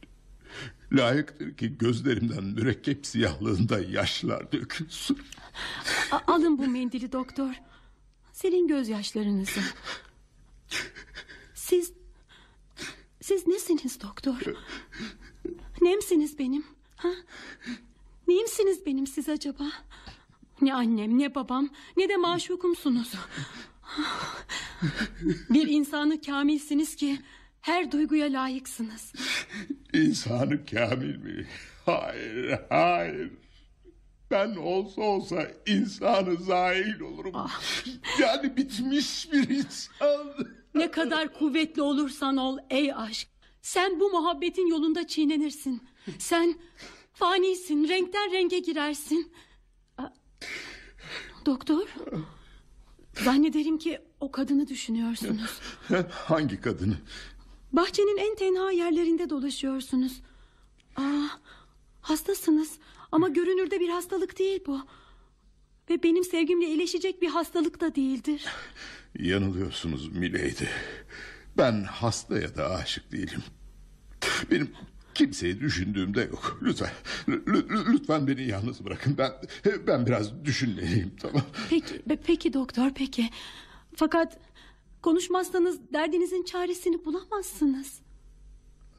[0.91, 5.17] Layıktır ki gözlerimden mürekkep siyahlığında yaşlar dökülsün.
[6.11, 7.53] A- alın bu mendili doktor.
[8.37, 9.59] Silin gözyaşlarınızı.
[11.53, 11.93] Siz...
[13.21, 14.41] Siz nesiniz doktor?
[15.81, 16.65] Nemsiniz benim?
[16.95, 17.09] Ha?
[18.27, 19.63] Neyimsiniz benim siz acaba?
[20.61, 23.13] Ne annem ne babam ne de maşukumsunuz.
[25.49, 27.19] Bir insanı kamilsiniz ki
[27.61, 29.13] her duyguya layıksınız.
[29.93, 31.47] İnsanı kamil mi?
[31.85, 33.31] Hayır, hayır.
[34.31, 37.33] Ben olsa olsa insanı zahil olurum.
[38.19, 40.33] Yani bitmiş bir insan.
[40.75, 43.27] Ne kadar kuvvetli olursan ol ey aşk.
[43.61, 45.83] Sen bu muhabbetin yolunda çiğnenirsin.
[46.19, 46.55] Sen
[47.13, 49.33] fanisin, renkten renge girersin.
[51.45, 51.87] Doktor,
[53.23, 55.59] zannederim ki o kadını düşünüyorsunuz.
[56.11, 56.97] Hangi kadını?
[57.73, 60.21] Bahçenin en tenha yerlerinde dolaşıyorsunuz.
[60.95, 61.27] Aa,
[62.01, 62.77] hastasınız
[63.11, 64.79] ama görünürde bir hastalık değil bu.
[65.89, 68.45] Ve benim sevgimle iyileşecek bir hastalık da değildir.
[69.19, 70.65] Yanılıyorsunuz Milady.
[71.57, 73.43] Ben hasta ya da aşık değilim.
[74.51, 74.71] Benim
[75.13, 76.59] kimseyi düşündüğümde yok.
[76.61, 76.91] Lütfen,
[77.27, 79.15] lü- lü- lütfen beni yalnız bırakın.
[79.17, 79.31] Ben
[79.87, 81.41] ben biraz düşünmeliyim tamam.
[81.69, 83.29] Peki, peki doktor peki.
[83.95, 84.39] Fakat
[85.01, 87.99] konuşmazsanız derdinizin çaresini bulamazsınız.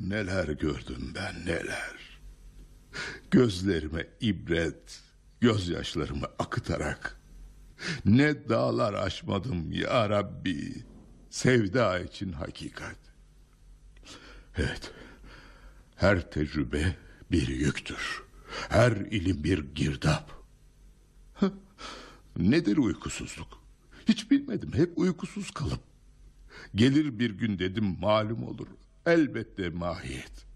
[0.00, 2.07] Neler gördüm ben neler.
[3.30, 5.00] Gözlerime ibret,
[5.40, 7.20] gözyaşlarımı akıtarak
[8.04, 10.84] ne dağlar aşmadım ya Rabbi.
[11.30, 12.98] Sevda için hakikat.
[14.56, 14.92] Evet.
[15.96, 16.96] Her tecrübe
[17.30, 18.22] bir yüktür.
[18.68, 20.30] Her ilim bir girdap.
[22.36, 23.62] Nedir uykusuzluk?
[24.08, 24.72] Hiç bilmedim.
[24.74, 25.80] Hep uykusuz kalıp.
[26.74, 28.66] Gelir bir gün dedim malum olur.
[29.06, 30.47] Elbette mahiyet.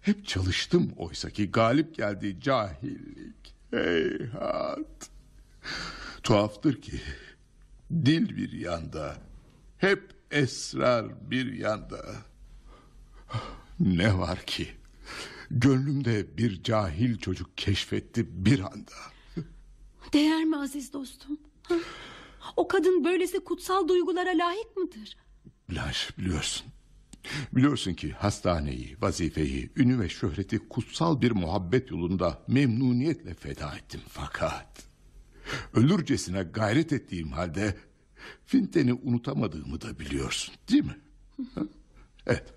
[0.00, 3.54] Hep çalıştım oysa ki galip geldi cahillik.
[3.70, 5.10] Heyhat.
[6.22, 7.00] Tuhaftır ki
[7.90, 9.16] dil bir yanda,
[9.78, 12.04] hep esrar bir yanda.
[13.80, 14.68] Ne var ki
[15.50, 18.92] gönlümde bir cahil çocuk keşfetti bir anda.
[20.12, 21.38] Değer mi aziz dostum?
[21.62, 21.74] Ha?
[22.56, 25.16] O kadın böylesi kutsal duygulara layık mıdır?
[25.70, 26.66] Blanche biliyorsun.
[27.52, 34.90] Biliyorsun ki hastaneyi, vazifeyi, ünü ve şöhreti kutsal bir muhabbet yolunda memnuniyetle feda ettim fakat...
[35.74, 37.76] ...ölürcesine gayret ettiğim halde...
[38.46, 40.96] ...Finten'i unutamadığımı da biliyorsun değil mi?
[42.26, 42.54] Evet.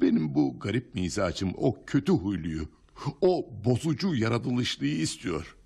[0.00, 2.68] Benim bu garip mizacım o kötü huyluyu...
[3.20, 5.56] ...o bozucu yaratılışlıyı istiyor.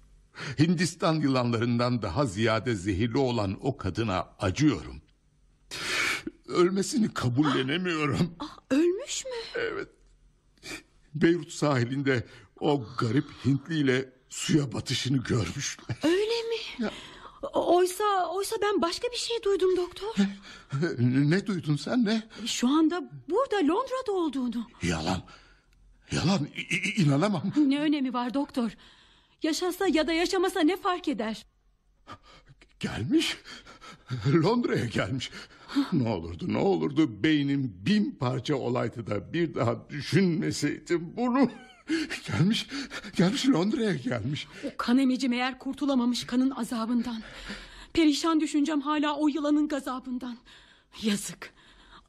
[0.58, 4.99] Hindistan yılanlarından daha ziyade zehirli olan o kadına acıyorum.
[6.50, 8.34] Ölmesini kabullenemiyorum.
[8.70, 9.30] Ölmüş mü?
[9.54, 9.88] Evet.
[11.14, 12.26] Beyrut sahilinde
[12.60, 15.96] o garip Hintliyle suya batışını görmüşler.
[16.02, 16.90] Öyle mi?
[17.52, 20.14] O- Oysa oysa ben başka bir şey duydum doktor.
[21.00, 22.28] ne duydun sen ne?
[22.46, 24.66] Şu anda burada Londra'da olduğunu.
[24.82, 25.22] Yalan.
[26.12, 27.42] Yalan İ- inanamam.
[27.56, 28.70] Ne önemi var doktor?
[29.42, 31.46] Yaşasa ya da yaşamasa ne fark eder?
[32.80, 33.36] Gelmiş.
[34.26, 35.30] Londra'ya gelmiş.
[35.92, 41.50] ne olurdu ne olurdu beynim bin parça olaydı da bir daha düşünmeseydim bunu.
[42.28, 42.66] Gelmiş,
[43.16, 44.46] gelmiş Londra'ya gelmiş.
[44.64, 47.22] O kan emici meğer kurtulamamış kanın azabından.
[47.92, 50.38] Perişan düşüncem hala o yılanın gazabından.
[51.02, 51.52] Yazık.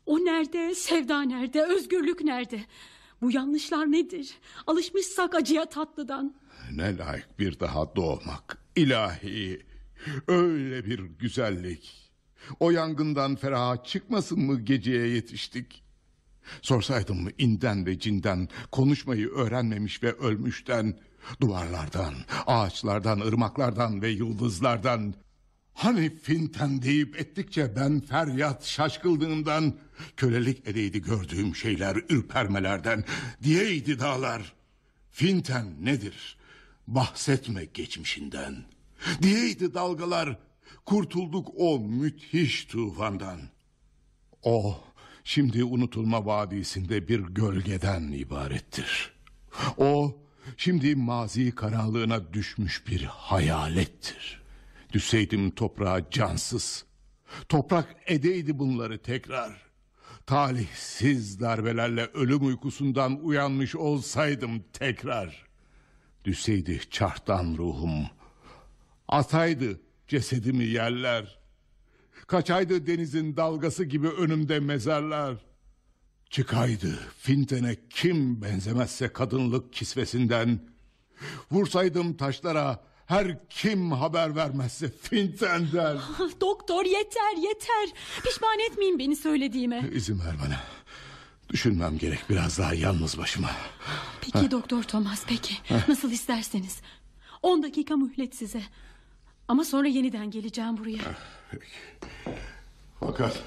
[0.06, 2.62] O nerede, sevda nerede, özgürlük nerede?
[3.22, 4.34] Bu yanlışlar nedir?
[4.68, 6.36] Alışmışsak acıya tatlıdan.
[6.72, 8.58] Ne layık bir daha doğmak.
[8.76, 9.66] İlahi.
[10.28, 12.01] Öyle bir güzellik.
[12.60, 15.84] O yangından feraha çıkmasın mı geceye yetiştik?
[16.62, 21.00] Sorsaydım mı inden ve cinden konuşmayı öğrenmemiş ve ölmüşten
[21.42, 22.14] duvarlardan,
[22.48, 25.14] ağaçlardan, ırmaklardan ve yıldızlardan
[25.74, 29.74] hani finten deyip ettikçe ben feryat şaşkıldığımdan
[30.18, 33.04] kölelik edeydi gördüğüm şeyler ürpermelerden
[33.44, 34.54] diyeydi dağlar.
[35.12, 36.38] Finten nedir?
[36.88, 38.64] Bahsetme geçmişinden.
[39.22, 40.40] Diyeydi dalgalar
[40.86, 43.40] kurtulduk o müthiş tufandan.
[44.44, 44.80] O
[45.24, 49.14] şimdi unutulma vadisinde bir gölgeden ibarettir.
[49.78, 50.18] O
[50.58, 54.42] şimdi mazi karanlığına düşmüş bir hayalettir.
[54.94, 56.86] Düşseydim toprağa cansız.
[57.50, 59.72] Toprak edeydi bunları tekrar.
[60.26, 65.46] Talihsiz darbelerle ölüm uykusundan uyanmış olsaydım tekrar.
[66.26, 68.06] Düşseydi çarhtan ruhum.
[69.08, 71.40] Ataydı cesedimi yerler.
[72.28, 75.36] Kaçaydı denizin dalgası gibi önümde mezarlar.
[76.30, 80.60] Çıkaydı fintene kim benzemezse kadınlık kisvesinden.
[81.52, 85.98] Vursaydım taşlara her kim haber vermezse fintenden.
[85.98, 87.90] Ah, Doktor yeter yeter.
[88.24, 89.90] Pişman etmeyin beni söylediğime.
[89.94, 90.60] İzin ver bana.
[91.50, 93.52] Düşünmem gerek biraz daha yalnız başıma.
[94.22, 95.54] Peki doktor Thomas peki.
[95.88, 96.82] Nasıl isterseniz.
[97.42, 98.62] On dakika mühlet size.
[99.52, 101.02] Ama sonra yeniden geleceğim buraya.
[103.00, 103.44] Fakat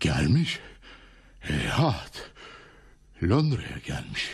[0.00, 0.58] gelmiş.
[1.40, 2.30] Heyhat.
[3.22, 4.30] Londra'ya gelmiş.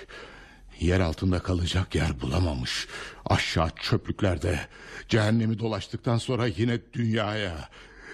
[0.80, 2.88] Yer altında kalacak yer bulamamış.
[3.26, 4.60] Aşağı çöplüklerde
[5.08, 7.68] cehennemi dolaştıktan sonra yine dünyaya,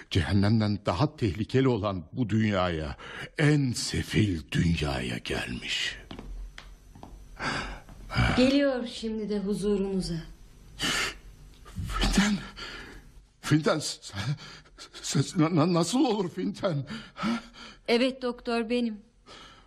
[0.09, 2.97] cehennemden daha tehlikeli olan bu dünyaya,
[3.37, 5.97] en sefil dünyaya gelmiş.
[8.37, 10.32] Geliyor şimdi de huzurunuza.
[11.99, 12.37] Finten,
[13.41, 14.13] Finten, s-
[15.01, 16.85] s- na- nasıl olur Finten?
[17.87, 18.97] Evet doktor benim.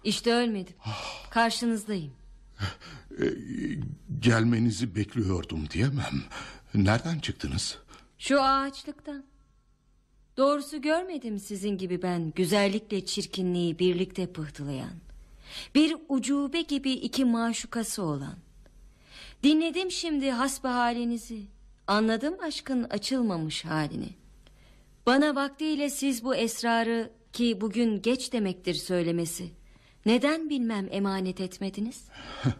[0.04, 0.74] İşte ölmedim.
[1.30, 2.12] Karşınızdayım.
[3.20, 3.24] Ee,
[4.20, 6.22] gelmenizi bekliyordum diyemem.
[6.74, 7.78] Nereden çıktınız?
[8.18, 9.24] Şu ağaçlıktan.
[10.36, 14.92] Doğrusu görmedim sizin gibi ben güzellikle çirkinliği birlikte pıhtılayan.
[15.74, 18.34] Bir ucube gibi iki maşukası olan.
[19.46, 21.42] Dinledim şimdi hasbe halinizi.
[21.86, 24.08] Anladım aşkın açılmamış halini.
[25.06, 29.50] Bana vaktiyle siz bu esrarı ki bugün geç demektir söylemesi.
[30.06, 32.04] Neden bilmem emanet etmediniz?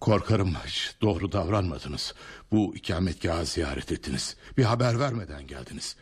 [0.00, 2.14] Korkarım hiç doğru davranmadınız.
[2.52, 4.36] Bu ikametgaha ziyaret ettiniz.
[4.56, 5.96] Bir haber vermeden geldiniz.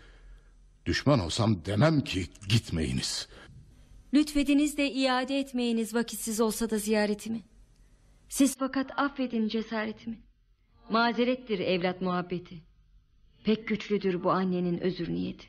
[0.86, 3.28] Düşman olsam demem ki gitmeyiniz.
[4.14, 7.51] Lütfediniz de iade etmeyiniz vakitsiz olsa da ziyaretimi.
[8.32, 10.18] Siz fakat affedin cesaretimi.
[10.90, 12.62] Mazerettir evlat muhabbeti.
[13.44, 15.46] Pek güçlüdür bu annenin özür niyeti.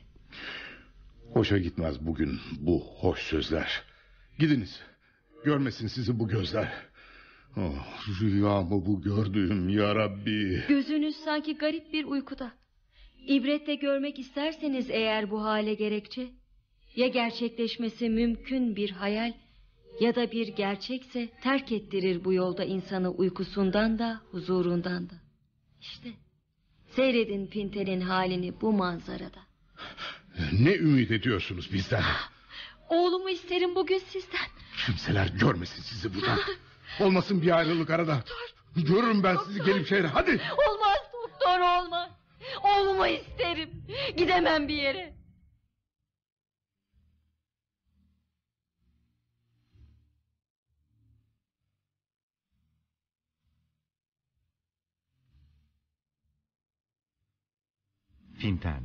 [1.32, 3.82] Hoşa gitmez bugün bu hoş sözler.
[4.38, 4.80] Gidiniz.
[5.44, 6.72] Görmesin sizi bu gözler.
[7.56, 10.64] Oh, rüya mı bu gördüğüm ya Rabbi?
[10.68, 12.52] Gözünüz sanki garip bir uykuda.
[13.26, 16.30] İbretle görmek isterseniz eğer bu hale gerekçe...
[16.96, 19.32] ...ya gerçekleşmesi mümkün bir hayal...
[20.00, 25.14] ...ya da bir gerçekse terk ettirir bu yolda insanı uykusundan da huzurundan da.
[25.80, 26.08] İşte
[26.96, 29.40] seyredin Pintel'in halini bu manzarada.
[30.52, 32.02] Ne ümit ediyorsunuz bizden?
[32.88, 34.46] Oğlumu isterim bugün sizden.
[34.86, 36.38] Kimseler görmesin sizi buradan.
[37.00, 38.24] Olmasın bir ayrılık arada.
[38.76, 40.06] Görürüm ben sizi gelip şehre.
[40.06, 40.30] Hadi.
[40.68, 42.10] Olmaz doktor olmaz.
[42.64, 43.70] Oğlumu isterim.
[44.16, 45.14] Gidemem bir yere.
[58.44, 58.82] Finten,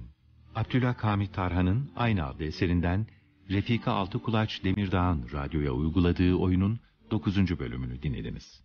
[0.55, 3.07] Abdülhak Hamit Tarhan'ın aynı adlı eserinden
[3.49, 6.79] Refika Altıkulaç Demirdağ'ın radyoya uyguladığı oyunun
[7.11, 7.59] 9.
[7.59, 8.63] bölümünü dinlediniz.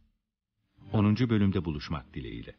[0.93, 1.17] 10.
[1.17, 2.55] bölümde buluşmak dileğiyle.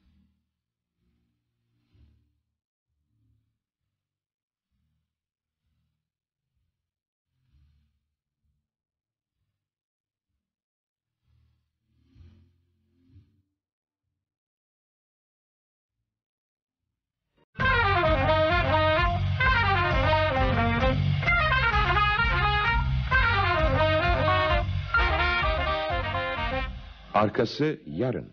[27.15, 28.31] Arkası yarın.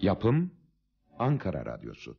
[0.00, 0.50] Yapım
[1.18, 2.18] Ankara Radyosu.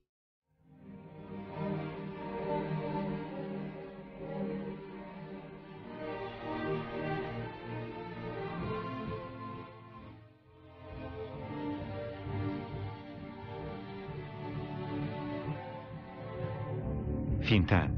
[17.50, 17.92] Finten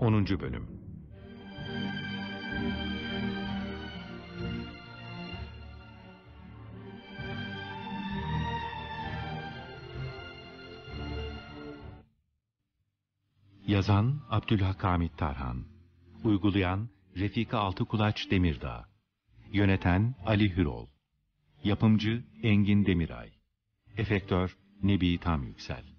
[0.00, 0.26] 10.
[0.26, 0.66] bölüm.
[13.66, 15.64] Yazan Abdülhak Hamit Tarhan.
[16.24, 18.84] Uygulayan Refika Altıkulaç Demirdağ.
[19.52, 20.86] Yöneten Ali Hürol.
[21.64, 23.32] Yapımcı Engin Demiray.
[23.96, 25.95] Efektör Nebi Tam Yüksel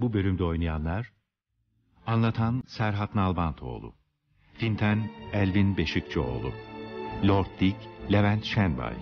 [0.00, 1.12] Bu bölümde oynayanlar
[2.06, 3.94] Anlatan Serhat Nalbantoğlu
[4.54, 6.52] Finten Elvin Beşikçioğlu
[7.28, 7.76] Lord Dick
[8.12, 8.94] Levent Şenbay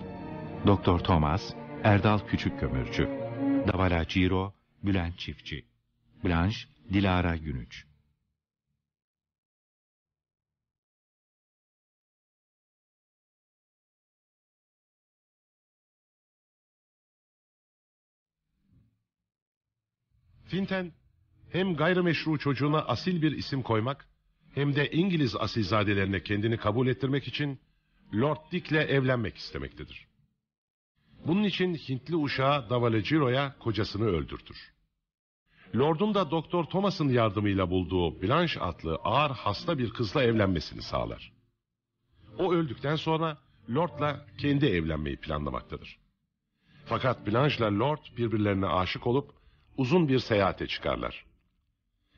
[0.67, 1.53] Doktor Thomas
[1.83, 3.09] Erdal Küçükkömürcü
[3.67, 4.53] Davala Ciro
[4.83, 5.65] Bülent Çiftçi
[6.23, 6.57] Blanche
[6.93, 7.85] Dilara Günüç
[20.47, 20.91] Finten
[21.49, 24.07] hem gayrimeşru çocuğuna asil bir isim koymak
[24.55, 27.59] hem de İngiliz asilzadelerine kendini kabul ettirmek için
[28.13, 30.07] Lord Dick'le evlenmek istemektedir.
[31.25, 34.57] Bunun için Hintli uşağı Davalagiro'ya kocasını öldürtür.
[35.75, 41.33] Lord'un da Doktor Thomas'ın yardımıyla bulduğu Blanche adlı ağır hasta bir kızla evlenmesini sağlar.
[42.37, 43.37] O öldükten sonra
[43.75, 45.99] Lord'la kendi evlenmeyi planlamaktadır.
[46.85, 49.36] Fakat Blanche'la Lord birbirlerine aşık olup
[49.77, 51.25] uzun bir seyahate çıkarlar.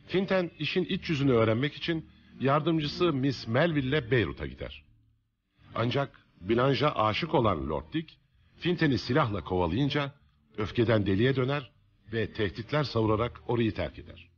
[0.07, 4.83] Finten işin iç yüzünü öğrenmek için yardımcısı Miss Melville'le Beyrut'a gider.
[5.75, 8.17] Ancak Blanche'a aşık olan Lord Dick,
[8.57, 10.13] Finten'i silahla kovalayınca
[10.57, 11.71] öfkeden deliye döner
[12.13, 14.29] ve tehditler savurarak orayı terk eder.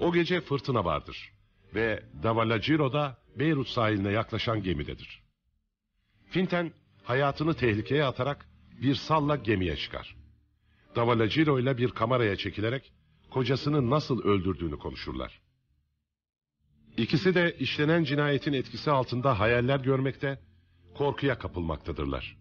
[0.00, 1.32] O gece fırtına vardır
[1.74, 5.22] ve Davalagiro'da Beyrut sahiline yaklaşan gemidedir.
[6.30, 6.72] Finten
[7.04, 8.48] hayatını tehlikeye atarak
[8.82, 10.16] bir salla gemiye çıkar.
[10.96, 12.92] Davalagiro ile bir kameraya çekilerek
[13.30, 15.40] kocasını nasıl öldürdüğünü konuşurlar.
[16.96, 20.38] İkisi de işlenen cinayetin etkisi altında hayaller görmekte,
[20.94, 22.36] korkuya kapılmaktadırlar.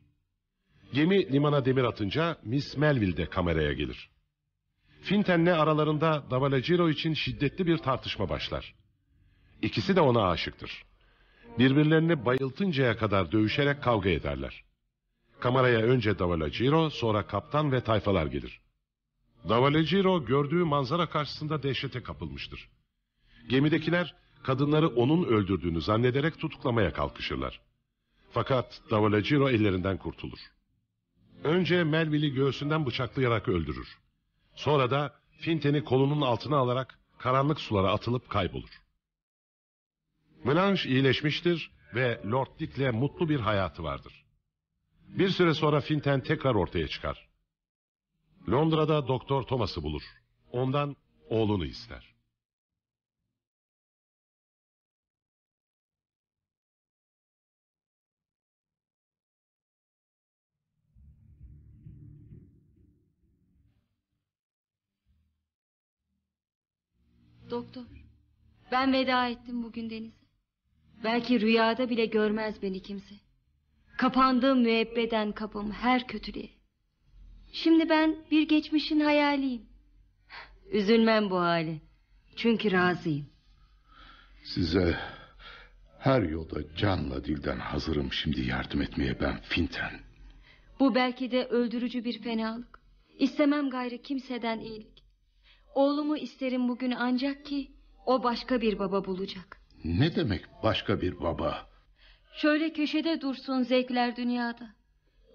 [0.93, 4.09] Gemi limana demir atınca Miss Melville de kameraya gelir.
[5.01, 8.75] Finten'le aralarında Davalagiro için şiddetli bir tartışma başlar.
[9.61, 10.85] İkisi de ona aşıktır.
[11.59, 14.63] Birbirlerini bayıltıncaya kadar dövüşerek kavga ederler.
[15.39, 18.61] Kameraya önce Davalagiro, sonra kaptan ve tayfalar gelir.
[19.49, 22.69] Davalagiro gördüğü manzara karşısında dehşete kapılmıştır.
[23.49, 27.59] Gemidekiler kadınları onun öldürdüğünü zannederek tutuklamaya kalkışırlar.
[28.31, 30.39] Fakat Davalagiro ellerinden kurtulur.
[31.43, 33.97] Önce Melville'i göğsünden bıçaklayarak öldürür.
[34.55, 38.81] Sonra da Finten'i kolunun altına alarak karanlık sulara atılıp kaybolur.
[40.45, 44.26] Blanche iyileşmiştir ve Lord Dick'le mutlu bir hayatı vardır.
[45.07, 47.27] Bir süre sonra Finten tekrar ortaya çıkar.
[48.49, 50.03] Londra'da Doktor Thomas'ı bulur.
[50.51, 50.95] Ondan
[51.29, 52.17] oğlunu ister.
[67.49, 67.83] Doktor,
[68.71, 70.15] ben veda ettim bugün denize.
[71.03, 73.26] Belki rüyada bile görmez beni kimse.
[73.97, 76.49] Kapandığım müebbeden kapım her kötülüğe.
[77.51, 79.61] Şimdi ben bir geçmişin hayaliyim.
[80.71, 81.81] Üzülmem bu hale.
[82.35, 83.29] Çünkü razıyım.
[84.43, 84.99] Size
[85.99, 89.91] Her yolda canla dilden hazırım şimdi yardım etmeye ben Finten.
[90.79, 92.79] Bu belki de öldürücü bir fenalık.
[93.19, 95.03] İstemem gayrı kimseden iyilik.
[95.75, 97.71] Oğlumu isterim bugün ancak ki
[98.05, 99.61] o başka bir baba bulacak.
[99.83, 101.69] Ne demek başka bir baba?
[102.37, 104.69] Şöyle köşede dursun zevkler dünyada.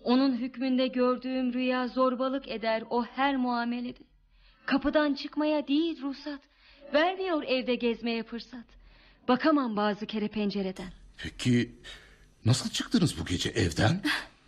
[0.04, 3.98] Onun hükmünde gördüğüm rüya zorbalık eder o her muamelede.
[4.66, 6.40] Kapıdan çıkmaya değil ruhsat.
[6.94, 8.64] Vermiyor evde gezmeye fırsat.
[9.28, 10.92] Bakamam bazı kere pencereden.
[11.16, 11.72] Peki
[12.44, 14.02] nasıl çıktınız bu gece evden?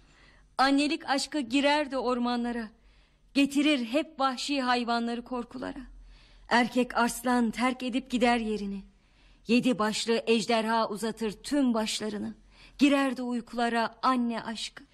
[0.58, 2.68] Annelik aşkı girer de ormanlara.
[3.34, 5.81] Getirir hep vahşi hayvanları korkulara.
[6.49, 8.83] Erkek arslan terk edip gider yerini.
[9.47, 12.43] Yedi başlı ejderha uzatır tüm başlarını.
[12.78, 14.85] Girer de uykulara anne aşkı.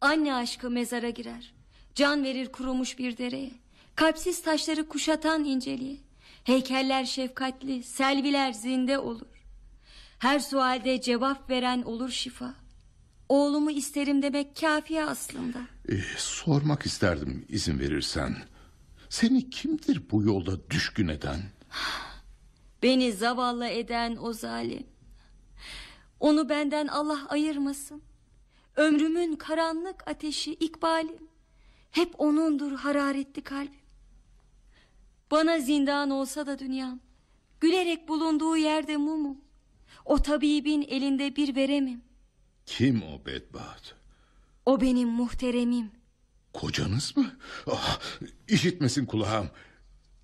[0.00, 1.54] Anne aşkı mezara girer.
[1.94, 3.50] Can verir kurumuş bir dereye.
[3.94, 5.96] Kalpsiz taşları kuşatan inceliğe.
[6.44, 9.26] Heykeller şefkatli, selviler zinde olur.
[10.18, 12.54] Her sualde cevap veren olur şifa.
[13.28, 15.58] Oğlumu isterim demek kafi aslında.
[15.88, 18.36] Ee, sormak isterdim izin verirsen.
[19.08, 21.40] Seni kimdir bu yolda düşkün eden?
[22.82, 24.86] Beni zavallı eden o zalim.
[26.20, 28.02] Onu benden Allah ayırmasın.
[28.76, 31.28] Ömrümün karanlık ateşi ikbalim.
[31.90, 33.80] Hep onundur hararetli kalbim.
[35.30, 37.00] Bana zindan olsa da dünyam.
[37.60, 39.38] Gülerek bulunduğu yerde mumum.
[40.04, 42.00] O tabibin elinde bir veremim.
[42.66, 43.94] Kim o bedbaht?
[44.66, 45.90] O benim muhteremim.
[46.52, 47.36] Kocanız mı?
[47.70, 48.00] Ah,
[48.48, 49.50] işitmesin kulağım.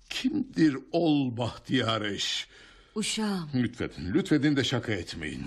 [0.09, 2.47] Kimdir ol bahtiyar eş?
[2.95, 3.49] Uşağım.
[3.55, 5.43] Lütfedin, lütfedin de şaka etmeyin.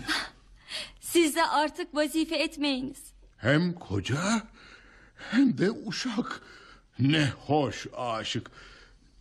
[1.17, 3.13] Siz de artık vazife etmeyiniz.
[3.37, 4.43] Hem koca
[5.17, 6.43] hem de uşak.
[6.99, 8.51] Ne hoş aşık.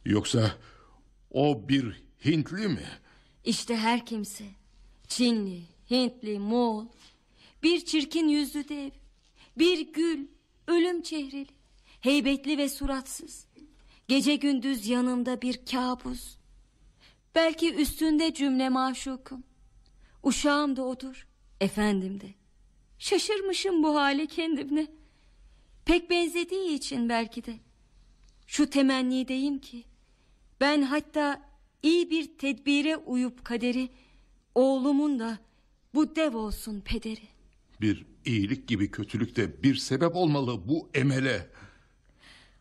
[0.05, 0.55] Yoksa
[1.31, 2.89] o bir Hintli mi?
[3.45, 4.43] İşte her kimse.
[5.07, 6.85] Çinli, Hintli, Moğol.
[7.63, 8.91] Bir çirkin yüzlü dev.
[9.57, 10.27] Bir gül,
[10.67, 11.47] ölüm çehreli.
[12.01, 13.45] Heybetli ve suratsız.
[14.07, 16.37] Gece gündüz yanımda bir kabus.
[17.35, 19.43] Belki üstünde cümle maşukum.
[20.23, 21.27] Uşağım da odur,
[21.65, 22.33] efendim de.
[22.99, 24.87] Şaşırmışım bu hale kendimle.
[25.85, 27.59] Pek benzediği için belki de.
[28.47, 29.83] Şu temennideyim ki...
[30.61, 31.41] ...ben hatta
[31.83, 33.89] iyi bir tedbire uyup kaderi...
[34.55, 35.39] ...oğlumun da
[35.95, 37.27] bu dev olsun pederi.
[37.81, 41.49] Bir iyilik gibi kötülükte bir sebep olmalı bu emele.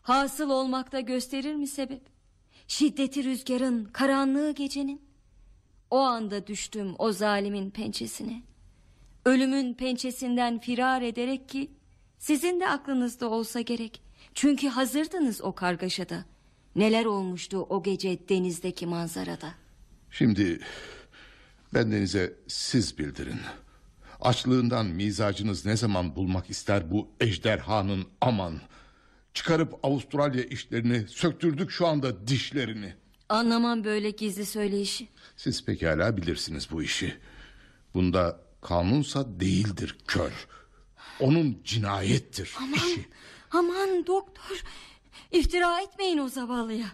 [0.02, 2.02] Hasıl olmakta gösterir mi sebep?
[2.68, 5.02] Şiddeti rüzgarın, karanlığı gecenin.
[5.91, 8.42] O anda düştüm o zalimin pençesine.
[9.25, 11.70] Ölümün pençesinden firar ederek ki...
[12.19, 14.03] ...sizin de aklınızda olsa gerek.
[14.35, 16.25] Çünkü hazırdınız o kargaşada.
[16.77, 19.55] Neler olmuştu o gece denizdeki manzarada.
[20.11, 20.61] Şimdi
[21.75, 23.41] bendenize siz bildirin.
[24.20, 28.61] Açlığından mizacınız ne zaman bulmak ister bu ejderhanın aman.
[29.35, 32.94] Çıkarıp Avustralya işlerini söktürdük şu anda dişlerini.
[33.28, 35.09] Anlamam böyle gizli söyleyişi.
[35.36, 37.15] Siz pekala bilirsiniz bu işi.
[37.94, 40.33] Bunda kanunsa değildir kör.
[41.20, 43.09] Onun cinayettir Aman, işi.
[43.51, 44.62] aman doktor.
[45.33, 46.86] İftira etmeyin o zavallıya.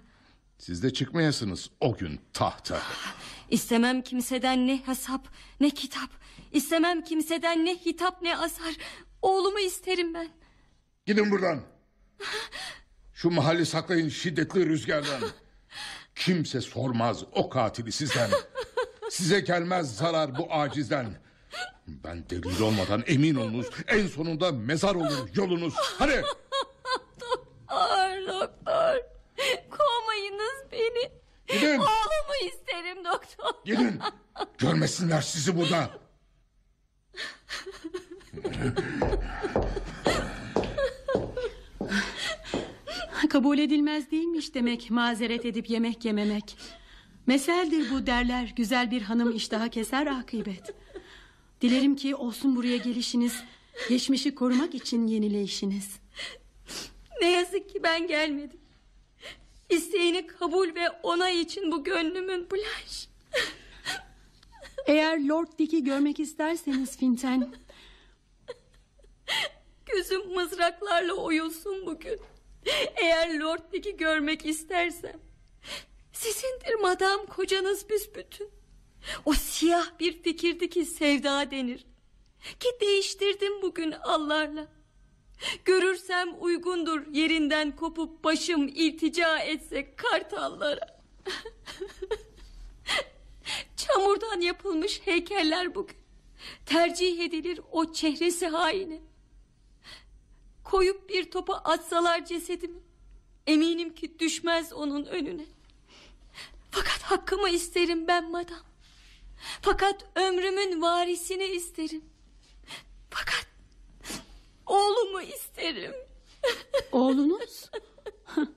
[0.58, 2.82] Siz de çıkmayasınız o gün tahta.
[3.50, 5.28] İstemem kimseden ne hesap
[5.60, 6.10] ne kitap.
[6.52, 8.74] İstemem kimseden ne hitap ne azar.
[9.22, 10.28] Oğlumu isterim ben.
[11.06, 11.62] Gidin buradan.
[13.14, 15.22] Şu mahalli saklayın şiddetli rüzgardan.
[16.14, 18.30] Kimse sormaz o katili sizden.
[19.10, 21.29] Size gelmez zarar bu acizden.
[21.86, 23.66] Ben delil olmadan emin olunuz.
[23.88, 25.74] En sonunda mezar olur yolunuz.
[25.98, 26.22] Hadi.
[27.20, 28.96] Doktor doktor.
[29.70, 31.10] Kovmayınız beni.
[31.46, 31.78] Gidin.
[31.78, 33.64] Oğlumu isterim doktor.
[33.64, 34.00] Gidin.
[34.58, 35.90] Görmesinler sizi burada.
[43.30, 46.56] Kabul edilmez değilmiş demek mazeret edip yemek yememek.
[47.26, 50.74] Meseldir bu derler güzel bir hanım iştaha keser akıbet.
[51.60, 53.42] Dilerim ki olsun buraya gelişiniz
[53.88, 56.00] geçmişi korumak için yenileyişiniz.
[57.20, 58.60] Ne yazık ki ben gelmedim.
[59.68, 63.08] İsteğini kabul ve onay için bu gönlümün bulaş.
[64.86, 67.54] Eğer Lord Dick'i görmek isterseniz Finten...
[69.86, 72.20] Gözüm mızraklarla oyulsun bugün.
[72.96, 75.20] Eğer Lord Dick'i görmek istersem...
[76.12, 78.48] Sizindir madam kocanız büsbütün.
[79.24, 81.86] O siyah bir fikirdi ki sevda denir.
[82.60, 84.68] Ki değiştirdim bugün Allah'la.
[85.64, 91.00] Görürsem uygundur yerinden kopup başım iltica etse kartallara.
[93.76, 95.96] Çamurdan yapılmış heykeller bugün.
[96.66, 99.00] Tercih edilir o çehresi haine.
[100.64, 102.80] Koyup bir topa atsalar cesedimi
[103.46, 105.46] eminim ki düşmez onun önüne.
[106.70, 108.69] Fakat hakkımı isterim ben madam.
[109.62, 112.04] Fakat ömrümün varisini isterim.
[113.10, 113.46] Fakat
[114.66, 115.94] oğlumu isterim.
[116.92, 117.70] Oğlunuz?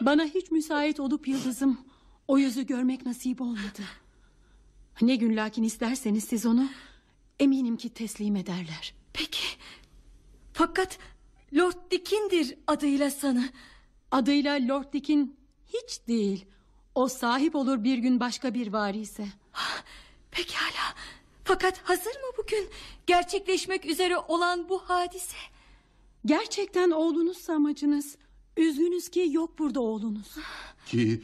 [0.00, 1.80] Bana hiç müsait olup yıldızım
[2.28, 3.82] o yüzü görmek nasip olmadı.
[5.02, 6.68] Ne gün lakin isterseniz siz onu
[7.40, 8.94] eminim ki teslim ederler.
[9.12, 9.44] Peki.
[10.52, 10.98] Fakat
[11.54, 13.48] Lord Dick'indir adıyla sanı.
[14.10, 16.46] Adıyla Lord Dick'in hiç değil.
[16.94, 19.26] O sahip olur bir gün başka bir varise.
[20.30, 20.94] Pekala.
[21.44, 22.68] Fakat hazır mı bugün
[23.06, 25.36] gerçekleşmek üzere olan bu hadise?
[26.26, 28.16] Gerçekten oğlunuzsa amacınız.
[28.56, 30.34] Üzgünüz ki yok burada oğlunuz.
[30.86, 31.22] Ki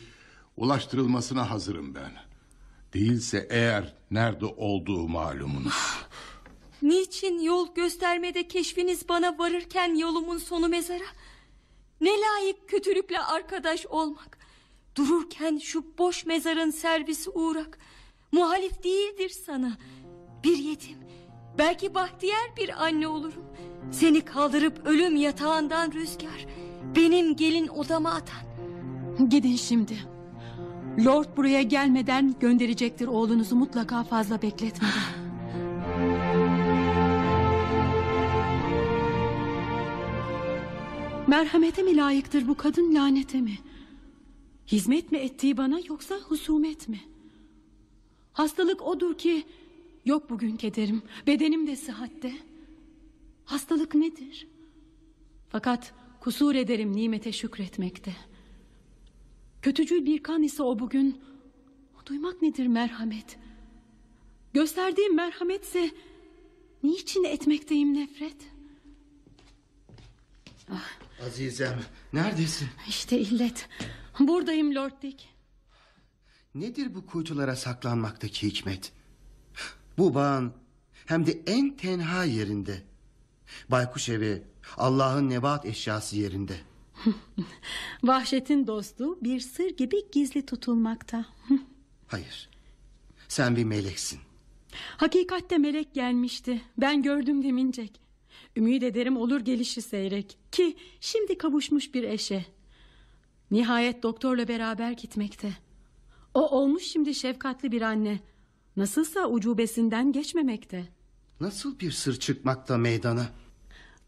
[0.57, 2.12] ulaştırılmasına hazırım ben.
[2.94, 5.75] Değilse eğer nerede olduğu malumunuz.
[6.83, 11.05] Niçin yol göstermede keşfiniz bana varırken yolumun sonu mezara?
[12.00, 14.39] Ne layık kötülükle arkadaş olmak.
[14.97, 17.78] Dururken şu boş mezarın servisi uğrak.
[18.33, 19.73] Muhalif değildir sana.
[20.44, 20.97] Bir yetim,
[21.59, 23.44] belki bahtiyar bir anne olurum.
[23.91, 26.47] Seni kaldırıp ölüm yatağından rüzgar.
[26.97, 28.50] Benim gelin odama atan.
[29.28, 29.99] Gidin şimdi.
[31.05, 35.20] Lord buraya gelmeden gönderecektir oğlunuzu mutlaka fazla bekletmeden.
[41.26, 43.59] Merhamete mi layıktır bu kadın lanete mi?
[44.67, 47.00] Hizmet mi ettiği bana yoksa husumet mi?
[48.41, 49.47] Hastalık odur ki
[50.05, 52.33] yok bugün kederim bedenim de sıhhatte.
[53.44, 54.49] Hastalık nedir?
[55.49, 58.17] Fakat kusur ederim nimete şükretmekte.
[59.62, 61.20] Kötücül bir kan ise o bugün
[62.07, 63.39] duymak nedir merhamet?
[64.52, 65.91] Gösterdiğim merhametse
[66.83, 68.36] niçin etmekteyim nefret?
[70.73, 70.99] Ah.
[71.27, 71.81] Azizem
[72.12, 72.69] neredesin?
[72.89, 73.69] İşte illet.
[74.20, 75.30] Buradayım Lord Dick.
[76.55, 78.93] Nedir bu kuytulara saklanmaktaki hikmet?
[79.99, 80.53] Bu bağın
[81.07, 82.83] hem de en tenha yerinde.
[83.69, 84.43] Baykuş evi
[84.77, 86.57] Allah'ın nebat eşyası yerinde.
[88.03, 91.27] Vahşetin dostu bir sır gibi gizli tutulmakta.
[92.07, 92.49] Hayır.
[93.29, 94.20] Sen bir meleksin.
[94.97, 96.62] Hakikatte melek gelmişti.
[96.79, 98.01] Ben gördüm demincek.
[98.57, 100.39] Ümit ederim olur gelişi seyrek.
[100.53, 102.47] Ki şimdi kavuşmuş bir eşe.
[103.51, 105.53] Nihayet doktorla beraber gitmekte.
[106.34, 108.20] O olmuş şimdi şefkatli bir anne.
[108.76, 110.89] Nasılsa ucubesinden geçmemekte.
[111.41, 113.26] Nasıl bir sır çıkmakta meydana?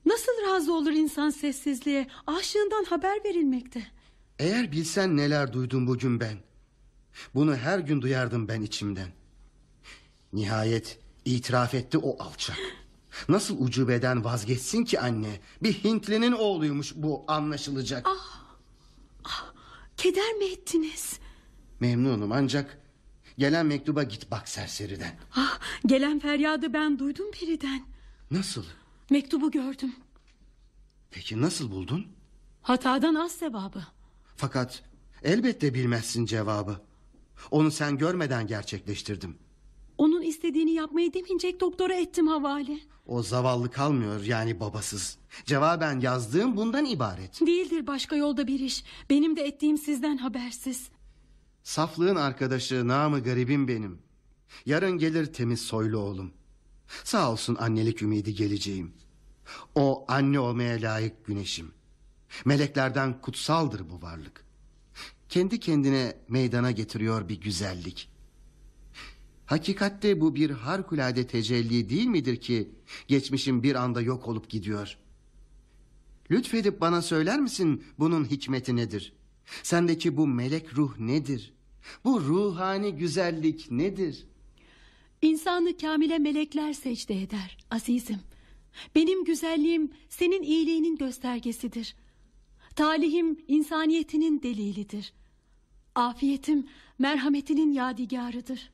[0.07, 2.07] Nasıl razı olur insan sessizliğe?
[2.27, 3.87] Aşığından haber verilmekte.
[4.39, 6.37] Eğer bilsen neler duydum bugün ben.
[7.35, 9.09] Bunu her gün duyardım ben içimden.
[10.33, 12.59] Nihayet itiraf etti o alçak.
[13.29, 15.41] Nasıl ucubeden vazgeçsin ki anne?
[15.63, 18.07] Bir Hintlinin oğluymuş bu anlaşılacak.
[18.09, 18.45] Ah,
[19.25, 19.53] ah,
[19.97, 21.19] keder mi ettiniz?
[21.83, 22.79] Memnunum ancak
[23.39, 25.15] gelen mektuba git bak serseriden.
[25.37, 27.83] Ah, gelen feryadı ben duydum biriden.
[28.31, 28.65] Nasıl?
[29.11, 29.95] Mektubu gördüm.
[31.11, 32.07] Peki nasıl buldun?
[32.63, 33.87] Hatadan az sevabı.
[34.37, 34.83] Fakat
[35.23, 36.81] elbette bilmezsin cevabı.
[37.51, 39.39] Onu sen görmeden gerçekleştirdim.
[39.99, 42.79] Onun istediğini yapmayı demincek doktora ettim havale.
[43.07, 45.19] O zavallı kalmıyor yani babasız.
[45.45, 47.41] Cevaben yazdığım bundan ibaret.
[47.41, 48.85] Değildir başka yolda bir iş.
[49.11, 50.89] Benim de ettiğim sizden habersiz.
[51.63, 53.99] Saflığın arkadaşı namı garibim benim.
[54.67, 56.33] Yarın gelir temiz soylu oğlum.
[57.05, 58.93] Sağ olsun annelik ümidi geleceğim.
[59.75, 61.73] O anne olmaya layık güneşim.
[62.45, 64.45] Meleklerden kutsaldır bu varlık.
[65.29, 68.09] Kendi kendine meydana getiriyor bir güzellik.
[69.47, 72.71] Hakikatte bu bir harikulade tecelli değil midir ki
[73.09, 74.99] geçmişim bir anda yok olup gidiyor?
[76.31, 79.13] Lütfedip bana söyler misin bunun hikmeti nedir?
[79.63, 81.53] Sendeki bu melek ruh nedir?
[82.05, 84.27] Bu ruhani güzellik nedir?
[85.23, 88.21] İnsanı kamile melekler secde eder azizim.
[88.95, 91.97] Benim güzelliğim senin iyiliğinin göstergesidir.
[92.77, 95.13] Talihim insaniyetinin delilidir.
[95.95, 96.67] Afiyetim
[96.99, 98.71] merhametinin yadigarıdır.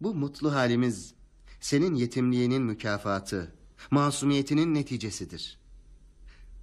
[0.00, 1.14] Bu mutlu halimiz
[1.60, 3.54] senin yetimliğinin mükafatı,
[3.90, 5.58] masumiyetinin neticesidir.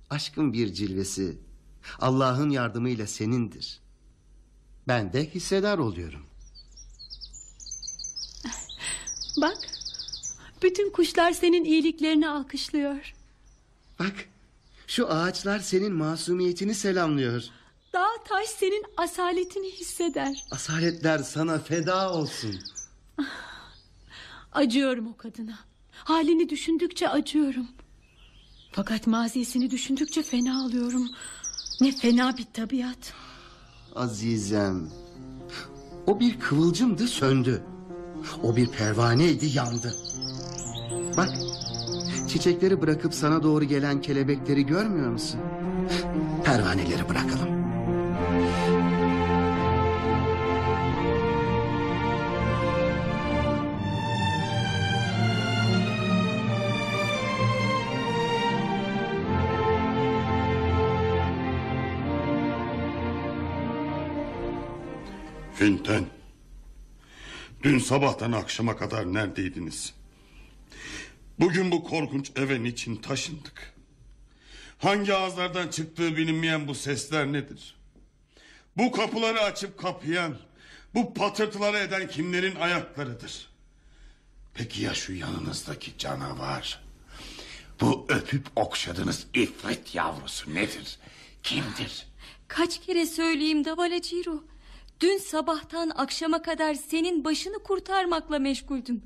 [0.09, 1.37] Aşkın bir cilvesi
[1.99, 3.79] Allah'ın yardımıyla senindir.
[4.87, 6.25] Ben de hissedar oluyorum.
[9.41, 9.57] Bak,
[10.61, 13.13] bütün kuşlar senin iyiliklerini alkışlıyor.
[13.99, 14.29] Bak,
[14.87, 17.43] şu ağaçlar senin masumiyetini selamlıyor.
[17.93, 20.45] Dağ taş senin asaletini hisseder.
[20.51, 22.59] Asaletler sana feda olsun.
[24.51, 25.59] Acıyorum o kadına.
[25.91, 27.67] Halini düşündükçe acıyorum.
[28.71, 31.09] Fakat mazisini düşündükçe fena alıyorum.
[31.81, 33.13] Ne fena bir tabiat.
[33.95, 34.89] Azizem.
[36.07, 37.63] O bir kıvılcımdı söndü.
[38.43, 39.95] O bir pervaneydi yandı.
[41.17, 41.29] Bak
[42.27, 45.39] çiçekleri bırakıp sana doğru gelen kelebekleri görmüyor musun?
[46.43, 47.58] Pervaneleri bırakalım.
[65.59, 66.05] Finten.
[67.63, 69.93] Dün sabahtan akşama kadar neredeydiniz?
[71.39, 73.73] Bugün bu korkunç eve niçin taşındık?
[74.77, 77.75] Hangi ağızlardan çıktığı bilinmeyen bu sesler nedir?
[78.77, 80.37] Bu kapıları açıp kapayan,
[80.93, 83.49] bu patırtıları eden kimlerin ayaklarıdır?
[84.53, 86.83] Peki ya şu yanınızdaki canavar?
[87.81, 90.99] Bu öpüp okşadığınız ifrit yavrusu nedir?
[91.43, 92.07] Kimdir?
[92.47, 94.43] Kaç kere söyleyeyim Davala Ciro.
[95.01, 99.01] Dün sabahtan akşama kadar senin başını kurtarmakla meşguldüm.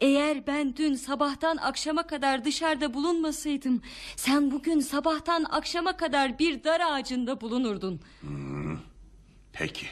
[0.00, 3.82] Eğer ben dün sabahtan akşama kadar dışarıda bulunmasaydım...
[4.16, 8.00] ...sen bugün sabahtan akşama kadar bir dar ağacında bulunurdun.
[8.20, 8.78] Hmm,
[9.52, 9.86] peki.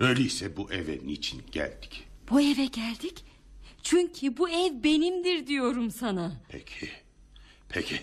[0.00, 2.04] Öyleyse bu eve niçin geldik?
[2.30, 3.24] Bu eve geldik.
[3.82, 6.32] Çünkü bu ev benimdir diyorum sana.
[6.48, 6.88] Peki.
[7.68, 8.00] Peki.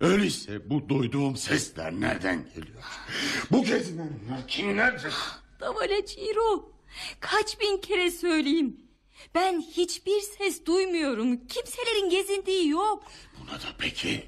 [0.00, 2.82] Öyleyse bu duyduğum sesler nereden geliyor?
[3.50, 5.14] Bu gezinenler kimlerdir?
[5.60, 6.72] Davala Ciro.
[7.20, 8.76] Kaç bin kere söyleyeyim.
[9.34, 11.46] Ben hiçbir ses duymuyorum.
[11.46, 13.04] Kimselerin gezindiği yok.
[13.40, 14.24] Buna da peki.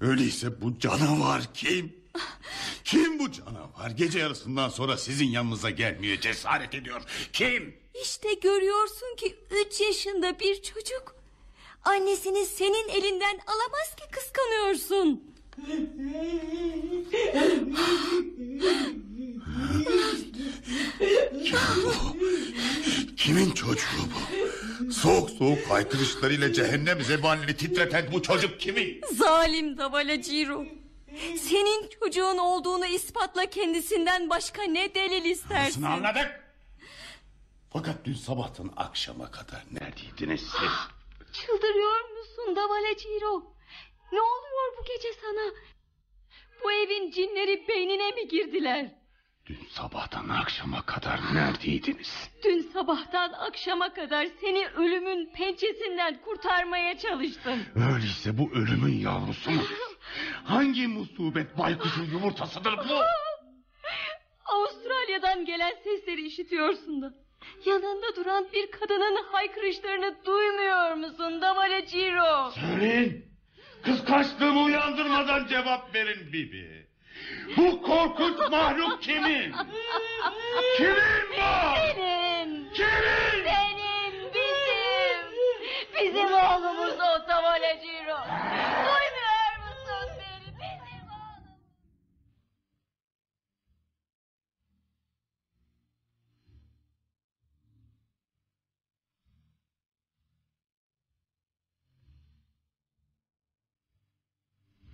[0.00, 1.96] Öyleyse bu canavar kim?
[2.84, 3.90] Kim bu canavar?
[3.90, 7.02] Gece yarısından sonra sizin yanınıza gelmeye cesaret ediyor.
[7.32, 7.76] Kim?
[8.02, 11.16] İşte görüyorsun ki üç yaşında bir çocuk.
[11.84, 15.22] Annesini senin elinden alamaz ki kıskanıyorsun.
[21.44, 22.16] Kim bu?
[23.16, 24.92] Kimin çocuğu bu?
[24.92, 29.00] Soğuk soğuk haykırışlarıyla cehennem zebanini titreten bu çocuk kimin?
[29.12, 30.64] Zalim Davala Ciro.
[31.38, 35.82] Senin çocuğun olduğunu ispatla kendisinden başka ne delil istersin?
[35.82, 36.42] Nasıl anladık?
[37.72, 40.70] Fakat dün sabahtan akşama kadar neredeydiniz siz?
[41.32, 43.54] Çıldırıyor musun Davala Ciro?
[44.12, 45.52] Ne oluyor bu gece sana?
[46.64, 48.90] Bu evin cinleri beynine mi girdiler?
[49.46, 52.30] Dün sabahtan akşama kadar neredeydiniz?
[52.44, 57.58] Dün sabahtan akşama kadar seni ölümün pençesinden kurtarmaya çalıştım.
[57.74, 59.62] Öyleyse bu ölümün yavrusu mu?
[60.44, 63.00] Hangi musibet baykuşun yumurtasıdır bu?
[64.44, 67.14] Avustralya'dan gelen sesleri işitiyorsun da.
[67.66, 72.50] Yanında duran bir kadının haykırışlarını duymuyor musun Davale Ciro?
[72.50, 73.24] Söyleyin.
[73.82, 76.86] Kıskançlığımı uyandırmadan cevap verin Bibi.
[77.56, 79.52] Bu korkunç mahluk kimin?
[80.76, 80.96] Kimin
[81.30, 81.76] bu?
[81.76, 82.70] Senin.
[82.74, 83.44] Kimin?
[83.44, 85.32] Senin, bizim.
[86.00, 88.18] Bizim oğlumuz o Davale Ciro.
[88.86, 90.54] Duymuyor musun beni?
[90.54, 91.58] Bizim oğlum.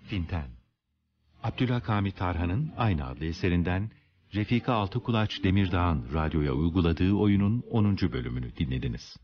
[0.09, 0.47] Finten
[1.43, 3.91] Abdülhakami Tarhan'ın aynı adlı eserinden
[4.35, 7.97] Refika Altıkulaç Demirdağ'ın radyoya uyguladığı oyunun 10.
[7.97, 9.17] bölümünü dinlediniz.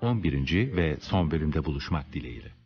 [0.00, 0.76] 11.
[0.76, 2.59] ve son bölümde buluşmak dileğiyle.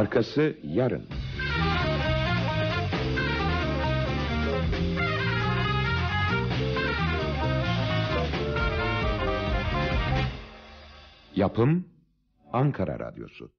[0.00, 1.06] Arkası yarın.
[11.36, 11.88] Yapım
[12.52, 13.50] Ankara Radyosu.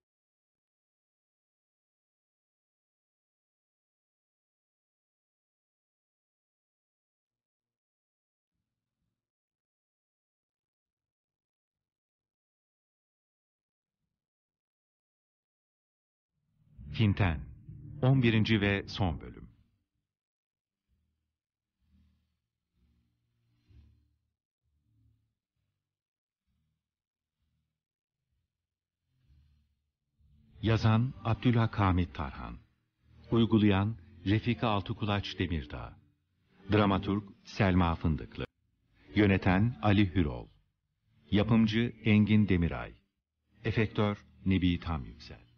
[16.99, 17.39] Hinten
[18.01, 18.61] 11.
[18.61, 19.47] ve son bölüm.
[30.61, 32.57] Yazan Abdülhak Hamit Tarhan.
[33.31, 33.95] Uygulayan
[34.25, 35.97] Refika Altıkulaç Demirdağ.
[36.71, 38.45] Dramaturg Selma Fındıklı.
[39.15, 40.47] Yöneten Ali Hürol.
[41.31, 42.93] Yapımcı Engin Demiray.
[43.63, 45.50] Efektör Nebi Tam Yüksel.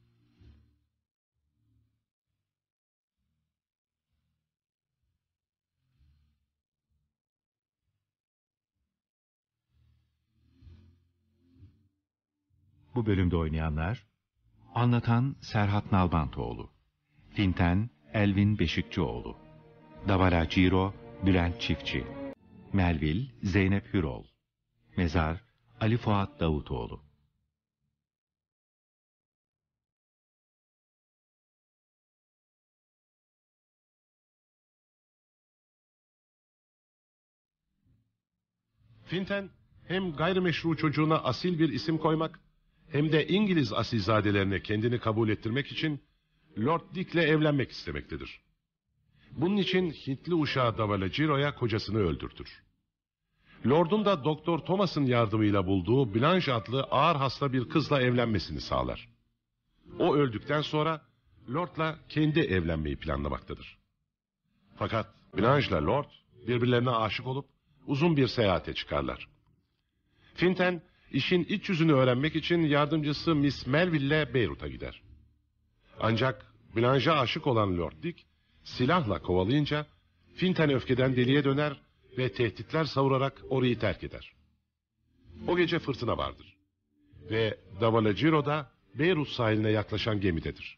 [12.96, 14.08] Bu bölümde oynayanlar
[14.76, 16.70] Anlatan Serhat Nalbantoğlu
[17.30, 19.38] Finten Elvin Beşikçioğlu
[20.08, 20.94] Davala Ciro
[21.26, 22.08] Bülent Çiftçi
[22.74, 24.26] Melvil Zeynep Hürol
[24.98, 25.44] Mezar
[25.80, 27.04] Ali Fuat Davutoğlu.
[39.06, 39.50] Finten
[39.88, 42.43] hem gayrimeşru çocuğuna asil bir isim koymak
[42.94, 46.02] hem de İngiliz asilzadelerine kendini kabul ettirmek için
[46.58, 48.42] Lord Dick'le evlenmek istemektedir.
[49.32, 52.64] Bunun için Hintli uşağı Davalagiro'ya kocasını öldürtür.
[53.68, 59.10] Lord'un da Doktor Thomas'ın yardımıyla bulduğu Blanche adlı ağır hasta bir kızla evlenmesini sağlar.
[60.00, 61.02] O öldükten sonra
[61.54, 63.78] Lord'la kendi evlenmeyi planlamaktadır.
[64.76, 65.08] Fakat
[65.38, 66.10] Blanche'la Lord
[66.48, 67.46] birbirlerine aşık olup
[67.88, 69.28] uzun bir seyahate çıkarlar.
[70.36, 70.82] Finten
[71.14, 75.02] işin iç yüzünü öğrenmek için yardımcısı Miss Melville'le Beyrut'a gider.
[76.00, 78.26] Ancak Blanche'a aşık olan Lord Dick
[78.64, 79.86] silahla kovalayınca
[80.36, 81.82] Finten öfkeden deliye döner
[82.18, 84.34] ve tehditler savurarak orayı terk eder.
[85.48, 86.56] O gece fırtına vardır.
[87.30, 90.78] Ve Davalagiro da Beyrut sahiline yaklaşan gemidedir.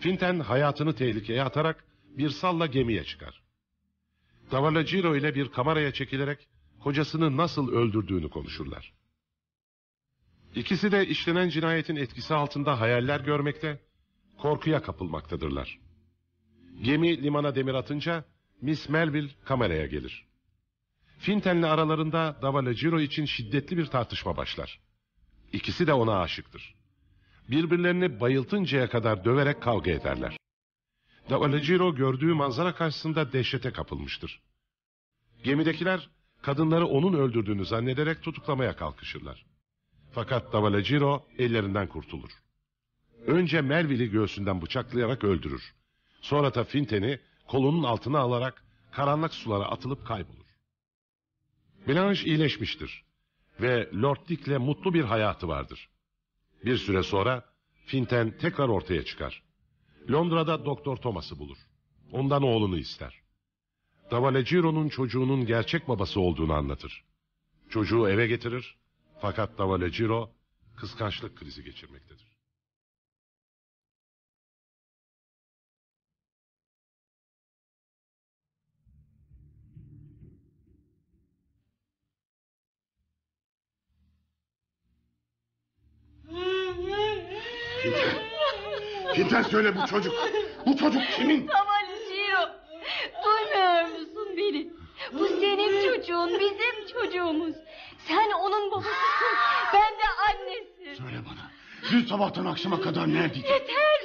[0.00, 1.84] Finten hayatını tehlikeye atarak
[2.18, 3.42] bir salla gemiye çıkar.
[4.50, 6.48] Davalagiro ile bir kameraya çekilerek
[6.80, 8.92] kocasını nasıl öldürdüğünü konuşurlar.
[10.54, 13.80] İkisi de işlenen cinayetin etkisi altında hayaller görmekte,
[14.38, 15.78] korkuya kapılmaktadırlar.
[16.82, 18.24] Gemi limana demir atınca
[18.62, 20.24] Miss Melville kameraya gelir.
[21.18, 24.80] Finten'le aralarında Davalagiro için şiddetli bir tartışma başlar.
[25.52, 26.74] İkisi de ona aşıktır.
[27.48, 30.36] Birbirlerini bayıltıncaya kadar döverek kavga ederler.
[31.30, 34.40] Davalagiro gördüğü manzara karşısında dehşete kapılmıştır.
[35.44, 36.08] Gemidekiler
[36.42, 39.49] kadınları onun öldürdüğünü zannederek tutuklamaya kalkışırlar.
[40.12, 42.30] Fakat Davalagiro ellerinden kurtulur.
[43.26, 45.74] Önce Melville'i göğsünden bıçaklayarak öldürür.
[46.20, 50.46] Sonra da Finten'i kolunun altına alarak karanlık sulara atılıp kaybolur.
[51.88, 53.04] Blanche iyileşmiştir
[53.60, 55.88] ve Lord Dick'le mutlu bir hayatı vardır.
[56.64, 57.44] Bir süre sonra
[57.86, 59.42] Finten tekrar ortaya çıkar.
[60.10, 61.58] Londra'da Doktor Thomas'ı bulur.
[62.12, 63.20] Ondan oğlunu ister.
[64.10, 67.04] Davalagiro'nun çocuğunun gerçek babası olduğunu anlatır.
[67.68, 68.79] Çocuğu eve getirir
[69.20, 70.30] fakat Davalagiro
[70.76, 72.30] kıskançlık krizi geçirmektedir.
[89.14, 90.14] Finten söyle bu çocuk.
[90.66, 91.46] Bu çocuk kimin?
[91.46, 92.60] Tavaliciro.
[93.24, 94.70] Duymuyor musun beni?
[95.12, 97.54] Bu senin çocuğun, bizim çocuğumuz.
[98.08, 99.36] Sen onun babasısın,
[99.72, 100.96] ben de annesi.
[101.02, 101.50] Söyle bana.
[101.90, 103.48] Dün sabahtan akşama kadar neredeydin?
[103.48, 104.00] Yeter!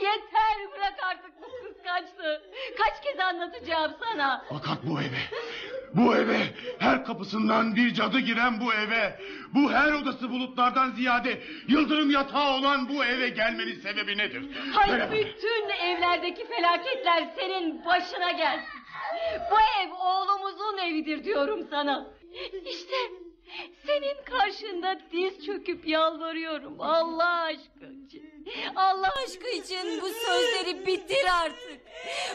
[0.00, 2.42] Yeter bırak artık bu kıskançlığı.
[2.78, 4.44] Kaç kez anlatacağım sana.
[4.48, 5.18] Fakat bu eve,
[5.94, 6.38] bu eve,
[6.78, 9.20] her kapısından bir cadı giren bu eve,
[9.54, 14.42] bu her odası bulutlardan ziyade yıldırım yatağı olan bu eve gelmenin sebebi nedir?
[14.72, 15.12] Hayır Söyle bana.
[15.18, 18.68] bütün evlerdeki felaketler senin başına gelsin.
[19.50, 22.06] Bu ev oğlumuzun evidir diyorum sana.
[22.64, 22.96] İşte
[23.86, 28.48] senin karşında diz çöküp yalvarıyorum Allah aşkı için.
[28.76, 31.80] Allah aşkı için bu sözleri bitir artık.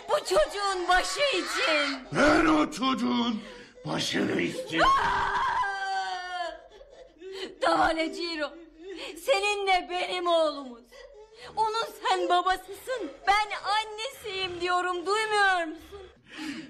[0.10, 1.98] Bu çocuğun başı için.
[2.16, 3.42] Ben o çocuğun
[3.86, 4.92] başını istiyorum.
[7.62, 8.50] Davalaciro.
[9.26, 10.84] Seninle benim oğlumuz.
[11.56, 13.12] Onun sen babasısın.
[13.28, 16.02] Ben annesiyim diyorum duymuyor musun?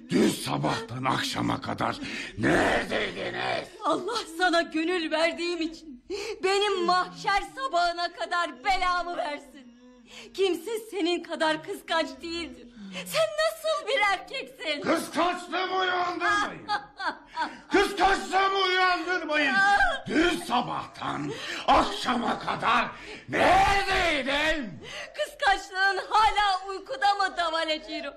[0.09, 1.99] Dün sabahtan akşama kadar
[2.37, 3.67] neredeydiniz?
[3.83, 6.03] Allah sana gönül verdiğim için
[6.43, 9.77] benim mahşer sabahına kadar belamı versin.
[10.33, 12.66] Kimse senin kadar kıskanç değildir.
[12.93, 14.81] Sen nasıl bir erkeksin?
[14.81, 16.67] Kıskançlığımı uyandırmayın.
[17.71, 19.55] Kıskançlığımı uyandırmayın.
[20.07, 21.31] Dün sabahtan
[21.67, 22.85] akşama kadar
[23.29, 24.79] neredeydin?
[25.15, 28.13] Kıskançlığın hala uykuda mı Davalaciro?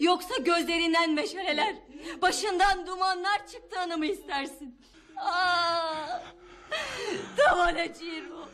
[0.00, 1.74] Yoksa gözlerinden meşaleler,
[2.22, 4.80] başından dumanlar çıktığını mı istersin?
[5.16, 6.20] Aa,
[7.38, 8.48] Davalaciro,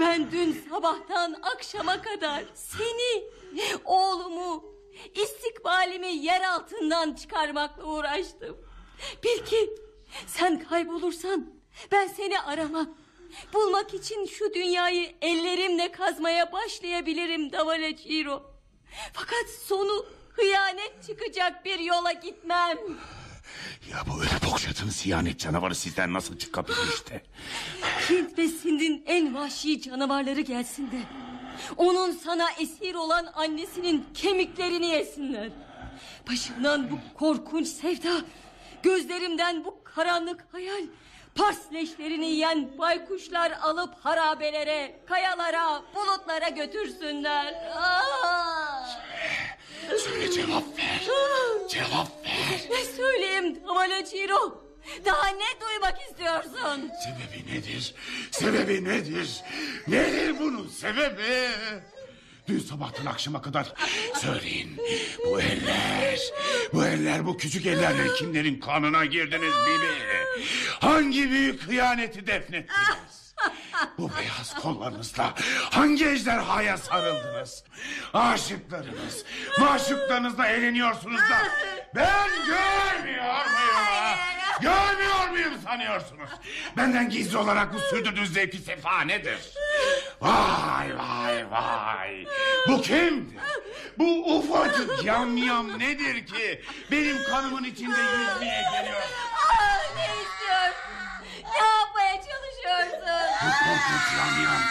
[0.00, 3.24] Ben dün sabahtan akşama kadar seni,
[3.84, 4.64] oğlumu,
[5.14, 8.56] istikbalimi yer altından çıkarmakla uğraştım.
[9.24, 9.70] Bil ki
[10.26, 11.54] sen kaybolursan
[11.92, 12.94] ben seni aramam.
[13.54, 18.42] Bulmak için şu dünyayı ellerimle kazmaya başlayabilirim Davale Ciro.
[19.12, 22.78] Fakat sonu hıyanet çıkacak bir yola gitmem.
[23.90, 27.22] Ya bu öyle bokşatın siyanet canavarı sizden nasıl çıkabilir işte?
[28.10, 31.02] Hint ve Sind'in en vahşi canavarları gelsin de...
[31.76, 35.48] ...onun sana esir olan annesinin kemiklerini yesinler.
[36.30, 38.24] Başımdan bu korkunç sevda...
[38.82, 40.82] ...gözlerimden bu karanlık hayal...
[41.36, 47.54] Pars leşlerini yiyen baykuşlar alıp harabelere, kayalara, bulutlara götürsünler.
[47.76, 48.86] Aa!
[49.98, 51.02] Söyle cevap ver.
[51.68, 52.60] Cevap ver.
[52.70, 54.66] Ne söyleyeyim Davala Ciro?
[55.04, 56.90] Daha ne duymak istiyorsun?
[57.04, 57.94] Sebebi nedir?
[58.30, 59.42] Sebebi nedir?
[59.88, 61.48] Nedir bunun sebebi?
[62.48, 63.72] Dün sabahtan akşama kadar
[64.14, 64.76] söyleyin.
[65.26, 66.18] Bu eller,
[66.72, 69.86] bu eller, bu küçük ellerle kimlerin kanına girdiniz Bibi?
[70.80, 73.34] Hangi büyük hıyaneti defnettiniz?
[73.98, 75.34] Bu beyaz kollarınızla
[75.70, 77.64] hangi ejderhaya sarıldınız?
[78.14, 79.24] Aşıklarınız,
[79.60, 81.38] maşuklarınızla eğleniyorsunuz da
[81.94, 84.45] ben görmüyor muyum?
[84.60, 86.30] Görmüyor muyum sanıyorsunuz?
[86.76, 89.38] Benden gizli olarak bu sürdürdüğünüz zevki sefa nedir?
[90.20, 92.26] Vay vay vay.
[92.68, 93.40] Bu kimdir?
[93.98, 96.64] Bu ufacık yamyam nedir ki?
[96.90, 99.02] Benim kanımın içinde yüzmeye geliyor.
[99.50, 100.92] Ah, ne istiyorsun?
[101.52, 103.08] Ne yapmaya çalışıyorsun?
[103.42, 104.62] Bu korkunç yamyam.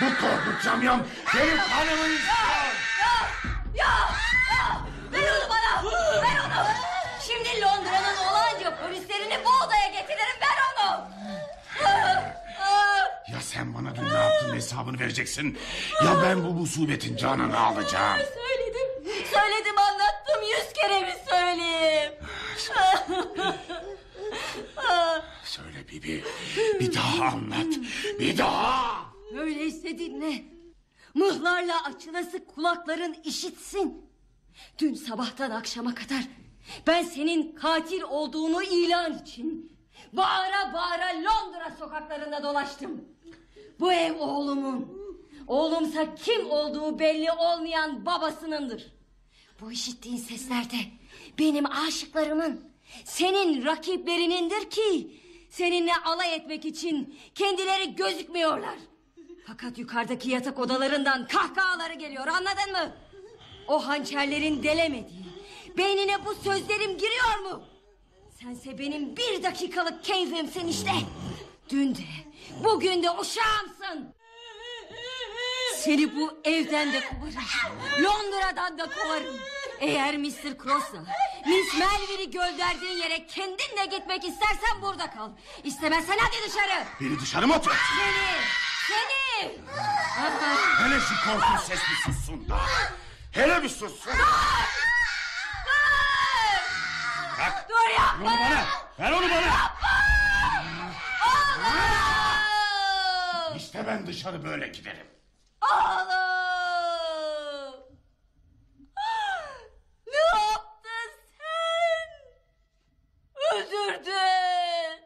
[0.00, 1.02] Bu korkunç yamyam
[1.34, 2.74] benim kanımın istiyor.
[3.00, 3.28] Ya,
[3.74, 3.94] ya,
[4.56, 4.80] ya!
[5.12, 5.92] Ver onu bana!
[6.22, 6.93] Ver onu!
[9.24, 10.40] Polislerini bu odaya getiririm.
[10.40, 11.08] Ver onu!
[13.32, 15.58] Ya sen bana dün ne yaptın hesabını vereceksin.
[16.04, 18.18] Ya ben bu musibetin canını alacağım.
[18.18, 20.42] Söyledim, söyledim anlattım.
[20.50, 22.12] Yüz kere mi söyleyeyim?
[25.44, 26.24] Söyle Bibi.
[26.80, 27.66] Bir daha anlat.
[28.20, 29.04] Bir daha.
[29.38, 30.44] Öyleyse dinle.
[31.14, 34.10] Mıhlarla açılası kulakların işitsin.
[34.78, 36.24] Dün sabahtan akşama kadar
[36.86, 39.76] ben senin katil olduğunu ilan için
[40.12, 43.04] bağıra bağıra Londra sokaklarında dolaştım.
[43.80, 45.04] Bu ev oğlumun.
[45.46, 48.92] Oğlumsa kim olduğu belli olmayan babasınındır.
[49.60, 50.76] Bu işittiğin seslerde
[51.38, 52.60] benim aşıklarımın,
[53.04, 55.20] senin rakiplerinindir ki
[55.50, 58.74] seninle alay etmek için kendileri gözükmüyorlar.
[59.46, 62.96] Fakat yukarıdaki yatak odalarından kahkahaları geliyor anladın mı?
[63.68, 65.33] O hançerlerin delemediği
[65.76, 67.62] beynine bu sözlerim giriyor mu?
[68.42, 70.90] Sense benim bir dakikalık keyfimsin işte.
[71.70, 72.00] Dün de
[72.64, 74.14] bugün de uşağımsın.
[75.76, 77.34] Seni bu evden de kovarım.
[78.04, 79.36] Londra'dan da kovarım.
[79.80, 80.58] Eğer Mr.
[80.62, 81.04] Cross'la
[81.46, 85.30] Miss Melville'i gönderdiğin yere kendin de gitmek istersen burada kal.
[85.64, 86.84] İstemezsen hadi dışarı.
[87.00, 87.84] Beni dışarı mı atıyorsun?
[87.96, 88.40] Seni,
[88.88, 89.58] seni.
[90.78, 92.60] Hele şu korkunç ses bir sussun da.
[93.32, 94.12] Hele bir sussun.
[94.12, 94.83] Bırak.
[97.84, 98.30] Dur yapma.
[98.30, 98.64] Onu bana.
[98.98, 99.74] Ver onu bana.
[103.56, 105.06] İşte ben dışarı böyle giderim.
[105.62, 106.14] Oğlum.
[110.06, 112.08] Ne yaptın sen?
[113.54, 115.04] Öldürdün.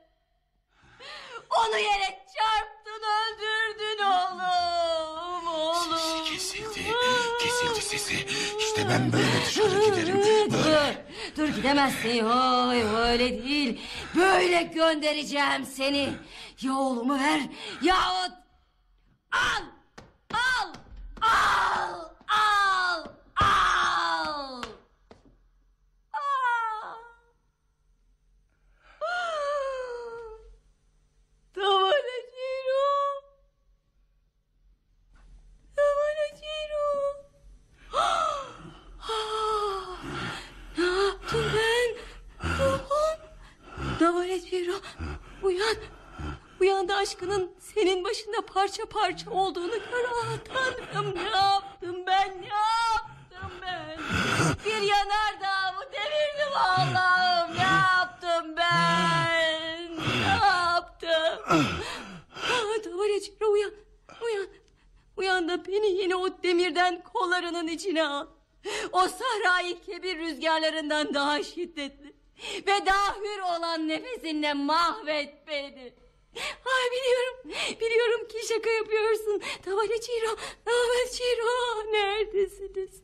[1.50, 5.46] Onu yere çarptın öldürdün oğlum.
[5.48, 6.24] Oğlum.
[6.24, 6.84] Kesildi.
[7.42, 8.26] Kesildi sesi.
[8.58, 10.22] İşte ben böyle dışarı giderim.
[10.52, 11.07] Dur.
[11.38, 12.24] Dur gidemezsin.
[12.24, 13.80] Oy öyle değil.
[14.16, 16.08] Böyle göndereceğim seni.
[16.62, 17.40] Ya oğlumu ver
[17.82, 18.32] yahut
[19.32, 19.64] al.
[20.32, 20.74] Al.
[21.20, 22.08] Al.
[22.28, 23.04] Al.
[23.40, 24.62] Al.
[31.56, 32.88] Davale Ciro.
[35.76, 36.88] Davale Ciro.
[40.78, 41.90] Ne yaptım ben?
[42.48, 43.18] Ruhum.
[44.08, 44.72] Davale Ciro.
[45.42, 45.76] Uyan.
[46.60, 50.04] Uyan da aşkının senin başında parça parça olduğunu gör.
[50.24, 52.42] Ah tanrım ne yaptım ben?
[52.42, 53.98] Ne yaptım ben?
[54.64, 57.56] Bir yanardağımı devirdim Allah'ım.
[57.56, 59.96] Ne yaptım ben?
[59.96, 61.44] Ne yaptım?
[61.48, 63.72] Ah, Davale Ciro uyan.
[64.22, 64.46] Uyan.
[65.16, 68.26] Uyan da beni yine o demirden kollarının içine al.
[68.92, 72.17] O sahrayı kebir rüzgarlarından daha şiddetli
[72.66, 75.92] ve daha hür olan nefesinle mahvet beni.
[76.36, 77.36] Ay biliyorum.
[77.80, 79.42] Biliyorum ki şaka yapıyorsun.
[79.64, 83.02] Tavaleciro, Tavaleciro neredesiniz?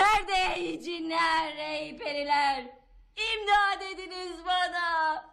[0.00, 2.64] Nerede ey cinler, ey periler?
[3.16, 5.24] İmdad ediniz bana.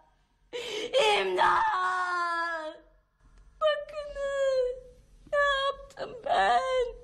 [1.20, 2.76] İmdad.
[3.62, 4.76] Bakınız.
[5.32, 7.02] Ne yaptım ben?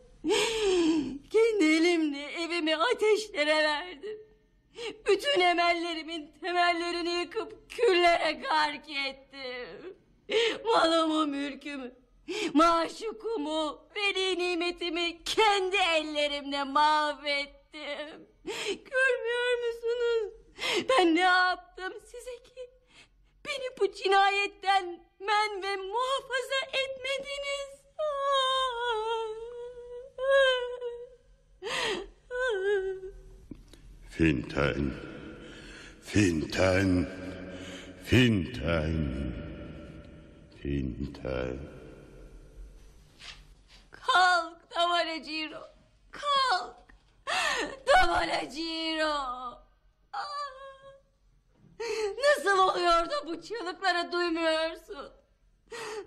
[1.32, 4.27] Kendi elimle evimi ateşlere verdim.
[5.08, 9.98] Bütün emellerimin temellerini yıkıp küllere gark ettim.
[10.66, 11.96] Malımı, mülkümü,
[12.54, 18.28] maşukumu, veli nimetimi kendi ellerimle mahvettim.
[18.66, 20.34] Görmüyor musunuz?
[20.90, 22.70] Ben ne yaptım size ki?
[23.46, 27.78] Beni bu cinayetten men ve muhafaza etmediniz.
[34.18, 34.94] Finten,
[36.02, 37.06] Finten,
[38.04, 39.34] Finten,
[40.60, 41.60] Finten.
[43.92, 45.62] Kalk Tavaleciro.
[46.12, 46.96] Kalk.
[47.86, 49.14] Tavaleciro.
[50.14, 50.24] Ah!
[52.18, 55.12] Nasıl oluyor da bu çığlıkları duymuyorsun?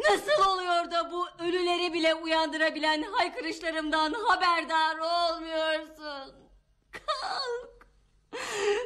[0.00, 6.34] Nasıl oluyor da bu ölüleri bile uyandırabilen haykırışlarımdan haberdar olmuyorsun?
[6.92, 7.79] Kalk.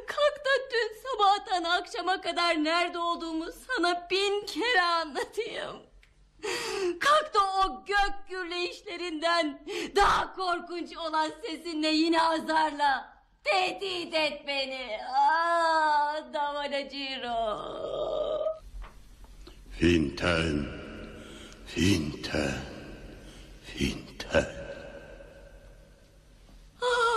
[0.07, 5.77] Kalk da dün sabahtan akşama kadar nerede olduğumu sana bin kere anlatayım.
[7.01, 9.63] Kalk da o gök gürleyişlerinden
[9.97, 13.15] daha korkunç olan sesinle yine azarla.
[13.45, 14.99] Tehdit et beni.
[15.17, 17.65] Ah Davanaciro.
[19.79, 20.67] Finten,
[21.67, 22.55] Finten,
[23.65, 24.47] Finten.
[26.83, 27.14] Ah,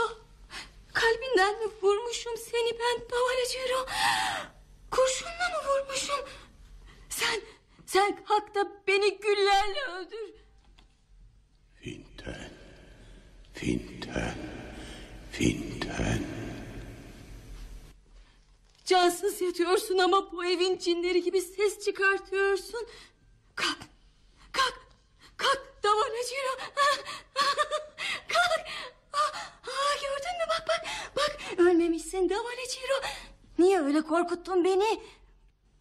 [0.99, 3.85] kalbinden mi vurmuşum seni ben Davanaciro?
[4.91, 6.25] Kurşunla mı vurmuşum?
[7.09, 7.41] Sen,
[7.85, 10.33] sen kalk da beni güllerle öldür.
[11.81, 12.51] Finten,
[13.53, 14.35] Finten,
[15.31, 16.23] Finten.
[18.85, 22.87] Cansız yatıyorsun ama bu evin cinleri gibi ses çıkartıyorsun.
[23.55, 23.79] Kalk,
[24.51, 24.79] kalk,
[25.37, 26.57] kalk Davanaciro.
[28.27, 28.67] kalk.
[29.17, 29.37] Aa,
[29.67, 33.01] aa, gördün mü bak bak, bak ölmemişsin Davanaciro.
[33.59, 35.01] Niye öyle korkuttun beni?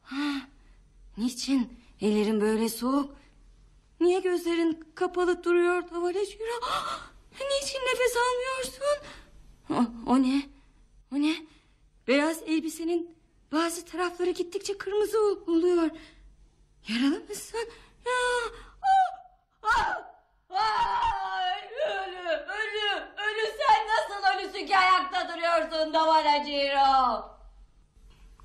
[0.03, 0.17] Ha,
[1.17, 3.17] niçin ellerin böyle soğuk?
[4.01, 6.61] Niye gözlerin kapalı duruyor Davanaciro?
[7.33, 9.07] Niçin nefes almıyorsun?
[9.71, 10.43] O, o ne?
[11.15, 11.37] O ne?
[12.09, 13.17] Beyaz elbisenin
[13.53, 15.91] bazı tarafları gittikçe kırmızı ol- oluyor.
[16.89, 17.69] Yaralı mısın?
[18.07, 18.13] Ya,
[18.83, 19.19] ah,
[19.63, 20.03] ah,
[20.57, 27.25] ay, ölü, ölü, ölü sen nasıl ölüsün ki ayakta duruyorsun Davanaciro?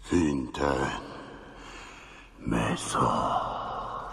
[0.10, 1.02] Finten,
[2.40, 4.12] Mezar.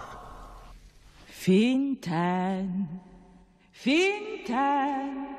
[1.31, 2.89] Finten,
[3.73, 5.39] Finten.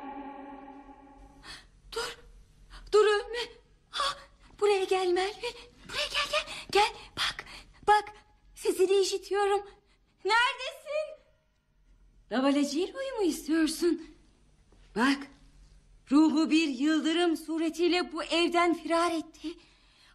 [2.92, 3.38] Dur ölme.
[3.90, 4.16] Ha,
[4.60, 5.54] buraya gel Melvin.
[5.88, 6.44] Buraya gel gel.
[6.72, 7.44] Gel bak
[7.86, 8.04] bak
[8.54, 9.66] sesini işitiyorum.
[10.24, 11.19] Neredesin?
[12.30, 14.02] Davalaciro'yu mu istiyorsun?
[14.96, 15.18] Bak
[16.10, 19.48] ruhu bir yıldırım suretiyle bu evden firar etti.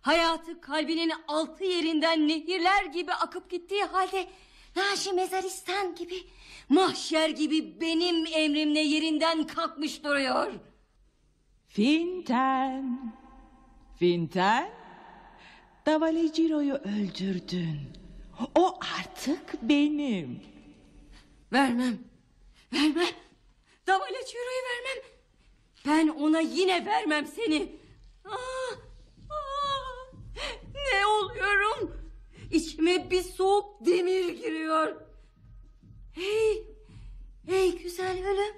[0.01, 4.27] Hayatı kalbinin altı yerinden nehirler gibi akıp gittiği halde...
[4.75, 6.15] ...Naşi Mezaristan gibi...
[6.69, 10.53] ...mahşer gibi benim emrimle yerinden kalkmış duruyor.
[11.67, 13.13] Finten,
[13.99, 14.69] Finten.
[15.85, 17.79] Davaleciro'yu öldürdün.
[18.55, 20.54] O artık benim.
[21.55, 21.99] Vermem.
[22.73, 23.15] Vermem.
[23.87, 25.03] Davaleciro'yu vermem.
[25.85, 27.75] Ben ona yine vermem seni.
[28.25, 28.35] Aa,
[29.29, 30.17] aa,
[30.73, 31.97] ne oluyorum?
[32.51, 35.01] İçime bir soğuk demir giriyor.
[36.11, 36.63] Hey,
[37.45, 38.55] hey güzel ölüm.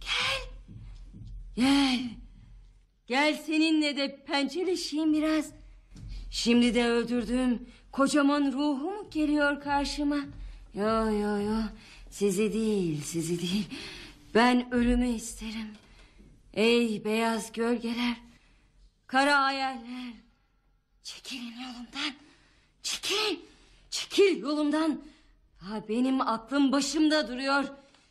[0.00, 0.48] Gel.
[1.56, 2.00] Gel.
[3.06, 5.50] Gel seninle de pençeleşeyim biraz.
[6.30, 10.18] Şimdi de öldürdüğüm kocaman ruhu mu geliyor karşıma?
[10.74, 11.58] Yo yo yo.
[12.10, 13.66] Sizi değil, sizi değil.
[14.34, 15.68] Ben ölümü isterim.
[16.54, 18.16] Ey beyaz gölgeler,
[19.06, 20.12] kara hayaller.
[21.02, 22.14] Çekilin yolumdan.
[22.82, 23.38] Çekil.
[23.90, 25.02] Çekil yolumdan.
[25.58, 27.64] Ha, benim aklım başımda duruyor.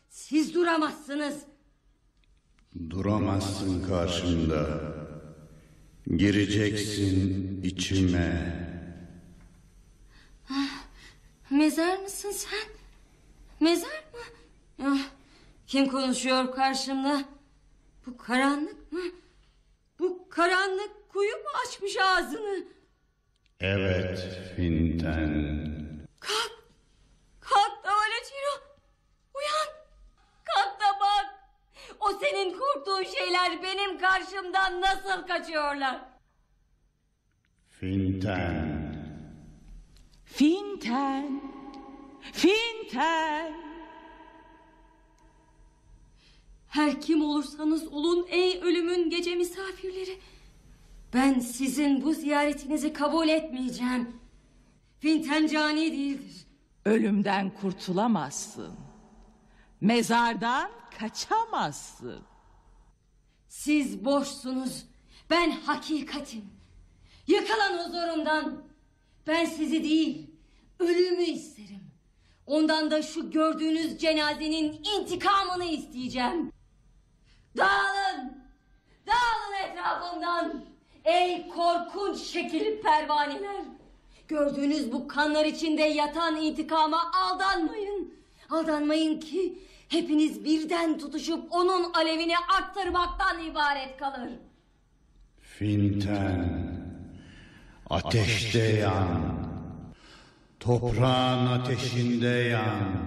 [0.09, 1.35] Siz duramazsınız.
[2.89, 4.81] Duramazsın karşımda.
[6.17, 8.57] Gireceksin içime.
[10.49, 10.83] Ah,
[11.49, 12.76] Mezar mısın sen?
[13.59, 14.19] Mezar mı?
[14.83, 15.09] Ah,
[15.67, 17.23] kim konuşuyor karşımda?
[18.05, 19.01] Bu karanlık mı?
[19.99, 22.63] Bu karanlık kuyu mu açmış ağzını?
[23.59, 24.19] Evet
[24.55, 25.87] Finten.
[26.19, 26.51] Kalk.
[27.39, 28.77] Kalk da Valentino.
[29.35, 29.75] Uyan.
[30.45, 31.25] Kalk da bak.
[31.99, 36.01] O senin korktuğun şeyler benim karşımdan nasıl kaçıyorlar?
[37.69, 38.95] Finten.
[40.25, 41.41] Finten.
[42.33, 43.53] Finten.
[46.67, 50.19] Her kim olursanız olun ey ölümün gece misafirleri.
[51.13, 54.19] Ben sizin bu ziyaretinizi kabul etmeyeceğim.
[54.99, 56.47] Finten cani değildir.
[56.85, 58.75] Ölümden kurtulamazsın.
[59.81, 62.23] Mezardan kaçamazsın.
[63.47, 64.85] Siz boşsunuz.
[65.29, 66.45] Ben hakikatim.
[67.27, 68.63] Yıkılan huzurumdan.
[69.27, 70.31] Ben sizi değil,
[70.79, 71.86] ölümü isterim.
[72.47, 76.51] Ondan da şu gördüğünüz cenazenin intikamını isteyeceğim.
[77.57, 78.43] Dağılın!
[79.07, 80.63] Dağılın etrafımdan!
[81.05, 83.61] Ey korkunç şekilli pervaneler!
[84.27, 88.13] Gördüğünüz bu kanlar içinde yatan intikama aldanmayın.
[88.49, 89.59] Aldanmayın ki
[89.89, 94.29] hepiniz birden tutuşup onun alevini arttırmaktan ibaret kalır.
[95.41, 96.77] Finten.
[97.89, 99.46] Ateşte yan.
[100.59, 103.05] Toprağın ateşinde yan.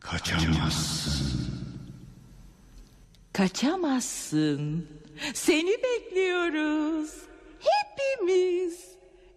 [0.00, 1.40] Kaçamazsın.
[3.32, 4.88] Kaçamazsın.
[5.34, 7.10] Seni bekliyoruz.
[7.60, 8.90] Hepimiz.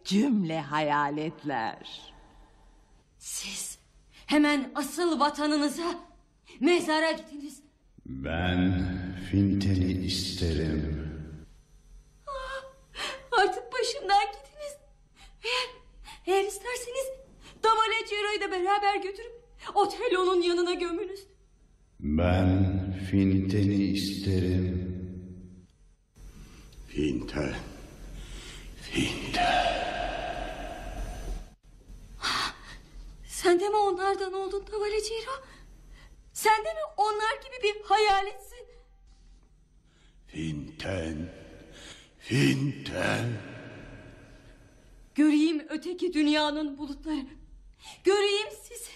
[0.06, 2.14] Cümle hayaletler.
[3.18, 3.78] Siz
[4.26, 5.95] hemen asıl vatanınıza
[6.60, 7.64] mezara gidiniz.
[8.06, 8.86] Ben
[9.32, 11.10] Finten'i isterim.
[13.32, 14.42] Artık başımdan gidiniz.
[16.26, 17.08] Eğer, isterseniz
[17.64, 19.43] Davale Cero'yu da beraber götürüp
[19.76, 21.27] Otello'nun yanına gömünüz.
[22.00, 24.93] Ben Finten'i isterim.
[26.88, 27.56] Finten.
[33.27, 35.32] Sen de mi onlardan oldun Davale Cero?
[36.34, 38.68] Sen de mi onlar gibi bir hayaletsin?
[40.27, 41.30] Finten.
[42.19, 43.52] Finten.
[45.16, 47.25] Göreyim öteki dünyanın bulutları.
[48.03, 48.92] Göreyim sizi.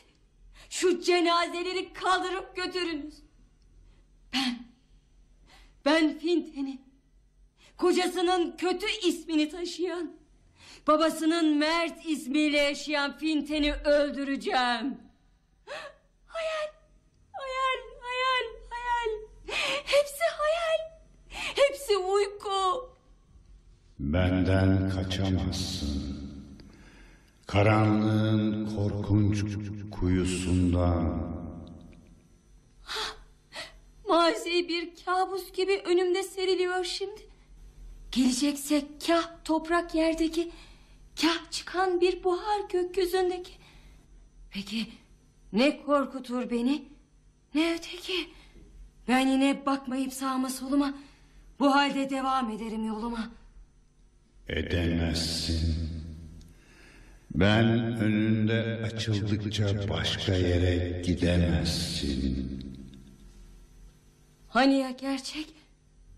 [0.70, 3.16] Şu cenazeleri kaldırıp götürünüz.
[4.34, 4.68] Ben,
[5.86, 6.82] ben Finten'i,
[7.78, 10.18] kocasının kötü ismini taşıyan,
[10.88, 14.98] babasının Mert ismiyle yaşayan Finten'i öldüreceğim.
[16.28, 16.72] Hayal,
[17.32, 19.22] hayal, hayal, hayal.
[19.86, 21.00] Hepsi hayal,
[21.56, 22.97] hepsi uyku.
[24.00, 26.18] Benden kaçamazsın.
[27.48, 29.44] Karanlığın korkunç
[29.92, 31.28] kuyusundan.
[34.10, 37.28] Mazi bir kabus gibi önümde seriliyor şimdi.
[38.12, 40.52] Gelecekse kah toprak yerdeki,
[41.22, 43.52] kah çıkan bir buhar gökyüzündeki.
[44.52, 44.88] Peki
[45.54, 46.86] ne korkutur beni,
[47.56, 48.30] ne öteki?
[49.08, 50.94] Ben yine bakmayıp sağıma soluma,
[51.60, 53.30] bu halde devam ederim yoluma.
[54.50, 55.76] Edemezsin.
[57.36, 57.68] Ben
[58.02, 62.60] önünde açıldıkça başka yere gidemezsin.
[64.48, 65.54] Hani ya gerçek?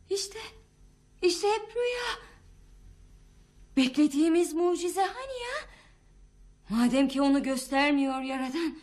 [0.09, 0.39] İşte,
[1.21, 2.29] işte hep rüya.
[3.77, 5.69] Beklediğimiz mucize hani ya?
[6.69, 8.77] Madem ki onu göstermiyor yaradan.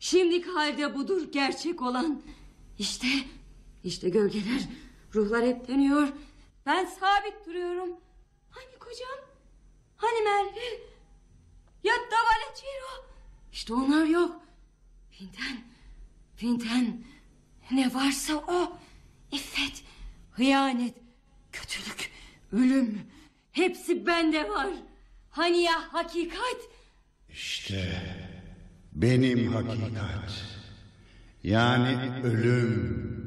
[0.00, 2.22] Şimdiki halde budur gerçek olan.
[2.78, 3.06] İşte,
[3.84, 4.68] işte gölgeler,
[5.14, 6.08] ruhlar hep dönüyor.
[6.66, 7.88] Ben sabit duruyorum.
[8.88, 9.18] Kocam?
[9.96, 10.66] Hani Merve?
[11.84, 13.06] Ya Davale Ciro?
[13.52, 14.40] İşte onlar yok.
[15.10, 15.60] Finten,
[16.36, 17.04] Finten.
[17.70, 18.78] Ne varsa o.
[19.32, 19.84] İffet,
[20.30, 20.94] hıyanet,
[21.52, 22.10] kötülük,
[22.52, 23.00] ölüm.
[23.52, 24.68] Hepsi bende var.
[25.30, 26.56] Hani ya hakikat?
[27.30, 28.02] İşte
[28.92, 30.44] benim hakikat.
[31.42, 33.18] Yani ölüm.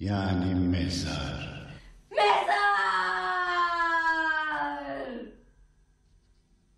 [0.00, 1.68] Yani mezar.
[2.10, 3.37] Mezar!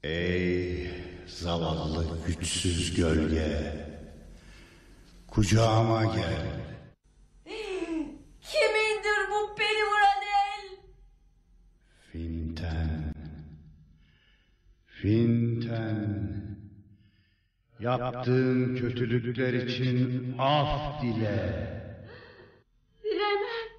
[0.05, 0.91] Ey
[1.27, 3.73] zavallı güçsüz gölge.
[5.29, 6.47] Kucağıma gel.
[8.41, 10.77] Kimindir bu beni vuran el?
[12.13, 13.15] Finten.
[14.87, 16.31] Finten.
[17.81, 21.71] Yaptığın kötülükler için af dile.
[23.05, 23.71] Bilemem.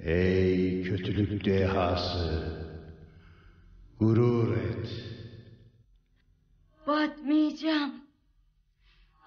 [0.00, 2.65] Ey kötülük dehası.
[4.00, 4.88] Gurur et.
[6.86, 8.04] Batmayacağım.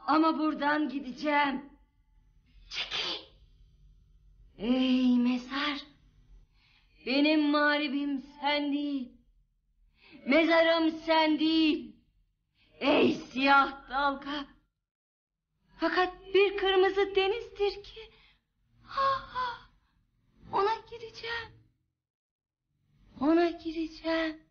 [0.07, 1.65] Ama buradan gideceğim.
[2.69, 3.23] Çekil.
[4.57, 5.79] Ey mezar.
[7.05, 9.11] Benim mağribim sen değil.
[10.25, 11.95] Mezarım sen değil.
[12.79, 14.45] Ey siyah dalga.
[15.79, 18.11] Fakat bir kırmızı denizdir ki.
[18.83, 19.69] Ha, ha.
[20.53, 21.49] Ona gireceğim.
[23.19, 24.48] Ona gireceğim.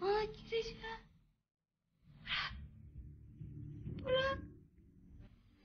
[0.00, 0.76] Ona gireceğim.
[2.24, 2.56] Bırak.
[4.04, 4.38] Bırak.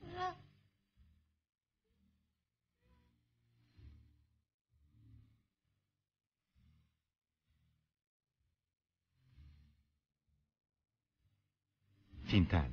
[0.02, 0.36] Bırak.
[12.24, 12.70] Finten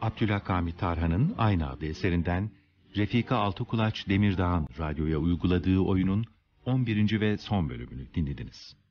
[0.00, 2.50] Abdülhakami Tarhan'ın aynı adlı eserinden
[2.96, 6.24] Refika Altıkulaç Demirdağ'ın radyoya uyguladığı oyunun
[6.64, 7.20] 11.
[7.20, 8.83] ve son bölümünü dinlediniz.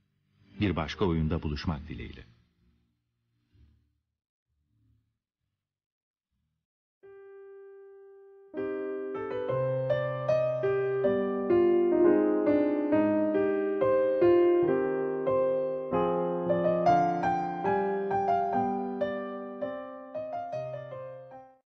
[0.60, 2.33] Bir başka oyunda buluşmak dileğiyle.